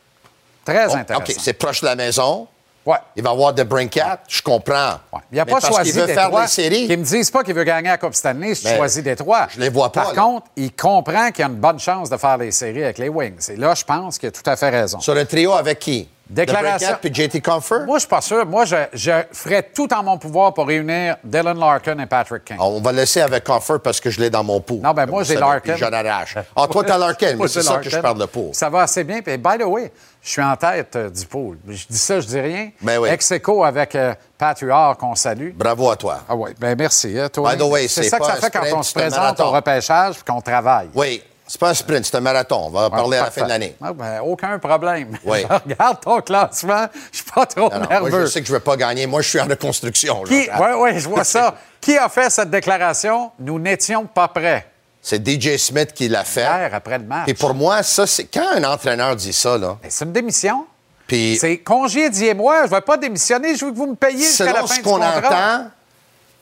Très 0.64 0.94
intéressant. 0.94 1.22
OK, 1.24 1.34
c'est 1.38 1.52
proche 1.54 1.80
de 1.80 1.86
la 1.86 1.94
maison. 1.96 2.46
Ouais. 2.84 2.96
Il 3.16 3.22
va 3.24 3.30
avoir 3.30 3.52
de 3.52 3.64
Brincat. 3.64 4.20
Je 4.28 4.40
comprends. 4.42 4.92
Il 5.32 5.36
n'a 5.38 5.44
pas 5.44 5.52
parce 5.60 5.66
choisi 5.66 5.90
veut 5.90 6.06
Détroit. 6.06 6.30
faire 6.30 6.40
les 6.42 6.46
séries. 6.46 6.86
Qu'ils 6.86 6.98
me 7.00 7.04
disent 7.04 7.32
pas 7.32 7.42
qu'il 7.42 7.54
veut 7.54 7.64
gagner 7.64 7.88
la 7.88 7.98
Coupe 7.98 8.14
Stanley 8.14 8.54
si 8.54 8.62
tu 8.62 8.68
Mais 8.68 8.76
choisis 8.76 9.02
Détroit. 9.02 9.48
je 9.50 9.58
les 9.58 9.70
vois 9.70 9.90
pas, 9.90 10.02
Par 10.04 10.14
là. 10.14 10.22
contre, 10.22 10.46
il 10.54 10.72
comprend 10.72 11.30
qu'il 11.32 11.40
y 11.40 11.42
a 11.42 11.48
une 11.48 11.56
bonne 11.56 11.80
chance 11.80 12.08
de 12.10 12.16
faire 12.16 12.36
les 12.38 12.52
séries 12.52 12.84
avec 12.84 12.98
les 12.98 13.08
Wings. 13.08 13.50
Et 13.50 13.56
là, 13.56 13.74
je 13.74 13.82
pense 13.82 14.18
qu'il 14.18 14.28
a 14.28 14.32
tout 14.32 14.48
à 14.48 14.54
fait 14.54 14.70
raison. 14.70 15.00
Sur 15.00 15.14
le 15.16 15.24
trio 15.24 15.52
avec 15.54 15.80
qui? 15.80 16.08
Déclaration. 16.28 16.96
Puis 17.00 17.14
JT 17.14 17.40
Comfort? 17.40 17.84
Moi, 17.86 17.98
je 17.98 18.00
suis 18.00 18.08
pas 18.08 18.20
sûr. 18.20 18.44
Moi, 18.46 18.64
je, 18.64 18.76
je 18.92 19.12
ferais 19.32 19.62
tout 19.62 19.92
en 19.94 20.02
mon 20.02 20.18
pouvoir 20.18 20.52
pour 20.54 20.66
réunir 20.66 21.16
Dylan 21.22 21.58
Larkin 21.58 21.98
et 21.98 22.06
Patrick 22.06 22.44
Kane. 22.44 22.56
On 22.60 22.80
va 22.80 22.92
laisser 22.92 23.20
avec 23.20 23.44
Comfort 23.44 23.80
parce 23.80 24.00
que 24.00 24.10
je 24.10 24.20
l'ai 24.20 24.30
dans 24.30 24.42
mon 24.42 24.60
pot. 24.60 24.80
Non, 24.82 24.92
ben 24.92 25.06
moi, 25.06 25.22
j'ai 25.22 25.36
Larkin. 25.36 25.76
J'en 25.76 25.92
arrache. 25.92 26.36
Ah, 26.56 26.66
toi, 26.70 26.82
t'as 26.84 26.98
Larkin. 27.06 27.36
Mais 27.36 27.48
c'est 27.48 27.62
ça 27.62 27.78
que 27.78 27.88
je 27.88 27.98
parle 27.98 28.18
de 28.18 28.26
pot. 28.26 28.50
Ça 28.52 28.68
va 28.68 28.82
assez 28.82 29.04
bien. 29.04 29.22
Puis, 29.22 29.36
by 29.38 29.58
the 29.58 29.64
way, 29.64 29.92
je 30.22 30.28
suis 30.30 30.42
en 30.42 30.56
tête 30.56 30.96
euh, 30.96 31.10
du 31.10 31.24
pool. 31.26 31.58
Je 31.68 31.84
dis 31.88 31.98
ça, 31.98 32.18
je 32.18 32.26
dis 32.26 32.40
rien. 32.40 32.70
Ben 32.82 32.98
oui. 32.98 33.08
ex 33.10 33.32
avec 33.64 33.94
euh, 33.94 34.14
Pat 34.36 34.58
Huard, 34.58 34.96
qu'on 34.96 35.14
salue. 35.14 35.50
Bravo 35.54 35.90
à 35.90 35.96
toi. 35.96 36.20
Ah 36.28 36.34
oui, 36.34 36.50
ben 36.58 36.76
merci. 36.76 37.16
hein, 37.18 37.28
toi. 37.28 37.52
By 37.52 37.58
the 37.58 37.70
way, 37.70 37.86
c'est 37.88 38.02
ça 38.02 38.18
que 38.18 38.26
ça 38.26 38.34
fait 38.34 38.50
quand 38.50 38.64
on 38.74 38.82
se 38.82 38.92
présente 38.92 39.38
au 39.38 39.50
repêchage 39.50 40.16
et 40.16 40.30
qu'on 40.30 40.40
travaille. 40.40 40.88
Oui, 40.94 41.22
c'est 41.46 41.60
pas 41.60 41.70
un 41.70 41.74
sprint, 41.74 42.04
c'est 42.04 42.16
un 42.16 42.20
marathon. 42.20 42.66
On 42.66 42.70
va 42.70 42.90
parler 42.90 43.18
à 43.18 43.24
la 43.24 43.30
fin 43.30 43.44
de 43.44 43.48
l'année. 43.48 43.76
Ah, 43.80 43.92
ben, 43.92 44.20
aucun 44.22 44.58
problème. 44.58 45.16
Oui. 45.24 45.38
Je 45.50 45.72
regarde 45.72 46.00
ton 46.00 46.20
classement, 46.20 46.86
je 47.12 47.18
suis 47.18 47.30
pas 47.30 47.46
trop 47.46 47.70
Non, 47.70 47.80
non, 47.80 47.86
nerveux. 47.88 48.10
moi, 48.10 48.20
je 48.22 48.26
sais 48.26 48.40
que 48.40 48.46
je 48.46 48.52
ne 48.52 48.58
vais 48.58 48.64
pas 48.64 48.76
gagner. 48.76 49.06
Moi, 49.06 49.22
je 49.22 49.28
suis 49.28 49.40
en 49.40 49.46
reconstruction. 49.46 50.22
Qui... 50.24 50.44
Jean-Charles. 50.44 50.74
Oui, 50.76 50.92
oui, 50.92 51.00
je 51.00 51.08
vois 51.08 51.24
ça. 51.24 51.54
Qui 51.80 51.96
a 51.96 52.08
fait 52.08 52.30
cette 52.30 52.50
déclaration? 52.50 53.30
Nous 53.38 53.58
n'étions 53.58 54.06
pas 54.06 54.28
prêts. 54.28 54.66
C'est 55.00 55.24
DJ 55.24 55.56
Smith 55.56 55.92
qui 55.92 56.08
l'a 56.08 56.24
fait. 56.24 56.40
Hier, 56.40 56.70
après 56.72 56.98
le 56.98 57.04
match. 57.04 57.28
Et 57.28 57.34
pour 57.34 57.54
moi, 57.54 57.84
ça, 57.84 58.08
c'est 58.08 58.24
quand 58.24 58.56
un 58.56 58.64
entraîneur 58.64 59.14
dit 59.14 59.32
ça, 59.32 59.56
là, 59.56 59.78
Ben, 59.80 59.88
C'est 59.88 60.04
une 60.04 60.12
démission. 60.12 60.66
Puis, 61.06 61.38
C'est 61.40 61.58
congédiez-moi, 61.58 62.62
je 62.62 62.70
ne 62.70 62.74
vais 62.76 62.80
pas 62.80 62.96
démissionner, 62.96 63.54
je 63.54 63.64
veux 63.64 63.70
que 63.70 63.76
vous 63.76 63.86
me 63.86 63.94
payiez 63.94 64.24
jusqu'à 64.24 64.46
la 64.46 64.54
selon 64.54 64.66
fin 64.66 64.74
ce 64.74 64.80
qu'on 64.80 65.00
entend, 65.00 65.70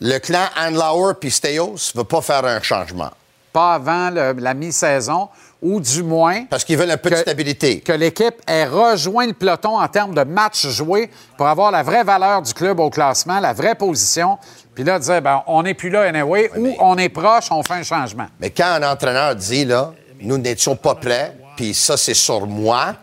le 0.01 0.19
clan 0.19 0.47
Andlauer 0.57 1.13
puis 1.21 1.31
Steos 1.31 1.75
ne 1.95 1.99
veut 2.01 2.05
pas 2.05 2.23
faire 2.23 2.45
un 2.47 2.63
changement. 2.63 3.11
Pas 3.55 3.75
avant 3.75 4.11
le- 4.11 4.33
la 4.39 4.53
mi-saison, 4.53 5.29
ou 5.63 5.81
du 5.81 6.03
moins... 6.03 6.45
Parce 6.51 6.65
qu'ils 6.65 6.77
veulent 6.77 6.91
un 6.91 6.97
peu 6.99 7.09
de 7.09 7.15
que- 7.15 7.21
stabilité. 7.21 7.81
Que 7.81 7.93
l'équipe 7.93 8.35
ait 8.49 8.67
rejoint 8.67 9.27
le 9.29 9.33
peloton 9.33 9.79
en 9.79 9.87
termes 9.89 10.13
de 10.15 10.25
matchs 10.25 10.67
joués 10.67 11.09
pour 11.39 11.47
avoir 11.47 11.71
la 11.71 11.83
vraie 11.85 12.03
valeur 12.05 12.43
du 12.43 12.53
club 12.53 12.81
au 12.81 12.91
classement, 12.91 13.39
la 13.41 13.53
vraie 13.53 13.77
position. 13.77 14.39
Puis 14.75 14.83
là, 14.83 14.99
dire, 14.99 15.23
ben, 15.23 15.43
on 15.47 15.63
n'est 15.63 15.73
plus 15.75 15.89
là 15.89 16.03
anyway, 16.03 16.51
ou 16.57 16.75
on 16.81 16.99
est 16.99 17.09
proche, 17.09 17.47
on 17.53 17.63
fait 17.63 17.75
un 17.75 17.83
changement. 17.85 18.27
Mais 18.41 18.51
quand 18.51 18.67
un 18.67 18.83
entraîneur 18.83 19.37
dit, 19.37 19.65
là, 19.65 19.93
nous 20.21 20.37
n'étions 20.37 20.75
pas 20.75 20.97
prêts, 20.97 21.37
puis 21.57 21.73
ça, 21.75 21.97
c'est 21.97 22.13
sur 22.15 22.47
moi, 22.49 22.95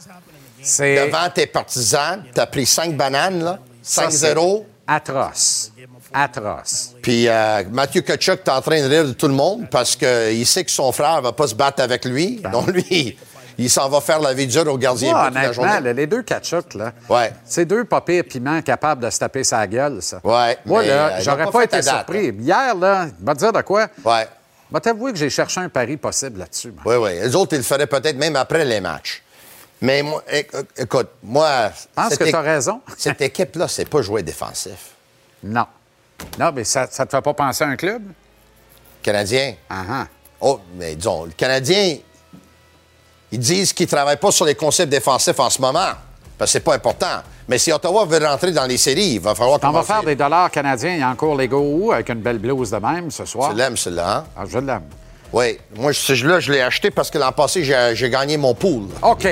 C'est 0.61 1.07
devant 1.07 1.29
tes 1.33 1.47
partisans, 1.47 2.21
t'as 2.33 2.45
pris 2.45 2.65
cinq 2.65 2.95
bananes, 2.97 3.41
là, 3.43 3.59
ça, 3.81 4.09
c'est 4.11 4.33
5-0, 4.35 4.65
Atroce. 4.87 5.71
Atroce. 6.13 6.95
puis 7.01 7.27
euh, 7.27 7.63
Mathieu 7.71 8.01
Kachuk 8.01 8.39
est 8.45 8.49
en 8.49 8.61
train 8.61 8.81
de 8.81 8.87
rire 8.87 9.05
de 9.05 9.13
tout 9.13 9.27
le 9.27 9.33
monde 9.33 9.69
parce 9.69 9.95
qu'il 9.95 10.45
sait 10.45 10.63
que 10.65 10.71
son 10.71 10.91
frère 10.91 11.21
va 11.21 11.31
pas 11.31 11.47
se 11.47 11.55
battre 11.55 11.81
avec 11.81 12.03
lui. 12.05 12.41
Donc, 12.51 12.67
lui, 12.67 13.17
il 13.57 13.69
s'en 13.69 13.87
va 13.89 14.01
faire 14.01 14.19
la 14.19 14.33
vie 14.33 14.47
dure 14.47 14.67
au 14.67 14.77
gardien 14.77 15.13
la 15.13 15.27
honnêtement, 15.27 15.79
là, 15.79 15.93
les 15.93 16.07
deux 16.07 16.23
Kachuk, 16.23 16.73
là, 16.73 16.91
Ouais. 17.09 17.31
c'est 17.45 17.65
deux 17.65 17.85
pas 17.85 18.01
pires 18.01 18.23
piments 18.27 18.61
capables 18.61 19.03
de 19.05 19.09
se 19.09 19.19
taper 19.19 19.43
sa 19.43 19.65
gueule, 19.67 20.01
ça. 20.01 20.19
Ouais, 20.23 20.57
Moi, 20.65 20.83
là, 20.83 21.07
euh, 21.07 21.19
j'aurais 21.21 21.45
pas, 21.45 21.51
pas 21.51 21.63
été 21.63 21.77
date, 21.77 21.87
hein. 21.87 21.91
surpris. 21.97 22.29
Hier, 22.39 22.75
là, 22.75 23.07
vais 23.19 23.33
te 23.33 23.39
dire 23.39 23.53
de 23.53 23.61
quoi? 23.61 23.87
Ouais. 24.03 24.27
Vais 24.73 24.79
t'avouer 24.79 25.11
que 25.11 25.17
j'ai 25.17 25.29
cherché 25.29 25.59
un 25.59 25.69
pari 25.69 25.97
possible 25.97 26.39
là-dessus. 26.39 26.73
Oui, 26.85 26.95
oui. 26.95 27.11
Les 27.21 27.35
autres, 27.35 27.53
ils 27.53 27.57
le 27.57 27.63
feraient 27.63 27.87
peut-être 27.87 28.17
même 28.17 28.35
après 28.37 28.65
les 28.65 28.79
matchs. 28.81 29.21
Mais 29.81 30.03
moi, 30.03 30.23
éc- 30.31 30.51
écoute, 30.77 31.09
moi. 31.23 31.69
Je 31.69 31.87
pense 31.95 32.15
que 32.17 32.23
tu 32.25 32.35
as 32.35 32.41
raison. 32.41 32.81
Cette 32.97 33.21
équipe-là, 33.21 33.67
c'est 33.67 33.89
pas 33.89 34.01
jouer 34.01 34.21
défensif. 34.21 34.91
Non. 35.43 35.65
Non, 36.37 36.51
mais 36.53 36.63
ça 36.63 36.81
ne 36.83 36.87
te 37.05 37.09
fait 37.09 37.21
pas 37.21 37.33
penser 37.33 37.63
à 37.63 37.67
un 37.67 37.75
club? 37.75 38.03
Canadien. 39.01 39.55
Ah 39.69 39.83
ah. 39.89 40.07
Oh, 40.39 40.59
mais 40.75 40.95
disons, 40.95 41.25
le 41.25 41.31
Canadien, 41.31 41.97
ils 43.31 43.39
disent 43.39 43.73
qu'ils 43.73 43.85
ne 43.87 43.91
travaillent 43.91 44.17
pas 44.17 44.31
sur 44.31 44.45
les 44.45 44.55
concepts 44.55 44.91
défensifs 44.91 45.39
en 45.39 45.49
ce 45.49 45.59
moment. 45.61 45.89
Parce 46.37 46.49
que 46.49 46.53
c'est 46.53 46.63
pas 46.63 46.75
important. 46.75 47.21
Mais 47.47 47.57
si 47.57 47.71
Ottawa 47.71 48.05
veut 48.05 48.23
rentrer 48.25 48.51
dans 48.51 48.65
les 48.65 48.77
séries, 48.77 49.13
il 49.13 49.19
va 49.19 49.35
falloir 49.35 49.59
On 49.63 49.71
va 49.71 49.83
faire 49.83 50.03
des 50.03 50.15
dollars 50.15 50.49
canadiens. 50.51 50.93
Il 50.93 50.99
y 50.99 51.03
a 51.03 51.09
encore 51.09 51.35
les 51.35 51.47
où 51.47 51.91
avec 51.91 52.09
une 52.09 52.21
belle 52.21 52.39
blouse 52.39 52.71
de 52.71 52.77
même 52.77 53.09
ce 53.11 53.25
soir. 53.25 53.51
Tu 53.51 53.57
l'aimes, 53.57 53.77
celui-là, 53.77 54.17
hein? 54.17 54.25
Ah, 54.37 54.43
je 54.47 54.57
l'aime. 54.59 54.83
Oui. 55.33 55.59
Moi, 55.75 55.93
ce 55.93 56.13
jeu-là, 56.13 56.39
je 56.39 56.51
l'ai 56.51 56.61
acheté 56.61 56.91
parce 56.91 57.09
que 57.09 57.17
l'an 57.17 57.31
passé, 57.31 57.63
j'ai 57.63 58.09
gagné 58.09 58.37
mon 58.37 58.53
pool. 58.53 58.87
OK. 59.01 59.31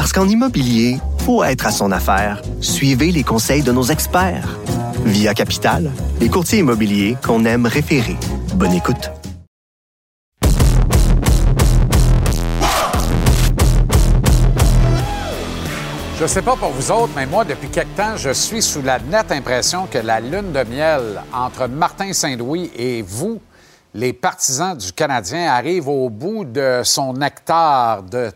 Parce 0.00 0.12
qu'en 0.12 0.28
immobilier, 0.28 0.98
faut 1.26 1.42
être 1.42 1.66
à 1.66 1.72
son 1.72 1.90
affaire. 1.90 2.40
Suivez 2.60 3.10
les 3.10 3.24
conseils 3.24 3.64
de 3.64 3.72
nos 3.72 3.82
experts. 3.82 4.56
Via 5.04 5.34
Capital, 5.34 5.90
les 6.20 6.28
courtiers 6.28 6.60
immobiliers 6.60 7.16
qu'on 7.20 7.44
aime 7.44 7.66
référer. 7.66 8.16
Bonne 8.54 8.74
écoute. 8.74 9.10
Je 16.20 16.26
sais 16.28 16.42
pas 16.42 16.54
pour 16.54 16.70
vous 16.70 16.92
autres, 16.92 17.12
mais 17.16 17.26
moi, 17.26 17.44
depuis 17.44 17.68
quelque 17.68 17.96
temps, 17.96 18.16
je 18.16 18.30
suis 18.30 18.62
sous 18.62 18.82
la 18.82 19.00
nette 19.00 19.32
impression 19.32 19.88
que 19.90 19.98
la 19.98 20.20
lune 20.20 20.52
de 20.52 20.62
miel 20.62 21.24
entre 21.34 21.66
Martin 21.66 22.12
Saint-Louis 22.12 22.70
et 22.76 23.02
vous, 23.02 23.40
les 23.94 24.12
partisans 24.12 24.78
du 24.78 24.92
Canadien, 24.92 25.50
arrive 25.50 25.88
au 25.88 26.08
bout 26.08 26.44
de 26.44 26.82
son 26.84 27.14
nectar 27.14 28.04
de 28.04 28.30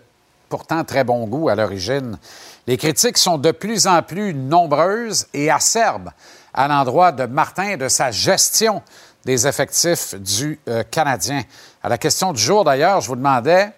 pourtant 0.53 0.84
très 0.84 1.03
bon 1.03 1.26
goût 1.26 1.48
à 1.48 1.55
l'origine. 1.55 2.18
Les 2.66 2.76
critiques 2.76 3.16
sont 3.16 3.38
de 3.38 3.53
plus 3.53 3.86
en 3.86 4.03
plus 4.03 4.34
nombreuses 4.34 5.26
et 5.32 5.50
acerbes 5.50 6.11
à 6.53 6.68
l'endroit 6.68 7.11
de 7.11 7.24
Martin 7.24 7.70
et 7.70 7.76
de 7.78 7.88
sa 7.88 8.11
gestion 8.11 8.82
des 9.24 9.46
effectifs 9.46 10.14
du 10.14 10.61
euh, 10.68 10.82
Canadien. 10.90 11.42
À 11.82 11.88
la 11.88 11.96
question 11.96 12.34
du 12.34 12.42
jour, 12.42 12.64
d'ailleurs, 12.64 13.00
je 13.00 13.09
vous 13.09 13.16
demandais 13.16 13.72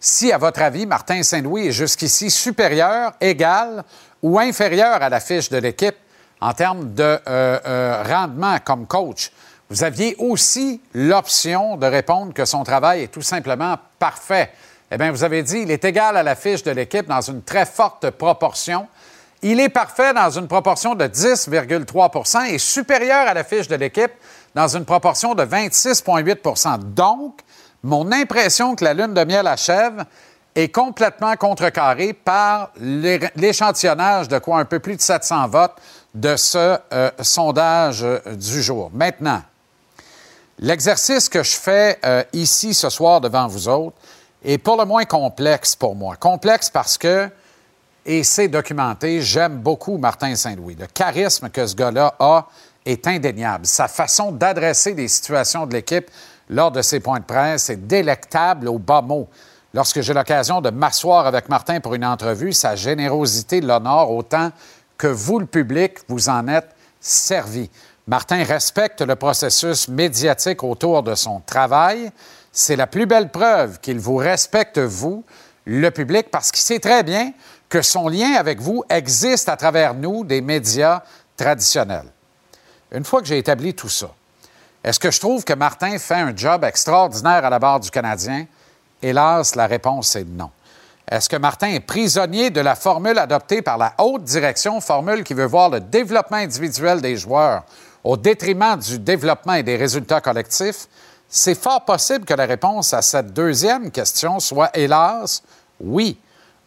si, 0.00 0.32
à 0.32 0.38
votre 0.38 0.62
avis, 0.62 0.84
Martin 0.84 1.22
Saint-Louis 1.22 1.68
est 1.68 1.72
jusqu'ici 1.72 2.28
supérieur, 2.28 3.12
égal 3.20 3.84
ou 4.20 4.40
inférieur 4.40 5.00
à 5.00 5.08
la 5.08 5.20
fiche 5.20 5.48
de 5.48 5.58
l'équipe 5.58 5.94
en 6.40 6.52
termes 6.54 6.92
de 6.92 7.04
euh, 7.04 7.20
euh, 7.28 8.02
rendement 8.02 8.58
comme 8.64 8.88
coach. 8.88 9.30
Vous 9.70 9.84
aviez 9.84 10.16
aussi 10.18 10.80
l'option 10.92 11.76
de 11.76 11.86
répondre 11.86 12.34
que 12.34 12.44
son 12.44 12.64
travail 12.64 13.04
est 13.04 13.12
tout 13.12 13.22
simplement 13.22 13.76
parfait. 14.00 14.50
Eh 14.90 14.96
bien, 14.98 15.10
vous 15.10 15.24
avez 15.24 15.42
dit 15.42 15.58
il 15.60 15.70
est 15.70 15.84
égal 15.84 16.16
à 16.16 16.22
la 16.22 16.36
fiche 16.36 16.62
de 16.62 16.70
l'équipe 16.70 17.06
dans 17.06 17.20
une 17.20 17.42
très 17.42 17.66
forte 17.66 18.10
proportion. 18.10 18.86
Il 19.42 19.60
est 19.60 19.68
parfait 19.68 20.14
dans 20.14 20.30
une 20.30 20.48
proportion 20.48 20.94
de 20.94 21.04
10,3% 21.06 22.46
et 22.46 22.58
supérieur 22.58 23.26
à 23.28 23.34
la 23.34 23.44
fiche 23.44 23.68
de 23.68 23.76
l'équipe 23.76 24.12
dans 24.54 24.68
une 24.68 24.84
proportion 24.84 25.34
de 25.34 25.44
26,8% 25.44 26.78
Donc, 26.94 27.40
mon 27.82 28.10
impression 28.12 28.74
que 28.74 28.84
la 28.84 28.94
lune 28.94 29.12
de 29.12 29.24
miel 29.24 29.46
achève 29.46 30.04
est 30.54 30.68
complètement 30.74 31.36
contrecarrée 31.36 32.14
par 32.14 32.70
l'é- 32.80 33.20
l'échantillonnage 33.36 34.28
de 34.28 34.38
quoi 34.38 34.58
un 34.58 34.64
peu 34.64 34.78
plus 34.78 34.96
de 34.96 35.02
700 35.02 35.48
votes 35.48 35.74
de 36.14 36.34
ce 36.36 36.78
euh, 36.94 37.10
sondage 37.20 38.02
euh, 38.02 38.18
du 38.34 38.62
jour. 38.62 38.90
Maintenant, 38.94 39.42
l'exercice 40.58 41.28
que 41.28 41.42
je 41.42 41.56
fais 41.56 41.98
euh, 42.04 42.22
ici 42.32 42.72
ce 42.72 42.88
soir 42.88 43.20
devant 43.20 43.46
vous 43.46 43.68
autres 43.68 43.96
est 44.46 44.58
pour 44.58 44.76
le 44.76 44.84
moins 44.84 45.04
complexe 45.04 45.74
pour 45.74 45.96
moi. 45.96 46.16
Complexe 46.16 46.70
parce 46.70 46.96
que, 46.96 47.28
et 48.06 48.22
c'est 48.22 48.46
documenté, 48.46 49.20
j'aime 49.20 49.58
beaucoup 49.58 49.98
Martin 49.98 50.36
Saint-Louis. 50.36 50.76
Le 50.78 50.86
charisme 50.86 51.50
que 51.50 51.66
ce 51.66 51.74
gars-là 51.74 52.14
a 52.20 52.46
est 52.84 53.08
indéniable. 53.08 53.66
Sa 53.66 53.88
façon 53.88 54.30
d'adresser 54.30 54.94
les 54.94 55.08
situations 55.08 55.66
de 55.66 55.74
l'équipe 55.74 56.08
lors 56.48 56.70
de 56.70 56.80
ses 56.80 57.00
points 57.00 57.18
de 57.18 57.24
presse 57.24 57.68
est 57.70 57.88
délectable 57.88 58.68
au 58.68 58.78
bas 58.78 59.02
mot. 59.02 59.28
Lorsque 59.74 60.00
j'ai 60.00 60.14
l'occasion 60.14 60.60
de 60.60 60.70
m'asseoir 60.70 61.26
avec 61.26 61.48
Martin 61.48 61.80
pour 61.80 61.94
une 61.94 62.04
entrevue, 62.04 62.52
sa 62.52 62.76
générosité 62.76 63.60
l'honore 63.60 64.12
autant 64.12 64.50
que 64.96 65.08
vous, 65.08 65.40
le 65.40 65.46
public, 65.46 65.98
vous 66.06 66.28
en 66.28 66.46
êtes 66.46 66.70
servi. 67.00 67.68
Martin 68.06 68.44
respecte 68.44 69.02
le 69.02 69.16
processus 69.16 69.88
médiatique 69.88 70.62
autour 70.62 71.02
de 71.02 71.16
son 71.16 71.40
travail. 71.40 72.12
C'est 72.58 72.76
la 72.76 72.86
plus 72.86 73.04
belle 73.04 73.28
preuve 73.28 73.80
qu'il 73.80 74.00
vous 74.00 74.16
respecte, 74.16 74.78
vous, 74.78 75.24
le 75.66 75.90
public, 75.90 76.30
parce 76.30 76.50
qu'il 76.50 76.62
sait 76.62 76.78
très 76.78 77.02
bien 77.02 77.34
que 77.68 77.82
son 77.82 78.08
lien 78.08 78.32
avec 78.32 78.62
vous 78.62 78.82
existe 78.88 79.50
à 79.50 79.58
travers 79.58 79.92
nous, 79.92 80.24
des 80.24 80.40
médias 80.40 81.02
traditionnels. 81.36 82.06
Une 82.92 83.04
fois 83.04 83.20
que 83.20 83.26
j'ai 83.26 83.36
établi 83.36 83.74
tout 83.74 83.90
ça, 83.90 84.08
est-ce 84.82 84.98
que 84.98 85.10
je 85.10 85.20
trouve 85.20 85.44
que 85.44 85.52
Martin 85.52 85.98
fait 85.98 86.14
un 86.14 86.34
job 86.34 86.64
extraordinaire 86.64 87.44
à 87.44 87.50
la 87.50 87.58
barre 87.58 87.80
du 87.80 87.90
Canadien? 87.90 88.46
Hélas, 89.02 89.54
la 89.54 89.66
réponse 89.66 90.16
est 90.16 90.24
non. 90.24 90.50
Est-ce 91.10 91.28
que 91.28 91.36
Martin 91.36 91.68
est 91.68 91.80
prisonnier 91.80 92.48
de 92.48 92.62
la 92.62 92.74
formule 92.74 93.18
adoptée 93.18 93.60
par 93.60 93.76
la 93.76 93.92
haute 93.98 94.24
direction, 94.24 94.80
formule 94.80 95.24
qui 95.24 95.34
veut 95.34 95.44
voir 95.44 95.68
le 95.68 95.80
développement 95.80 96.38
individuel 96.38 97.02
des 97.02 97.18
joueurs 97.18 97.64
au 98.02 98.16
détriment 98.16 98.78
du 98.78 98.98
développement 98.98 99.52
et 99.52 99.62
des 99.62 99.76
résultats 99.76 100.22
collectifs? 100.22 100.88
C'est 101.28 101.54
fort 101.54 101.84
possible 101.84 102.24
que 102.24 102.34
la 102.34 102.46
réponse 102.46 102.94
à 102.94 103.02
cette 103.02 103.32
deuxième 103.32 103.90
question 103.90 104.40
soit, 104.40 104.70
hélas, 104.76 105.42
oui. 105.80 106.18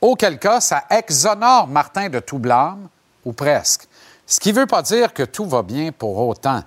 Auquel 0.01 0.39
cas, 0.39 0.61
ça 0.61 0.83
exonore 0.89 1.67
Martin 1.67 2.09
de 2.09 2.19
tout 2.19 2.39
blâme, 2.39 2.87
ou 3.25 3.33
presque. 3.33 3.87
Ce 4.25 4.39
qui 4.39 4.53
ne 4.53 4.59
veut 4.59 4.67
pas 4.67 4.81
dire 4.81 5.13
que 5.13 5.23
tout 5.23 5.45
va 5.45 5.63
bien 5.63 5.91
pour 5.91 6.17
autant. 6.27 6.61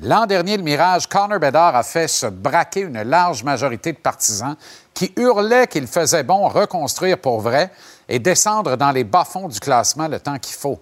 L'an 0.00 0.24
dernier, 0.24 0.56
le 0.56 0.62
Mirage, 0.62 1.06
Connor 1.06 1.38
Bedard 1.38 1.76
a 1.76 1.82
fait 1.82 2.08
se 2.08 2.26
braquer 2.26 2.80
une 2.80 3.02
large 3.02 3.44
majorité 3.44 3.92
de 3.92 3.98
partisans 3.98 4.56
qui 4.94 5.12
hurlaient 5.16 5.66
qu'il 5.66 5.86
faisait 5.86 6.22
bon 6.22 6.48
reconstruire 6.48 7.18
pour 7.18 7.40
vrai 7.40 7.70
et 8.08 8.18
descendre 8.18 8.76
dans 8.76 8.90
les 8.90 9.04
bas-fonds 9.04 9.48
du 9.48 9.60
classement 9.60 10.08
le 10.08 10.18
temps 10.18 10.38
qu'il 10.38 10.54
faut. 10.54 10.78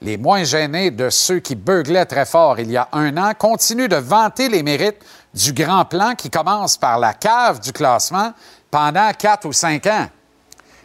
Les 0.00 0.16
moins 0.16 0.44
gênés 0.44 0.92
de 0.92 1.10
ceux 1.10 1.40
qui 1.40 1.56
beuglaient 1.56 2.06
très 2.06 2.24
fort 2.24 2.60
il 2.60 2.70
y 2.70 2.76
a 2.76 2.88
un 2.92 3.16
an 3.16 3.32
continuent 3.36 3.88
de 3.88 3.96
vanter 3.96 4.48
les 4.48 4.62
mérites 4.62 5.04
du 5.34 5.52
grand 5.52 5.84
plan 5.84 6.14
qui 6.14 6.30
commence 6.30 6.76
par 6.76 6.98
la 6.98 7.14
cave 7.14 7.60
du 7.60 7.72
classement 7.72 8.32
pendant 8.70 9.10
quatre 9.12 9.46
ou 9.46 9.52
cinq 9.52 9.86
ans. 9.86 10.06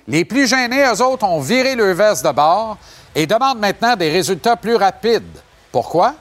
Les 0.07 0.25
plus 0.25 0.47
gênés, 0.47 0.83
eux 0.83 1.01
autres, 1.01 1.25
ont 1.25 1.39
viré 1.39 1.75
le 1.75 1.91
veste 1.91 2.25
de 2.25 2.31
bord 2.31 2.77
et 3.13 3.27
demandent 3.27 3.59
maintenant 3.59 3.95
des 3.95 4.09
résultats 4.09 4.57
plus 4.57 4.75
rapides. 4.75 5.37
Pourquoi? 5.71 6.15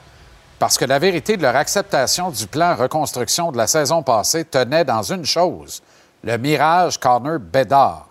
Parce 0.59 0.77
que 0.77 0.85
la 0.85 0.99
vérité 0.99 1.35
de 1.35 1.41
leur 1.41 1.55
acceptation 1.55 2.29
du 2.29 2.47
plan 2.47 2.75
reconstruction 2.75 3.51
de 3.51 3.57
la 3.57 3.67
saison 3.67 4.03
passée 4.03 4.45
tenait 4.45 4.85
dans 4.85 5.01
une 5.01 5.25
chose, 5.25 5.81
le 6.23 6.37
mirage 6.37 6.99
Connor 6.99 7.39
Bedard. 7.39 8.07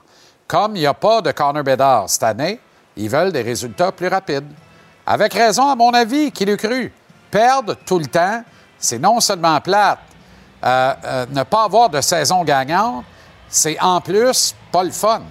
Comme 0.47 0.77
il 0.77 0.81
n'y 0.81 0.87
a 0.87 0.93
pas 0.93 1.23
de 1.23 1.31
Connor 1.31 1.63
Bedard 1.63 2.11
cette 2.11 2.25
année, 2.25 2.61
ils 2.97 3.09
veulent 3.09 3.33
des 3.33 3.43
résultats 3.43 3.93
plus 3.93 4.09
rapides. 4.09 4.53
Avec 5.07 5.35
raison, 5.35 5.69
à 5.69 5.75
mon 5.75 5.91
avis, 5.91 6.31
qu'il 6.31 6.49
eût 6.49 6.57
cru. 6.57 6.93
Perdre 7.31 7.75
tout 7.87 7.99
le 7.99 8.07
temps, 8.07 8.43
c'est 8.79 8.99
non 8.99 9.21
seulement 9.21 9.61
plate, 9.61 9.99
euh, 10.65 10.95
euh, 11.05 11.27
ne 11.31 11.43
pas 11.43 11.65
avoir 11.65 11.89
de 11.89 12.01
saison 12.01 12.45
gagnante, 12.45 13.05
c'est 13.49 13.79
en 13.81 14.01
plus 14.01 14.55
pas 14.71 14.85
le 14.85 14.91
fun. 14.91 15.23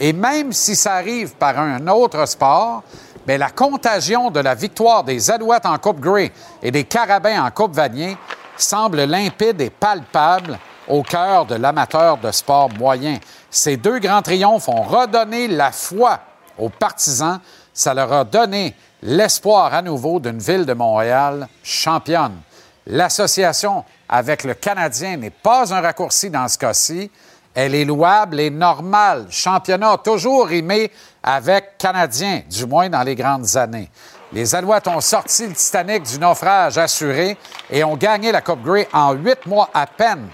Et 0.00 0.12
même 0.12 0.52
si 0.52 0.76
ça 0.76 0.94
arrive 0.94 1.34
par 1.34 1.58
un 1.58 1.86
autre 1.88 2.26
sport, 2.26 2.82
mais 3.26 3.38
la 3.38 3.50
contagion 3.50 4.30
de 4.30 4.40
la 4.40 4.54
victoire 4.54 5.04
des 5.04 5.30
Alouettes 5.30 5.66
en 5.66 5.78
Coupe 5.78 6.00
Grey 6.00 6.32
et 6.62 6.70
des 6.70 6.84
Carabins 6.84 7.44
en 7.44 7.50
Coupe 7.50 7.74
Vanier 7.74 8.16
semble 8.56 9.02
limpide 9.04 9.60
et 9.60 9.70
palpable 9.70 10.58
au 10.88 11.02
cœur 11.02 11.44
de 11.44 11.56
l'amateur 11.56 12.18
de 12.18 12.30
sport 12.30 12.70
moyen. 12.70 13.18
Ces 13.50 13.76
deux 13.76 13.98
grands 13.98 14.22
triomphes 14.22 14.68
ont 14.68 14.82
redonné 14.82 15.48
la 15.48 15.72
foi 15.72 16.20
aux 16.56 16.68
partisans. 16.68 17.40
Ça 17.74 17.92
leur 17.92 18.12
a 18.12 18.24
donné 18.24 18.74
l'espoir 19.02 19.74
à 19.74 19.82
nouveau 19.82 20.20
d'une 20.20 20.38
ville 20.38 20.66
de 20.66 20.72
Montréal 20.72 21.48
championne. 21.62 22.40
L'association 22.86 23.84
avec 24.08 24.44
le 24.44 24.54
Canadien 24.54 25.16
n'est 25.16 25.30
pas 25.30 25.74
un 25.74 25.80
raccourci 25.80 26.30
dans 26.30 26.46
ce 26.48 26.56
cas-ci. 26.56 27.10
Elle 27.54 27.74
est 27.74 27.84
louable 27.84 28.38
et 28.38 28.50
normale. 28.50 29.26
Championnat 29.30 29.92
a 29.92 29.98
toujours 29.98 30.46
rimé 30.46 30.90
avec 31.22 31.78
Canadien, 31.78 32.42
du 32.48 32.66
moins 32.66 32.88
dans 32.88 33.02
les 33.02 33.14
grandes 33.14 33.56
années. 33.56 33.90
Les 34.32 34.54
Alouettes 34.54 34.88
ont 34.88 35.00
sorti 35.00 35.46
le 35.46 35.54
Titanic 35.54 36.02
du 36.02 36.18
naufrage 36.18 36.78
assuré 36.78 37.36
et 37.70 37.82
ont 37.82 37.96
gagné 37.96 38.30
la 38.32 38.40
Coupe 38.40 38.62
Grey 38.62 38.88
en 38.92 39.12
huit 39.12 39.46
mois 39.46 39.70
à 39.72 39.86
peine. 39.86 40.28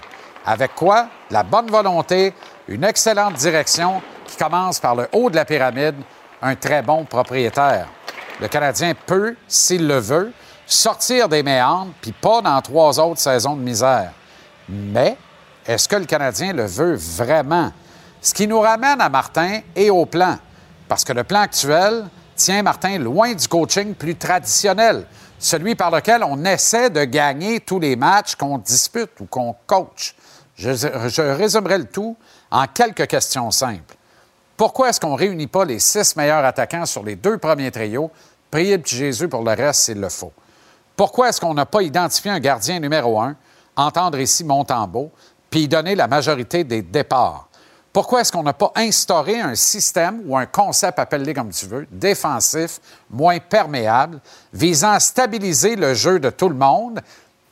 Avec 0.45 0.75
quoi? 0.75 1.07
La 1.31 1.43
bonne 1.43 1.71
volonté, 1.71 2.33
une 2.67 2.83
excellente 2.83 3.35
direction 3.35 4.01
qui 4.27 4.35
commence 4.35 4.79
par 4.79 4.95
le 4.95 5.07
haut 5.13 5.29
de 5.29 5.35
la 5.35 5.45
pyramide, 5.45 5.95
un 6.41 6.55
très 6.55 6.81
bon 6.81 7.05
propriétaire. 7.05 7.87
Le 8.39 8.47
Canadien 8.47 8.93
peut, 9.05 9.35
s'il 9.47 9.87
le 9.87 9.99
veut, 9.99 10.33
sortir 10.65 11.29
des 11.29 11.43
méandres, 11.43 11.93
puis 12.01 12.11
pas 12.11 12.41
dans 12.41 12.61
trois 12.61 12.99
autres 12.99 13.19
saisons 13.19 13.55
de 13.55 13.61
misère. 13.61 14.11
Mais 14.67 15.17
est-ce 15.65 15.87
que 15.87 15.95
le 15.95 16.05
Canadien 16.05 16.53
le 16.53 16.65
veut 16.65 16.95
vraiment? 16.95 17.71
Ce 18.21 18.33
qui 18.33 18.47
nous 18.47 18.59
ramène 18.59 19.01
à 19.01 19.09
Martin 19.09 19.59
et 19.75 19.89
au 19.89 20.05
plan. 20.05 20.37
Parce 20.87 21.03
que 21.03 21.13
le 21.13 21.23
plan 21.23 21.41
actuel 21.41 22.05
tient 22.35 22.63
Martin 22.63 22.97
loin 22.97 23.33
du 23.33 23.47
coaching 23.47 23.93
plus 23.93 24.15
traditionnel, 24.15 25.05
celui 25.37 25.75
par 25.75 25.91
lequel 25.91 26.23
on 26.23 26.43
essaie 26.45 26.89
de 26.89 27.03
gagner 27.03 27.59
tous 27.59 27.79
les 27.79 27.95
matchs 27.95 28.35
qu'on 28.35 28.57
dispute 28.57 29.11
ou 29.19 29.25
qu'on 29.25 29.55
coach. 29.67 30.15
Je, 30.55 30.73
je 30.73 31.21
résumerai 31.21 31.79
le 31.79 31.85
tout 31.85 32.15
en 32.51 32.65
quelques 32.67 33.07
questions 33.07 33.51
simples. 33.51 33.95
Pourquoi 34.55 34.89
est-ce 34.89 34.99
qu'on 34.99 35.13
ne 35.13 35.17
réunit 35.17 35.47
pas 35.47 35.65
les 35.65 35.79
six 35.79 36.15
meilleurs 36.15 36.45
attaquants 36.45 36.85
sur 36.85 37.03
les 37.03 37.15
deux 37.15 37.37
premiers 37.37 37.71
trios? 37.71 38.11
Priez 38.51 38.77
le 38.77 38.85
Jésus 38.85 39.27
pour 39.27 39.43
le 39.43 39.51
reste 39.51 39.81
s'il 39.81 39.99
le 39.99 40.09
faut. 40.09 40.31
Pourquoi 40.95 41.29
est-ce 41.29 41.41
qu'on 41.41 41.55
n'a 41.55 41.65
pas 41.65 41.81
identifié 41.81 42.29
un 42.29 42.39
gardien 42.39 42.79
numéro 42.79 43.19
un, 43.19 43.35
entendre 43.75 44.19
ici 44.19 44.43
Montembeau, 44.43 45.11
puis 45.49 45.67
donner 45.67 45.95
la 45.95 46.07
majorité 46.07 46.63
des 46.63 46.83
départs? 46.83 47.47
Pourquoi 47.91 48.21
est-ce 48.21 48.31
qu'on 48.31 48.43
n'a 48.43 48.53
pas 48.53 48.71
instauré 48.75 49.39
un 49.39 49.55
système 49.55 50.21
ou 50.25 50.35
un 50.35 50.47
concept, 50.47 50.97
appelle-le 50.97 51.33
comme 51.33 51.51
tu 51.51 51.67
veux, 51.67 51.87
défensif, 51.91 52.79
moins 53.09 53.39
perméable, 53.39 54.19
visant 54.51 54.91
à 54.91 54.99
stabiliser 54.99 55.75
le 55.75 55.93
jeu 55.93 56.19
de 56.19 56.31
tout 56.31 56.49
le 56.49 56.55
monde 56.55 57.01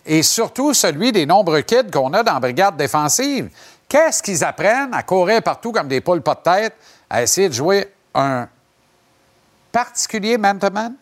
et 0.04 0.24
surtout 0.24 0.74
celui 0.74 1.12
des 1.12 1.28
nombreux 1.28 1.62
kids 1.62 1.92
qu'on 1.94 2.14
a 2.14 2.24
dans 2.24 2.34
la 2.34 2.40
brigade 2.40 2.76
défensive? 2.76 3.50
Qu'est-ce 3.92 4.24
qu'ils 4.24 4.42
apprennent 4.46 4.94
à 4.94 5.04
courir 5.04 5.44
partout 5.44 5.74
comme 5.74 5.90
des 5.90 6.00
poules 6.00 6.22
pas 6.22 6.36
de 6.36 6.40
tête, 6.40 6.76
à 7.10 7.24
essayer 7.24 7.50
de 7.50 7.54
jouer 7.54 7.94
un 8.16 8.48
particulier 9.70 10.38
man-to-man? 10.38 10.94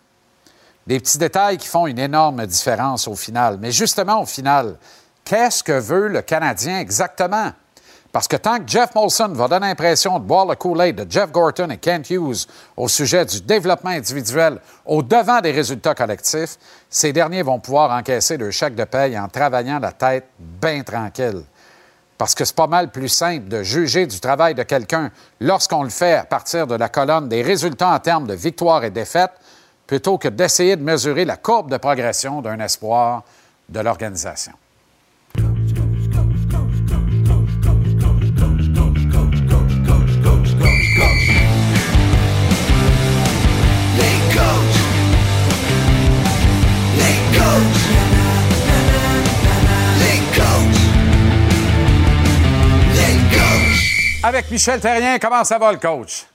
Des 0.87 0.99
petits 0.99 1.19
détails 1.19 1.59
qui 1.59 1.67
font 1.67 1.85
une 1.85 1.99
énorme 1.99 2.47
différence 2.47 3.07
au 3.07 3.13
final. 3.13 3.59
Mais 3.61 3.71
justement, 3.71 4.23
au 4.23 4.25
final, 4.25 4.75
qu'est-ce 5.23 5.63
que 5.63 5.73
veut 5.73 6.07
le 6.07 6.23
Canadien 6.23 6.79
exactement? 6.79 7.51
Parce 8.11 8.27
que 8.27 8.37
tant 8.37 8.57
que 8.57 8.63
Jeff 8.65 8.95
Molson 8.95 9.33
va 9.33 9.47
donner 9.47 9.67
l'impression 9.67 10.17
de 10.17 10.23
boire 10.23 10.47
le 10.47 10.55
Kool-Aid 10.55 10.95
de 10.95 11.11
Jeff 11.11 11.31
Gorton 11.31 11.69
et 11.69 11.77
Kent 11.77 12.09
Hughes 12.09 12.47
au 12.75 12.87
sujet 12.87 13.23
du 13.23 13.39
développement 13.41 13.91
individuel 13.91 14.57
au 14.83 15.03
devant 15.03 15.41
des 15.41 15.51
résultats 15.51 15.93
collectifs, 15.93 16.57
ces 16.89 17.13
derniers 17.13 17.43
vont 17.43 17.59
pouvoir 17.59 17.91
encaisser 17.91 18.35
le 18.35 18.49
chèque 18.49 18.73
de 18.73 18.85
paye 18.85 19.19
en 19.19 19.27
travaillant 19.27 19.77
la 19.77 19.91
tête 19.91 20.25
bien 20.39 20.81
tranquille. 20.81 21.43
Parce 22.19 22.35
que 22.35 22.43
c'est 22.43 22.55
pas 22.55 22.67
mal 22.67 22.91
plus 22.91 23.07
simple 23.07 23.47
de 23.47 23.63
juger 23.63 24.05
du 24.05 24.19
travail 24.19 24.53
de 24.53 24.63
quelqu'un 24.63 25.09
lorsqu'on 25.39 25.83
le 25.83 25.89
fait 25.89 26.15
à 26.15 26.25
partir 26.25 26.67
de 26.67 26.75
la 26.75 26.89
colonne 26.89 27.29
des 27.29 27.41
résultats 27.41 27.93
en 27.93 27.99
termes 27.99 28.27
de 28.27 28.33
victoires 28.33 28.83
et 28.83 28.91
défaites, 28.91 29.31
plutôt 29.87 30.17
que 30.17 30.27
d'essayer 30.27 30.75
de 30.75 30.83
mesurer 30.83 31.23
la 31.23 31.37
courbe 31.37 31.71
de 31.71 31.77
progression 31.77 32.41
d'un 32.41 32.59
espoir 32.59 33.23
de 33.69 33.79
l'organisation. 33.79 34.51
Avec 54.23 54.51
Michel 54.51 54.79
Terrien, 54.79 55.17
comment 55.19 55.43
ça 55.43 55.57
va 55.57 55.71
le 55.71 55.77
coach? 55.77 56.25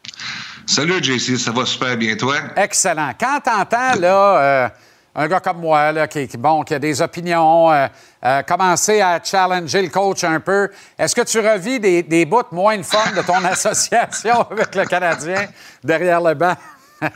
Salut 0.66 1.02
JC, 1.02 1.36
ça 1.38 1.50
va 1.50 1.66
super 1.66 1.96
bien 1.96 2.16
toi? 2.16 2.36
Excellent. 2.56 3.12
Quand 3.18 3.40
t'entends 3.40 3.94
là, 4.00 4.38
euh, 4.38 4.68
un 5.14 5.28
gars 5.28 5.40
comme 5.40 5.58
moi 5.58 5.92
là, 5.92 6.08
qui, 6.08 6.26
qui- 6.26 6.38
bon, 6.38 6.62
qui 6.62 6.74
a 6.74 6.78
des 6.78 7.02
opinions, 7.02 7.70
euh, 7.70 7.86
euh, 8.24 8.42
commencer 8.42 9.02
à 9.02 9.20
challenger 9.22 9.82
le 9.82 9.88
coach 9.90 10.24
un 10.24 10.40
peu, 10.40 10.70
est-ce 10.98 11.14
que 11.14 11.20
tu 11.20 11.38
revis 11.40 11.78
des, 11.78 12.02
des 12.02 12.24
bouts 12.24 12.40
moins 12.52 12.76
le 12.76 12.82
fun 12.82 13.12
de 13.14 13.20
ton 13.20 13.44
association 13.44 14.46
avec 14.50 14.74
le 14.74 14.84
Canadien 14.86 15.46
derrière 15.82 16.20
le 16.22 16.34
banc? 16.34 16.54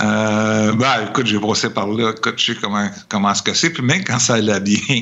Euh, 0.00 0.72
ben, 0.74 1.08
écoute, 1.08 1.26
j'ai 1.26 1.38
brossé 1.38 1.70
par 1.70 1.86
là. 1.86 2.10
Écoute, 2.16 2.34
je 2.36 2.52
sais 2.52 2.58
comment, 2.60 2.88
comment 3.08 3.34
ce 3.34 3.42
que 3.42 3.54
c'est. 3.54 3.70
Puis 3.70 3.82
même 3.82 4.04
quand 4.04 4.18
ça 4.18 4.34
allait 4.34 4.60
bien, 4.60 4.76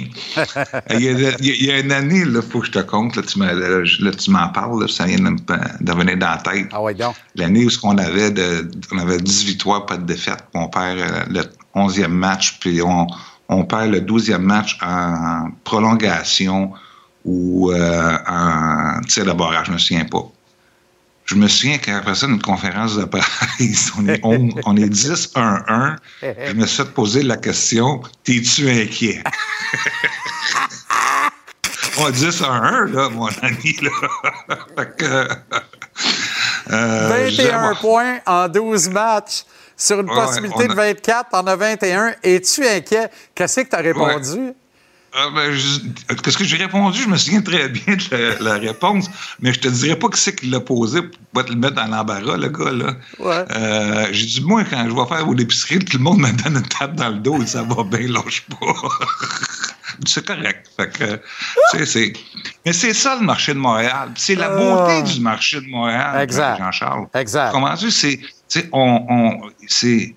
il, 0.90 1.00
y 1.00 1.08
a, 1.08 1.30
il 1.40 1.64
y 1.64 1.80
une 1.80 1.92
année, 1.92 2.22
il 2.26 2.42
faut 2.42 2.60
que 2.60 2.66
je 2.66 2.72
te 2.72 2.78
compte, 2.78 3.16
là, 3.16 3.22
tu 3.22 4.30
m'en 4.30 4.48
parles, 4.48 4.80
là, 4.80 4.88
ça 4.88 5.06
vient 5.06 5.18
de 5.18 5.92
venir 5.92 6.16
dans 6.16 6.30
la 6.30 6.38
tête. 6.38 6.68
Ah 6.72 6.82
oui, 6.82 6.94
donc. 6.94 7.14
L'année 7.34 7.66
où 7.66 7.70
on 7.82 7.98
avait, 7.98 8.30
de, 8.30 8.70
on 8.92 8.98
avait 8.98 9.18
10 9.18 9.44
victoires, 9.44 9.86
pas 9.86 9.96
de 9.96 10.04
défaite, 10.04 10.44
puis 10.52 10.62
on 10.62 10.68
perd 10.68 10.98
euh, 10.98 11.24
le 11.30 11.42
11e 11.74 12.08
match, 12.08 12.58
puis 12.60 12.80
on, 12.82 13.06
on 13.48 13.64
perd 13.64 13.90
le 13.90 14.00
12e 14.00 14.38
match 14.38 14.78
en 14.82 15.48
prolongation 15.64 16.72
ou 17.24 17.72
euh, 17.72 18.18
en 18.28 19.00
tir 19.08 19.24
de 19.24 19.32
barrage, 19.32 19.66
je 19.66 19.72
me 19.72 19.78
souviens 19.78 20.04
pas. 20.04 20.30
Je 21.24 21.34
me 21.36 21.48
souviens 21.48 21.78
qu'après 21.78 22.14
ça, 22.14 22.26
une 22.26 22.40
conférence 22.42 22.96
de 22.96 23.04
presse, 23.04 23.92
on 23.98 24.06
est, 24.08 24.20
on, 24.22 24.50
on 24.66 24.76
est 24.76 24.88
10-1-1. 24.92 25.96
Je 26.22 26.52
me 26.52 26.66
suis 26.66 26.84
poser 26.84 27.22
la 27.22 27.36
question 27.38 28.02
T'es-tu 28.24 28.68
inquiet? 28.70 29.22
On 31.96 32.10
10-1-1, 32.10 32.92
là, 32.92 33.08
mon 33.08 33.28
ami. 33.42 33.76
Là. 33.80 33.90
Fait 34.76 34.96
que, 34.96 35.28
euh, 36.72 37.08
21 37.08 37.30
j'aime- 37.30 37.76
points 37.80 38.18
en 38.26 38.48
12 38.48 38.88
matchs 38.90 39.44
sur 39.76 40.00
une 40.00 40.10
Ouais, 40.10 40.14
possibilité 40.16 40.64
a- 40.64 40.68
de 40.68 40.74
24, 40.74 41.28
en 41.34 41.46
as 41.46 41.54
21. 41.56 42.14
Es-tu 42.22 42.66
inquiet? 42.66 43.10
Qu'est-ce 43.34 43.60
que 43.60 43.68
tu 43.68 43.76
as 43.76 43.80
répondu? 43.80 44.52
Ah, 45.16 45.28
ben, 45.32 45.52
je- 45.52 46.14
Qu'est-ce 46.22 46.36
que 46.36 46.42
j'ai 46.44 46.56
répondu? 46.56 47.00
Je 47.02 47.08
me 47.08 47.16
souviens 47.16 47.40
très 47.40 47.68
bien 47.68 47.94
de 47.94 48.16
la, 48.16 48.38
la 48.40 48.58
réponse, 48.58 49.08
mais 49.40 49.52
je 49.54 49.60
te 49.60 49.68
dirais 49.68 49.96
pas 49.96 50.08
qui 50.08 50.18
c'est 50.20 50.34
qui 50.34 50.46
l'a 50.46 50.58
posé 50.58 51.02
pour 51.02 51.20
pas 51.32 51.44
te 51.44 51.52
le 51.52 51.58
mettre 51.58 51.76
dans 51.76 51.86
l'embarras, 51.86 52.36
le 52.36 52.48
gars. 52.48 52.72
Là. 52.72 52.96
Ouais. 53.20 53.44
Euh, 53.54 54.08
j'ai 54.10 54.26
dit, 54.26 54.40
moi, 54.42 54.64
quand 54.64 54.84
je 54.88 54.92
vais 54.94 55.06
faire 55.06 55.28
au 55.28 55.32
l'épicerie, 55.34 55.78
tout 55.78 55.98
le 55.98 56.02
monde 56.02 56.18
me 56.18 56.32
donne 56.42 56.56
une 56.56 56.62
tape 56.66 56.96
dans 56.96 57.10
le 57.10 57.18
dos 57.18 57.40
et 57.40 57.46
ça 57.46 57.62
va 57.62 57.84
bien, 57.84 58.08
lâche 58.08 58.42
pas. 58.48 58.56
c'est 60.06 60.26
correct. 60.26 60.68
Fait 60.76 60.90
que, 60.90 61.84
c'est... 61.84 62.12
Mais 62.66 62.72
c'est 62.72 62.92
ça 62.94 63.16
le 63.20 63.24
marché 63.24 63.54
de 63.54 63.58
Montréal. 63.60 64.10
C'est 64.16 64.34
la 64.34 64.48
beauté 64.48 65.02
du 65.12 65.20
marché 65.20 65.60
de 65.60 65.66
Montréal, 65.68 66.20
Exact. 66.22 66.58
Jean-Charles. 66.58 67.06
Exact. 67.14 67.52
Comment 67.52 67.76
tu 67.76 67.90
sais, 67.92 68.18
on, 68.72 69.06
on- 69.08 69.50
c'est... 69.68 70.14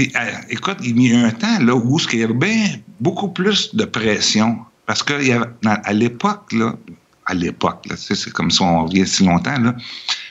Euh, 0.00 0.04
écoute, 0.50 0.78
il 0.82 1.00
y 1.00 1.12
a 1.12 1.14
eu 1.14 1.24
un 1.24 1.30
temps 1.30 1.58
là, 1.60 1.74
où 1.74 1.98
il 2.12 2.18
y 2.18 2.24
avait 2.24 2.32
bien 2.34 2.66
beaucoup 3.00 3.28
plus 3.28 3.74
de 3.74 3.84
pression. 3.84 4.58
Parce 4.86 5.02
que 5.02 5.22
y 5.22 5.32
avait- 5.32 5.46
à 5.64 5.92
l'époque, 5.92 6.52
là, 6.52 6.74
à 7.26 7.34
l'époque. 7.34 7.86
là. 7.88 7.96
Tu 7.96 8.02
sais, 8.02 8.14
C'est 8.14 8.32
comme 8.32 8.50
si 8.50 8.60
on 8.60 8.84
revient 8.86 9.06
si 9.06 9.24
longtemps. 9.24 9.58
Là. 9.58 9.74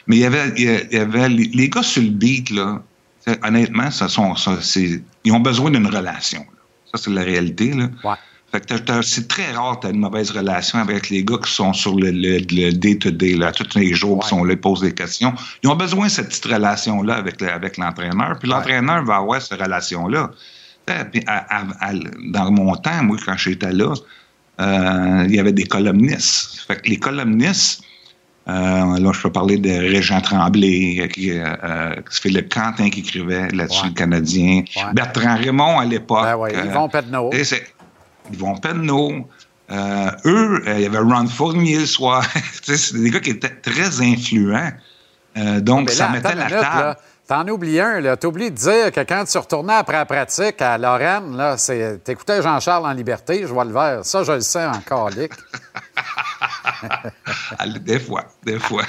Mais 0.07 0.17
il 0.17 0.19
y 0.19 0.25
avait, 0.25 0.53
il 0.57 0.87
y 0.91 0.97
avait 0.97 1.29
les, 1.29 1.69
gars 1.69 1.81
sur 1.81 2.03
le 2.03 2.09
beat, 2.09 2.49
là, 2.49 2.83
honnêtement, 3.43 3.89
ça 3.89 4.09
sont, 4.09 4.35
ça, 4.35 4.57
ils 5.23 5.31
ont 5.31 5.39
besoin 5.39 5.71
d'une 5.71 5.87
relation. 5.87 6.39
là. 6.39 6.59
Ça, 6.93 7.01
c'est 7.03 7.11
la 7.11 7.23
réalité. 7.23 7.71
Là. 7.73 7.89
T'as- 8.15 8.19
c'est 9.01 9.27
très 9.27 9.51
rare 9.51 9.77
que 9.77 9.81
tu 9.81 9.87
as 9.87 9.89
une 9.91 9.99
mauvaise 9.99 10.31
relation 10.31 10.79
avec 10.79 11.09
les 11.09 11.23
gars 11.23 11.37
qui 11.43 11.51
sont 11.51 11.73
sur 11.73 11.95
le, 11.95 12.11
le, 12.11 12.37
le 12.51 12.71
day-to-day, 12.71 13.39
tous 13.55 13.77
les 13.77 13.93
jours, 13.93 14.19
qui 14.21 14.29
sont 14.29 14.43
là, 14.43 14.55
posent 14.55 14.81
des 14.81 14.93
questions. 14.93 15.33
Ils 15.63 15.69
ont 15.69 15.75
besoin 15.75 16.05
de 16.05 16.11
cette 16.11 16.29
petite 16.29 16.45
relation-là 16.45 17.15
avec, 17.15 17.41
avec 17.41 17.77
l'entraîneur. 17.77 18.37
Puis 18.39 18.49
l'entraîneur 18.49 19.03
va 19.03 19.17
avoir 19.17 19.41
cette 19.41 19.59
relation-là. 19.59 20.29
Euh, 20.89 21.03
dans 22.31 22.51
mon 22.51 22.75
temps, 22.75 23.03
moi, 23.03 23.17
quand 23.25 23.37
j'étais 23.37 23.71
là, 23.71 23.93
euh, 24.59 25.25
il 25.27 25.35
y 25.35 25.39
avait 25.39 25.53
des 25.53 25.65
columnistes. 25.65 26.65
Fait 26.67 26.75
que 26.75 26.89
les 26.89 26.99
columnistes, 26.99 27.83
euh, 28.49 28.99
là, 28.99 29.11
je 29.13 29.21
peux 29.21 29.31
parler 29.31 29.57
de 29.57 29.69
Régent 29.69 30.19
Tremblay, 30.19 31.09
qui, 31.13 31.31
euh, 31.31 31.55
euh, 31.63 31.95
Philippe 32.11 32.53
Quentin 32.53 32.89
qui 32.89 32.99
écrivait 32.99 33.47
là-dessus, 33.49 33.87
le 33.87 33.93
Canadien. 33.93 34.63
Bertrand 34.93 35.37
Raymond 35.37 35.79
à 35.79 35.85
l'époque. 35.85 36.25
Ben 36.25 36.65
Yvon 36.65 36.89
Pedneau. 36.89 37.31
Yvon 38.31 38.55
Pedneau. 38.57 39.27
Euh, 39.71 40.11
eux, 40.25 40.61
euh, 40.67 40.73
il 40.75 40.81
y 40.81 40.85
avait 40.85 40.99
Ron 40.99 41.27
Fournier 41.27 41.79
le 41.79 41.85
soir. 41.85 42.23
C'est 42.63 42.93
des 42.95 43.09
gars 43.09 43.19
qui 43.19 43.31
étaient 43.31 43.49
très 43.49 44.01
influents. 44.01 44.71
Euh, 45.37 45.61
donc, 45.61 45.89
ça 45.89 46.09
mettait 46.09 46.35
la 46.35 46.45
minute, 46.45 46.61
table. 46.61 46.95
T'en 47.27 47.47
oublies 47.47 47.79
un, 47.79 48.01
là. 48.01 48.17
T'as 48.17 48.27
oublié 48.27 48.51
de 48.51 48.55
dire 48.55 48.91
que 48.91 48.99
quand 48.99 49.23
tu 49.23 49.37
retournais 49.37 49.73
après 49.73 49.95
la 49.95 50.05
pratique 50.05 50.61
à 50.61 50.77
Lorraine, 50.77 51.35
là, 51.37 51.57
c'est... 51.57 52.03
t'écoutais 52.03 52.41
Jean-Charles 52.41 52.85
en 52.85 52.91
liberté, 52.91 53.41
je 53.43 53.47
vois 53.47 53.63
le 53.63 53.71
vert. 53.71 54.01
Ça, 54.03 54.23
je 54.23 54.33
le 54.33 54.41
sais 54.41 54.65
en 54.65 54.79
calique. 54.81 55.31
Ah, 57.57 57.65
Des 57.67 57.99
fois, 57.99 58.25
des 58.45 58.59
fois. 58.59 58.83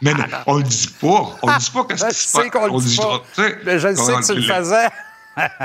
Mais 0.00 0.14
non, 0.14 0.24
on 0.46 0.56
le 0.56 0.62
dit 0.62 0.88
pas. 1.00 1.36
On 1.42 1.46
le 1.48 1.58
dit 1.58 1.70
pas 1.70 1.84
qu'est-ce 1.84 2.04
Je 2.06 2.10
qui 2.10 2.14
se 2.16 2.28
sais 2.28 2.38
passe. 2.38 2.50
qu'on 2.50 2.74
le 2.74 2.82
dit 2.82 2.96
pas. 2.96 3.22
Mais 3.66 3.78
je 3.78 3.88
le 3.88 3.96
sais 3.96 4.12
que 4.14 4.26
tu 4.26 4.34
le 4.34 4.42
faisais. 4.42 4.88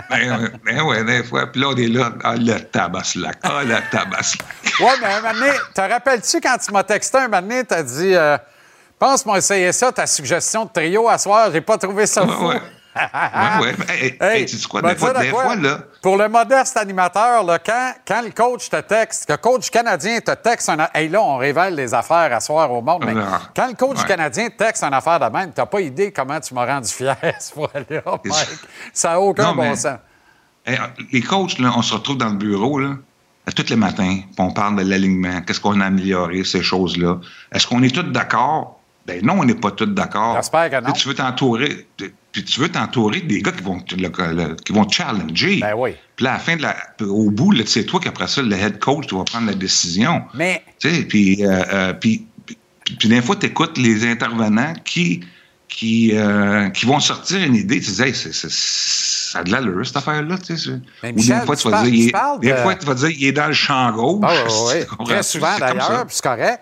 Ben, 0.10 0.50
ben 0.66 0.82
ouais, 0.82 1.04
des 1.04 1.24
fois. 1.24 1.52
Puis 1.52 1.62
là, 1.62 1.68
on 1.70 1.76
est 1.76 1.88
là. 1.88 2.12
Ah, 2.24 2.36
le 2.36 2.60
tabaslac. 2.60 3.38
Ah, 3.44 3.64
le 3.64 3.76
tabaslac. 3.91 4.46
Ouais, 4.80 4.94
mais 5.02 5.08
un 5.08 5.22
moment 5.22 5.34
donné, 5.34 5.52
te 5.76 5.82
rappelles-tu 5.82 6.41
quand 6.41 6.58
tu 6.58 6.72
m'as 6.72 6.84
texté 6.84 7.18
un 7.18 7.28
moment 7.28 7.41
donné, 7.41 7.64
t'as 7.64 7.84
dit 7.84 8.16
euh, 8.16 8.38
Pense 8.98 9.26
moi 9.26 9.38
essayer 9.38 9.72
ça, 9.72 9.91
ta 9.91 10.06
suggestion 10.08 10.66
de 10.66 10.72
trio 10.72 11.08
à 11.08 11.18
soir, 11.18 11.50
j'ai 11.52 11.62
pas 11.62 11.78
trouvé 11.78 12.06
ça 12.06 12.26
fou. 12.28 12.48
ouais. 12.48 12.56
Ouais, 12.56 12.62
ouais. 12.95 13.76
Mais, 13.78 13.95
hey, 13.95 14.18
hey, 14.40 14.45
tu 14.45 14.57
sais 14.57 14.68
quoi, 14.68 14.82
ben, 14.82 14.90
des 14.90 14.95
fois, 14.98 15.14
tu 15.14 15.22
des 15.22 15.30
quoi? 15.30 15.44
fois, 15.44 15.56
là? 15.56 15.80
Pour 16.02 16.18
le 16.18 16.28
modeste 16.28 16.76
animateur, 16.78 17.44
là, 17.44 17.60
quand, 17.60 17.94
quand 18.07 18.22
le 18.22 18.32
coach 18.32 18.70
te 18.70 18.82
texte, 18.82 19.26
que 19.28 19.34
le 19.34 19.38
coach 19.38 19.70
canadien 19.70 20.20
te 20.20 20.32
texte 20.32 20.70
un. 20.70 20.88
Hey, 20.94 21.07
là, 21.10 21.22
on 21.22 21.38
révèle 21.38 21.76
les 21.76 21.94
affaires 21.94 22.34
à 22.34 22.40
soir 22.40 22.72
au 22.72 22.82
monde, 22.82 23.03
mais 23.06 23.14
Ah. 23.22 23.41
quand 23.56 23.68
le 23.68 23.74
coach 23.76 23.99
Ouais. 23.99 24.07
canadien 24.07 24.49
te 24.49 24.57
texte 24.57 24.84
une 24.84 24.94
affaire 24.94 25.20
de 25.20 25.26
même, 25.26 25.52
t'as 25.53 25.66
pas 25.66 25.82
idée 25.82 26.11
comment 26.11 26.40
tu 26.40 26.53
m'as 26.53 26.66
rendu 26.66 26.90
fier 26.90 27.16
ce 27.40 27.53
fois-là, 27.53 28.02
Mike. 28.26 28.48
Ça 28.94 29.10
n'a 29.11 29.20
aucun 29.22 29.44
Non, 29.44 29.56
bon 29.56 29.61
mais- 29.70 29.76
sens. 29.76 29.98
Hey, 30.66 30.78
les 31.11 31.22
coachs, 31.22 31.57
là, 31.60 31.72
on 31.76 31.82
se 31.82 31.94
retrouve 31.94 32.18
dans 32.18 32.30
le 32.30 32.36
bureau, 32.38 32.80
là, 32.80 32.95
tous 33.56 33.70
les 33.70 33.76
matins, 33.76 34.18
puis 34.18 34.36
on 34.38 34.52
parle 34.52 34.76
de 34.76 34.84
l'alignement, 34.88 35.41
qu'est-ce 35.41 35.60
qu'on 35.60 35.80
a 35.82 35.86
amélioré, 35.86 36.44
ces 36.44 36.61
choses-là. 36.61 37.18
Est-ce 37.52 37.66
qu'on 37.66 37.82
est 37.82 37.94
tous 37.94 38.03
d'accord? 38.03 38.80
Ben 39.07 39.26
non, 39.26 39.38
on 39.40 39.44
n'est 39.45 39.56
pas 39.56 39.72
tous 39.72 39.88
d'accord. 39.88 40.36
J'espère 40.36 40.70
que 40.70 40.76
non. 40.86 40.91
Tu, 40.91 41.02
tu 41.02 41.07
veux 41.07 41.16
t'entourer, 41.16 41.88
puis 42.31 42.43
tu 42.43 42.60
veux 42.60 42.69
t'entourer 42.69 43.22
des 43.22 43.41
gars 43.41 43.51
qui 43.51 43.64
vont, 43.64 43.80
te- 43.80 43.95
le- 43.95 44.10
le- 44.34 44.56
qui 44.56 44.72
vont 44.73 44.88
challenger. 44.89 45.60
Ben 45.61 45.73
oui. 45.76 45.91
Puis 46.15 46.27
à 46.27 46.34
la 46.34 46.39
fin 46.39 46.56
de 46.56 46.61
la, 46.61 46.76
au 47.01 47.31
bout, 47.31 47.53
c'est 47.65 47.85
toi 47.85 47.99
qui 47.99 48.07
après 48.07 48.27
ça, 48.27 48.41
le 48.41 48.56
head 48.56 48.80
coach, 48.80 49.07
tu 49.07 49.15
vas 49.15 49.23
prendre 49.23 49.47
la 49.47 49.53
décision. 49.56 50.23
Mais 50.34 50.64
Tu 50.80 50.93
sais, 50.93 51.01
puis, 51.03 51.43
euh, 51.45 51.64
euh, 51.73 51.93
puis, 51.93 52.27
puis, 52.45 52.57
puis 52.99 53.10
des 53.10 53.22
fois, 53.22 53.35
tu 53.35 53.47
écoutes 53.47 53.77
les 53.77 54.06
intervenants 54.06 54.73
qui, 54.85 55.22
qui, 55.68 56.11
euh, 56.14 56.69
qui 56.69 56.85
vont 56.85 56.99
sortir 56.99 57.41
une 57.41 57.56
idée. 57.56 57.80
Tu 57.80 57.91
dis, 57.91 58.01
hey, 58.01 58.14
c'est, 58.14 58.34
ça 58.34 59.39
a 59.39 59.43
de 59.43 59.51
l'allure, 59.51 59.85
cette 59.85 59.97
affaire-là. 59.97 60.38
Tu 60.39 60.57
sais, 60.57 60.72
Ou 60.72 60.80
Michel, 61.14 61.39
des 61.39 61.45
fois, 61.45 61.56
tu 61.56 61.61
tu 61.64 61.69
vas 61.69 61.77
parles- 61.77 61.89
dire, 61.91 61.93
il 62.06 62.11
tu 62.41 62.47
des 62.47 62.51
de- 62.53 62.57
fois, 62.57 62.76
tu 62.76 62.85
vas 62.85 62.93
dire, 62.95 63.10
il 63.10 63.26
est 63.26 63.31
dans 63.31 63.47
le 63.47 63.53
champ 63.53 63.91
gauche. 63.91 64.26
Ah, 64.27 64.43
oui, 64.68 64.84
oui? 64.99 65.06
Très 65.06 65.23
souvent, 65.23 65.57
d'ailleurs, 65.60 66.06
puis 66.06 66.15
c'est 66.15 66.23
correct. 66.23 66.61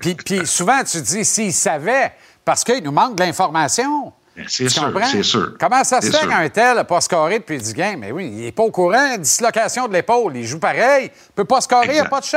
Puis, 0.00 0.14
puis 0.14 0.46
souvent, 0.46 0.82
tu 0.84 1.00
dis, 1.00 1.24
s'ils 1.24 1.52
savaient, 1.52 2.12
parce 2.44 2.62
qu'il 2.64 2.82
nous 2.82 2.92
manque 2.92 3.16
de 3.16 3.22
l'information. 3.24 4.12
C'est 4.46 4.64
Tu 4.64 4.70
sûr, 4.70 4.92
comprends? 4.92 5.06
c'est 5.10 5.22
sûr. 5.22 5.54
Comment 5.58 5.82
ça 5.84 6.00
se 6.00 6.10
C'est 6.10 6.16
fait 6.18 6.26
qu'un 6.26 6.48
tel 6.48 6.76
n'a 6.76 6.84
pas 6.84 7.00
scoré 7.00 7.38
depuis 7.38 7.58
10 7.58 7.74
games? 7.74 7.98
Mais 7.98 8.12
oui, 8.12 8.26
il 8.32 8.44
n'est 8.44 8.52
pas 8.52 8.62
au 8.62 8.70
courant. 8.70 9.16
Dislocation 9.18 9.88
de 9.88 9.92
l'épaule. 9.94 10.36
Il 10.36 10.44
joue 10.44 10.58
pareil. 10.58 11.06
Il 11.06 11.30
ne 11.30 11.34
peut 11.34 11.44
pas 11.44 11.60
scorer, 11.60 11.86
il 11.88 11.92
n'y 11.92 11.98
a 12.00 12.04
pas 12.04 12.20
de 12.20 12.24
shot. 12.24 12.36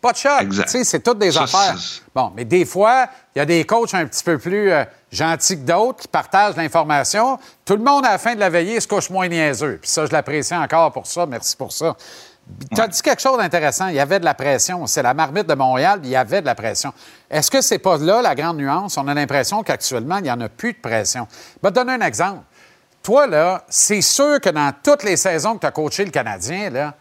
Pas 0.00 0.12
de 0.12 0.16
shot. 0.16 0.28
Exact. 0.40 0.64
Tu 0.64 0.70
sais, 0.70 0.84
c'est 0.84 1.00
toutes 1.00 1.18
des 1.18 1.30
Ça, 1.32 1.42
affaires. 1.44 1.76
c'est- 1.78 2.02
Bon, 2.14 2.32
mais 2.36 2.44
des 2.44 2.64
fois, 2.64 3.06
il 3.34 3.38
y 3.38 3.42
a 3.42 3.44
des 3.44 3.64
coachs 3.64 3.94
un 3.94 4.04
petit 4.06 4.24
peu 4.24 4.36
plus 4.36 4.70
euh, 4.72 4.84
gentils 5.12 5.56
que 5.56 5.64
d'autres 5.64 6.00
qui 6.00 6.08
partagent 6.08 6.56
l'information. 6.56 7.38
Tout 7.64 7.76
le 7.76 7.84
monde, 7.84 8.04
à 8.04 8.10
la 8.12 8.18
fin 8.18 8.34
de 8.34 8.40
la 8.40 8.50
veillée, 8.50 8.80
se 8.80 8.88
couche 8.88 9.10
moins 9.10 9.28
niaiseux. 9.28 9.78
Puis 9.80 9.88
ça, 9.90 10.04
je 10.06 10.10
l'apprécie 10.12 10.54
encore 10.56 10.90
pour 10.92 11.06
ça. 11.06 11.24
Merci 11.26 11.56
pour 11.56 11.72
ça. 11.72 11.96
Tu 12.74 12.80
as 12.80 12.88
dit 12.88 13.02
quelque 13.02 13.20
chose 13.20 13.38
d'intéressant. 13.38 13.88
Il 13.88 13.94
y 13.94 14.00
avait 14.00 14.20
de 14.20 14.24
la 14.24 14.34
pression. 14.34 14.86
C'est 14.86 15.02
la 15.02 15.14
marmite 15.14 15.46
de 15.46 15.54
Montréal, 15.54 16.00
il 16.02 16.10
y 16.10 16.16
avait 16.16 16.40
de 16.40 16.46
la 16.46 16.54
pression. 16.54 16.92
Est-ce 17.30 17.50
que 17.50 17.60
c'est 17.60 17.78
pas 17.78 17.98
là 17.98 18.22
la 18.22 18.34
grande 18.34 18.58
nuance? 18.58 18.96
On 18.96 19.06
a 19.08 19.14
l'impression 19.14 19.62
qu'actuellement, 19.62 20.18
il 20.18 20.24
n'y 20.24 20.30
en 20.30 20.40
a 20.40 20.48
plus 20.48 20.72
de 20.72 20.78
pression. 20.78 21.26
Je 21.30 21.66
vais 21.66 21.70
te 21.70 21.74
donner 21.74 21.92
un 21.92 22.06
exemple. 22.06 22.40
Toi, 23.02 23.26
là, 23.26 23.64
c'est 23.68 24.00
sûr 24.00 24.40
que 24.40 24.50
dans 24.50 24.72
toutes 24.82 25.02
les 25.02 25.16
saisons 25.16 25.54
que 25.54 25.60
tu 25.60 25.66
as 25.66 25.72
coaché 25.72 26.04
le 26.04 26.10
Canadien, 26.10 26.70
là, 26.70 26.94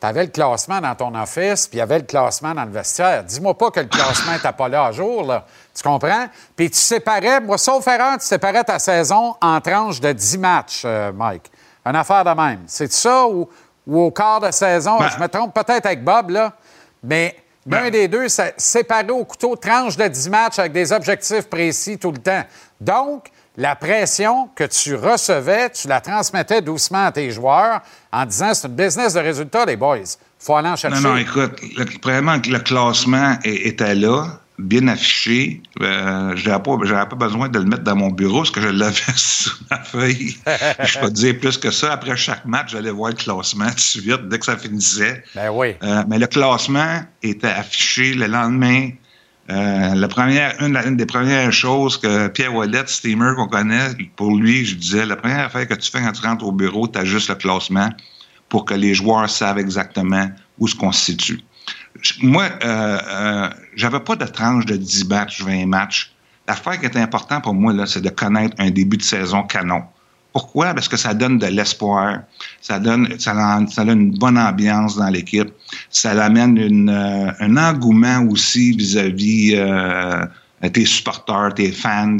tu 0.00 0.06
avais 0.06 0.24
le 0.24 0.30
classement 0.30 0.80
dans 0.80 0.94
ton 0.94 1.14
office, 1.14 1.66
puis 1.66 1.76
il 1.76 1.80
y 1.80 1.82
avait 1.82 1.98
le 1.98 2.04
classement 2.04 2.54
dans 2.54 2.64
le 2.64 2.70
vestiaire. 2.70 3.24
Dis-moi 3.24 3.56
pas 3.56 3.70
que 3.70 3.80
le 3.80 3.86
classement 3.86 4.32
n'était 4.32 4.52
pas 4.52 4.68
là 4.68 4.86
à 4.86 4.92
jour, 4.92 5.24
là. 5.24 5.44
Tu 5.74 5.82
comprends? 5.82 6.26
Puis 6.54 6.70
tu 6.70 6.78
séparais, 6.78 7.40
moi, 7.40 7.58
sauf 7.58 7.86
erreur, 7.88 8.18
tu 8.18 8.26
séparais 8.26 8.62
ta 8.62 8.78
saison 8.78 9.34
en 9.40 9.60
tranches 9.60 10.00
de 10.00 10.12
10 10.12 10.38
matchs, 10.38 10.82
euh, 10.84 11.12
Mike. 11.12 11.50
Une 11.84 11.96
affaire 11.96 12.24
de 12.24 12.30
même. 12.30 12.64
C'est 12.66 12.92
ça 12.92 13.26
ou, 13.26 13.48
ou 13.86 14.00
au 14.00 14.10
quart 14.10 14.40
de 14.40 14.50
saison? 14.50 14.98
Ben- 14.98 15.08
Je 15.14 15.20
me 15.22 15.28
trompe 15.28 15.54
peut-être 15.54 15.86
avec 15.86 16.02
Bob, 16.02 16.30
là, 16.30 16.52
mais 17.02 17.36
l'un 17.66 17.90
des 17.90 18.08
deux, 18.08 18.28
c'est 18.28 18.54
séparé 18.56 19.10
au 19.10 19.24
couteau, 19.24 19.56
tranche 19.56 19.96
de 19.96 20.06
10 20.08 20.28
matchs 20.30 20.58
avec 20.58 20.72
des 20.72 20.92
objectifs 20.92 21.48
précis 21.48 21.98
tout 21.98 22.12
le 22.12 22.18
temps. 22.18 22.42
Donc, 22.80 23.28
la 23.56 23.74
pression 23.74 24.48
que 24.54 24.64
tu 24.64 24.94
recevais, 24.94 25.70
tu 25.70 25.88
la 25.88 26.00
transmettais 26.00 26.60
doucement 26.60 27.06
à 27.06 27.12
tes 27.12 27.30
joueurs 27.30 27.80
en 28.12 28.26
disant 28.26 28.52
c'est 28.52 28.68
une 28.68 28.74
business 28.74 29.14
de 29.14 29.20
résultats, 29.20 29.64
les 29.64 29.76
boys. 29.76 29.98
faut 30.38 30.54
aller 30.56 30.68
en 30.68 30.76
chercher. 30.76 31.00
Non, 31.02 31.10
non, 31.10 31.16
écoute, 31.16 31.58
le, 31.76 31.84
premièrement, 32.00 32.36
le 32.46 32.58
classement 32.58 33.36
était 33.44 33.94
là, 33.94 34.26
bien 34.58 34.88
affiché. 34.88 35.62
Euh, 35.80 36.34
je 36.36 36.48
n'avais 36.48 36.62
pas, 36.62 36.76
j'avais 36.84 37.08
pas 37.08 37.16
besoin 37.16 37.48
de 37.48 37.58
le 37.58 37.64
mettre 37.64 37.82
dans 37.82 37.96
mon 37.96 38.10
bureau 38.10 38.38
parce 38.38 38.50
que 38.50 38.60
je 38.60 38.68
l'avais 38.68 38.94
sur 39.16 39.58
ma 39.70 39.78
feuille. 39.78 40.36
je 40.84 40.98
peux 40.98 41.08
te 41.08 41.12
dire 41.12 41.38
plus 41.38 41.58
que 41.58 41.70
ça. 41.70 41.92
Après 41.92 42.16
chaque 42.16 42.44
match, 42.46 42.72
j'allais 42.72 42.90
voir 42.90 43.10
le 43.10 43.16
classement 43.16 43.68
tout 43.68 43.74
de 43.74 43.80
suite 43.80 44.28
dès 44.28 44.38
que 44.38 44.44
ça 44.44 44.56
finissait. 44.56 45.24
Ben 45.34 45.50
oui. 45.50 45.74
Euh, 45.82 46.04
mais 46.08 46.18
le 46.18 46.26
classement 46.26 47.02
était 47.22 47.46
affiché 47.46 48.14
le 48.14 48.26
lendemain. 48.26 48.90
Euh, 49.48 49.94
la 49.94 50.08
première, 50.08 50.60
une, 50.60 50.76
une 50.76 50.96
des 50.96 51.06
premières 51.06 51.52
choses 51.52 51.98
que 51.98 52.26
Pierre 52.28 52.52
Wallet, 52.52 52.82
steamer 52.86 53.34
qu'on 53.36 53.46
connaît, 53.46 53.90
pour 54.16 54.34
lui, 54.34 54.64
je 54.64 54.74
disais, 54.74 55.06
la 55.06 55.14
première 55.14 55.46
affaire 55.46 55.68
que 55.68 55.74
tu 55.74 55.88
fais 55.88 56.00
quand 56.00 56.12
tu 56.12 56.22
rentres 56.22 56.44
au 56.44 56.52
bureau, 56.52 56.88
tu 56.88 56.98
ajustes 56.98 57.28
le 57.28 57.36
classement 57.36 57.90
pour 58.48 58.64
que 58.64 58.74
les 58.74 58.94
joueurs 58.94 59.28
savent 59.30 59.58
exactement 59.58 60.28
où 60.58 60.66
se 60.66 60.74
constituent. 60.74 61.42
Moi, 62.22 62.44
euh, 62.64 62.98
euh, 63.08 63.50
j'avais 63.74 64.00
pas 64.00 64.16
de 64.16 64.24
tranche 64.26 64.66
de 64.66 64.76
10 64.76 65.08
matchs, 65.08 65.42
20 65.42 65.66
matchs. 65.66 66.12
L'affaire 66.48 66.78
qui 66.78 66.86
est 66.86 66.96
importante 66.96 67.42
pour 67.42 67.54
moi, 67.54 67.72
là, 67.72 67.86
c'est 67.86 68.00
de 68.00 68.08
connaître 68.08 68.54
un 68.58 68.70
début 68.70 68.96
de 68.96 69.02
saison 69.02 69.42
canon. 69.42 69.82
Pourquoi? 70.36 70.74
Parce 70.74 70.86
que 70.86 70.98
ça 70.98 71.14
donne 71.14 71.38
de 71.38 71.46
l'espoir, 71.46 72.18
ça 72.60 72.78
donne, 72.78 73.18
ça, 73.18 73.34
ça 73.70 73.84
donne 73.86 74.00
une 74.00 74.18
bonne 74.18 74.38
ambiance 74.38 74.96
dans 74.96 75.08
l'équipe, 75.08 75.48
ça 75.88 76.10
amène 76.22 76.58
une, 76.58 76.90
euh, 76.90 77.32
un 77.40 77.56
engouement 77.56 78.22
aussi 78.30 78.76
vis-à-vis 78.76 79.54
euh, 79.56 80.26
tes 80.74 80.84
supporters, 80.84 81.54
tes 81.54 81.72
fans. 81.72 82.18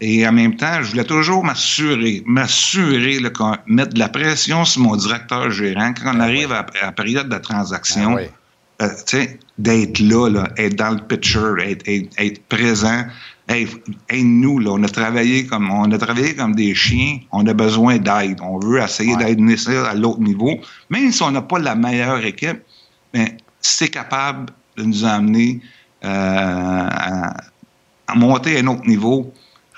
Et 0.00 0.26
en 0.26 0.32
même 0.32 0.56
temps, 0.56 0.82
je 0.82 0.90
voulais 0.90 1.04
toujours 1.04 1.44
m'assurer, 1.44 2.24
m'assurer 2.26 3.20
là, 3.20 3.30
qu'on 3.30 3.56
mette 3.66 3.94
de 3.94 4.00
la 4.00 4.08
pression 4.08 4.64
sur 4.64 4.82
mon 4.82 4.96
directeur 4.96 5.48
gérant 5.52 5.94
quand 5.94 6.12
on 6.12 6.18
arrive 6.18 6.50
à, 6.50 6.66
à 6.82 6.86
la 6.86 6.92
période 6.92 7.28
de 7.28 7.38
transaction. 7.38 8.16
tu 8.16 8.24
sais, 9.06 9.38
d'être 9.58 10.00
là, 10.00 10.28
là, 10.28 10.48
être 10.56 10.76
dans 10.76 10.90
le 10.90 11.00
picture, 11.00 11.58
être, 11.60 11.82
être, 11.86 12.08
être 12.18 12.42
présent. 12.44 13.04
Hey, 13.48 13.68
hey, 14.08 14.24
nous, 14.24 14.58
là, 14.58 14.70
on 14.72 14.82
a 14.82 14.88
travaillé 14.88 15.46
comme 15.46 15.70
on 15.70 15.90
a 15.92 15.98
travaillé 15.98 16.34
comme 16.34 16.54
des 16.54 16.74
chiens. 16.74 17.18
On 17.30 17.46
a 17.46 17.52
besoin 17.52 17.98
d'aide. 17.98 18.40
On 18.42 18.58
veut 18.58 18.80
essayer 18.80 19.16
d'aider 19.16 19.56
ça 19.56 19.90
à 19.90 19.94
l'autre 19.94 20.20
niveau. 20.20 20.54
Même 20.88 21.12
si 21.12 21.22
on 21.22 21.30
n'a 21.30 21.42
pas 21.42 21.58
la 21.58 21.74
meilleure 21.74 22.24
équipe, 22.24 22.62
mais 23.12 23.36
c'est 23.60 23.88
capable 23.88 24.52
de 24.76 24.84
nous 24.84 25.04
amener 25.04 25.60
euh, 26.04 26.08
à, 26.08 27.36
à 28.06 28.14
monter 28.14 28.56
à 28.56 28.60
un 28.60 28.66
autre 28.66 28.86
niveau. 28.86 29.32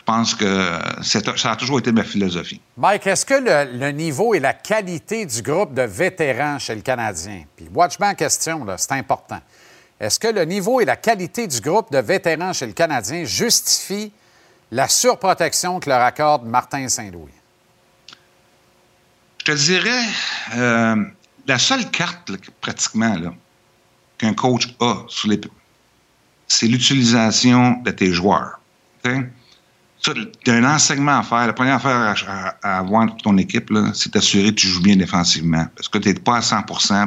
Je 0.06 0.12
pense 0.12 0.36
que 0.36 0.78
ça 1.02 1.50
a 1.50 1.56
toujours 1.56 1.80
été 1.80 1.90
ma 1.90 2.04
philosophie. 2.04 2.60
Mike, 2.76 3.08
est-ce 3.08 3.26
que 3.26 3.34
le, 3.34 3.76
le 3.76 3.90
niveau 3.90 4.34
et 4.34 4.38
la 4.38 4.52
qualité 4.52 5.26
du 5.26 5.42
groupe 5.42 5.74
de 5.74 5.82
vétérans 5.82 6.60
chez 6.60 6.76
le 6.76 6.80
Canadien, 6.80 7.42
puis 7.56 7.66
watch 7.74 7.98
la 7.98 8.14
question, 8.14 8.64
c'est 8.76 8.92
important. 8.92 9.40
Est-ce 9.98 10.20
que 10.20 10.28
le 10.28 10.44
niveau 10.44 10.80
et 10.80 10.84
la 10.84 10.94
qualité 10.94 11.48
du 11.48 11.60
groupe 11.60 11.90
de 11.90 11.98
vétérans 11.98 12.52
chez 12.52 12.66
le 12.66 12.72
Canadien 12.72 13.24
justifient 13.24 14.12
la 14.70 14.86
surprotection 14.86 15.80
que 15.80 15.88
leur 15.88 16.02
accorde 16.02 16.46
Martin 16.46 16.88
Saint-Louis? 16.88 17.32
Je 19.38 19.44
te 19.44 19.52
dirais, 19.56 20.04
euh, 20.54 21.04
la 21.48 21.58
seule 21.58 21.90
carte, 21.90 22.30
là, 22.30 22.36
pratiquement, 22.60 23.16
qu'un 24.18 24.34
coach 24.34 24.68
a. 24.78 25.04
C'est 26.46 26.68
l'utilisation 26.68 27.80
de 27.82 27.90
tes 27.90 28.12
joueurs. 28.12 28.60
Tu 30.02 30.50
as 30.50 30.54
un 30.54 30.64
enseignement 30.64 31.18
à 31.18 31.22
faire. 31.22 31.46
La 31.46 31.52
première 31.52 31.76
affaire 31.76 31.96
à, 31.96 32.14
à- 32.30 32.54
à 32.62 32.78
avoir 32.78 33.06
pour 33.06 33.16
ton 33.16 33.36
équipe, 33.38 33.72
c'est 33.94 34.12
d'assurer 34.12 34.50
que 34.50 34.60
tu 34.60 34.68
joues 34.68 34.82
bien 34.82 34.96
défensivement. 34.96 35.66
Parce 35.74 35.88
que 35.88 35.98
tu 35.98 36.08
n'es 36.08 36.14
pas 36.14 36.36
à 36.36 36.42
100 36.42 36.62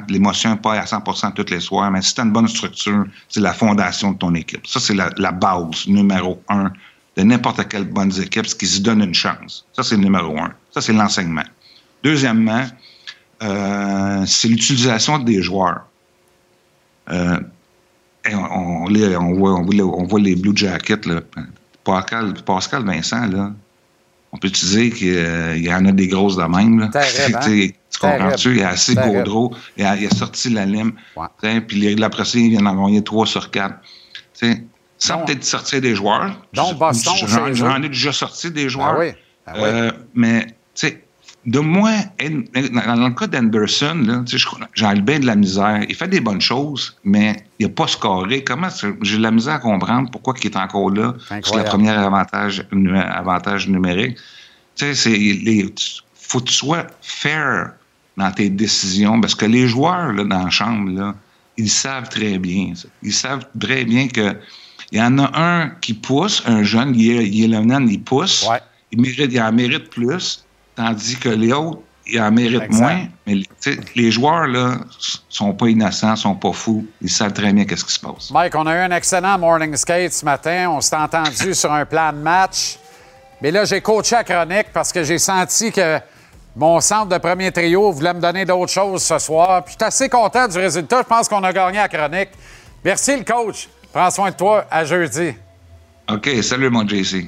puis 0.06 0.16
l'émotion 0.16 0.52
n'est 0.52 0.57
pas 0.57 0.74
à 0.74 0.84
100% 0.86 1.34
tous 1.34 1.45
les 1.52 1.60
soirs. 1.60 1.90
Mais 1.91 2.02
si 2.02 2.14
tu 2.14 2.22
as 2.22 2.26
une 2.26 2.32
bonne 2.32 2.48
structure, 2.48 3.06
c'est 3.30 3.40
la 3.40 3.53
fondation 3.53 4.11
de 4.11 4.18
ton 4.18 4.34
équipe. 4.36 4.66
Ça, 4.68 4.80
c'est 4.80 4.95
la, 4.95 5.32
base 5.32 5.88
numéro 5.88 6.41
un 6.49 6.72
de 7.16 7.24
n'importe 7.24 7.68
quelle 7.70 7.86
bonne 7.86 8.11
équipe, 8.22 8.45
ce 8.48 8.56
qui 8.56 8.68
se 8.68 8.82
donne 8.82 9.02
une 9.02 9.14
chance. 9.14 9.66
Ça, 9.74 9.84
c'est 9.84 9.95
le 9.95 10.03
numéro 10.03 10.38
un. 10.38 10.52
Ça, 10.74 10.82
c'est 10.82 10.94
l'enseignement. 10.94 11.44
Deuxièmement, 12.03 12.66
euh, 13.44 14.26
c'est 14.26 14.48
l'utilisation 14.48 15.20
des 15.20 15.41
joueurs. 15.41 15.82
Euh, 17.10 17.40
et 18.30 18.36
on, 18.36 18.84
on, 18.86 19.34
voit, 19.36 19.53
on, 19.56 19.64
voit, 19.64 19.84
on 19.84 20.06
voit 20.06 20.20
les 20.20 20.36
Blue 20.36 20.52
Jackets. 20.56 21.06
Là. 21.06 21.22
Pascal, 21.84 22.34
Pascal 22.45 22.85
Vincent, 22.85 23.27
là, 23.27 23.51
on 24.31 24.38
peut 24.38 24.49
te 24.49 24.64
dire 24.65 24.93
qu'il 24.93 25.64
y 25.64 25.73
en 25.73 25.85
a 25.85 25.91
des 25.91 26.07
grosses 26.07 26.35
de 26.38 26.43
même. 26.43 26.80
Là. 26.80 26.89
Hein? 27.35 27.39
Tu 27.91 27.99
comprends-tu? 27.99 28.56
Il 28.57 28.64
a 28.64 28.69
assez. 28.69 28.93
Gaudreau, 29.23 29.53
il 29.77 29.85
a, 29.85 29.95
il 29.95 30.06
a 30.06 30.10
sorti 30.11 30.49
la 30.51 30.65
lime. 30.65 30.93
T'sais, 31.39 31.61
Puis 31.61 31.80
les- 31.80 32.03
après 32.03 32.26
ça, 32.26 32.38
il 32.38 32.49
vient 32.51 32.61
d'en 32.61 32.85
gagner 32.85 33.03
3 33.03 33.26
sur 33.26 33.49
4. 33.49 33.76
T'sais, 34.34 34.64
sans 34.97 35.19
peut-être 35.26 35.43
sortir 35.43 35.81
des 35.81 35.95
joueurs. 35.95 36.39
Donc, 36.53 36.77
Boston, 36.77 37.14
J'en 37.56 37.81
ai 37.84 37.88
déjà 37.89 38.11
sorti 38.11 38.51
des 38.51 38.69
joueurs. 38.69 38.95
Ah 38.95 38.99
oui, 38.99 39.07
ah 39.47 39.53
oui. 39.56 39.61
Euh, 39.64 39.91
mais, 40.14 40.45
tu 40.45 40.53
sais, 40.76 41.03
de 41.49 41.59
moi, 41.59 41.91
dans 42.19 43.07
le 43.07 43.13
cas 43.15 43.27
d'Anderson, 43.27 43.97
là, 44.05 44.23
tu 44.26 44.38
sais, 44.38 44.45
je- 44.45 44.65
j'ai 44.76 45.01
bien 45.01 45.19
de 45.19 45.26
la 45.26 45.35
misère. 45.35 45.84
Il 45.89 45.95
fait 45.95 46.07
des 46.07 46.19
bonnes 46.19 46.41
choses, 46.41 46.95
mais 47.03 47.43
il 47.59 47.65
n'a 47.67 47.73
pas 47.73 47.88
scoré. 47.88 48.43
Comment 48.43 48.69
j'ai 49.01 49.17
de 49.17 49.23
la 49.23 49.31
misère 49.31 49.55
à 49.55 49.59
comprendre 49.59 50.09
pourquoi 50.11 50.34
il 50.41 50.45
est 50.47 50.55
encore 50.55 50.91
là 50.91 51.13
sur 51.43 51.55
le 51.57 51.63
premier 51.69 51.89
avantage, 51.89 52.65
avantage 53.23 53.67
numérique. 53.67 54.15
Tu 54.76 54.85
sais, 54.85 54.93
c'est 54.95 55.17
tu- 55.76 56.01
faut 56.13 56.39
que 56.39 56.45
tu 56.45 56.53
sois 56.53 56.85
fair 57.01 57.71
dans 58.15 58.31
tes 58.31 58.49
décisions 58.49 59.19
parce 59.19 59.34
que 59.35 59.45
les 59.45 59.67
joueurs 59.67 60.13
là, 60.13 60.23
dans 60.23 60.43
la 60.43 60.49
chambre, 60.49 60.91
là, 60.91 61.15
ils 61.57 61.69
savent 61.69 62.09
très 62.09 62.38
bien. 62.38 62.73
ça. 62.76 62.88
Ils 63.01 63.13
savent 63.13 63.45
très 63.59 63.84
bien 63.85 64.07
que 64.07 64.35
il 64.91 64.97
y 64.99 65.01
en 65.01 65.17
a 65.19 65.30
un 65.39 65.69
qui 65.81 65.93
pousse, 65.93 66.43
un 66.47 66.63
jeune, 66.63 66.95
Yelenan, 66.95 67.88
il 67.88 68.01
pousse, 68.01 68.45
il, 68.91 68.99
mérite, 69.01 69.31
il 69.31 69.41
en 69.41 69.51
mérite 69.51 69.89
plus, 69.89 70.45
tandis 70.80 71.18
que 71.18 71.27
les 71.27 71.51
autres, 71.51 71.80
ils 72.07 72.22
en 72.22 72.31
méritent 72.31 72.64
Exact. 72.64 72.81
moins. 72.81 73.07
Mais 73.27 73.41
les 73.95 74.11
joueurs, 74.11 74.47
là, 74.47 74.77
sont 75.27 75.53
pas 75.53 75.68
innocents, 75.68 76.15
sont 76.15 76.35
pas 76.35 76.53
fous. 76.53 76.88
Ils 77.01 77.10
savent 77.10 77.34
très 77.34 77.51
bien 77.51 77.65
qu'est-ce 77.65 77.84
qui 77.84 77.93
se 77.93 77.99
passe. 77.99 78.31
Mike, 78.31 78.56
on 78.56 78.65
a 78.65 78.76
eu 78.76 78.80
un 78.80 78.91
excellent 78.91 79.38
morning 79.38 79.76
skate 79.76 80.14
ce 80.14 80.23
matin. 80.23 80.69
On 80.69 80.80
s'est 80.80 80.95
entendu 80.95 81.53
sur 81.53 81.72
un 81.73 81.85
plan 81.85 82.14
de 82.14 82.18
match. 82.19 82.77
Mais 83.41 83.51
là, 83.51 83.65
j'ai 83.65 83.81
coaché 83.81 84.15
à 84.15 84.23
chronique 84.23 84.68
parce 84.73 84.93
que 84.93 85.03
j'ai 85.03 85.18
senti 85.19 85.72
que 85.72 85.99
mon 86.56 86.80
centre 86.80 87.07
de 87.10 87.18
premier 87.18 87.51
trio 87.51 87.91
voulait 87.91 88.14
me 88.14 88.22
donner 88.22 88.45
d'autres 88.45 88.72
choses 88.72 89.03
ce 89.03 89.19
soir. 89.19 89.64
Puis 89.65 89.73
je 89.73 89.84
suis 89.84 89.88
assez 89.88 90.10
content 90.10 90.47
du 90.47 90.57
résultat. 90.57 91.01
Je 91.03 91.07
pense 91.07 91.27
qu'on 91.27 91.43
a 91.43 91.51
gagné 91.51 91.80
à 91.80 91.89
chronique. 91.89 92.30
Merci, 92.85 93.18
le 93.18 93.23
coach. 93.26 93.68
Prends 93.91 94.10
soin 94.11 94.31
de 94.31 94.35
toi. 94.35 94.65
À 94.72 94.85
jeudi. 94.85 95.34
OK, 96.10 96.30
salut, 96.41 96.69
mon 96.69 96.88
JC. 96.88 97.27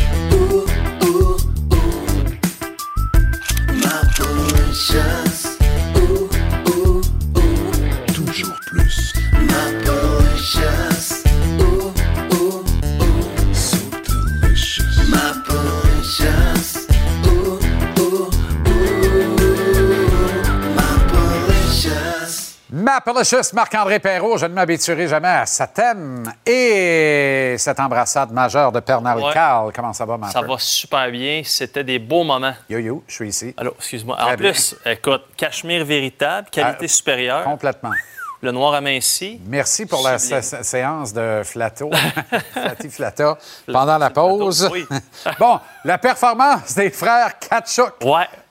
Mapalicious, 23.05 23.51
Marc-André 23.53 23.97
Perrault, 23.99 24.37
je 24.37 24.45
ne 24.45 24.53
m'habituerai 24.53 25.07
jamais 25.07 25.27
à 25.27 25.45
sa 25.47 25.65
thème 25.65 26.31
et 26.45 27.55
cette 27.57 27.79
embrassade 27.79 28.31
majeure 28.31 28.71
de 28.71 28.79
Pernal 28.79 29.17
Ouais. 29.17 29.33
Carl. 29.33 29.71
Comment 29.73 29.91
ça 29.91 30.05
va, 30.05 30.17
ma 30.17 30.29
Ça 30.29 30.41
va 30.41 30.55
super 30.59 31.09
bien. 31.09 31.41
C'était 31.43 31.83
des 31.83 31.97
beaux 31.97 32.23
moments. 32.23 32.53
Yo, 32.69 32.77
yo, 32.77 33.03
je 33.07 33.13
suis 33.15 33.29
ici. 33.29 33.55
Allô, 33.57 33.73
excuse-moi. 33.75 34.15
En 34.21 34.27
bien. 34.27 34.35
plus, 34.35 34.75
écoute, 34.85 35.23
cachemire 35.35 35.83
véritable, 35.83 36.47
qualité 36.51 36.85
Ah, 36.85 36.87
supérieure. 36.87 37.43
Complètement. 37.43 37.91
Le 38.43 38.51
noir 38.51 38.75
aminci. 38.75 39.39
Merci 39.47 39.87
pour 39.87 40.03
la 40.07 40.19
sé- 40.19 40.41
séance 40.63 41.11
de 41.13 41.41
flatto, 41.43 41.89
Flatti 42.53 42.89
Flatta, 42.89 43.37
pendant 43.71 43.97
la 43.97 44.09
pause. 44.11 44.69
Oui. 44.71 44.85
bon, 45.39 45.59
la 45.85 45.97
performance 45.97 46.75
des 46.75 46.91
frères 46.91 47.37
Kachuk 47.39 47.93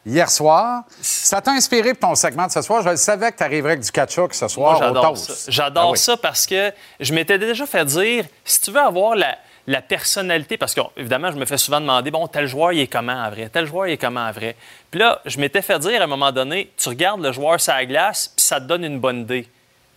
hier 0.07 0.31
soir. 0.31 0.85
Ça 1.01 1.41
t'a 1.41 1.51
inspiré 1.53 1.95
pour 1.95 2.11
ton 2.11 2.15
segment 2.15 2.47
de 2.47 2.53
ce 2.53 2.63
soir? 2.63 2.83
Je 2.83 2.89
le 2.91 2.97
savais 2.97 3.31
que 3.33 3.39
tu 3.39 3.43
arriverais 3.45 3.73
avec 3.73 3.85
du 3.85 3.91
Kachuk 3.91 4.35
ce 4.35 4.49
soir 4.49 4.73
Moi, 4.73 4.81
au 4.81 4.89
j'adore 4.95 5.09
toast. 5.11 5.31
ça. 5.33 5.51
J'adore 5.51 5.85
Ah 5.89 5.91
oui. 5.93 5.99
ça 5.99 6.17
parce 6.17 6.47
que 6.47 6.73
je 7.01 7.13
m'étais 7.15 7.39
déjà 7.39 7.67
fait 7.67 7.85
dire, 7.85 8.25
si 8.45 8.61
tu 8.61 8.71
veux 8.71 8.81
avoir 8.81 9.15
la, 9.15 9.37
la 9.67 9.83
personnalité, 9.83 10.57
parce 10.57 10.75
que 10.75 10.81
évidemment, 10.97 11.31
je 11.31 11.37
me 11.37 11.45
fais 11.45 11.59
souvent 11.59 11.81
demander, 11.81 12.11
bon, 12.11 12.27
tel 12.27 12.47
joueur, 12.47 12.73
il 12.73 12.81
est 12.81 12.87
comment 12.87 13.13
en 13.13 13.31
vrai? 13.31 13.49
Tel 13.53 13.67
joueur, 13.67 13.87
il 13.89 13.93
est 13.93 13.99
comment 13.99 14.27
en 14.27 14.33
vrai? 14.33 14.57
Puis 14.91 15.01
là, 15.01 15.21
je 15.27 15.39
m'étais 15.39 15.63
fait 15.63 15.79
dire 15.79 16.01
à 16.01 16.05
un 16.05 16.09
moment 16.09 16.33
donné, 16.33 16.73
tu 16.77 16.89
regardes 16.89 17.21
le 17.23 17.33
joueur 17.33 17.61
sur 17.61 17.73
la 17.75 17.85
glace, 17.87 18.29
puis 18.35 18.45
ça 18.45 18.61
te 18.61 18.65
donne 18.67 18.85
une 18.85 18.99
bonne 19.01 19.21
idée. 19.21 19.49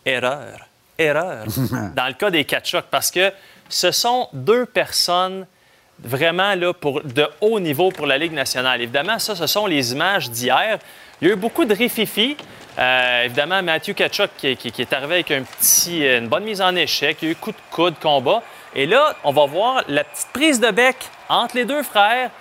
Erreur. 0.05 0.67
Erreur. 0.97 1.45
Dans 1.95 2.07
le 2.07 2.13
cas 2.13 2.29
des 2.29 2.45
Kachuk, 2.45 2.85
parce 2.91 3.09
que 3.09 3.31
ce 3.69 3.91
sont 3.91 4.27
deux 4.33 4.65
personnes 4.65 5.47
vraiment 6.03 6.53
là, 6.55 6.73
pour, 6.73 7.01
de 7.01 7.27
haut 7.41 7.59
niveau 7.59 7.91
pour 7.91 8.05
la 8.07 8.17
Ligue 8.17 8.33
nationale. 8.33 8.81
Évidemment, 8.81 9.19
ça, 9.19 9.35
ce 9.35 9.47
sont 9.47 9.65
les 9.65 9.91
images 9.93 10.29
d'hier. 10.29 10.77
Il 11.21 11.27
y 11.27 11.31
a 11.31 11.33
eu 11.33 11.37
beaucoup 11.37 11.65
de 11.65 11.73
rififi. 11.73 12.35
Euh, 12.77 13.23
évidemment, 13.25 13.61
Matthew 13.61 13.93
Kachuk 13.93 14.29
qui, 14.37 14.57
qui- 14.57 14.71
qui 14.71 14.81
est 14.81 14.93
arrivé 14.93 15.13
avec 15.15 15.31
un 15.31 15.43
petit, 15.43 16.03
une 16.05 16.27
bonne 16.27 16.43
mise 16.43 16.61
en 16.61 16.75
échec. 16.75 17.17
Il 17.21 17.25
y 17.25 17.29
a 17.29 17.31
eu 17.31 17.35
coup 17.35 17.51
de 17.51 17.57
coude, 17.71 17.93
combat. 18.01 18.41
Et 18.75 18.85
là, 18.87 19.15
on 19.23 19.31
va 19.31 19.45
voir 19.45 19.83
la 19.87 20.03
petite 20.03 20.27
prise 20.33 20.59
de 20.59 20.71
bec 20.71 20.95
entre 21.29 21.55
les 21.55 21.65
deux 21.65 21.83
frères. 21.83 22.31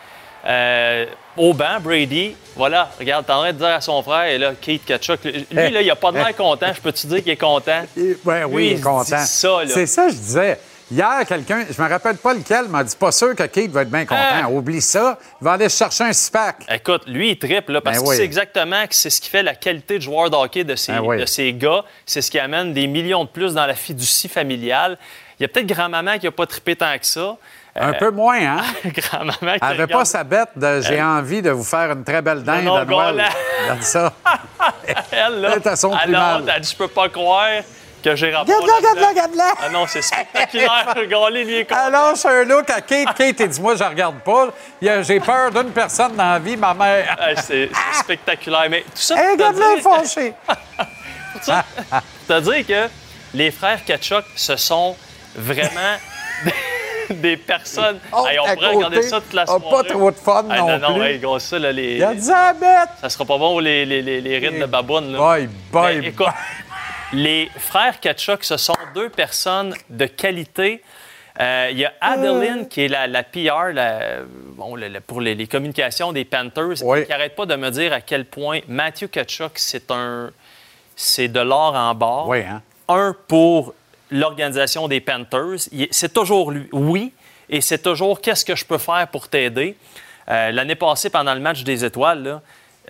Euh, 0.44 1.04
au 1.36 1.52
banc, 1.54 1.78
Brady, 1.80 2.34
voilà, 2.56 2.90
regarde, 2.98 3.24
t'es 3.24 3.32
en 3.32 3.40
train 3.42 3.52
de 3.52 3.58
dire 3.58 3.68
à 3.68 3.80
son 3.80 4.02
frère, 4.02 4.24
et 4.24 4.38
là, 4.38 4.52
Keith 4.60 4.84
Kachuk, 4.84 5.22
lui, 5.24 5.46
Eh, 5.52 5.70
là, 5.70 5.80
il 5.82 5.90
a 5.90 5.94
pas 5.94 6.10
de 6.10 6.16
eh. 6.18 6.24
l'air 6.24 6.34
content. 6.36 6.66
Je 6.74 6.80
peux 6.80 6.92
te 6.92 7.06
dire 7.06 7.22
qu'il 7.22 7.30
est 7.32 7.36
content? 7.36 7.82
Ben 8.24 8.44
oui, 8.48 8.62
Lui, 8.64 8.70
il 8.72 8.78
est 8.78 8.80
content. 8.82 9.16
dit 9.20 9.26
ça, 9.26 9.62
là. 9.62 9.68
C'est 9.68 9.86
ça, 9.86 10.08
je 10.08 10.14
disais. 10.14 10.58
Hier, 10.92 11.24
quelqu'un, 11.26 11.64
je 11.70 11.80
me 11.82 11.88
rappelle 11.88 12.16
pas 12.18 12.34
lequel, 12.34 12.68
m'a 12.68 12.84
dit 12.84 12.94
pas 12.96 13.10
sûr 13.12 13.34
que 13.34 13.44
Kate 13.44 13.70
va 13.70 13.80
être 13.82 13.90
bien 13.90 14.04
content. 14.04 14.20
Ah. 14.44 14.48
Oublie 14.50 14.82
ça. 14.82 15.18
Il 15.40 15.44
va 15.44 15.52
aller 15.52 15.70
chercher 15.70 16.04
un 16.04 16.12
six-pack. 16.12 16.66
Écoute, 16.70 17.04
lui, 17.06 17.30
il 17.30 17.38
triple, 17.38 17.72
là, 17.72 17.80
parce 17.80 17.96
Ben 17.96 18.02
qu'il 18.02 18.10
oui. 18.10 18.16
sait 18.18 18.24
exactement 18.24 18.86
que 18.86 18.94
c'est 18.94 19.08
ce 19.08 19.18
qui 19.20 19.30
fait 19.30 19.42
la 19.42 19.54
qualité 19.54 19.96
de 19.96 20.02
joueur 20.02 20.28
de 20.28 20.36
hockey 20.36 20.64
de 20.64 20.76
ces, 20.76 20.92
Ben 20.92 21.00
oui. 21.00 21.18
de 21.18 21.24
ces 21.24 21.52
gars. 21.54 21.82
C'est 22.04 22.20
ce 22.20 22.30
qui 22.30 22.38
amène 22.38 22.74
des 22.74 22.86
millions 22.86 23.24
de 23.24 23.30
plus 23.30 23.54
dans 23.54 23.64
la 23.64 23.74
fiducie 23.74 24.28
familiale. 24.28 24.98
Il 25.38 25.42
y 25.42 25.46
a 25.46 25.48
peut-être 25.48 25.66
grand-maman 25.66 26.18
qui 26.18 26.26
n'a 26.26 26.30
pas 26.32 26.46
trippé 26.46 26.76
tant 26.76 26.96
que 26.98 27.06
ça. 27.06 27.36
Un 27.74 27.92
Euh, 27.94 27.98
peu 27.98 28.10
moins, 28.10 28.38
hein? 28.38 28.62
grand-maman 28.84 29.32
qui 29.54 29.58
Elle 29.62 29.68
n'avait 29.78 29.86
pas 29.86 30.04
sa 30.04 30.24
bête 30.24 30.50
de 30.56 30.82
j'ai 30.82 31.00
Euh, 31.00 31.06
envie 31.06 31.40
de 31.40 31.50
vous 31.50 31.64
faire 31.64 31.90
une 31.92 32.04
très 32.04 32.20
belle 32.20 32.42
dinde 32.42 32.64
non, 32.64 32.74
à 32.76 32.84
Noël. 32.84 33.24
Elle 33.64 33.70
a 33.70 33.76
dit 33.76 33.84
ça. 33.86 34.12
Elle, 35.10 35.40
là, 35.40 35.54
Elle 35.56 35.68
à 35.68 35.76
son 35.76 35.92
elle 35.92 36.04
plus 36.04 36.14
a 36.14 36.18
mal. 36.18 36.42
honte, 36.42 36.48
elle 36.54 36.60
dit, 36.60 36.70
je 36.70 36.76
peux 36.76 36.88
pas 36.88 37.08
croire 37.08 37.48
que 38.02 38.16
j'ai 38.16 38.32
rapport. 38.34 38.54
Regarde-la, 38.54 39.08
regarde-la. 39.08 39.52
Ah 39.62 39.68
non, 39.70 39.86
c'est 39.86 40.02
spectaculaire. 40.02 40.94
Gagné, 41.08 41.44
lui, 41.44 41.54
est 41.58 41.64
content. 41.64 41.80
Alors, 41.86 42.16
c'est 42.16 42.28
un 42.28 42.44
look 42.44 42.68
à 42.70 42.80
Kate. 42.80 43.14
Kate, 43.16 43.36
il 43.40 43.48
dit 43.48 43.60
Moi, 43.60 43.76
je 43.76 43.84
regarde 43.84 44.18
pas. 44.20 44.48
Il 44.80 44.86
y 44.86 44.90
a- 44.90 45.02
J'ai 45.02 45.20
peur 45.20 45.50
d'une 45.50 45.70
personne 45.70 46.14
dans 46.16 46.32
la 46.32 46.38
vie, 46.38 46.56
ma 46.56 46.74
mère. 46.74 47.16
C'est 47.42 47.70
spectaculaire. 47.94 48.66
Mais 48.70 48.80
tout 48.82 48.88
ça 48.94 49.14
Hey, 49.16 49.32
regarde-la, 49.32 49.74
dire- 49.76 49.82
fâché. 49.82 50.32
pour 51.32 51.42
ça- 51.44 52.40
dire 52.40 52.66
que 52.66 52.88
les 53.34 53.50
frères 53.50 53.84
Ketchuk, 53.84 54.24
ce 54.36 54.56
sont 54.56 54.96
vraiment 55.34 55.96
des, 56.44 57.14
des 57.14 57.36
personnes. 57.36 57.98
Oh, 58.12 58.26
Hey, 58.28 58.38
on 58.38 58.54
pourrait 58.54 58.68
regarder 58.74 59.02
ça 59.02 59.20
toute 59.20 59.32
la 59.32 59.42
a 59.42 59.46
soirée. 59.46 59.64
pas 59.70 59.84
trop 59.84 60.10
de 60.10 60.16
fun 60.16 60.44
Hey, 60.50 60.58
non 60.60 60.78
non, 60.78 60.94
plus. 60.94 61.02
hey, 61.06 61.18
gros, 61.18 61.38
ça, 61.38 61.58
là, 61.58 61.72
les... 61.72 61.96
Il 61.96 62.04
a 62.04 62.14
dit 62.14 62.30
à 62.32 62.52
bête. 62.52 62.88
Ça 63.00 63.08
sera 63.08 63.24
pas 63.24 63.38
bon 63.38 63.58
les, 63.58 63.84
les, 63.86 64.02
les, 64.02 64.20
les 64.20 64.38
rites 64.38 64.58
de 64.60 64.66
baboune. 64.66 65.12
Là. 65.12 65.18
Bye, 65.18 65.48
bye, 65.72 66.00
Mais 66.00 66.08
écoute, 66.08 66.26
les 67.12 67.50
frères 67.58 68.00
Ketchuk, 68.00 68.44
ce 68.44 68.56
sont 68.56 68.74
deux 68.94 69.08
personnes 69.08 69.74
de 69.90 70.06
qualité. 70.06 70.82
Euh, 71.40 71.68
Il 71.70 71.78
y 71.78 71.84
a 71.84 71.92
Adeline, 72.00 72.68
qui 72.68 72.82
est 72.82 72.88
la, 72.88 73.06
la 73.06 73.22
PR 73.22 73.72
la- 73.72 74.22
bon, 74.56 74.76
pour 75.06 75.20
les, 75.20 75.34
les 75.34 75.46
communications 75.46 76.12
des 76.12 76.24
Panthers, 76.24 76.74
qui 76.76 77.08
n'arrête 77.08 77.34
pas 77.34 77.46
de 77.46 77.56
me 77.56 77.70
dire 77.70 77.92
à 77.92 78.00
quel 78.00 78.24
point 78.26 78.60
Matthew 78.68 79.06
Ketchuk, 79.08 79.52
c'est 79.56 79.90
un 79.90 80.30
c'est 80.94 81.28
de 81.28 81.40
l'or 81.40 81.74
en 81.74 81.94
barre. 81.94 82.28
Oui, 82.28 82.40
hein? 82.42 82.60
Un 82.88 83.14
pour 83.28 83.74
l'organisation 84.10 84.88
des 84.88 85.00
Panthers. 85.00 85.56
C'est 85.90 86.12
toujours 86.12 86.50
lui, 86.50 86.68
oui, 86.72 87.12
et 87.48 87.62
c'est 87.62 87.82
toujours 87.82 88.20
qu'est-ce 88.20 88.44
que 88.44 88.54
je 88.54 88.64
peux 88.66 88.76
faire 88.78 89.08
pour 89.08 89.28
t'aider. 89.28 89.74
Euh, 90.28 90.50
L'année 90.50 90.74
passée, 90.74 91.08
pendant 91.08 91.32
le 91.34 91.40
match 91.40 91.64
des 91.64 91.82
étoiles, 91.84 92.22
là, 92.22 92.42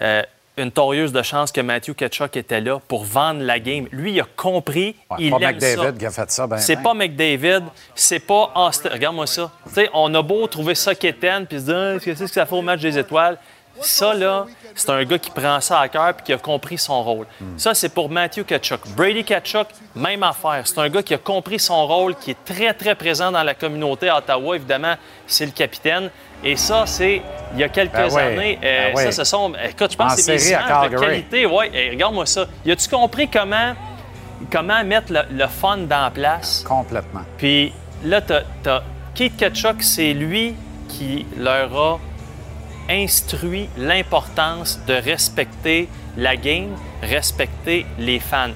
euh, 0.02 0.22
une 0.58 0.70
torieuse 0.70 1.12
de 1.12 1.22
chance 1.22 1.50
que 1.50 1.60
Matthew 1.60 1.94
Ketchuk 1.94 2.36
était 2.36 2.60
là 2.60 2.78
pour 2.86 3.04
vendre 3.04 3.40
la 3.42 3.58
game. 3.58 3.86
Lui, 3.90 4.12
il 4.12 4.20
a 4.20 4.26
compris, 4.36 4.96
Ouais, 5.10 5.16
il 5.18 5.30
pas 5.30 5.36
aime 5.38 5.60
ça. 5.60 5.68
McDavid 5.68 5.98
qui 5.98 6.06
a 6.06 6.10
fait 6.10 6.30
ça, 6.30 6.46
ben, 6.46 6.58
C'est 6.58 6.76
ben. 6.76 6.82
pas 6.82 6.94
McDavid, 6.94 7.62
c'est 7.94 8.20
pas 8.20 8.50
Austin. 8.54 8.90
Regarde-moi 8.92 9.26
ça. 9.26 9.50
On 9.94 10.12
a 10.14 10.22
beau 10.22 10.46
trouver 10.46 10.74
ça 10.74 10.94
quétaine 10.94 11.46
puis 11.46 11.58
se 11.60 11.64
dire 11.64 11.94
Ah, 11.96 11.98
qu'est-ce 11.98 12.24
que 12.24 12.26
ça 12.30 12.44
fait 12.46 12.54
au 12.54 12.62
match 12.62 12.80
des 12.80 12.98
étoiles? 12.98 13.38
Ça, 13.80 14.14
là, 14.14 14.46
c'est 14.74 14.90
un 14.90 15.02
gars 15.04 15.18
qui 15.18 15.30
prend 15.30 15.60
ça 15.60 15.80
à 15.80 15.88
cœur 15.88 16.14
puis 16.14 16.24
qui 16.26 16.32
a 16.32 16.38
compris 16.38 16.78
son 16.78 17.02
rôle. 17.02 17.26
Ça, 17.56 17.74
c'est 17.74 17.88
pour 17.88 18.08
Matthew 18.10 18.44
Kachuk. 18.44 18.80
Brady 18.96 19.24
Kachuk, 19.24 19.68
même 19.94 20.22
affaire. 20.22 20.62
C'est 20.64 20.78
un 20.78 20.88
gars 20.88 21.02
qui 21.02 21.14
a 21.14 21.18
compris 21.18 21.58
son 21.58 21.86
rôle, 21.86 22.14
qui 22.16 22.32
est 22.32 22.44
très, 22.44 22.74
très 22.74 22.94
présent 22.94 23.32
dans 23.32 23.42
la 23.42 23.54
communauté 23.54 24.08
à 24.08 24.18
Ottawa. 24.18 24.56
Évidemment, 24.56 24.94
c'est 25.26 25.46
le 25.46 25.52
capitaine. 25.52 26.10
Et 26.44 26.56
ça, 26.56 26.84
c'est 26.86 27.22
il 27.54 27.60
y 27.60 27.64
a 27.64 27.68
quelques 27.68 27.92
Ben 27.92 28.16
années. 28.16 28.58
euh, 28.62 28.88
ben 28.88 28.92
oui. 28.96 29.02
Ça, 29.04 29.12
ce 29.12 29.24
sont. 29.24 29.52
Écoute, 29.64 29.92
je 29.92 29.96
pense 29.96 30.12
En 30.12 30.16
que 30.16 30.20
c'est 30.22 30.36
des 30.36 30.88
de 30.90 30.98
qualité. 30.98 31.46
Ouais, 31.46 31.70
hey, 31.72 31.90
regarde-moi 31.90 32.26
ça. 32.26 32.46
Y 32.64 32.72
a-tu 32.72 32.88
compris 32.88 33.28
comment, 33.28 33.74
comment 34.50 34.82
mettre 34.84 35.12
le, 35.12 35.20
le 35.30 35.46
fun 35.46 35.78
dans 35.78 36.02
la 36.02 36.10
place? 36.10 36.64
Complètement. 36.66 37.22
Puis 37.38 37.72
là, 38.04 38.20
t'as, 38.20 38.42
t'as 38.62 38.82
Keith 39.14 39.36
Ketchuk, 39.36 39.82
c'est 39.82 40.12
lui 40.14 40.54
qui 40.88 41.26
leur 41.36 41.76
a 41.76 42.00
instruit 42.88 43.68
l'importance 43.76 44.80
de 44.86 44.94
respecter 44.94 45.88
la 46.16 46.36
game, 46.36 46.76
respecter 47.02 47.86
les 47.98 48.20
fans. 48.20 48.50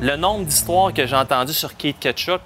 Le 0.00 0.16
nombre 0.16 0.44
d'histoires 0.44 0.92
que 0.92 1.06
j'ai 1.06 1.16
entendues 1.16 1.52
sur 1.52 1.76
Keith 1.76 1.98
Ketchuk, 1.98 2.40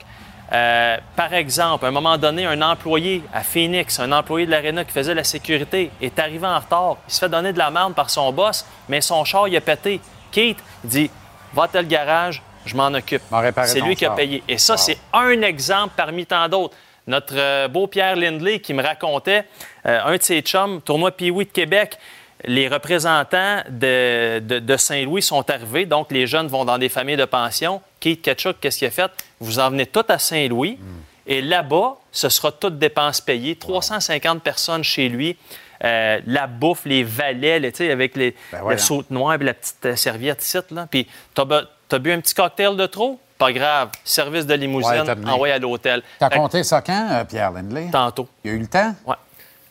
euh, 0.51 0.97
par 1.15 1.35
exemple, 1.35 1.85
à 1.85 1.89
un 1.89 1.91
moment 1.91 2.17
donné, 2.17 2.47
un 2.47 2.63
employé 2.63 3.23
à 3.35 3.43
Phoenix, 3.43 4.01
un 4.01 4.13
employé 4.13 4.47
de 4.47 4.51
l'Arena 4.51 4.85
qui 4.85 4.93
faisait 4.93 5.15
la 5.15 5.25
sécurité, 5.25 5.91
est 6.01 6.19
arrivé 6.19 6.47
en 6.47 6.59
retard. 6.59 6.97
Il 7.07 7.13
se 7.13 7.21
fait 7.21 7.29
donner 7.29 7.53
de 7.53 7.59
la 7.59 7.71
merde 7.71 7.95
par 7.95 8.09
son 8.09 8.33
boss, 8.33 8.65
mais 8.89 9.01
son 9.01 9.25
char, 9.25 9.49
il 9.49 9.57
a 9.57 9.61
pété. 9.61 10.01
Keith 10.31 10.59
dit 10.85 11.11
Va 11.53 11.65
à 11.65 11.69
tel 11.69 11.87
garage, 11.87 12.43
je 12.65 12.77
m'en 12.77 12.89
occupe. 12.89 13.23
C'est 13.65 13.81
lui 13.81 13.97
qui 13.97 14.07
a 14.07 14.11
payé. 14.11 14.43
Et 14.49 14.59
ça, 14.59 14.77
c'est 14.77 14.99
un 15.13 15.43
exemple 15.43 15.95
parmi 15.97 16.25
tant 16.27 16.49
d'autres. 16.49 16.77
Notre 17.07 17.35
euh, 17.37 17.69
beau 17.69 17.87
Pierre 17.87 18.17
Lindley 18.17 18.61
qui 18.61 18.75
me 18.75 18.83
racontait, 18.83 19.47
euh, 19.89 20.01
un 20.05 20.17
de 20.17 20.23
ses 20.23 20.41
chums, 20.43 20.81
tournoi 20.83 21.11
Pee-Wee 21.11 21.47
de 21.47 21.51
Québec, 21.51 21.99
les 22.45 22.69
représentants 22.69 23.63
de, 23.69 24.39
de- 24.39 24.59
de 24.61 24.77
Saint-Louis 24.77 25.23
sont 25.23 25.49
arrivés, 25.51 25.87
donc 25.87 26.13
les 26.13 26.27
jeunes 26.27 26.47
vont 26.47 26.65
dans 26.65 26.79
des 26.79 26.89
familles 26.89 27.17
de 27.17 27.25
pension. 27.25 27.81
Keith 27.99 28.23
Ketchuk, 28.23 28.61
qu'est-ce 28.61 28.79
qu'il 28.79 28.87
a 28.89 28.91
fait? 28.93 29.11
Vous 29.41 29.59
en 29.59 29.71
venez 29.71 29.87
tous 29.87 30.05
à 30.09 30.19
Saint-Louis, 30.19 30.79
et 31.27 31.43
là-bas, 31.43 31.97
ce 32.13 32.29
sera 32.29 32.53
toutes 32.53 32.79
dépenses 32.79 33.21
payées. 33.21 33.57
350 33.57 34.43
personnes 34.43 34.85
chez 34.85 35.09
lui. 35.09 35.37
Euh, 35.85 36.21
la 36.27 36.47
bouffe, 36.49 36.85
les 36.87 37.05
valets, 37.05 37.61
tu 37.71 37.77
sais, 37.79 37.91
avec 37.93 38.17
les, 38.17 38.33
Ben 38.51 38.59
le 38.59 38.63
voyons. 38.65 38.79
saut 38.79 39.05
noir 39.11 39.35
et 39.35 39.39
la 39.45 39.55
petite 39.55 39.87
euh, 39.87 39.95
serviette 39.97 40.43
ici, 40.45 40.59
là. 40.73 40.89
Puis, 40.91 41.07
t'as 41.35 41.45
bu, 41.45 42.11
un 42.13 42.21
petit 42.21 42.35
cocktail 42.35 42.77
de 42.77 42.87
trop? 42.87 43.21
Pas 43.39 43.53
grave. 43.53 43.91
Service 44.03 44.45
de 44.45 44.53
Ouais, 44.53 44.57
limousine, 44.59 45.05
envoyé 45.27 45.55
à 45.55 45.59
l'hôtel. 45.61 46.03
T'as 46.19 46.31
compté 46.31 46.65
ça 46.65 46.81
quand, 46.83 47.25
Pierre 47.29 47.53
Lindley? 47.53 47.91
Tantôt. 47.93 48.27
Il 48.45 48.51
y 48.51 48.55
a 48.55 48.57
eu 48.57 48.61
le 48.61 48.67
temps? 48.67 48.93
Ouais. 49.07 49.15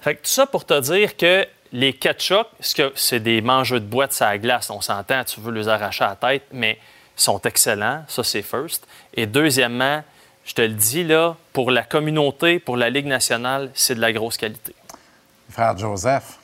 Fait 0.01 0.15
que 0.15 0.21
tout 0.21 0.29
ça 0.29 0.45
pour 0.45 0.65
te 0.65 0.79
dire 0.79 1.17
que 1.17 1.45
les 1.71 1.93
ketchup, 1.93 2.47
c'est 2.95 3.19
des 3.19 3.41
mangeux 3.41 3.79
de 3.79 3.85
boîte 3.85 4.17
la 4.19 4.37
glace, 4.37 4.69
on 4.69 4.81
s'entend, 4.81 5.23
tu 5.23 5.39
veux 5.39 5.51
les 5.51 5.67
arracher 5.67 6.03
à 6.03 6.09
la 6.09 6.15
tête, 6.15 6.43
mais 6.51 6.77
ils 7.17 7.21
sont 7.21 7.41
excellents. 7.41 8.03
Ça, 8.07 8.23
c'est 8.23 8.41
first. 8.41 8.87
Et 9.13 9.25
deuxièmement, 9.25 10.03
je 10.45 10.53
te 10.53 10.61
le 10.61 10.69
dis, 10.69 11.03
là, 11.03 11.35
pour 11.51 11.71
la 11.71 11.83
communauté, 11.83 12.59
pour 12.59 12.77
la 12.77 12.89
Ligue 12.89 13.07
nationale, 13.07 13.69
c'est 13.73 13.95
de 13.95 14.01
la 14.01 14.13
grosse 14.13 14.37
qualité. 14.37 14.73
Frère 15.49 15.77
Joseph. 15.77 16.39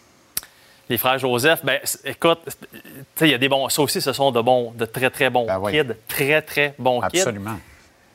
Les 0.89 0.97
frères 0.97 1.17
Joseph, 1.17 1.63
ben, 1.63 1.79
écoute, 2.03 2.39
tu 2.45 2.79
sais, 3.15 3.27
il 3.27 3.31
y 3.31 3.33
a 3.33 3.37
des 3.37 3.47
bons. 3.47 3.69
Ça 3.69 3.81
aussi, 3.81 4.01
ce 4.01 4.11
sont 4.11 4.31
de 4.31 4.41
bons, 4.41 4.71
de 4.71 4.85
très, 4.85 5.09
très 5.09 5.29
bons 5.29 5.47
kids. 5.69 5.93
Très, 6.07 6.41
très 6.41 6.75
bons 6.77 6.99
kids. 7.01 7.19
Absolument. 7.19 7.57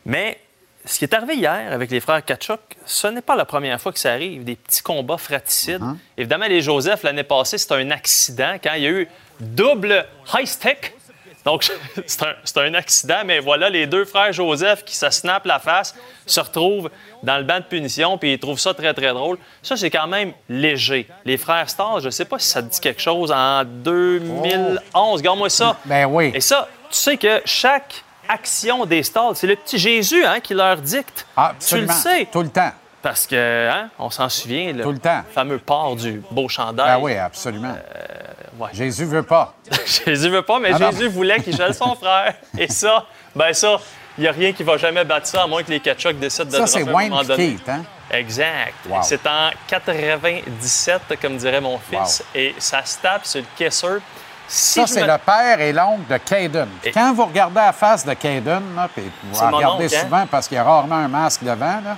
Mais 0.04 0.38
ce 0.84 0.98
qui 0.98 1.04
est 1.04 1.14
arrivé 1.14 1.34
hier 1.34 1.72
avec 1.72 1.90
les 1.90 2.00
frères 2.00 2.24
Kachuk, 2.24 2.60
ce 2.84 3.06
n'est 3.08 3.22
pas 3.22 3.36
la 3.36 3.44
première 3.44 3.80
fois 3.80 3.92
que 3.92 3.98
ça 3.98 4.12
arrive, 4.12 4.44
des 4.44 4.56
petits 4.56 4.82
combats 4.82 5.18
fratricides. 5.18 5.82
Uh-huh. 5.82 5.96
Évidemment, 6.16 6.46
les 6.46 6.62
Joseph, 6.62 7.02
l'année 7.02 7.24
passée, 7.24 7.58
c'était 7.58 7.74
un 7.74 7.90
accident 7.90 8.56
quand 8.62 8.74
il 8.74 8.82
y 8.82 8.86
a 8.86 8.90
eu 8.90 9.08
double 9.40 10.06
high 10.34 10.46
stick. 10.46 10.94
Donc, 11.44 11.70
c'est 12.06 12.22
un, 12.22 12.34
c'est 12.44 12.58
un 12.58 12.74
accident, 12.74 13.22
mais 13.24 13.40
voilà, 13.40 13.70
les 13.70 13.86
deux 13.86 14.04
frères 14.04 14.32
Joseph 14.32 14.84
qui 14.84 14.96
se 14.96 15.08
snappent 15.10 15.46
la 15.46 15.58
face 15.58 15.94
se 16.26 16.40
retrouvent 16.40 16.90
dans 17.22 17.38
le 17.38 17.44
banc 17.44 17.58
de 17.58 17.64
punition, 17.64 18.18
puis 18.18 18.34
ils 18.34 18.38
trouvent 18.38 18.58
ça 18.58 18.74
très, 18.74 18.92
très 18.94 19.12
drôle. 19.12 19.38
Ça, 19.62 19.76
c'est 19.76 19.90
quand 19.90 20.06
même 20.06 20.32
léger. 20.48 21.08
Les 21.24 21.36
frères 21.36 21.68
Stars, 21.68 22.00
je 22.00 22.06
ne 22.06 22.10
sais 22.10 22.24
pas 22.24 22.38
si 22.38 22.48
ça 22.48 22.62
te 22.62 22.68
dit 22.68 22.80
quelque 22.80 23.00
chose, 23.00 23.32
en 23.32 23.64
2011, 23.64 24.80
regarde-moi 25.20 25.50
ça. 25.50 25.76
Ben 25.84 26.06
oui. 26.06 26.32
Et 26.34 26.40
ça, 26.40 26.68
tu 26.90 26.96
sais 26.96 27.16
que 27.16 27.40
chaque 27.44 28.04
action 28.28 28.84
des 28.86 29.02
c'est 29.02 29.46
le 29.46 29.56
petit 29.56 29.78
Jésus 29.78 30.24
hein, 30.24 30.40
qui 30.40 30.54
leur 30.54 30.76
dicte. 30.76 31.26
Ah, 31.36 31.54
tu 31.58 31.80
le 31.80 31.88
sais. 31.88 32.28
Tout 32.30 32.42
le 32.42 32.48
temps. 32.48 32.72
Parce 33.00 33.26
que, 33.26 33.68
hein, 33.70 33.88
on 33.98 34.10
s'en 34.10 34.28
souvient, 34.28 34.72
le 34.72 34.82
Tout 34.82 34.92
le 34.92 34.98
temps. 34.98 35.22
fameux 35.32 35.58
port 35.58 35.94
du 35.96 36.20
beau 36.30 36.48
chandail. 36.48 36.96
Ben 36.96 37.02
oui, 37.02 37.16
absolument. 37.16 37.74
ouais. 38.58 38.68
Jésus 38.72 39.04
veut 39.04 39.22
pas. 39.22 39.54
Jésus 40.04 40.28
veut 40.28 40.42
pas, 40.42 40.58
mais 40.58 40.70
Ah 40.74 40.78
non. 40.78 40.90
Jésus 40.90 41.08
voulait 41.08 41.40
qu'il 41.40 41.56
gèle 41.56 41.74
son 41.74 41.94
frère. 42.00 42.34
Et 42.58 42.68
ça, 42.68 43.06
ben 43.36 43.52
ça, 43.52 43.78
il 44.18 44.22
n'y 44.22 44.28
a 44.28 44.32
rien 44.32 44.52
qui 44.52 44.64
va 44.64 44.76
jamais 44.76 45.04
battre 45.04 45.26
ça, 45.28 45.44
à 45.44 45.46
moins 45.46 45.62
que 45.62 45.70
les 45.70 45.78
Ketchuk 45.80 46.18
décident 46.18 46.46
de 46.46 46.50
Ça, 46.50 46.60
le 46.60 46.66
c'est 46.66 46.86
à 46.88 46.90
un 46.90 46.92
Wayne. 46.92 47.26
Keith, 47.36 47.68
hein? 47.68 47.84
Exact. 48.10 48.74
Wow. 48.88 48.98
C'est 49.02 49.24
en 49.26 49.50
97, 49.68 51.02
comme 51.22 51.36
dirait 51.36 51.60
mon 51.60 51.78
fils, 51.78 52.24
et 52.34 52.54
ça 52.58 52.84
se 52.84 52.98
tape 52.98 53.24
sur 53.26 53.40
le 53.40 53.46
caisseur. 53.56 54.00
Si 54.48 54.80
ça, 54.80 54.86
c'est 54.86 55.02
me- 55.02 55.06
le 55.12 55.18
père 55.18 55.60
et 55.60 55.72
l'oncle 55.72 56.10
de 56.10 56.16
Caden. 56.16 56.68
Quand 56.94 57.12
vous 57.12 57.26
regardez 57.26 57.56
la 57.60 57.72
face 57.72 58.04
de 58.06 58.14
Caden, 58.14 58.62
puis 58.94 59.10
vous 59.24 59.40
la 59.40 59.50
regardez 59.50 59.84
oncle, 59.86 59.94
hein? 59.96 60.00
souvent 60.02 60.26
parce 60.26 60.48
qu'il 60.48 60.56
y 60.56 60.58
a 60.58 60.64
rarement 60.64 60.96
un 60.96 61.08
masque 61.08 61.42
devant, 61.44 61.80
là, 61.84 61.96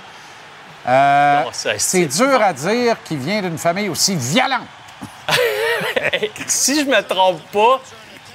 euh, 0.87 1.43
c'est 1.77 2.05
dur 2.07 2.41
à 2.41 2.51
dire 2.53 3.01
qu'il 3.03 3.19
vient 3.19 3.41
d'une 3.41 3.57
famille 3.57 3.87
aussi 3.89 4.15
violente. 4.15 4.67
si 6.47 6.79
je 6.81 6.85
me 6.85 7.01
trompe 7.01 7.41
pas, 7.51 7.79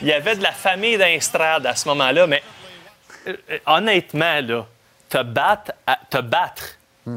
il 0.01 0.09
y 0.09 0.13
avait 0.13 0.37
de 0.37 0.43
la 0.43 0.53
famille 0.53 0.97
d'Instrad 0.97 1.67
à 1.67 1.75
ce 1.75 1.89
moment-là, 1.89 2.27
mais 2.27 2.43
euh, 3.27 3.37
euh, 3.51 3.59
honnêtement, 3.67 4.41
là, 4.43 4.65
te 5.09 5.23
battre, 5.23 5.73
à- 5.87 5.99
te 6.09 6.19
battre 6.19 6.63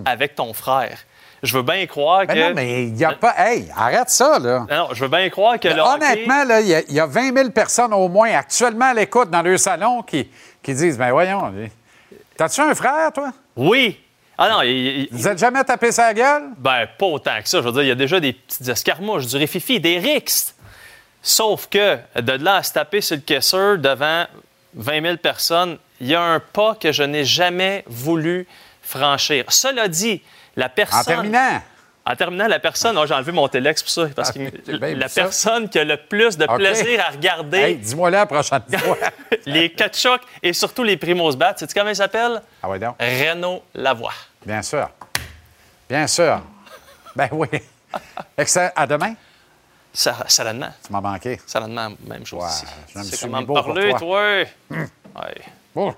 avec 0.05 0.35
ton 0.35 0.53
frère, 0.53 0.97
je 1.43 1.55
veux 1.57 1.63
bien 1.63 1.85
croire 1.87 2.25
que. 2.27 2.33
non, 2.33 2.53
mais 2.55 2.83
il 2.83 2.93
n'y 2.93 3.03
a 3.05 3.13
pas... 3.13 3.33
Hey, 3.37 3.67
arrête 3.75 4.09
ça, 4.09 4.39
là. 4.39 4.65
Non, 4.69 4.89
je 4.93 5.01
veux 5.03 5.09
bien 5.09 5.29
croire 5.29 5.59
que 5.59 5.67
le 5.67 5.81
Honnêtement, 5.81 6.43
là, 6.43 6.61
il 6.61 6.67
y, 6.67 6.75
a- 6.75 6.81
il 6.87 6.93
y 6.93 6.99
a 6.99 7.05
20 7.05 7.33
000 7.35 7.49
personnes 7.51 7.93
au 7.93 8.07
moins 8.09 8.31
actuellement 8.33 8.85
à 8.85 8.93
l'écoute 8.93 9.29
dans 9.29 9.41
leur 9.41 9.57
salon 9.59 10.01
qui, 10.01 10.29
qui 10.61 10.73
disent, 10.73 10.97
ben 10.97 11.11
voyons, 11.11 11.53
t'as-tu 12.37 12.61
un 12.61 12.73
frère, 12.75 13.11
toi? 13.13 13.31
Oui. 13.55 13.99
Ah 14.37 14.49
non, 14.49 14.61
il- 14.61 14.69
il- 15.01 15.09
Vous 15.11 15.27
êtes 15.27 15.37
jamais 15.39 15.63
tapé 15.63 15.91
sa 15.91 16.13
gueule? 16.13 16.43
Ben, 16.57 16.87
pas 16.97 17.05
autant 17.05 17.41
que 17.41 17.49
ça. 17.49 17.59
Je 17.59 17.63
veux 17.65 17.71
dire, 17.73 17.81
il 17.83 17.87
y 17.89 17.91
a 17.91 17.95
déjà 17.95 18.19
des 18.19 18.33
petites 18.33 18.67
escarmouches, 18.67 19.27
du 19.27 19.37
réfifi, 19.37 19.79
des 19.79 19.97
rixes. 19.99 20.55
Sauf 21.21 21.67
que, 21.69 21.97
de 22.21 22.31
là 22.43 22.55
à 22.57 22.63
se 22.63 22.71
taper 22.73 23.01
sur 23.01 23.17
le 23.17 23.21
caisseur 23.21 23.77
devant 23.77 24.25
20 24.75 25.01
000 25.01 25.17
personnes, 25.17 25.77
il 25.99 26.07
y 26.07 26.15
a 26.15 26.21
un 26.21 26.39
pas 26.39 26.75
que 26.75 26.93
je 26.93 27.03
n'ai 27.03 27.25
jamais 27.25 27.83
voulu 27.87 28.47
franchir. 28.81 29.43
Cela 29.49 29.89
dit, 29.89 30.21
la 30.59 30.69
personne... 30.69 30.99
En 30.99 31.03
terminant, 31.03 31.61
En 32.05 32.15
terminant, 32.15 32.47
la 32.47 32.59
personne, 32.59 32.97
oh, 32.97 33.05
j'ai 33.05 33.13
enlevé 33.13 33.31
mon 33.31 33.47
téléx 33.47 33.81
pour 33.83 33.91
ça, 33.91 34.07
parce 34.15 34.31
que 34.31 34.39
bien 34.77 34.95
la 34.95 35.07
ça. 35.07 35.21
personne 35.23 35.69
qui 35.69 35.79
a 35.79 35.83
le 35.83 35.97
plus 35.97 36.37
de 36.37 36.45
plaisir 36.47 37.03
à 37.07 37.11
regarder 37.11 37.57
Hey, 37.59 37.75
dis-moi 37.77 38.09
la 38.09 38.25
prochaine 38.25 38.61
fois. 38.77 38.97
les 39.45 39.71
Kachuk 39.71 40.21
et 40.43 40.53
surtout 40.53 40.83
les 40.83 40.97
Primos 40.97 41.35
Bat, 41.35 41.55
sais-tu 41.57 41.73
comment 41.73 41.89
il 41.91 41.95
s'appelle? 41.95 42.41
Ah 42.63 42.69
oui, 42.69 42.79
donc. 42.79 42.95
Renaud 42.99 43.63
Lavoie. 43.75 44.13
Bien 44.45 44.61
sûr. 44.61 44.89
Bien 45.89 46.07
sûr. 46.07 46.41
Ben 47.15 47.29
oui. 47.31 47.47
Excellent. 48.37 48.71
À 48.75 48.85
demain. 48.87 49.13
Ça, 49.93 50.15
certainement. 50.27 50.69
Tu 50.85 50.91
m'as 50.93 51.01
manqué. 51.01 51.39
Certainement, 51.45 51.89
même 52.05 52.25
chose 52.25 52.43
ici. 52.47 52.65
je 52.93 52.99
me 52.99 53.03
suis 53.03 53.17
comment 53.17 53.41
me 53.41 53.45
parler, 53.47 53.89
toi. 53.91 53.99
toi? 53.99 54.43
Hum. 54.71 54.87
Ouais. 55.15 55.41
Bon. 55.75 55.95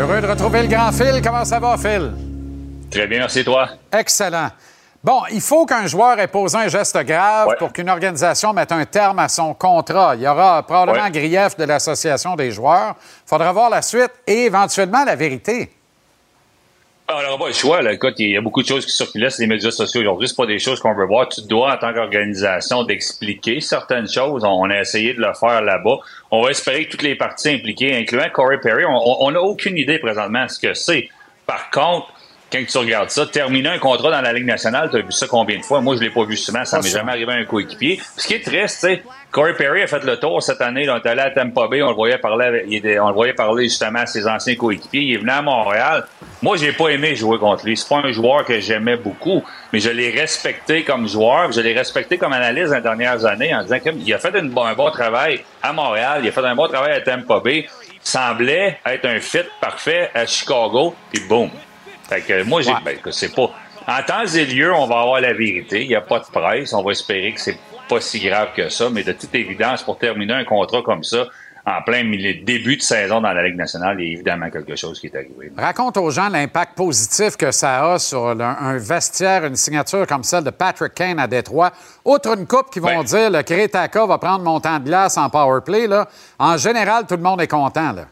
Heureux 0.00 0.20
de 0.22 0.26
retrouver 0.26 0.62
le 0.62 0.68
grand 0.68 0.92
Phil. 0.92 1.20
Comment 1.22 1.44
ça 1.44 1.58
va, 1.60 1.76
Phil? 1.76 2.12
Très 2.90 3.06
bien, 3.06 3.18
merci 3.18 3.44
toi. 3.44 3.68
Excellent. 3.92 4.48
Bon, 5.02 5.22
il 5.32 5.40
faut 5.40 5.64
qu'un 5.64 5.86
joueur 5.86 6.20
ait 6.20 6.28
posé 6.28 6.58
un 6.58 6.68
geste 6.68 6.98
grave 7.04 7.48
Ouais. 7.48 7.56
pour 7.56 7.72
qu'une 7.72 7.88
organisation 7.88 8.52
mette 8.52 8.70
un 8.70 8.84
terme 8.84 9.18
à 9.18 9.28
son 9.28 9.54
contrat. 9.54 10.14
Il 10.14 10.22
y 10.22 10.28
aura 10.28 10.62
probablement 10.62 11.04
Ouais. 11.06 11.10
grief 11.10 11.56
de 11.56 11.64
l'association 11.64 12.36
des 12.36 12.50
joueurs. 12.50 12.96
Il 13.24 13.28
faudra 13.28 13.50
voir 13.52 13.70
la 13.70 13.80
suite 13.80 14.10
et 14.26 14.44
éventuellement 14.44 15.02
la 15.04 15.16
vérité. 15.16 15.70
Ah, 17.08 17.16
On 17.18 17.22
n'aura 17.22 17.38
pas 17.38 17.46
le 17.48 17.54
choix. 17.54 17.80
Là. 17.82 17.92
Écoute, 17.92 18.14
il 18.18 18.28
y 18.30 18.36
a 18.36 18.40
beaucoup 18.42 18.62
de 18.62 18.68
choses 18.68 18.84
qui 18.84 18.92
circulent 18.92 19.28
sur 19.30 19.40
les 19.40 19.46
médias 19.48 19.70
sociaux 19.70 20.02
aujourd'hui. 20.02 20.28
C'est 20.28 20.36
pas 20.36 20.46
des 20.46 20.58
choses 20.60 20.78
qu'on 20.80 20.94
veut 20.94 21.06
voir. 21.06 21.28
Tu 21.30 21.40
dois, 21.42 21.72
en 21.74 21.78
tant 21.78 21.92
qu'organisation, 21.94 22.84
d'expliquer 22.84 23.60
certaines 23.60 24.06
choses. 24.08 24.44
On 24.44 24.68
a 24.70 24.78
essayé 24.80 25.14
de 25.14 25.20
le 25.20 25.32
faire 25.32 25.62
là-bas. 25.62 25.96
On 26.30 26.42
va 26.42 26.50
espérer 26.50 26.84
que 26.84 26.90
toutes 26.90 27.02
les 27.02 27.16
parties 27.16 27.48
impliquées, 27.48 27.96
incluant 27.96 28.28
Corey 28.32 28.58
Perry, 28.62 28.84
on 28.86 29.30
n'a 29.32 29.40
aucune 29.40 29.76
idée 29.78 29.98
présentement 29.98 30.44
de 30.44 30.50
ce 30.50 30.58
que 30.60 30.74
c'est. 30.74 31.08
Par 31.46 31.70
contre, 31.70 32.12
quand 32.52 32.64
tu 32.68 32.78
regardes 32.78 33.10
ça, 33.10 33.26
terminer 33.26 33.68
un 33.70 33.78
contrat 33.78 34.10
dans 34.10 34.20
la 34.20 34.32
Ligue 34.32 34.46
nationale, 34.46 34.88
tu 34.90 34.96
as 34.96 35.00
vu 35.00 35.12
ça 35.12 35.26
combien 35.28 35.58
de 35.58 35.62
fois? 35.64 35.80
Moi, 35.80 35.96
je 35.96 36.00
l'ai 36.00 36.10
pas 36.10 36.24
vu 36.24 36.36
souvent. 36.36 36.64
Ça 36.64 36.78
Pas 36.78 36.82
m'est 36.82 36.88
jamais 36.90 37.12
arrivé 37.12 37.32
à 37.32 37.36
un 37.36 37.44
coéquipier. 37.44 38.00
Ce 38.16 38.26
qui 38.26 38.34
est 38.34 38.44
triste, 38.44 38.80
tu 38.80 38.94
sais, 38.94 39.02
Corey 39.30 39.54
Perry 39.54 39.82
a 39.82 39.86
fait 39.86 40.02
le 40.02 40.16
tour 40.16 40.42
cette 40.42 40.60
année. 40.60 40.84
Là, 40.84 40.94
on 41.00 41.06
est 41.06 41.08
allé 41.08 41.20
à 41.20 41.30
Tampa 41.30 41.68
Bay, 41.68 41.82
on 41.82 41.90
le 41.90 41.94
voyait 41.94 42.18
parler, 42.18 42.46
avec- 42.46 42.64
il 42.66 42.74
était- 42.76 42.98
on 42.98 43.08
le 43.08 43.14
voyait 43.14 43.32
parler 43.32 43.64
justement 43.64 44.00
à 44.00 44.06
ses 44.06 44.26
anciens 44.26 44.56
coéquipiers. 44.56 45.00
Il 45.02 45.14
est 45.14 45.18
venu 45.18 45.30
à 45.30 45.40
Montréal. 45.42 46.04
Moi, 46.42 46.56
j'ai 46.56 46.72
pas 46.72 46.88
aimé 46.88 47.14
jouer 47.14 47.38
contre 47.38 47.64
lui. 47.64 47.76
C'est 47.76 47.88
pas 47.88 47.98
un 48.04 48.10
joueur 48.10 48.44
que 48.44 48.58
j'aimais 48.58 48.96
beaucoup, 48.96 49.44
mais 49.72 49.78
je 49.78 49.90
l'ai 49.90 50.10
respecté 50.10 50.82
comme 50.82 51.06
joueur. 51.06 51.52
Je 51.52 51.60
l'ai 51.60 51.72
respecté 51.74 52.18
comme 52.18 52.32
analyste 52.32 52.70
dans 52.70 52.76
les 52.76 52.82
dernières 52.82 53.24
années 53.24 53.54
en 53.54 53.62
disant 53.62 53.78
qu'il 53.78 54.12
a 54.14 54.18
fait 54.18 54.36
une 54.36 54.52
un 54.60 54.74
bon 54.74 54.90
travail 54.90 55.44
à 55.62 55.72
Montréal. 55.72 56.20
Il 56.24 56.28
a 56.28 56.32
fait 56.32 56.44
un 56.44 56.54
bon 56.56 56.66
travail 56.66 56.92
à 56.92 57.00
Tampa 57.00 57.38
Bay. 57.38 57.68
Il 57.92 57.98
semblait 58.02 58.78
être 58.84 59.04
un 59.06 59.20
fit 59.20 59.38
parfait 59.60 60.10
à 60.14 60.26
Chicago. 60.26 60.94
Puis 61.12 61.22
boum. 61.28 61.50
Fait 62.10 62.22
que 62.22 62.42
moi, 62.42 62.60
j'ai, 62.60 62.72
ben, 62.84 62.98
c'est 63.12 63.34
pas. 63.34 63.50
En 63.86 64.02
temps 64.02 64.26
et 64.26 64.44
lieu, 64.44 64.74
on 64.74 64.86
va 64.86 65.00
avoir 65.00 65.20
la 65.20 65.32
vérité. 65.32 65.82
Il 65.82 65.88
n'y 65.88 65.94
a 65.94 66.00
pas 66.00 66.18
de 66.18 66.26
presse. 66.26 66.72
On 66.72 66.82
va 66.82 66.90
espérer 66.90 67.32
que 67.32 67.40
c'est 67.40 67.56
pas 67.88 68.00
si 68.00 68.18
grave 68.18 68.48
que 68.54 68.68
ça. 68.68 68.90
Mais 68.90 69.04
de 69.04 69.12
toute 69.12 69.34
évidence, 69.34 69.82
pour 69.84 69.96
terminer 69.96 70.34
un 70.34 70.44
contrat 70.44 70.82
comme 70.82 71.04
ça, 71.04 71.26
en 71.64 71.82
plein 71.82 72.02
milieu, 72.02 72.34
début 72.42 72.76
de 72.76 72.82
saison 72.82 73.20
dans 73.20 73.32
la 73.32 73.46
Ligue 73.46 73.56
nationale, 73.56 73.96
il 74.00 74.06
y 74.06 74.10
a 74.10 74.12
évidemment 74.14 74.50
quelque 74.50 74.74
chose 74.74 74.98
qui 74.98 75.06
est 75.06 75.14
arrivé. 75.14 75.52
Raconte 75.56 75.98
aux 75.98 76.10
gens 76.10 76.28
l'impact 76.28 76.76
positif 76.76 77.36
que 77.36 77.52
ça 77.52 77.92
a 77.92 77.98
sur 77.98 78.28
un 78.28 78.76
vestiaire, 78.78 79.44
une 79.44 79.56
signature 79.56 80.06
comme 80.06 80.24
celle 80.24 80.42
de 80.44 80.50
Patrick 80.50 80.94
Kane 80.94 81.18
à 81.18 81.28
Détroit. 81.28 81.70
Outre 82.04 82.36
une 82.36 82.46
coupe 82.46 82.70
qui 82.70 82.80
vont 82.80 83.02
dire 83.04 83.30
le 83.30 83.42
Crétaka 83.42 84.06
va 84.06 84.18
prendre 84.18 84.42
mon 84.42 84.58
temps 84.58 84.78
de 84.78 84.84
glace 84.84 85.16
en 85.16 85.30
power 85.30 85.60
play, 85.64 85.86
là, 85.86 86.08
en 86.38 86.56
général, 86.56 87.06
tout 87.06 87.16
le 87.16 87.22
monde 87.22 87.40
est 87.40 87.48
content. 87.48 87.92
Là. 87.92 88.06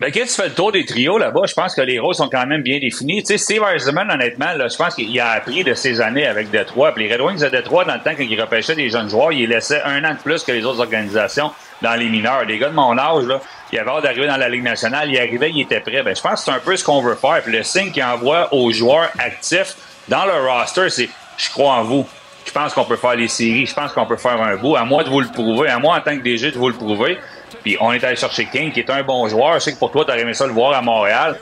Ben, 0.00 0.10
quand 0.10 0.22
tu 0.22 0.28
fais 0.28 0.48
le 0.48 0.54
tour 0.54 0.72
des 0.72 0.86
trios 0.86 1.18
là-bas, 1.18 1.42
je 1.46 1.52
pense 1.52 1.74
que 1.74 1.82
les 1.82 1.98
rôles 1.98 2.14
sont 2.14 2.30
quand 2.30 2.46
même 2.46 2.62
bien 2.62 2.78
définis. 2.78 3.22
Tu 3.22 3.36
sais, 3.36 3.36
Steve 3.36 3.62
Eisenman, 3.70 4.10
honnêtement, 4.10 4.54
là, 4.54 4.66
je 4.66 4.74
pense 4.74 4.94
qu'il 4.94 5.20
a 5.20 5.32
appris 5.32 5.62
de 5.62 5.74
ses 5.74 6.00
années 6.00 6.26
avec 6.26 6.50
Détroit. 6.50 6.94
Puis 6.94 7.06
les 7.06 7.12
Red 7.14 7.20
Wings 7.20 7.40
de 7.40 7.50
Détroit, 7.50 7.84
dans 7.84 7.92
le 7.92 8.00
temps 8.00 8.14
qu'ils 8.14 8.40
repêchaient 8.40 8.74
des 8.74 8.88
jeunes 8.88 9.10
joueurs, 9.10 9.30
ils 9.30 9.46
laissaient 9.46 9.82
un 9.82 10.02
an 10.04 10.14
de 10.14 10.18
plus 10.18 10.42
que 10.42 10.52
les 10.52 10.64
autres 10.64 10.80
organisations 10.80 11.50
dans 11.82 11.96
les 11.96 12.08
mineurs. 12.08 12.46
Les 12.46 12.56
gars 12.56 12.70
de 12.70 12.74
mon 12.74 12.96
âge, 12.96 13.26
là, 13.26 13.42
ils 13.74 13.78
avaient 13.78 13.90
hâte 13.90 14.04
d'arriver 14.04 14.26
dans 14.26 14.38
la 14.38 14.48
Ligue 14.48 14.62
nationale. 14.62 15.10
Ils 15.10 15.18
arrivaient, 15.18 15.50
ils 15.50 15.60
étaient 15.60 15.80
prêts. 15.80 16.02
Ben, 16.02 16.16
je 16.16 16.22
pense 16.22 16.40
que 16.40 16.46
c'est 16.46 16.56
un 16.56 16.60
peu 16.60 16.74
ce 16.78 16.84
qu'on 16.84 17.02
veut 17.02 17.16
faire. 17.16 17.42
Puis 17.42 17.52
le 17.52 17.62
signe 17.62 17.90
qu'ils 17.90 18.02
envoient 18.02 18.54
aux 18.54 18.72
joueurs 18.72 19.10
actifs 19.18 19.76
dans 20.08 20.24
le 20.24 20.32
roster, 20.32 20.88
c'est 20.88 21.10
«je 21.36 21.50
crois 21.50 21.74
en 21.74 21.82
vous». 21.82 22.08
Je 22.46 22.52
pense 22.52 22.72
qu'on 22.72 22.84
peut 22.84 22.96
faire 22.96 23.16
les 23.16 23.28
séries. 23.28 23.66
Je 23.66 23.74
pense 23.74 23.92
qu'on 23.92 24.06
peut 24.06 24.16
faire 24.16 24.40
un 24.40 24.56
bout. 24.56 24.76
À 24.76 24.84
moi 24.84 25.04
de 25.04 25.10
vous 25.10 25.20
le 25.20 25.28
prouver. 25.28 25.68
À 25.68 25.78
moi, 25.78 25.98
en 25.98 26.00
tant 26.00 26.16
que 26.16 26.22
DG, 26.22 26.52
de 26.52 26.56
vous 26.56 26.68
le 26.68 26.74
prouver. 26.74 27.18
Puis 27.62 27.76
on 27.80 27.92
est 27.92 28.02
allé 28.02 28.16
chercher 28.16 28.46
King, 28.46 28.72
qui 28.72 28.80
est 28.80 28.90
un 28.90 29.02
bon 29.02 29.28
joueur. 29.28 29.54
Je 29.54 29.58
sais 29.60 29.72
que 29.72 29.78
pour 29.78 29.90
toi, 29.90 30.04
tu 30.04 30.12
aimé 30.12 30.34
ça 30.34 30.46
le 30.46 30.52
voir 30.52 30.72
à 30.72 30.82
Montréal. 30.82 31.38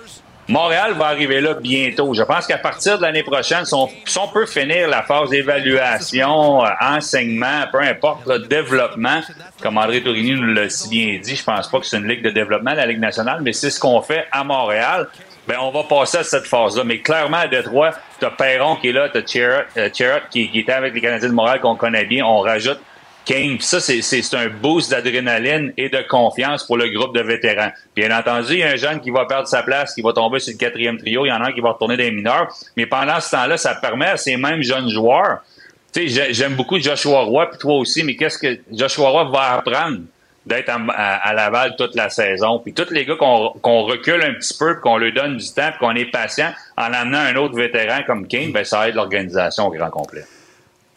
Montréal 0.48 0.94
va 0.94 1.08
arriver 1.08 1.42
là 1.42 1.52
bientôt. 1.52 2.14
Je 2.14 2.22
pense 2.22 2.46
qu'à 2.46 2.56
partir 2.56 2.96
de 2.96 3.02
l'année 3.02 3.22
prochaine, 3.22 3.66
si 3.66 3.74
on, 3.74 4.28
peut 4.32 4.46
finir 4.46 4.88
la 4.88 5.02
phase 5.02 5.28
d'évaluation, 5.28 6.64
euh, 6.64 6.70
enseignement, 6.80 7.66
peu 7.70 7.80
importe, 7.80 8.26
là, 8.26 8.38
développement, 8.38 9.20
comme 9.62 9.76
André 9.76 10.02
Tourigny 10.02 10.32
nous 10.32 10.54
l'a 10.54 10.70
si 10.70 10.88
bien 10.88 11.18
dit, 11.22 11.36
je 11.36 11.44
pense 11.44 11.68
pas 11.68 11.80
que 11.80 11.86
c'est 11.86 11.98
une 11.98 12.08
ligue 12.08 12.22
de 12.22 12.30
développement, 12.30 12.72
la 12.72 12.86
Ligue 12.86 12.98
nationale, 12.98 13.40
mais 13.42 13.52
c'est 13.52 13.68
ce 13.68 13.78
qu'on 13.78 14.00
fait 14.00 14.26
à 14.32 14.42
Montréal. 14.42 15.08
Ben, 15.46 15.56
on 15.60 15.70
va 15.70 15.82
passer 15.84 16.18
à 16.18 16.24
cette 16.24 16.46
phase-là. 16.46 16.82
Mais 16.84 17.00
clairement, 17.00 17.38
à 17.38 17.48
Détroit, 17.48 17.92
t'as 18.18 18.30
Perron 18.30 18.76
qui 18.76 18.88
est 18.88 18.92
là, 18.92 19.08
Chirot, 19.26 19.62
euh, 19.76 19.90
Chirot 19.92 20.20
qui, 20.30 20.50
qui 20.50 20.60
était 20.60 20.72
avec 20.72 20.94
les 20.94 21.00
Canadiens 21.00 21.28
de 21.28 21.34
Montréal 21.34 21.60
qu'on 21.60 21.76
connaît 21.76 22.04
bien. 22.04 22.24
On 22.24 22.40
rajoute 22.40 22.80
Kane. 23.28 23.60
Ça, 23.60 23.78
c'est, 23.78 24.34
un 24.34 24.48
boost 24.48 24.90
d'adrénaline 24.90 25.74
et 25.76 25.90
de 25.90 25.98
confiance 26.08 26.64
pour 26.64 26.78
le 26.78 26.88
groupe 26.88 27.14
de 27.14 27.20
vétérans. 27.20 27.70
Bien 27.94 28.18
entendu, 28.18 28.54
il 28.54 28.58
y 28.60 28.62
a 28.62 28.70
un 28.70 28.76
jeune 28.76 29.00
qui 29.00 29.10
va 29.10 29.26
perdre 29.26 29.46
sa 29.46 29.62
place, 29.62 29.94
qui 29.94 30.00
va 30.00 30.14
tomber 30.14 30.38
sur 30.38 30.54
le 30.54 30.56
quatrième 30.58 30.96
trio. 30.96 31.26
Il 31.26 31.28
y 31.28 31.32
en 31.32 31.42
a 31.42 31.48
un 31.48 31.52
qui 31.52 31.60
va 31.60 31.72
retourner 31.72 31.98
les 31.98 32.10
mineurs. 32.10 32.48
Mais 32.74 32.86
pendant 32.86 33.20
ce 33.20 33.30
temps-là, 33.32 33.58
ça 33.58 33.74
permet 33.74 34.06
à 34.06 34.16
ces 34.16 34.38
mêmes 34.38 34.62
jeunes 34.62 34.88
joueurs. 34.88 35.40
Tu 35.92 36.00
sais, 36.00 36.08
j'ai- 36.08 36.32
j'aime 36.32 36.54
beaucoup 36.54 36.78
Joshua 36.78 37.20
Roy, 37.20 37.50
puis 37.50 37.58
toi 37.58 37.74
aussi, 37.74 38.02
mais 38.02 38.16
qu'est-ce 38.16 38.38
que 38.38 38.60
Joshua 38.72 39.10
Roy 39.10 39.24
va 39.24 39.58
apprendre 39.58 39.98
d'être 40.46 40.70
à, 40.70 41.34
Laval 41.34 41.76
toute 41.76 41.94
la 41.96 42.08
saison? 42.08 42.60
Puis 42.60 42.72
tous 42.72 42.90
les 42.90 43.04
gars 43.04 43.16
qu'on, 43.16 43.82
recule 43.82 44.22
un 44.22 44.32
petit 44.32 44.56
peu, 44.58 44.76
qu'on 44.76 44.96
leur 44.96 45.12
donne 45.12 45.36
du 45.36 45.52
temps, 45.52 45.70
qu'on 45.78 45.94
est 45.94 46.10
patient 46.10 46.50
en 46.78 46.94
amenant 46.94 47.18
un 47.18 47.36
autre 47.36 47.56
vétéran 47.56 48.00
comme 48.06 48.26
Kane, 48.26 48.52
ben 48.52 48.64
ça 48.64 48.88
aide 48.88 48.94
l'organisation 48.94 49.66
au 49.66 49.70
grand 49.70 49.90
complet. 49.90 50.24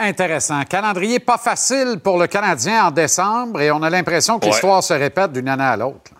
Intéressant. 0.03 0.63
Calendrier 0.63 1.19
pas 1.19 1.37
facile 1.37 1.99
pour 2.03 2.17
le 2.17 2.25
Canadien 2.25 2.85
en 2.87 2.91
décembre 2.91 3.61
et 3.61 3.71
on 3.71 3.83
a 3.83 3.89
l'impression 3.89 4.39
que 4.39 4.45
Ouais. 4.45 4.51
l'histoire 4.51 4.81
se 4.81 4.93
répète 4.93 5.31
d'une 5.31 5.47
année 5.47 5.63
à 5.63 5.77
l'autre. 5.77 6.11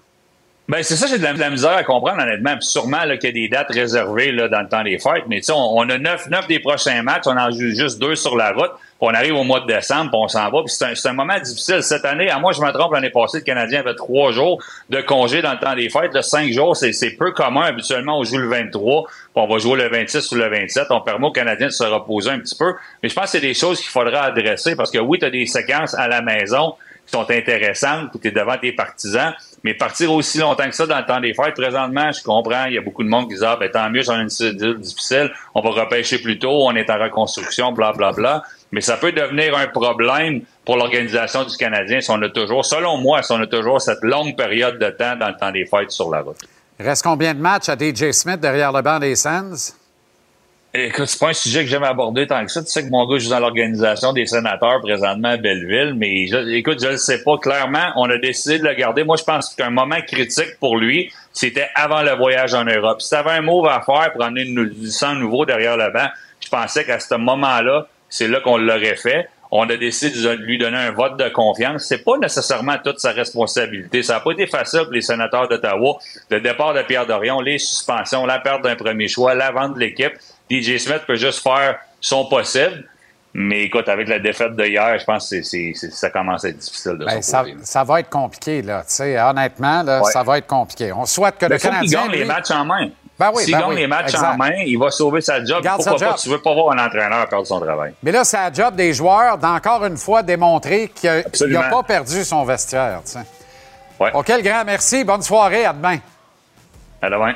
Ben, 0.68 0.84
c'est 0.84 0.96
ça, 0.96 1.08
j'ai 1.08 1.18
de 1.18 1.24
la, 1.24 1.50
misère 1.50 1.72
à 1.72 1.84
comprendre, 1.84 2.22
honnêtement. 2.22 2.56
Puis 2.56 2.68
sûrement 2.68 3.04
là, 3.04 3.18
qu'il 3.18 3.30
y 3.30 3.32
a 3.32 3.34
des 3.34 3.50
dates 3.50 3.72
réservées 3.72 4.32
là, 4.32 4.48
dans 4.48 4.62
le 4.62 4.70
temps 4.70 4.84
des 4.84 5.00
fêtes. 5.00 5.26
Mais 5.28 5.42
on, 5.52 5.80
on 5.80 5.90
a 5.90 5.98
neuf, 5.98 6.30
neuf 6.30 6.48
des 6.48 6.60
prochains 6.60 7.02
matchs, 7.02 7.24
on 7.26 7.36
en 7.36 7.52
joue 7.52 7.76
juste 7.76 8.00
deux 8.00 8.16
sur 8.16 8.38
la 8.38 8.54
route. 8.54 8.72
Puis 9.02 9.10
on 9.10 9.16
arrive 9.16 9.36
au 9.36 9.44
mois 9.44 9.62
de 9.62 9.66
décembre, 9.66 10.12
puis 10.12 10.20
on 10.22 10.28
s'en 10.28 10.50
va. 10.52 10.60
C'est 10.68 11.08
un, 11.10 11.14
moment 11.14 11.40
difficile. 11.40 11.82
Cette 11.82 12.06
année, 12.06 12.30
à 12.30 12.38
moi, 12.38 12.52
je 12.52 12.62
me 12.62 12.72
trompe, 12.72 12.94
l'année 12.94 13.10
passée, 13.10 13.40
le 13.40 13.44
Canadien 13.44 13.80
avait 13.80 13.96
trois 13.96 14.32
jours 14.32 14.62
de 14.92 15.02
congé 15.02 15.42
dans 15.42 15.54
le 15.54 15.58
temps 15.58 15.74
des 15.74 15.90
fêtes. 15.90 16.14
Le 16.14 16.22
cinq 16.22 16.52
jours, 16.52 16.78
c'est 16.78 17.18
peu 17.18 17.32
commun. 17.32 17.64
Habituellement, 17.64 18.20
on 18.20 18.24
joue 18.24 18.38
le 18.38 18.48
23, 18.48 19.06
puis 19.08 19.16
on 19.34 19.48
va 19.48 19.58
jouer 19.58 19.78
le 19.78 19.90
26 19.90 20.32
ou 20.32 20.36
le 20.36 20.48
27. 20.50 20.86
On 20.92 21.02
permet 21.02 21.26
aux 21.26 21.32
Canadiens 21.32 21.68
de 21.68 21.72
se 21.72 21.84
reposer 21.84 22.30
un 22.30 22.40
petit 22.40 22.56
peu. 22.56 22.76
Mais 23.02 23.10
je 23.10 23.16
pense 23.16 23.26
que 23.26 23.32
c'est 23.32 23.40
des 23.40 23.56
choses 23.56 23.82
qu'il 23.82 23.90
faudra 23.90 24.26
adresser 24.26 24.76
parce 24.76 24.92
que 24.92 25.00
oui, 25.00 25.18
tu 25.18 25.26
as 25.26 25.32
des 25.32 25.48
séquences 25.48 25.96
à 25.96 26.08
la 26.08 26.22
maison 26.22 26.76
qui 27.08 27.12
sont 27.12 27.30
intéressantes, 27.32 28.12
puis 28.12 28.20
tu 28.20 28.28
es 28.28 28.32
devant 28.32 28.58
tes 28.60 28.72
partisans, 28.72 29.34
mais 29.64 29.74
partir 29.74 30.12
aussi 30.12 30.40
longtemps 30.40 30.68
que 30.68 30.76
ça 30.76 30.88
dans 30.88 30.98
le 30.98 31.06
temps 31.06 31.20
des 31.20 31.34
fêtes, 31.34 31.56
présentement, 31.56 32.12
je 32.12 32.24
comprends, 32.24 32.66
il 32.66 32.74
y 32.74 32.78
a 32.78 32.82
beaucoup 32.82 33.04
de 33.04 33.10
monde 33.10 33.28
qui 33.28 33.36
disent 33.36 33.44
ah, 33.44 33.58
ben, 33.60 33.70
tant 33.70 33.90
mieux, 33.90 34.04
c'est 34.04 34.14
une 34.14 34.30
cédule 34.30 34.80
difficile, 34.80 35.32
on 35.54 35.62
va 35.62 35.70
repêcher 35.70 36.20
plus 36.20 36.40
tôt, 36.40 36.66
on 36.68 36.76
est 36.76 36.90
en 36.90 37.00
reconstruction, 37.00 37.72
bla 37.72 37.94
bla 37.94 38.12
bla. 38.12 38.44
Mais 38.72 38.82
ça 38.82 38.98
peut 38.98 39.12
devenir 39.12 39.56
un 39.58 39.68
problème 39.68 40.42
pour 40.66 40.78
l'organisation 40.78 41.44
du 41.44 41.56
Canadien 41.58 42.02
si 42.02 42.10
on 42.10 42.22
a 42.22 42.30
toujours, 42.30 42.66
selon 42.66 42.98
moi, 42.98 43.22
si 43.22 43.32
on 43.34 43.42
a 43.42 43.48
toujours 43.48 43.82
cette 43.82 44.02
longue 44.02 44.36
période 44.36 44.80
de 44.80 44.90
temps 44.90 45.16
dans 45.16 45.28
le 45.28 45.36
temps 45.36 45.52
des 45.52 45.66
fêtes 45.66 45.92
sur 45.92 46.10
la 46.10 46.22
route. 46.22 46.38
Reste 46.80 47.04
combien 47.04 47.34
de 47.34 47.40
matchs 47.40 47.70
à 47.70 47.76
DJ 47.78 48.12
Smith 48.12 48.40
derrière 48.40 48.72
le 48.72 48.82
banc 48.82 49.00
des 49.00 49.16
Sens? 49.16 49.76
Écoute, 50.74 51.08
c'est 51.08 51.20
pas 51.20 51.32
un 51.32 51.34
sujet 51.34 51.66
que 51.66 51.70
j'aime 51.70 51.84
aborder 51.84 52.28
tant 52.28 52.46
que 52.46 52.50
ça. 52.50 52.64
Tu 52.64 52.72
sais 52.72 52.86
que 52.86 52.90
mon 52.90 53.06
gars 53.06 53.20
joue 53.20 53.30
dans 53.30 53.42
l'organisation 53.42 54.14
des 54.14 54.26
sénateurs 54.26 54.80
présentement 54.80 55.28
à 55.28 55.38
Belleville, 55.38 55.96
mais 55.98 56.28
je, 56.28 56.38
écoute, 56.56 56.82
je 56.82 56.88
le 56.88 56.98
sais 56.98 57.24
pas. 57.24 57.38
Clairement, 57.40 57.92
on 57.98 58.10
a 58.10 58.18
décidé 58.18 58.58
de 58.58 58.64
le 58.64 58.74
garder. 58.74 59.04
Moi, 59.04 59.18
je 59.18 59.26
pense 59.26 59.54
qu'un 59.54 59.70
moment 59.70 60.00
critique 60.08 60.58
pour 60.62 60.78
lui, 60.78 61.12
c'était 61.34 61.68
avant 61.76 62.04
le 62.04 62.12
voyage 62.12 62.54
en 62.54 62.64
Europe. 62.64 63.02
Si 63.02 63.10
t'avais 63.10 63.32
un 63.32 63.42
move 63.42 63.68
à 63.68 63.82
faire 63.82 64.14
pour 64.14 64.24
amener 64.24 64.46
du 64.46 64.88
sang 64.88 65.16
nouveau 65.16 65.46
derrière 65.46 65.76
le 65.76 65.92
banc, 65.92 66.08
je 66.40 66.48
pensais 66.48 66.86
qu'à 66.86 67.02
ce 67.02 67.16
moment-là, 67.16 67.88
c'est 68.08 68.30
là 68.30 68.40
qu'on 68.40 68.58
l'aurait 68.58 68.96
fait. 68.96 69.28
on 69.52 69.70
a 69.70 69.76
décidé 69.76 70.22
de 70.22 70.30
lui 70.30 70.58
donner 70.58 70.78
un 70.78 70.92
vote 70.92 71.18
de 71.18 71.28
confiance. 71.28 71.84
C'est 71.84 72.06
pas 72.06 72.18
nécessairement 72.18 72.78
toute 72.82 73.00
sa 73.00 73.12
responsabilité. 73.12 74.04
Ça 74.04 74.14
n'a 74.14 74.20
pas 74.22 74.32
été 74.32 74.48
facile 74.48 74.84
pour 74.84 74.94
les 74.94 75.02
sénateurs 75.02 75.50
d'Ottawa. 75.50 75.98
Le 76.30 76.40
départ 76.40 76.74
de 76.74 76.82
Pierre 76.84 77.06
Dorion, 77.06 77.42
les 77.42 77.58
suspensions, 77.58 78.26
la 78.26 78.40
perte 78.40 78.64
d'un 78.64 78.78
premier 78.78 79.10
choix, 79.10 79.34
la 79.34 79.52
vente 79.52 79.76
de 79.76 79.80
l'équipe. 79.80 80.14
DJ 80.52 80.78
Smith 80.78 81.02
peut 81.08 81.16
juste 81.16 81.42
faire 81.42 81.80
son 82.00 82.26
possible. 82.26 82.86
Mais 83.34 83.62
écoute, 83.64 83.88
avec 83.88 84.10
la 84.10 84.20
défaite 84.20 84.58
de 84.58 84.66
hier, 84.66 85.00
je 85.00 85.06
pense 85.06 85.30
que 85.30 85.42
c'est, 85.42 85.72
c'est, 85.74 85.90
ça 85.90 86.10
commence 86.10 86.44
à 86.44 86.50
être 86.50 86.58
difficile 86.58 86.98
de 86.98 87.08
son 87.08 87.22
ça, 87.22 87.46
ça 87.64 87.84
va 87.86 88.02
être 88.02 88.10
compliqué, 88.10 88.62
là. 88.62 88.82
Tu 88.82 88.96
sais, 88.96 89.18
honnêtement, 89.22 89.84
là, 89.84 90.02
Ouais. 90.02 90.12
ça 90.12 90.22
va 90.22 90.38
être 90.38 90.48
compliqué. 90.48 90.92
On 90.92 91.06
souhaite 91.06 91.38
que 91.38 91.46
Mais 91.46 91.56
le 91.56 91.60
Canadien. 91.62 92.02
gagne 92.04 92.12
les 92.12 92.26
matchs 92.26 92.52
en 92.52 92.66
main. 92.66 92.90
Ben 93.18 93.32
oui, 93.34 93.44
S'il 93.44 93.54
ben 93.54 93.60
gagne 93.62 93.70
oui, 93.70 93.76
les 93.78 93.88
matchs 93.88 94.16
exact. 94.16 94.34
en 94.34 94.36
main, 94.38 94.52
il 94.66 94.78
va 94.78 94.92
sauver 94.92 95.22
sa 95.22 95.46
job. 95.46 95.64
Garde 95.64 95.82
sa 95.82 95.92
Pourquoi 95.92 96.08
pas? 96.08 96.14
job. 96.14 96.22
Tu 96.24 96.30
veux 96.30 96.42
pas 96.42 96.54
voir 96.54 96.72
un 96.78 96.86
entraîneur 96.86 97.30
perdre 97.30 97.48
son 97.48 97.62
travail. 97.62 97.94
Mais 98.04 98.12
là, 98.12 98.24
c'est 98.26 98.36
la 98.38 98.52
job 98.52 98.76
des 98.76 98.94
joueurs 98.94 99.38
d'encore 99.38 99.86
une 99.86 99.98
fois 99.98 100.24
démontrer 100.24 100.90
qu'il 100.90 101.24
n'a 101.52 101.70
pas 101.70 101.84
perdu 101.84 102.26
son 102.26 102.44
vestiaire. 102.44 103.00
Ouais. 104.00 104.12
OK, 104.14 104.28
le 104.28 104.42
grand 104.42 104.66
merci. 104.66 105.06
Bonne 105.06 105.22
soirée. 105.22 105.64
À 105.66 105.72
demain. 105.72 106.00
À 107.02 107.10
demain. 107.10 107.36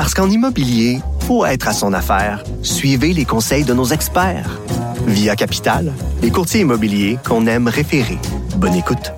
Parce 0.00 0.14
qu'en 0.14 0.30
immobilier, 0.30 1.00
faut 1.26 1.44
être 1.44 1.68
à 1.68 1.74
son 1.74 1.92
affaire. 1.92 2.42
Suivez 2.62 3.12
les 3.12 3.26
conseils 3.26 3.64
de 3.64 3.74
nos 3.74 3.84
experts. 3.84 4.58
Via 5.06 5.36
Capital, 5.36 5.92
les 6.22 6.30
courtiers 6.30 6.62
immobiliers 6.62 7.18
qu'on 7.22 7.46
aime 7.46 7.68
référer. 7.68 8.18
Bonne 8.56 8.76
écoute. 8.76 9.12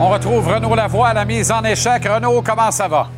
On 0.00 0.08
retrouve 0.08 0.48
Renaud 0.48 0.74
Lavoie 0.74 1.10
à 1.10 1.14
la 1.14 1.24
mise 1.24 1.52
en 1.52 1.62
échec. 1.62 2.04
Renaud, 2.04 2.42
comment 2.42 2.72
ça 2.72 2.88
va? 2.88 3.08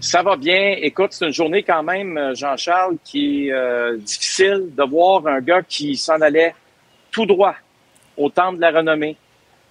Ça 0.00 0.22
va 0.22 0.36
bien. 0.36 0.76
Écoute, 0.80 1.12
c'est 1.12 1.26
une 1.26 1.32
journée 1.32 1.62
quand 1.62 1.82
même, 1.82 2.16
euh, 2.18 2.34
Jean-Charles, 2.34 2.96
qui 3.04 3.48
est 3.48 3.52
euh, 3.52 3.96
difficile 3.96 4.66
de 4.76 4.82
voir 4.84 5.26
un 5.26 5.40
gars 5.40 5.62
qui 5.62 5.96
s'en 5.96 6.20
allait 6.20 6.54
tout 7.10 7.26
droit 7.26 7.54
au 8.16 8.28
temple 8.28 8.56
de 8.56 8.60
la 8.60 8.70
renommée 8.70 9.16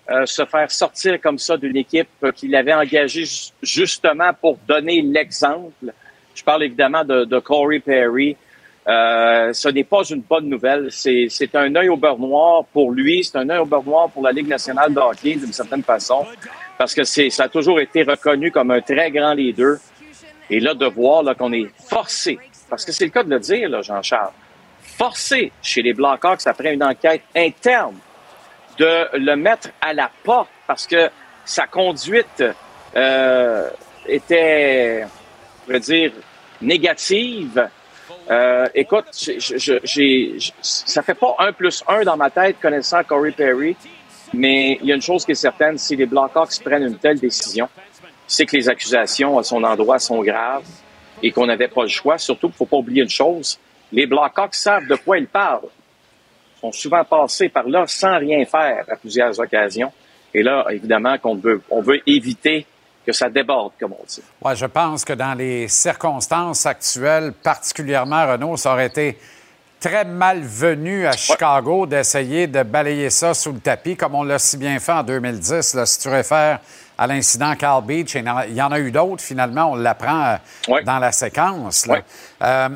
euh, 0.10 0.26
se 0.26 0.46
faire 0.46 0.70
sortir 0.72 1.20
comme 1.22 1.38
ça 1.40 1.58
d'une 1.58 1.78
équipe 1.78 2.10
qu'il 2.36 2.56
avait 2.56 2.74
engagée 2.74 3.26
ju- 3.26 3.52
justement 3.62 4.32
pour 4.40 4.58
donner 4.68 5.02
l'exemple. 5.02 5.94
Je 6.34 6.44
parle 6.44 6.64
évidemment 6.64 7.04
de, 7.06 7.40
Corey 7.40 7.80
Perry. 7.80 8.36
Euh, 8.88 9.52
ce 9.54 9.70
n'est 9.70 9.84
pas 9.84 10.04
une 10.10 10.22
bonne 10.22 10.48
nouvelle. 10.50 10.90
C'est 10.92 11.56
un 11.56 11.74
œil 11.76 11.90
au 11.90 11.98
beurre 11.98 12.20
noir 12.20 12.66
pour 12.66 12.92
lui. 12.92 13.24
C'est 13.24 13.38
un 13.38 13.50
œil 13.50 13.60
au 13.60 13.66
beurre 13.66 13.84
noir 13.84 14.10
pour 14.10 14.22
la 14.24 14.32
Ligue 14.32 14.48
nationale 14.48 14.94
de 14.94 15.00
hockey, 15.00 15.36
d'une 15.36 15.54
certaine 15.54 15.82
façon, 15.82 16.26
parce 16.78 16.94
que 16.94 17.04
ça 17.04 17.44
a 17.44 17.48
toujours 17.50 17.80
été 17.80 18.04
reconnu 18.04 18.52
comme 18.52 18.72
un 18.72 18.82
très 18.82 19.10
grand 19.12 19.34
leader. 19.34 19.78
Et 20.50 20.60
là, 20.60 20.74
de 20.74 20.86
voir 20.86 21.24
qu'on 21.38 21.52
est 21.54 21.68
forcé, 21.90 22.38
parce 22.70 22.86
que 22.86 22.92
c'est 22.92 23.06
le 23.06 23.12
cas 23.12 23.24
de 23.24 23.30
le 23.30 23.40
dire, 23.40 23.82
Jean-Charles, 23.82 24.32
forcé 24.82 25.52
chez 25.62 25.82
les 25.82 25.94
Blackhawks 25.94 26.46
après 26.46 26.74
une 26.74 26.84
enquête 26.84 27.22
interne 27.36 27.96
de 28.78 29.18
le 29.18 29.36
mettre 29.36 29.70
à 29.82 29.94
la 29.94 30.10
porte 30.24 30.50
parce 30.68 30.86
que 30.88 31.10
sa 31.44 31.68
conduite 31.68 32.44
euh, 32.96 33.70
était, 34.08 35.06
je 35.68 35.74
veux 35.74 35.80
dire, 35.80 36.12
négative. 36.62 37.70
Euh, 38.30 38.68
écoute, 38.74 39.06
j'ai- 39.14 40.38
ça 40.62 41.02
fait 41.02 41.14
pas 41.14 41.36
un 41.40 41.52
plus 41.54 41.84
un 41.88 42.04
dans 42.04 42.18
ma 42.18 42.30
tête 42.30 42.58
connaissant 42.62 43.04
Corey 43.04 43.32
Perry, 43.32 43.76
mais 44.34 44.78
il 44.82 44.88
y 44.88 44.92
a 44.92 44.96
une 44.96 45.02
chose 45.02 45.26
qui 45.26 45.32
est 45.32 45.36
certaine, 45.36 45.78
si 45.78 45.96
les 45.96 46.06
Blackhawks 46.06 46.60
prennent 46.64 46.84
une 46.88 46.98
telle 46.98 47.20
décision, 47.20 47.68
c'est 48.28 48.46
que 48.46 48.56
les 48.56 48.70
accusations 48.70 49.38
à 49.38 49.44
son 49.44 49.64
endroit 49.64 50.00
sont 50.00 50.22
graves 50.22 50.68
et 51.22 51.32
qu'on 51.32 51.46
n'avait 51.46 51.68
pas 51.68 51.84
le 51.84 51.90
choix. 51.90 52.18
Surtout 52.18 52.48
qu'il 52.48 52.58
faut 52.58 52.66
pas 52.66 52.78
oublier 52.78 53.04
une 53.04 53.10
chose, 53.10 53.60
les 53.92 54.06
Blackhawks 54.06 54.56
savent 54.56 54.88
de 54.88 54.96
quoi 54.96 55.18
ils 55.18 55.28
parlent. 55.28 55.70
Ils 56.58 56.60
sont 56.62 56.72
souvent 56.72 57.04
passés 57.04 57.50
par 57.50 57.68
là 57.68 57.86
sans 57.88 58.18
rien 58.18 58.46
faire 58.46 58.86
à 58.90 58.96
plusieurs 58.96 59.40
occasions. 59.40 59.92
Et 60.34 60.44
là, 60.44 60.66
évidemment, 60.70 61.18
qu'on 61.18 61.36
veut, 61.36 61.62
on 61.70 61.82
veut 61.82 62.02
éviter 62.08 62.66
que 63.06 63.14
ça 63.14 63.30
déborde, 63.30 63.74
comme 63.80 63.94
on 63.94 64.04
dit. 64.06 64.22
Ouais, 64.44 64.56
je 64.56 64.66
pense 64.66 65.06
que 65.06 65.14
dans 65.14 65.36
les 65.36 65.68
circonstances 65.68 66.66
actuelles, 66.66 67.32
particulièrement, 67.32 68.28
Renaud, 68.28 68.58
ça 68.58 68.74
aurait 68.74 68.88
été 68.88 69.18
très 69.80 70.04
malvenu 70.04 71.06
à 71.06 71.12
Chicago 71.12 71.86
d'essayer 71.86 72.48
de 72.48 72.64
balayer 72.64 73.10
ça 73.12 73.34
sous 73.34 73.54
le 73.54 73.60
tapis, 73.60 73.96
comme 73.96 74.16
on 74.16 74.24
l'a 74.24 74.40
si 74.40 74.58
bien 74.58 74.80
fait 74.80 74.94
en 74.94 75.04
2010. 75.04 75.76
Là, 75.76 75.86
si 75.86 76.00
tu 76.00 76.10
réfères 76.10 76.60
à 76.98 77.08
l'incident 77.08 77.56
Carl 77.56 77.84
Beach, 77.84 78.16
il 78.16 78.26
y 78.26 78.30
en 78.30 78.38
a- 78.38 78.46
il 78.48 78.54
y 78.56 78.62
en 78.62 78.72
a 78.72 78.80
eu 78.80 78.92
d'autres, 78.92 79.24
finalement, 79.24 79.72
on 79.72 79.76
l'apprend 79.76 80.38
euh, 80.70 80.82
dans 80.84 81.00
la 81.00 81.12
séquence. 81.12 81.86
là. 81.88 82.00
Euh, 82.42 82.70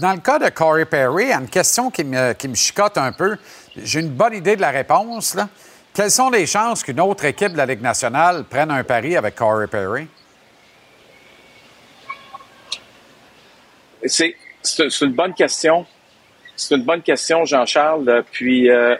dans 0.00 0.12
le 0.12 0.18
cas 0.20 0.38
de 0.38 0.48
Corey 0.48 0.84
Perry, 0.84 1.32
une 1.32 1.48
question 1.48 1.90
qui 1.90 2.02
me, 2.04 2.32
qui 2.32 2.48
me 2.48 2.54
chicote 2.54 2.98
un 2.98 3.12
peu, 3.12 3.36
j'ai 3.76 4.00
une 4.00 4.08
bonne 4.10 4.34
idée 4.34 4.56
de 4.56 4.60
la 4.60 4.70
réponse. 4.70 5.34
Là. 5.34 5.48
Quelles 5.94 6.10
sont 6.10 6.28
les 6.30 6.46
chances 6.46 6.82
qu'une 6.82 7.00
autre 7.00 7.24
équipe 7.24 7.52
de 7.52 7.56
la 7.56 7.66
Ligue 7.66 7.82
nationale 7.82 8.44
prenne 8.44 8.70
un 8.70 8.82
pari 8.84 9.16
avec 9.16 9.36
Corey 9.36 9.66
Perry? 9.68 10.08
C'est 14.04 14.34
une 15.00 15.12
bonne 15.12 15.34
question. 15.34 15.86
C'est 16.56 16.74
une 16.74 16.82
bonne 16.84 17.02
question, 17.02 17.44
Jean-Charles. 17.44 18.24
Puis, 18.32 18.70
euh, 18.70 18.96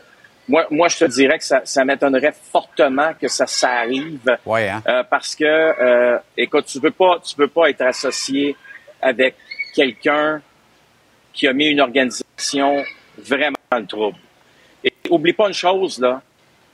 moi, 0.48 0.66
moi, 0.70 0.88
je 0.88 0.98
te 0.98 1.04
dirais 1.06 1.38
que 1.38 1.44
ça, 1.44 1.62
ça 1.64 1.84
m'étonnerait 1.84 2.34
fortement 2.52 3.12
que 3.20 3.28
ça, 3.28 3.46
ça 3.46 3.70
arrive. 3.80 4.38
Ouais, 4.44 4.68
hein? 4.68 4.82
Euh, 4.86 5.02
parce 5.02 5.34
que, 5.34 5.44
euh, 5.44 6.18
écoute, 6.36 6.66
tu 6.66 6.78
veux 6.78 6.92
pas, 6.92 7.18
tu 7.24 7.34
veux 7.36 7.48
pas 7.48 7.68
être 7.68 7.82
associé 7.82 8.56
avec 9.02 9.34
quelqu'un 9.74 10.40
qui 11.32 11.46
a 11.48 11.52
mis 11.52 11.66
une 11.66 11.80
organisation 11.80 12.84
vraiment 13.18 13.56
dans 13.70 13.78
le 13.78 13.86
trouble. 13.86 14.18
Et 14.84 14.92
oublie 15.10 15.32
pas 15.32 15.48
une 15.48 15.54
chose, 15.54 15.98
là. 15.98 16.22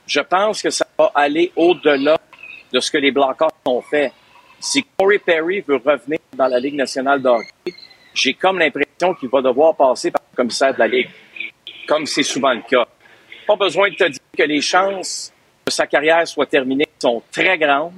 Je 0.05 0.19
pense 0.19 0.61
que 0.61 0.69
ça 0.69 0.85
va 0.97 1.11
aller 1.15 1.51
au-delà 1.55 2.17
de 2.71 2.79
ce 2.79 2.91
que 2.91 2.97
les 2.97 3.11
Blackhawks 3.11 3.53
ont 3.65 3.81
fait. 3.81 4.11
Si 4.59 4.85
Corey 4.97 5.19
Perry 5.19 5.61
veut 5.61 5.81
revenir 5.83 6.19
dans 6.33 6.47
la 6.47 6.59
Ligue 6.59 6.75
nationale 6.75 7.21
de 7.21 7.27
hockey, 7.27 7.73
j'ai 8.13 8.33
comme 8.33 8.59
l'impression 8.59 9.13
qu'il 9.15 9.29
va 9.29 9.41
devoir 9.41 9.75
passer 9.75 10.11
par 10.11 10.21
le 10.31 10.35
commissaire 10.35 10.73
de 10.73 10.79
la 10.79 10.87
Ligue, 10.87 11.09
comme 11.87 12.05
c'est 12.05 12.23
souvent 12.23 12.53
le 12.53 12.61
cas. 12.61 12.87
Pas 13.45 13.55
besoin 13.55 13.89
de 13.89 13.95
te 13.95 14.07
dire 14.09 14.21
que 14.37 14.43
les 14.43 14.61
chances 14.61 15.31
que 15.65 15.71
sa 15.71 15.87
carrière 15.87 16.27
soit 16.27 16.45
terminée 16.45 16.87
sont 16.99 17.21
très 17.31 17.57
grandes. 17.57 17.93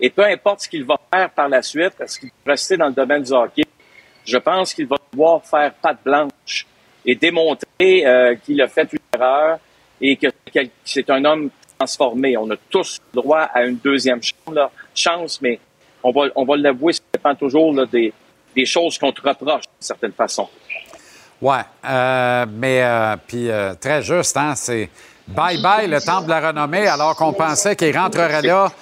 Et 0.00 0.10
peu 0.10 0.24
importe 0.24 0.60
ce 0.60 0.68
qu'il 0.68 0.84
va 0.84 0.98
faire 1.12 1.30
par 1.30 1.48
la 1.48 1.62
suite, 1.62 1.94
est-ce 2.00 2.18
qu'il 2.18 2.30
va 2.44 2.52
rester 2.52 2.76
dans 2.76 2.88
le 2.88 2.92
domaine 2.92 3.22
du 3.22 3.32
hockey, 3.32 3.64
je 4.24 4.36
pense 4.38 4.74
qu'il 4.74 4.86
va 4.86 4.96
devoir 5.12 5.44
faire 5.44 5.72
patte 5.74 6.02
blanche 6.04 6.66
et 7.04 7.14
démontrer 7.14 8.06
euh, 8.06 8.34
qu'il 8.36 8.60
a 8.60 8.68
fait 8.68 8.88
une 8.92 8.98
erreur 9.14 9.58
et 10.00 10.16
que, 10.16 10.26
que 10.26 10.60
c'est 10.84 11.08
un 11.10 11.24
homme 11.24 11.50
transformé. 11.78 12.36
On 12.36 12.50
a 12.50 12.56
tous 12.68 13.00
droit 13.12 13.40
à 13.40 13.64
une 13.64 13.76
deuxième 13.76 14.22
chance, 14.22 14.54
là, 14.54 14.70
chance 14.94 15.40
mais 15.40 15.58
on 16.02 16.10
va, 16.10 16.28
on 16.36 16.44
va 16.44 16.56
l'avouer, 16.56 16.92
ça 16.92 17.02
dépend 17.12 17.34
toujours 17.34 17.72
là, 17.72 17.86
des, 17.86 18.12
des 18.54 18.66
choses 18.66 18.98
qu'on 18.98 19.12
te 19.12 19.20
reproche 19.20 19.62
d'une 19.62 19.80
certaine 19.80 20.12
façon. 20.12 20.48
Ouais, 21.40 21.60
euh, 21.88 22.46
mais 22.50 22.82
euh, 22.82 23.16
puis 23.26 23.48
euh, 23.48 23.74
très 23.74 24.02
juste, 24.02 24.36
hein, 24.36 24.54
c'est 24.56 24.90
bye 25.28 25.60
bye 25.62 25.86
le 25.86 26.00
temple 26.00 26.24
de 26.24 26.30
la 26.30 26.48
renommée, 26.48 26.86
alors 26.88 27.14
qu'on 27.14 27.32
pensait 27.32 27.76
qu'il 27.76 27.96
rentrerait 27.96 28.42
là 28.42 28.72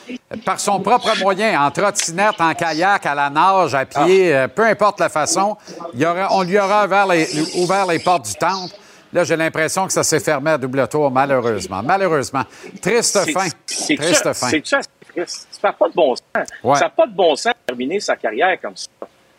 par 0.45 0.59
son 0.59 0.81
propre 0.81 1.19
moyen, 1.19 1.61
en 1.61 1.71
trottinette, 1.71 2.41
en 2.41 2.55
kayak, 2.55 3.05
à 3.05 3.15
la 3.15 3.29
nage, 3.29 3.75
à 3.75 3.85
pied, 3.85 4.35
euh, 4.35 4.49
peu 4.49 4.65
importe 4.65 5.01
la 5.01 5.11
façon. 5.11 5.57
Il 5.93 6.01
y 6.01 6.07
aurait, 6.07 6.27
on 6.31 6.43
lui 6.43 6.59
aura 6.59 6.87
ouvert 6.87 7.07
les, 7.07 7.59
ouvert 7.59 7.87
les 7.87 7.99
portes 7.99 8.27
du 8.27 8.35
temple. 8.35 8.75
Là, 9.13 9.25
j'ai 9.25 9.37
l'impression 9.37 9.87
que 9.87 9.93
ça 9.93 10.03
s'est 10.03 10.21
fermé 10.21 10.53
à 10.53 10.59
double 10.59 10.89
tour, 10.89 11.11
malheureusement. 11.11 11.83
Malheureusement. 11.83 12.43
Triste 12.83 13.19
fin. 13.33 13.49
Triste 13.67 14.33
fin. 14.33 14.49
C'est 14.49 14.67
ça, 14.67 14.81
triste. 15.15 15.49
Ça 15.51 15.69
n'a 15.69 15.73
pas 15.73 15.89
de 15.89 15.95
bon 15.95 16.15
sens. 16.17 16.47
Ouais. 16.63 16.75
Ça 16.77 16.85
n'a 16.85 16.91
pas 16.91 17.07
de 17.07 17.15
bon 17.15 17.37
sens 17.37 17.53
de 17.53 17.67
terminer 17.67 18.01
sa 18.01 18.17
carrière 18.17 18.59
comme 18.61 18.77
ça. 18.77 18.89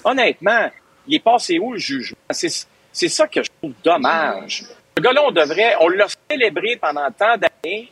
Honnêtement, 0.04 0.70
il 1.08 1.16
est 1.16 1.24
passé 1.24 1.60
où 1.60 1.74
le 1.74 1.80
jugement? 1.80 2.18
C'est 2.32 2.50
c'est 2.98 3.10
ça 3.10 3.28
que 3.28 3.44
je 3.44 3.50
trouve 3.60 3.74
dommage. 3.84 4.66
Le 4.98 5.04
gars-là, 5.04 5.22
on 5.24 5.32
devrait, 5.32 5.76
on 5.82 5.88
l'a 5.90 6.08
célébré 6.30 6.78
pendant 6.82 7.08
tant 7.12 7.38
d'années. 7.38 7.92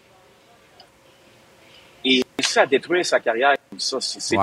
Et 2.03 2.23
réussi 2.39 2.57
à 2.57 2.65
détruire 2.65 3.05
sa 3.05 3.19
carrière 3.19 3.53
comme 3.69 3.79
ça. 3.79 3.97
C'est 4.01 4.35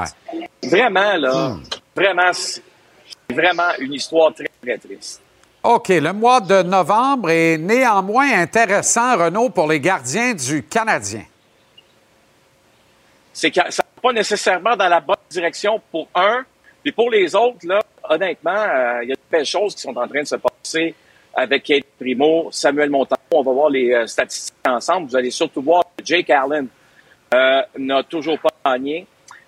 vraiment, 0.62 1.16
là, 1.16 1.56
vraiment, 1.96 2.32
c'est 2.32 2.62
vraiment 3.28 3.70
une 3.80 3.94
histoire 3.94 4.32
très, 4.32 4.50
très 4.62 4.78
triste. 4.78 5.20
OK, 5.64 5.88
le 5.88 6.12
mois 6.12 6.40
de 6.40 6.62
novembre 6.62 7.30
est 7.30 7.58
néanmoins 7.58 8.32
intéressant, 8.32 9.16
Renaud, 9.16 9.50
pour 9.50 9.66
les 9.66 9.80
gardiens 9.80 10.32
du 10.32 10.62
Canadien. 10.62 11.24
c'est 13.32 13.50
que 13.50 13.60
ça 13.68 13.82
va 13.82 14.00
pas 14.00 14.12
nécessairement 14.12 14.76
dans 14.76 14.88
la 14.88 15.00
bonne 15.00 15.16
direction 15.28 15.80
pour 15.90 16.06
un. 16.14 16.44
Puis 16.82 16.92
pour 16.92 17.10
les 17.10 17.34
autres, 17.34 17.66
là, 17.66 17.80
honnêtement, 18.08 18.50
euh, 18.50 19.02
il 19.02 19.10
y 19.10 19.12
a 19.12 19.14
de 19.14 19.20
belles 19.30 19.46
choses 19.46 19.74
qui 19.74 19.82
sont 19.82 19.96
en 19.96 20.08
train 20.08 20.22
de 20.22 20.26
se 20.26 20.36
passer 20.36 20.51
avec 21.34 21.62
Kate 21.64 21.84
Primo, 21.98 22.48
Samuel 22.50 22.90
Montembeau. 22.90 23.16
On 23.32 23.42
va 23.42 23.52
voir 23.52 23.70
les 23.70 23.92
euh, 23.92 24.06
statistiques 24.06 24.54
ensemble. 24.66 25.08
Vous 25.08 25.16
allez 25.16 25.30
surtout 25.30 25.62
voir 25.62 25.84
que 25.96 26.04
Jake 26.04 26.30
Allen 26.30 26.68
euh, 27.34 27.62
n'a 27.78 28.02
toujours 28.02 28.38
pas 28.38 28.50
gagné. 28.64 29.06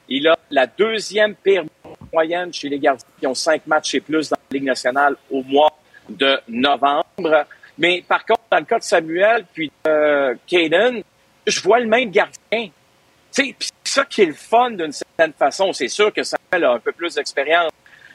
Il 0.08 0.26
a 0.28 0.36
la 0.50 0.66
deuxième 0.66 1.34
pire 1.34 1.64
moyenne 2.12 2.52
chez 2.52 2.68
les 2.68 2.78
gardiens 2.78 3.06
qui 3.18 3.26
ont 3.26 3.34
cinq 3.34 3.66
matchs 3.66 3.94
et 3.94 4.00
plus 4.00 4.30
dans 4.30 4.36
la 4.50 4.58
Ligue 4.58 4.66
nationale 4.66 5.16
au 5.30 5.42
mois 5.42 5.72
de 6.08 6.38
novembre. 6.48 7.46
Mais 7.78 8.04
par 8.06 8.24
contre, 8.24 8.42
dans 8.50 8.58
le 8.58 8.64
cas 8.64 8.78
de 8.78 8.84
Samuel 8.84 9.44
puis 9.52 9.70
de 9.84 10.38
Caden, 10.46 11.02
je 11.46 11.60
vois 11.60 11.80
le 11.80 11.86
même 11.86 12.10
gardien. 12.10 12.70
C'est 13.30 13.54
ça 13.82 14.04
qui 14.04 14.22
est 14.22 14.26
le 14.26 14.34
fun 14.34 14.70
d'une 14.70 14.92
certaine 14.92 15.32
façon. 15.32 15.72
C'est 15.72 15.88
sûr 15.88 16.12
que 16.12 16.22
Samuel 16.22 16.64
a 16.64 16.72
un 16.74 16.78
peu 16.78 16.92
plus 16.92 17.14
d'expérience. 17.14 17.72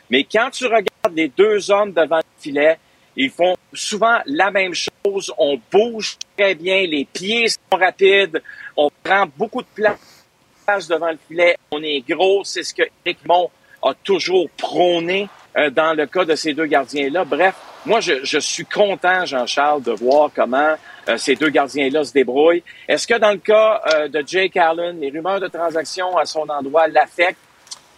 Mais 0.10 0.24
quand 0.24 0.50
tu 0.52 0.66
regardes 0.66 1.16
les 1.16 1.28
deux 1.28 1.70
hommes 1.70 1.92
devant 1.92 2.18
le 2.18 2.42
filet, 2.42 2.80
ils 3.16 3.30
font 3.30 3.56
souvent 3.74 4.20
la 4.26 4.52
même 4.52 4.74
chose. 4.74 5.34
On 5.38 5.60
bouge 5.72 6.18
très 6.38 6.56
bien, 6.56 6.86
les 6.86 7.06
pieds 7.06 7.50
sont 7.50 7.78
rapides, 7.78 8.42
on 8.76 8.90
prend 9.04 9.26
beaucoup 9.38 9.62
de 9.62 9.68
place 9.76 10.88
devant 10.88 11.12
le 11.12 11.20
filet, 11.28 11.58
on 11.72 11.82
est 11.82 12.04
gros. 12.08 12.44
C'est 12.44 12.64
ce 12.64 12.74
que 12.74 12.84
Eric 13.06 13.20
Mon 13.26 13.50
a 13.82 13.94
toujours 14.04 14.50
prôné 14.52 15.28
euh, 15.58 15.70
dans 15.70 15.94
le 15.94 16.06
cas 16.06 16.26
de 16.26 16.36
ces 16.36 16.54
deux 16.54 16.66
gardiens-là. 16.66 17.26
Bref, 17.26 17.56
moi, 17.86 18.02
je, 18.02 18.24
je 18.24 18.40
suis 18.40 18.66
content, 18.66 19.26
Jean-Charles, 19.26 19.82
de 19.82 19.92
voir 19.92 20.30
comment 20.36 20.76
euh, 21.08 21.18
ces 21.18 21.36
deux 21.36 21.50
gardiens-là 21.50 22.04
se 22.04 22.14
débrouillent. 22.14 22.64
Est-ce 22.88 23.08
que 23.08 23.18
dans 23.18 23.32
le 23.32 23.38
cas 23.38 23.82
euh, 23.94 24.08
de 24.08 24.24
Jake 24.26 24.58
Allen, 24.58 25.00
les 25.00 25.10
rumeurs 25.10 25.40
de 25.40 25.48
transactions 25.48 26.18
à 26.18 26.26
son 26.26 26.48
endroit 26.50 26.88
l'affectent? 26.88 27.40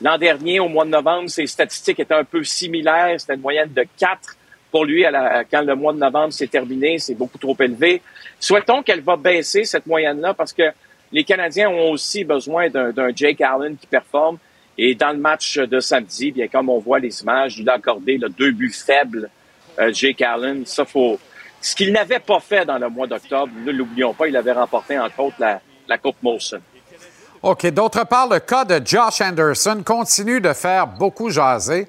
L'an 0.01 0.17
dernier, 0.17 0.59
au 0.59 0.67
mois 0.67 0.85
de 0.85 0.89
novembre, 0.89 1.29
ses 1.29 1.45
statistiques 1.45 1.99
étaient 1.99 2.13
un 2.13 2.23
peu 2.23 2.43
similaires. 2.43 3.19
C'était 3.19 3.35
une 3.35 3.41
moyenne 3.41 3.71
de 3.73 3.85
4 3.97 4.35
pour 4.71 4.85
lui 4.85 5.05
quand 5.51 5.61
le 5.61 5.75
mois 5.75 5.93
de 5.93 5.99
novembre 5.99 6.33
s'est 6.33 6.47
terminé. 6.47 6.97
C'est 6.97 7.15
beaucoup 7.15 7.37
trop 7.37 7.55
élevé. 7.59 8.01
Souhaitons 8.39 8.81
qu'elle 8.81 9.01
va 9.01 9.17
baisser 9.17 9.65
cette 9.65 9.85
moyenne-là 9.85 10.33
parce 10.33 10.53
que 10.53 10.63
les 11.11 11.23
Canadiens 11.23 11.69
ont 11.69 11.91
aussi 11.91 12.23
besoin 12.23 12.69
d'un 12.69 13.09
Jake 13.15 13.41
Allen 13.41 13.75
qui 13.77 13.87
performe. 13.87 14.37
Et 14.77 14.95
dans 14.95 15.11
le 15.11 15.17
match 15.17 15.57
de 15.57 15.79
samedi, 15.79 16.31
bien 16.31 16.47
comme 16.47 16.69
on 16.69 16.79
voit 16.79 16.99
les 16.99 17.21
images, 17.21 17.59
il 17.59 17.69
a 17.69 17.73
accordé 17.73 18.17
là, 18.17 18.29
deux 18.29 18.51
buts 18.51 18.73
faibles, 18.73 19.29
euh, 19.77 19.91
Jake 19.93 20.21
Allen. 20.21 20.65
Ça 20.65 20.85
faut. 20.85 21.19
Ce 21.61 21.75
qu'il 21.75 21.91
n'avait 21.91 22.19
pas 22.19 22.39
fait 22.39 22.65
dans 22.65 22.79
le 22.79 22.89
mois 22.89 23.05
d'octobre, 23.05 23.51
ne 23.63 23.71
l'oublions 23.71 24.13
pas, 24.13 24.27
il 24.27 24.35
avait 24.35 24.53
remporté 24.53 24.97
entre 24.97 25.19
autres 25.19 25.35
la, 25.39 25.61
la 25.87 25.97
Coupe 25.97 26.15
Molson. 26.23 26.61
OK. 27.43 27.67
D'autre 27.67 28.05
part, 28.07 28.29
le 28.29 28.39
cas 28.39 28.65
de 28.65 28.81
Josh 28.83 29.21
Anderson 29.21 29.83
continue 29.85 30.41
de 30.41 30.53
faire 30.53 30.87
beaucoup 30.87 31.29
jaser. 31.29 31.87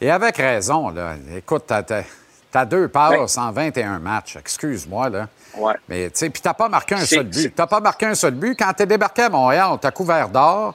Et 0.00 0.10
avec 0.10 0.36
raison, 0.36 0.90
là. 0.90 1.14
Écoute, 1.34 1.64
t'as, 1.66 2.64
deux 2.64 2.88
passes 2.88 3.38
en 3.38 3.50
21 3.50 3.98
matchs. 3.98 4.36
Excuse-moi, 4.36 5.08
là. 5.08 5.28
Ouais. 5.56 5.74
Mais, 5.88 6.10
tu 6.10 6.18
sais, 6.18 6.30
puis 6.30 6.42
t'as 6.42 6.54
pas 6.54 6.68
marqué 6.68 6.94
un 6.94 7.04
seul 7.04 7.24
but. 7.24 7.54
T'as 7.54 7.66
pas 7.66 7.80
marqué 7.80 8.06
un 8.06 8.14
seul 8.14 8.34
but. 8.34 8.56
Quand 8.58 8.72
t'es 8.74 8.86
débarqué 8.86 9.22
à 9.22 9.30
Montréal, 9.30 9.68
on 9.72 9.78
t'a 9.78 9.90
couvert 9.90 10.28
d'or. 10.28 10.74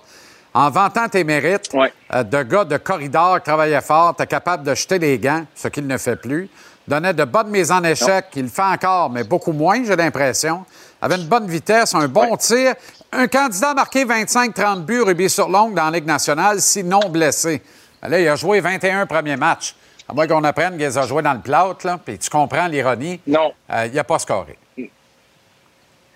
En 0.53 0.69
vantant 0.69 1.07
tes 1.07 1.23
mérites 1.23 1.69
euh, 2.13 2.23
de 2.23 2.43
gars 2.43 2.65
de 2.65 2.75
corridor 2.75 3.37
qui 3.37 3.43
travaillait 3.43 3.79
fort, 3.79 4.13
t'es 4.15 4.27
capable 4.27 4.63
de 4.63 4.75
jeter 4.75 4.99
les 4.99 5.17
gants, 5.17 5.45
ce 5.55 5.69
qu'il 5.69 5.87
ne 5.87 5.97
fait 5.97 6.17
plus. 6.17 6.49
Donnait 6.87 7.13
de 7.13 7.23
bonnes 7.23 7.49
mises 7.49 7.71
en 7.71 7.81
échec, 7.83 8.25
il 8.35 8.43
le 8.43 8.47
fait 8.49 8.61
encore, 8.61 9.09
mais 9.09 9.23
beaucoup 9.23 9.53
moins, 9.53 9.81
j'ai 9.85 9.95
l'impression. 9.95 10.65
Avait 11.01 11.15
une 11.15 11.27
bonne 11.27 11.47
vitesse, 11.47 11.95
un 11.95 12.07
bon 12.07 12.35
tir. 12.35 12.73
Un 13.13 13.27
candidat 13.27 13.69
a 13.69 13.73
marqué 13.75 14.03
25-30 14.03 14.81
buts 14.81 15.01
rubis 15.01 15.29
sur 15.29 15.47
longue 15.47 15.73
dans 15.73 15.85
la 15.85 15.91
Ligue 15.91 16.05
nationale, 16.05 16.59
sinon 16.59 16.99
blessé. 17.09 17.61
Là, 18.07 18.19
il 18.19 18.27
a 18.27 18.35
joué 18.35 18.59
21 18.59 19.05
premiers 19.05 19.37
matchs. 19.37 19.75
À 20.09 20.13
moins 20.13 20.27
qu'on 20.27 20.43
apprenne 20.43 20.71
qu'il 20.71 20.81
les 20.85 20.97
a 20.97 21.03
joués 21.07 21.21
dans 21.23 21.33
le 21.33 21.39
plâtre, 21.39 21.85
là, 21.85 21.99
puis 22.03 22.17
tu 22.17 22.29
comprends 22.29 22.67
l'ironie. 22.67 23.19
Non. 23.27 23.53
Euh, 23.71 23.85
il 23.87 23.93
n'a 23.93 24.03
pas 24.03 24.19
scoré. 24.19 24.57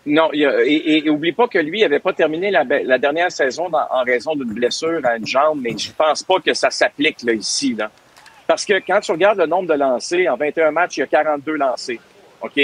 Non, 0.08 0.30
il 0.34 0.42
y 0.42 0.46
a- 0.46 0.62
et, 0.64 0.98
et- 1.06 1.10
oublie 1.10 1.32
pas 1.32 1.48
que 1.48 1.58
lui 1.58 1.82
n'avait 1.82 2.00
pas 2.00 2.14
terminé 2.14 2.52
la, 2.52 2.64
be- 2.64 2.84
la 2.84 3.00
dernière 3.00 3.32
saison 3.32 3.70
dans- 3.70 3.88
en 3.90 4.04
raison 4.04 4.36
d'une 4.36 4.54
blessure 4.54 5.00
à 5.04 5.16
une 5.18 5.26
jambe, 5.26 5.60
mais 5.64 5.76
je 5.76 5.92
pense 5.92 6.22
pas 6.22 6.36
que 6.40 6.54
ça 6.54 6.70
s'applique 6.70 7.24
là, 7.24 7.34
ici. 7.34 7.74
Là. 7.74 7.90
Parce 8.46 8.66
que 8.66 8.74
quand 8.86 9.00
tu 9.00 9.12
regardes 9.12 9.40
le 9.40 9.48
nombre 9.48 9.68
de 9.68 9.74
lancés, 9.74 10.30
en 10.30 10.36
21 10.36 10.70
matchs, 10.72 10.98
il 10.98 11.00
y 11.00 11.04
a 11.04 11.08
42 11.08 11.56
lancés. 11.56 12.00
OK? 12.42 12.60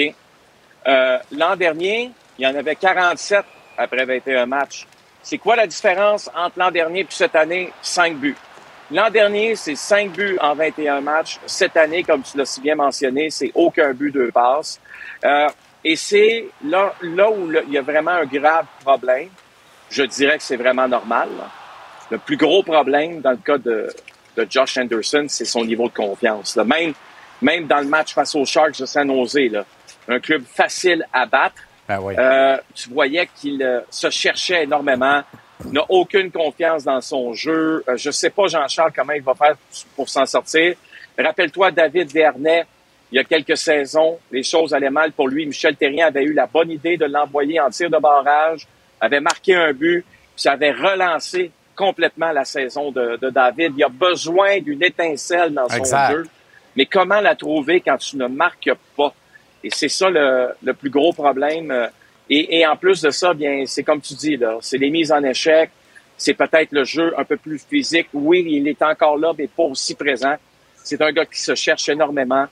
Euh, 0.88 1.18
L'an 1.32 1.56
dernier, 1.56 2.12
il 2.38 2.44
y 2.44 2.48
en 2.48 2.54
avait 2.56 2.76
47 2.76 3.44
après 3.76 4.06
21 4.06 4.46
matchs. 4.46 4.86
C'est 5.24 5.40
quoi 5.40 5.56
la 5.56 5.66
différence 5.66 6.30
entre 6.36 6.60
l'an 6.60 6.70
dernier 6.70 7.02
et 7.02 7.08
cette 7.10 7.36
année? 7.36 7.72
5 7.82 8.18
buts. 8.18 8.36
L'an 8.92 9.10
dernier, 9.10 9.56
c'est 9.56 9.76
5 9.76 10.12
buts 10.12 10.38
en 10.42 10.54
21 10.54 11.02
matchs. 11.02 11.40
Cette 11.46 11.78
année, 11.78 12.04
comme 12.04 12.22
tu 12.24 12.38
l'as 12.38 12.46
si 12.46 12.60
bien 12.62 12.76
mentionné, 12.76 13.30
c'est 13.30 13.52
aucun 13.56 13.94
but, 13.94 14.12
deux 14.12 14.32
passes. 14.32 14.80
Euh, 15.24 15.48
et 15.84 15.96
c'est 15.96 16.48
là, 16.66 16.94
là 17.02 17.30
où 17.32 17.48
le- 17.48 17.64
il 17.68 17.74
y 17.74 17.78
a 17.78 17.82
vraiment 17.82 18.12
un 18.12 18.26
grave 18.26 18.66
problème. 18.84 19.30
Je 19.90 20.04
dirais 20.04 20.38
que 20.38 20.44
c'est 20.44 20.58
vraiment 20.58 20.88
normal. 20.88 21.30
là. 21.38 21.50
Le 22.10 22.18
plus 22.18 22.36
gros 22.38 22.64
problème 22.64 23.22
dans 23.22 23.32
le 23.32 23.38
cas 23.38 23.58
de, 23.58 23.90
de 24.36 24.48
Josh 24.50 24.78
Anderson, 24.78 25.26
c'est 25.30 25.46
son 25.46 25.64
niveau 25.64 25.88
de 25.88 25.94
confiance. 25.94 26.56
là. 26.58 26.64
Même, 26.66 26.94
même 27.42 27.68
dans 27.68 27.80
le 27.80 27.86
match 27.88 28.14
face 28.14 28.36
aux 28.36 28.46
Sharks 28.46 28.78
de 28.80 28.86
San 28.86 29.08
Jose, 29.08 29.38
là, 29.52 29.64
un 30.10 30.20
club 30.20 30.44
facile 30.46 31.06
à 31.14 31.26
battre, 31.26 31.56
Ben 31.88 32.00
oui. 32.02 32.16
euh, 32.18 32.58
tu 32.76 32.90
voyais 32.90 33.28
qu'il 33.40 33.64
euh, 33.64 33.80
se 33.90 34.10
cherchait 34.10 34.64
énormément, 34.64 35.22
n'a 35.72 35.86
aucune 35.90 36.32
confiance 36.32 36.84
dans 36.84 37.02
son 37.02 37.34
jeu. 37.34 37.84
Euh, 37.88 37.98
je 37.98 38.12
sais 38.12 38.30
pas, 38.30 38.48
Jean-Charles, 38.48 38.92
comment 38.96 39.14
il 39.14 39.22
va 39.22 39.36
faire 39.36 39.56
pour 39.96 40.10
s'en 40.10 40.26
sortir. 40.26 40.76
Rappelle-toi, 41.18 41.72
David 41.72 42.12
Vernet, 42.12 42.66
il 43.12 43.18
y 43.18 43.20
a 43.20 43.24
quelques 43.24 43.58
saisons, 43.58 44.18
les 44.32 44.44
choses 44.44 44.74
allaient 44.74 44.90
mal 44.90 45.12
pour 45.12 45.28
lui. 45.28 45.46
Michel 45.46 45.76
Terrien 45.76 46.08
avait 46.08 46.24
eu 46.24 46.34
la 46.34 46.48
bonne 46.48 46.72
idée 46.72 46.98
de 46.98 47.06
l'envoyer 47.06 47.60
en 47.60 47.70
tir 47.70 47.90
de 47.90 47.98
barrage, 47.98 48.66
avait 49.00 49.20
marqué 49.20 49.54
un 49.54 49.74
but, 49.74 50.04
puis 50.04 50.44
ça 50.44 50.54
avait 50.54 50.72
relancé 50.72 51.52
complètement 51.76 52.32
la 52.32 52.46
saison 52.46 52.92
de, 52.92 53.18
de 53.18 53.30
David. 53.30 53.74
Il 53.78 53.84
a 53.84 53.90
besoin 53.90 54.60
d'une 54.60 54.84
étincelle 54.84 55.54
dans 55.54 55.68
son 55.68 55.78
Exact. 55.78 56.12
jeu. 56.12 56.28
Mais 56.76 56.86
comment 56.86 57.20
la 57.20 57.36
trouver 57.36 57.82
quand 57.82 57.98
tu 57.98 58.16
ne 58.18 58.28
marques 58.28 58.72
pas? 58.96 59.14
Et 59.64 59.70
c'est 59.70 59.90
ça 59.90 60.10
le, 60.10 60.50
le 60.64 60.74
plus 60.74 60.90
gros 60.90 61.12
problème. 61.12 61.72
Et, 62.34 62.60
et 62.60 62.66
en 62.66 62.78
plus 62.78 63.02
de 63.02 63.12
ça, 63.12 63.34
bien, 63.34 63.66
c'est 63.66 63.84
comme 63.84 64.00
tu 64.00 64.14
dis, 64.14 64.38
là, 64.38 64.58
c'est 64.62 64.78
les 64.78 64.90
mises 64.90 65.12
en 65.12 65.22
échec, 65.22 65.70
c'est 66.16 66.34
peut-être 66.34 66.72
le 66.72 66.86
jeu 66.86 67.14
un 67.18 67.26
peu 67.26 67.36
plus 67.36 67.60
physique. 67.60 68.08
Oui, 68.14 68.46
il 68.48 68.68
est 68.70 68.82
encore 68.82 69.18
là, 69.18 69.34
mais 69.38 69.48
pas 69.48 69.64
aussi 69.64 69.96
présent. 69.96 70.36
C'est 70.82 71.02
un 71.02 71.12
gars 71.12 71.26
qui 71.26 71.42
se 71.42 71.56
cherche 71.56 71.90
énormément. 71.90 72.46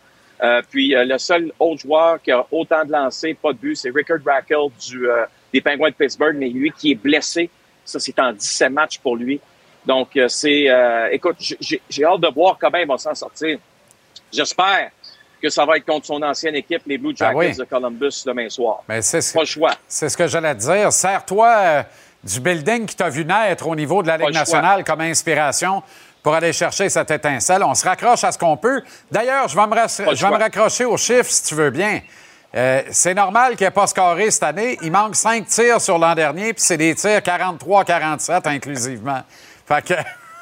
Euh, 0.44 0.62
puis 0.70 0.94
euh, 0.96 1.06
le 1.06 1.18
seul 1.18 1.52
autre 1.60 1.82
joueur 1.82 2.22
qui 2.22 2.32
a 2.32 2.46
autant 2.52 2.84
de 2.84 2.92
lancers, 2.92 3.36
pas 3.42 3.54
de 3.54 3.58
but, 3.58 3.76
c'est 3.76 3.90
Rickard 3.90 4.20
Rackle 4.26 4.70
du, 4.86 5.10
euh, 5.10 5.26
des 5.54 5.62
Penguins 5.62 5.90
de 5.90 5.96
Pittsburgh, 5.96 6.36
mais 6.38 6.50
lui 6.50 6.72
qui 6.72 6.92
est 6.92 6.96
blessé. 6.96 7.50
Ça, 7.86 8.00
c'est 8.00 8.20
en 8.20 8.34
17 8.34 8.72
matchs 8.72 9.00
pour 9.00 9.16
lui. 9.16 9.40
Donc, 9.86 10.16
euh, 10.18 10.28
c'est... 10.28 10.70
euh, 10.70 11.10
écoute, 11.12 11.38
j'ai 11.40 11.82
j'ai 11.90 12.04
hâte 12.04 12.22
de 12.22 12.28
voir 12.34 12.58
comment 12.60 12.78
il 12.78 12.88
va 12.88 12.98
s'en 12.98 13.16
sortir. 13.16 13.58
J'espère 14.32 14.92
que 15.40 15.50
ça 15.50 15.66
va 15.66 15.78
être 15.78 15.86
contre 15.86 16.06
son 16.06 16.22
ancienne 16.22 16.56
équipe, 16.56 16.82
les 16.86 16.98
Blue 16.98 17.16
Jackets 17.16 17.34
Ah 17.34 17.38
oui. 17.38 17.56
de 17.56 17.64
Columbus, 17.64 18.24
demain 18.26 18.50
soir. 18.50 18.84
Mais 18.88 19.02
c'est 19.02 19.22
ce, 19.22 19.34
Pas 19.34 19.42
le 19.42 19.46
choix. 19.46 19.72
C'est 19.88 20.10
ce 20.10 20.18
que 20.18 20.28
j'allais 20.28 20.54
te 20.56 20.60
dire. 20.60 20.92
Sers-toi 20.92 21.48
euh, 21.48 21.84
du 22.24 22.40
building 22.40 22.86
qui 22.86 22.96
t'a 22.96 23.10
vu 23.10 23.26
naître 23.26 23.68
au 23.68 23.76
niveau 23.76 24.02
de 24.04 24.08
la 24.08 24.18
Ligue 24.18 24.34
nationale 24.34 24.84
comme 24.84 25.02
inspiration 25.02 25.82
pour 26.22 26.34
aller 26.34 26.52
chercher 26.54 26.90
cette 26.90 27.12
étincelle. 27.12 27.64
On 27.64 27.74
se 27.74 27.86
raccroche 27.86 28.24
à 28.24 28.32
ce 28.32 28.38
qu'on 28.38 28.58
peut. 28.58 28.82
D'ailleurs, 29.10 29.48
je 29.48 29.56
vais 29.56 29.68
me, 29.68 30.16
je 30.16 30.26
vais 30.28 30.36
raccrocher 30.36 30.86
aux 30.86 30.98
chiffres, 30.98 31.30
si 31.32 31.44
tu 31.44 31.56
veux 31.56 31.70
bien. 31.70 32.02
Euh, 32.56 32.82
c'est 32.90 33.14
normal 33.14 33.56
qu'il 33.56 33.66
n'ait 33.68 33.72
pas 33.72 33.88
scoré 33.88 34.32
cette 34.32 34.44
année. 34.44 34.78
Il 34.82 34.92
manque 34.92 35.16
cinq 35.16 35.46
tirs 35.48 35.80
sur 35.80 35.98
l'an 35.98 36.16
dernier, 36.16 36.54
puis 36.54 36.64
c'est 36.64 36.78
des 36.78 36.96
tirs 36.96 37.20
43-47 37.20 38.48
inclusivement. 38.48 39.22
Fait 39.68 39.86
que... 39.86 39.94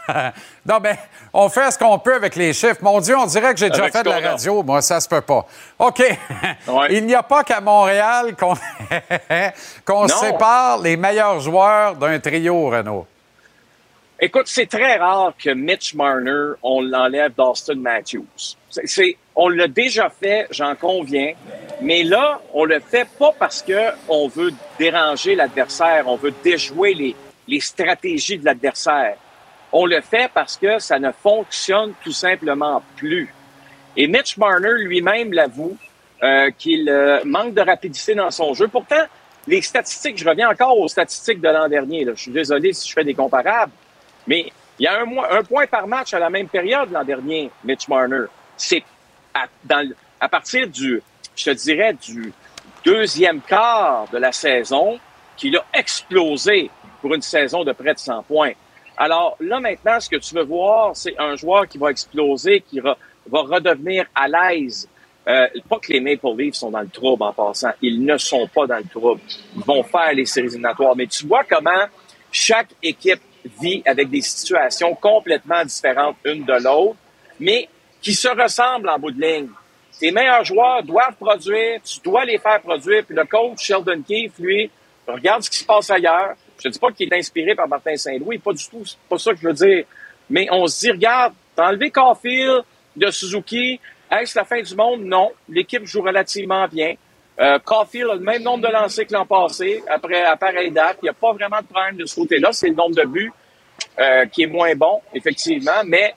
non, 0.66 0.80
ben, 0.80 0.96
on 1.34 1.50
fait 1.50 1.72
ce 1.72 1.78
qu'on 1.78 2.00
peut 2.00 2.16
avec 2.16 2.36
les 2.36 2.54
chiffres. 2.54 2.82
Mon 2.82 3.00
Dieu, 3.00 3.18
on 3.18 3.26
dirait 3.26 3.54
que 3.54 3.60
j'ai 3.60 3.70
déjà 3.70 3.90
fait 3.90 4.04
de 4.04 4.10
la 4.10 4.20
radio. 4.20 4.64
Moi, 4.64 4.82
ça 4.82 5.00
se 5.00 5.08
peut 5.08 5.22
pas. 5.22 5.46
OK. 5.80 6.04
Il 6.90 7.06
n'y 7.06 7.16
a 7.16 7.24
pas 7.24 7.44
qu'à 7.44 7.62
Montréal 7.62 8.36
qu'on 9.86 10.08
sépare 10.08 10.80
les 10.80 10.98
meilleurs 10.98 11.40
joueurs 11.40 11.96
d'un 11.96 12.20
trio, 12.20 12.70
Renaud. 12.70 13.06
Écoute, 14.20 14.48
c'est 14.48 14.66
très 14.66 14.98
rare 14.98 15.34
que 15.38 15.52
Mitch 15.52 15.94
Marner, 15.94 16.54
on 16.64 16.82
l'enlève 16.82 17.34
d'Austin 17.36 17.76
Matthews. 17.76 18.26
On 19.36 19.50
l'a 19.50 19.68
déjà 19.68 20.10
fait, 20.10 20.48
j'en 20.50 20.74
conviens, 20.76 21.34
mais 21.82 22.02
là, 22.02 22.42
on 22.52 22.66
le 22.66 22.80
fait 22.80 23.08
pas 23.20 23.32
parce 23.38 23.62
que 23.62 23.92
on 24.10 24.28
veut 24.28 24.52
déranger 24.80 25.36
l'adversaire, 25.36 26.06
on 26.08 26.16
veut 26.16 26.34
déjouer 26.44 26.96
les, 26.96 27.16
les 27.48 27.60
stratégies 27.60 28.40
de 28.40 28.46
l'adversaire. 28.46 29.18
On 29.72 29.86
le 29.86 30.02
fait 30.02 30.30
parce 30.34 30.58
que 30.58 30.80
ça 30.80 30.98
ne 31.00 31.12
fonctionne 31.12 31.94
tout 32.04 32.12
simplement 32.12 32.82
plus. 32.96 33.34
Et 33.96 34.08
Mitch 34.08 34.38
Marner 34.38 34.74
lui-même 34.80 35.34
l'avoue 35.34 35.78
euh, 36.24 36.50
qu'il 36.58 36.88
euh, 36.90 37.20
manque 37.26 37.54
de 37.54 37.62
rapidité 37.62 38.16
dans 38.16 38.32
son 38.32 38.54
jeu. 38.54 38.68
Pourtant, 38.68 39.04
les 39.48 39.62
statistiques, 39.62 40.18
je 40.18 40.28
reviens 40.28 40.50
encore 40.50 40.78
aux 40.78 40.88
statistiques 40.88 41.42
de 41.42 41.50
l'an 41.50 41.68
dernier. 41.68 42.06
Là. 42.06 42.14
Je 42.16 42.22
suis 42.24 42.32
désolé 42.32 42.74
si 42.74 42.88
je 42.88 42.94
fais 42.94 43.04
des 43.04 43.14
comparables, 43.14 43.72
mais 44.26 44.52
il 44.80 44.84
y 44.84 44.88
a 44.88 45.00
un, 45.02 45.06
mois- 45.06 45.34
un 45.34 45.44
point 45.44 45.68
par 45.68 45.88
match 45.88 46.14
à 46.14 46.20
la 46.20 46.30
même 46.30 46.48
période 46.48 46.92
l'an 46.92 47.04
dernier, 47.04 47.50
Mitch 47.64 47.88
Marner. 47.88 48.26
C'est 48.56 48.84
à, 49.34 49.46
dans- 49.64 49.90
à 50.20 50.30
partir 50.30 50.68
du, 50.68 51.02
je 51.36 51.46
te 51.46 51.50
dirais, 51.52 51.94
du 51.94 52.32
deuxième 52.86 53.42
quart 53.42 54.08
de 54.12 54.18
la 54.18 54.32
saison 54.32 55.00
qu'il 55.36 55.56
a 55.58 55.66
explosé 55.74 56.70
pour 57.02 57.14
une 57.14 57.22
saison 57.22 57.64
de 57.64 57.72
près 57.74 57.94
de 57.94 58.00
100 58.00 58.24
points. 58.24 58.52
Alors 58.98 59.38
là, 59.40 59.60
maintenant, 59.60 60.00
ce 60.00 60.10
que 60.10 60.16
tu 60.16 60.34
veux 60.34 60.44
voir, 60.44 60.96
c'est 60.96 61.18
un 61.20 61.36
joueur 61.36 61.68
qui 61.68 61.78
va 61.78 61.92
exploser, 61.92 62.62
qui 62.62 62.80
va, 62.80 62.98
redevenir 63.32 64.06
à 64.16 64.28
l'aise. 64.28 64.90
Euh, 65.28 65.48
pas 65.70 65.78
que 65.80 65.92
les 65.92 66.00
Maple 66.00 66.36
Leafs 66.38 66.56
sont 66.56 66.72
dans 66.72 66.82
le 66.82 66.90
trouble 66.90 67.24
en 67.24 67.34
passant. 67.34 67.72
Ils 67.82 68.04
ne 68.04 68.18
sont 68.18 68.48
pas 68.48 68.66
dans 68.66 68.78
le 68.78 68.86
trouble. 68.86 69.22
Ils 69.56 69.64
vont 69.64 69.84
faire 69.84 70.14
les 70.14 70.26
séries 70.26 70.48
éliminatoires. 70.48 70.96
Mais 70.96 71.06
tu 71.08 71.28
vois 71.28 71.44
comment 71.44 71.86
chaque 72.32 72.70
équipe 72.82 73.22
vit 73.62 73.84
avec 73.86 74.10
des 74.10 74.22
situations 74.22 74.96
complètement 74.96 75.64
différentes 75.64 76.16
une 76.26 76.46
de 76.46 76.54
l'autre, 76.64 76.96
mais 77.40 77.68
qui 78.02 78.14
se 78.14 78.28
ressemblent 78.30 78.90
en 78.90 78.98
bout 78.98 79.12
de 79.12 79.22
ligne. 79.22 79.50
Tes 80.00 80.12
meilleurs 80.12 80.44
joueurs 80.44 80.84
doivent 80.84 81.16
produire, 81.20 81.82
tu 81.84 82.00
dois 82.04 82.24
les 82.26 82.38
faire 82.38 82.62
produire, 82.62 83.04
puis 83.06 83.16
le 83.16 83.26
coach 83.26 83.60
Sheldon 83.60 84.02
Keefe, 84.08 84.38
lui, 84.40 84.70
regarde 85.08 85.42
ce 85.42 85.50
qui 85.50 85.58
se 85.58 85.66
passe 85.66 85.90
ailleurs. 85.90 86.36
Je 86.60 86.68
ne 86.68 86.74
dis 86.74 86.80
pas 86.80 86.92
qu'il 86.92 87.12
est 87.12 87.18
inspiré 87.18 87.56
par 87.56 87.68
Martin 87.68 87.96
Saint-Louis, 87.96 88.40
pas 88.40 88.54
du 88.54 88.68
tout, 88.68 88.84
c'est 88.86 88.98
pas 89.10 89.18
ça 89.18 89.32
que 89.32 89.40
je 89.40 89.48
veux 89.48 89.54
dire. 89.54 89.86
Mais 90.30 90.48
on 90.52 90.68
se 90.68 90.80
dit, 90.82 90.92
regarde, 90.92 91.34
t'as 91.56 91.70
enlevé 91.70 91.92
Caulfield 91.92 92.64
de 92.96 93.12
Suzuki, 93.12 93.80
est-ce 94.12 94.38
la 94.38 94.46
fin 94.46 94.62
du 94.62 94.76
monde? 94.76 95.02
Non. 95.02 95.32
L'équipe 95.50 95.86
joue 95.86 96.02
relativement 96.02 96.68
bien. 96.68 96.96
Euh, 97.40 97.60
Caulfield 97.60 98.10
a 98.10 98.16
le 98.16 98.22
même 98.22 98.42
nombre 98.42 98.68
de 98.68 98.74
lancers 98.74 99.06
que 99.06 99.14
l'an 99.14 99.26
passé, 99.26 99.84
après 99.88 100.24
à 100.24 100.36
pareille 100.36 100.72
date. 100.72 100.98
Il 101.02 101.06
n'y 101.06 101.10
a 101.10 101.14
pas 101.14 101.34
vraiment 101.34 101.62
de 101.62 101.68
problème 101.68 101.98
de 101.98 102.06
ce 102.06 102.16
côté-là. 102.16 102.50
C'est 102.52 102.70
le 102.70 102.76
nombre 102.76 102.96
de 102.96 103.04
buts 103.04 103.32
euh, 104.00 104.26
qui 104.26 104.44
est 104.44 104.48
moins 104.48 104.74
bon, 104.76 105.02
effectivement. 105.14 105.84
Mais, 105.86 106.16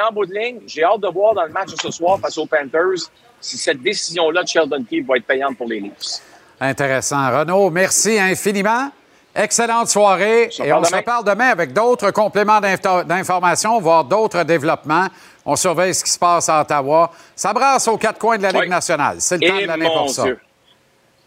en 0.00 0.12
bout 0.12 0.26
de 0.26 0.34
ligne, 0.34 0.60
j'ai 0.66 0.84
hâte 0.84 1.00
de 1.00 1.08
voir 1.08 1.34
dans 1.34 1.44
le 1.44 1.52
match 1.52 1.70
de 1.72 1.80
ce 1.80 1.90
soir 1.90 2.18
face 2.18 2.38
aux 2.38 2.46
Panthers 2.46 3.10
si 3.40 3.58
cette 3.58 3.82
décision-là 3.82 4.42
de 4.42 4.48
Sheldon 4.48 4.82
Keefe 4.84 5.04
va 5.06 5.16
être 5.16 5.26
payante 5.26 5.58
pour 5.58 5.68
les 5.68 5.80
Leafs. 5.80 6.22
Intéressant. 6.58 7.30
Renaud, 7.38 7.68
merci 7.68 8.18
infiniment. 8.18 8.90
Excellente 9.34 9.88
soirée. 9.88 10.48
Et 10.62 10.72
on 10.72 10.84
se 10.84 10.94
reparle 10.94 11.24
demain 11.24 11.48
avec 11.48 11.72
d'autres 11.72 12.10
compléments 12.12 12.60
d'info- 12.60 13.02
d'informations, 13.04 13.80
voire 13.80 14.04
d'autres 14.04 14.44
développements. 14.44 15.08
On 15.44 15.56
surveille 15.56 15.92
ce 15.94 16.04
qui 16.04 16.10
se 16.10 16.18
passe 16.18 16.48
à 16.48 16.60
Ottawa. 16.60 17.10
Ça 17.34 17.52
brasse 17.52 17.88
aux 17.88 17.98
quatre 17.98 18.18
coins 18.18 18.38
de 18.38 18.44
la 18.44 18.50
Ligue 18.52 18.60
Oui. 18.62 18.68
nationale. 18.68 19.16
C'est 19.18 19.38
le 19.42 19.48
temps 19.48 19.60
de 19.60 19.66
l'année 19.66 19.86
pour 19.92 20.08
ça. 20.08 20.24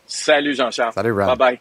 Salut 0.07 0.55
Jean-Charles. 0.55 0.93
Salut, 0.93 1.11
Ron. 1.11 1.33
Bye-bye. 1.35 1.59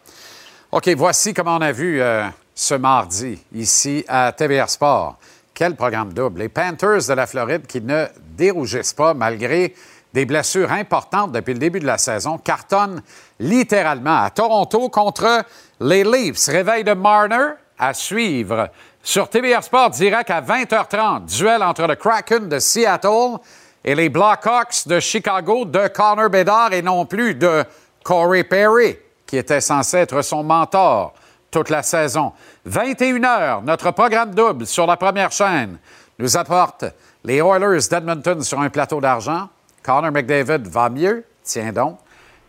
OK, 0.71 0.89
voici 0.97 1.35
comment 1.35 1.57
on 1.57 1.61
a 1.63 1.73
vu 1.73 2.01
euh, 2.01 2.25
ce 2.55 2.75
mardi 2.75 3.43
ici 3.53 4.05
à 4.07 4.31
TVR 4.33 4.69
Sport. 4.71 5.17
Quel 5.53 5.75
programme 5.75 6.13
double. 6.13 6.41
Les 6.41 6.49
Panthers 6.49 7.09
de 7.09 7.13
la 7.15 7.27
Floride 7.27 7.67
qui 7.67 7.81
ne 7.81 8.07
dérougissent 8.37 8.93
pas 8.93 9.15
malgré 9.15 9.75
des 10.17 10.25
blessures 10.25 10.73
importantes 10.73 11.33
depuis 11.33 11.53
le 11.53 11.59
début 11.59 11.79
de 11.79 11.85
la 11.85 11.99
saison, 11.99 12.39
cartonnent 12.39 13.03
littéralement 13.39 14.23
à 14.23 14.31
Toronto 14.31 14.89
contre 14.89 15.45
les 15.79 16.05
Leafs. 16.05 16.49
Réveil 16.49 16.85
de 16.85 16.95
Marner 16.95 17.51
à 17.79 17.93
suivre 17.93 18.71
sur 19.03 19.29
TVR 19.29 19.63
Sport 19.63 19.91
direct 19.91 20.31
à 20.31 20.41
20h30. 20.41 21.27
Duel 21.27 21.63
entre 21.63 21.87
le 21.87 21.97
Kraken 21.97 22.49
de 22.49 22.59
Seattle 22.59 23.37
et 23.85 23.95
les 23.95 24.09
Blackhawks 24.09 24.87
de 24.89 25.01
Chicago 25.01 25.67
de 25.67 25.87
Connor 25.89 26.31
Bedard 26.31 26.73
et 26.73 26.81
non 26.81 27.05
plus 27.05 27.35
de 27.35 27.63
Corey 28.03 28.45
Perry, 28.45 28.97
qui 29.27 29.37
était 29.37 29.61
censé 29.61 29.99
être 29.99 30.23
son 30.23 30.43
mentor 30.43 31.13
toute 31.51 31.69
la 31.69 31.83
saison. 31.83 32.33
21h, 32.67 33.63
notre 33.65 33.91
programme 33.91 34.35
double 34.35 34.67
sur 34.67 34.87
la 34.87 34.97
première 34.97 35.31
chaîne 35.31 35.77
nous 36.19 36.39
apporte 36.39 36.87
les 37.23 37.43
Oilers 37.43 37.87
d'Edmonton 37.91 38.41
sur 38.41 38.61
un 38.63 38.71
plateau 38.71 38.99
d'argent. 38.99 39.51
Connor 39.87 40.11
McDavid 40.11 40.67
va 40.69 40.91
mieux, 40.91 41.25
tiens 41.45 41.73
donc. 41.73 41.99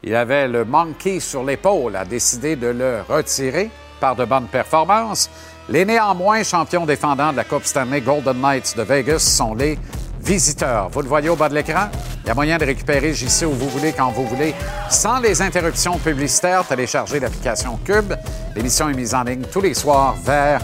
Il 0.02 0.16
avait 0.16 0.48
le 0.48 0.66
monkey 0.66 1.20
sur 1.20 1.44
l'épaule, 1.44 1.96
a 1.96 2.04
décidé 2.04 2.56
de 2.56 2.68
le 2.68 3.02
retirer 3.08 3.70
par 4.00 4.16
de 4.16 4.26
bonnes 4.26 4.48
performances. 4.48 5.30
Les 5.70 5.86
néanmoins 5.86 6.44
champions 6.44 6.86
défendants 6.86 7.32
de 7.32 7.38
la 7.38 7.44
Coupe 7.44 7.66
Stanley 7.66 8.02
Golden 8.02 8.42
Knights 8.42 8.76
de 8.76 8.82
Vegas 8.82 9.20
sont 9.20 9.54
les 9.54 9.78
visiteurs. 10.20 10.90
Vous 10.90 11.02
le 11.02 11.08
voyez 11.08 11.30
au 11.30 11.36
bas 11.36 11.50
de 11.50 11.54
l'écran? 11.54 11.90
Il 12.24 12.28
y 12.28 12.32
a 12.32 12.34
moyen 12.34 12.58
de 12.58 12.66
récupérer 12.66 13.14
JC 13.14 13.46
où 13.46 13.52
vous 13.52 13.70
voulez, 13.70 13.94
quand 13.94 14.10
vous 14.12 14.26
voulez, 14.26 14.56
sans 14.90 15.20
les 15.20 15.42
interruptions 15.42 16.00
publicitaires. 16.00 16.66
Téléchargez 16.66 17.20
l'application 17.20 17.78
Cube. 17.86 18.14
L'émission 18.56 18.90
est 18.90 18.96
mise 18.96 19.14
en 19.14 19.24
ligne 19.24 19.44
tous 19.52 19.62
les 19.62 19.76
soirs 19.76 20.16
vers 20.24 20.60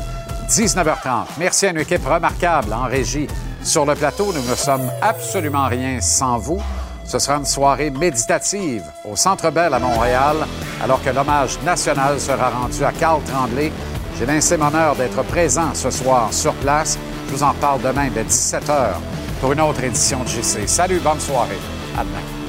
19h30. 0.50 1.26
Merci 1.38 1.68
à 1.68 1.70
une 1.70 1.80
équipe 1.80 2.06
remarquable 2.06 2.74
en 2.74 2.86
régie 2.86 3.28
sur 3.64 3.85
le 3.85 3.95
plateau. 3.95 4.31
Nous 4.34 4.49
ne 4.49 4.56
sommes 4.56 4.91
absolument 5.02 5.68
rien 5.68 5.99
sans 6.02 6.38
vous. 6.38 6.61
Ce 7.06 7.19
sera 7.19 7.38
une 7.38 7.45
soirée 7.45 7.90
méditative 7.90 8.84
au 9.03 9.15
Centre 9.15 9.52
Bell 9.52 9.73
à 9.73 9.80
Montréal, 9.80 10.38
alors 10.81 11.03
que 11.03 11.10
l'hommage 11.10 11.60
national 11.64 12.19
sera 12.19 12.49
rendu 12.49 12.84
à 12.84 12.91
Carl 12.91 13.22
Tremblay. 13.23 13.72
J'ai 14.18 14.26
l'insime 14.26 14.61
honneur 14.61 14.95
d'être 14.95 15.22
présent 15.23 15.73
ce 15.73 15.90
soir 15.90 16.31
sur 16.31 16.53
place. 16.56 16.98
Je 17.27 17.34
vous 17.34 17.44
en 17.44 17.53
parle 17.56 17.81
demain 17.81 18.10
dès 18.14 18.23
17h 18.23 18.94
pour 19.41 19.52
une 19.52 19.61
autre 19.61 19.84
édition 19.84 20.19
de 20.23 20.27
JC. 20.27 20.68
Salut, 20.68 20.99
bonne 20.99 21.19
soirée. 21.19 21.60
À 21.98 22.03
demain. 22.03 22.43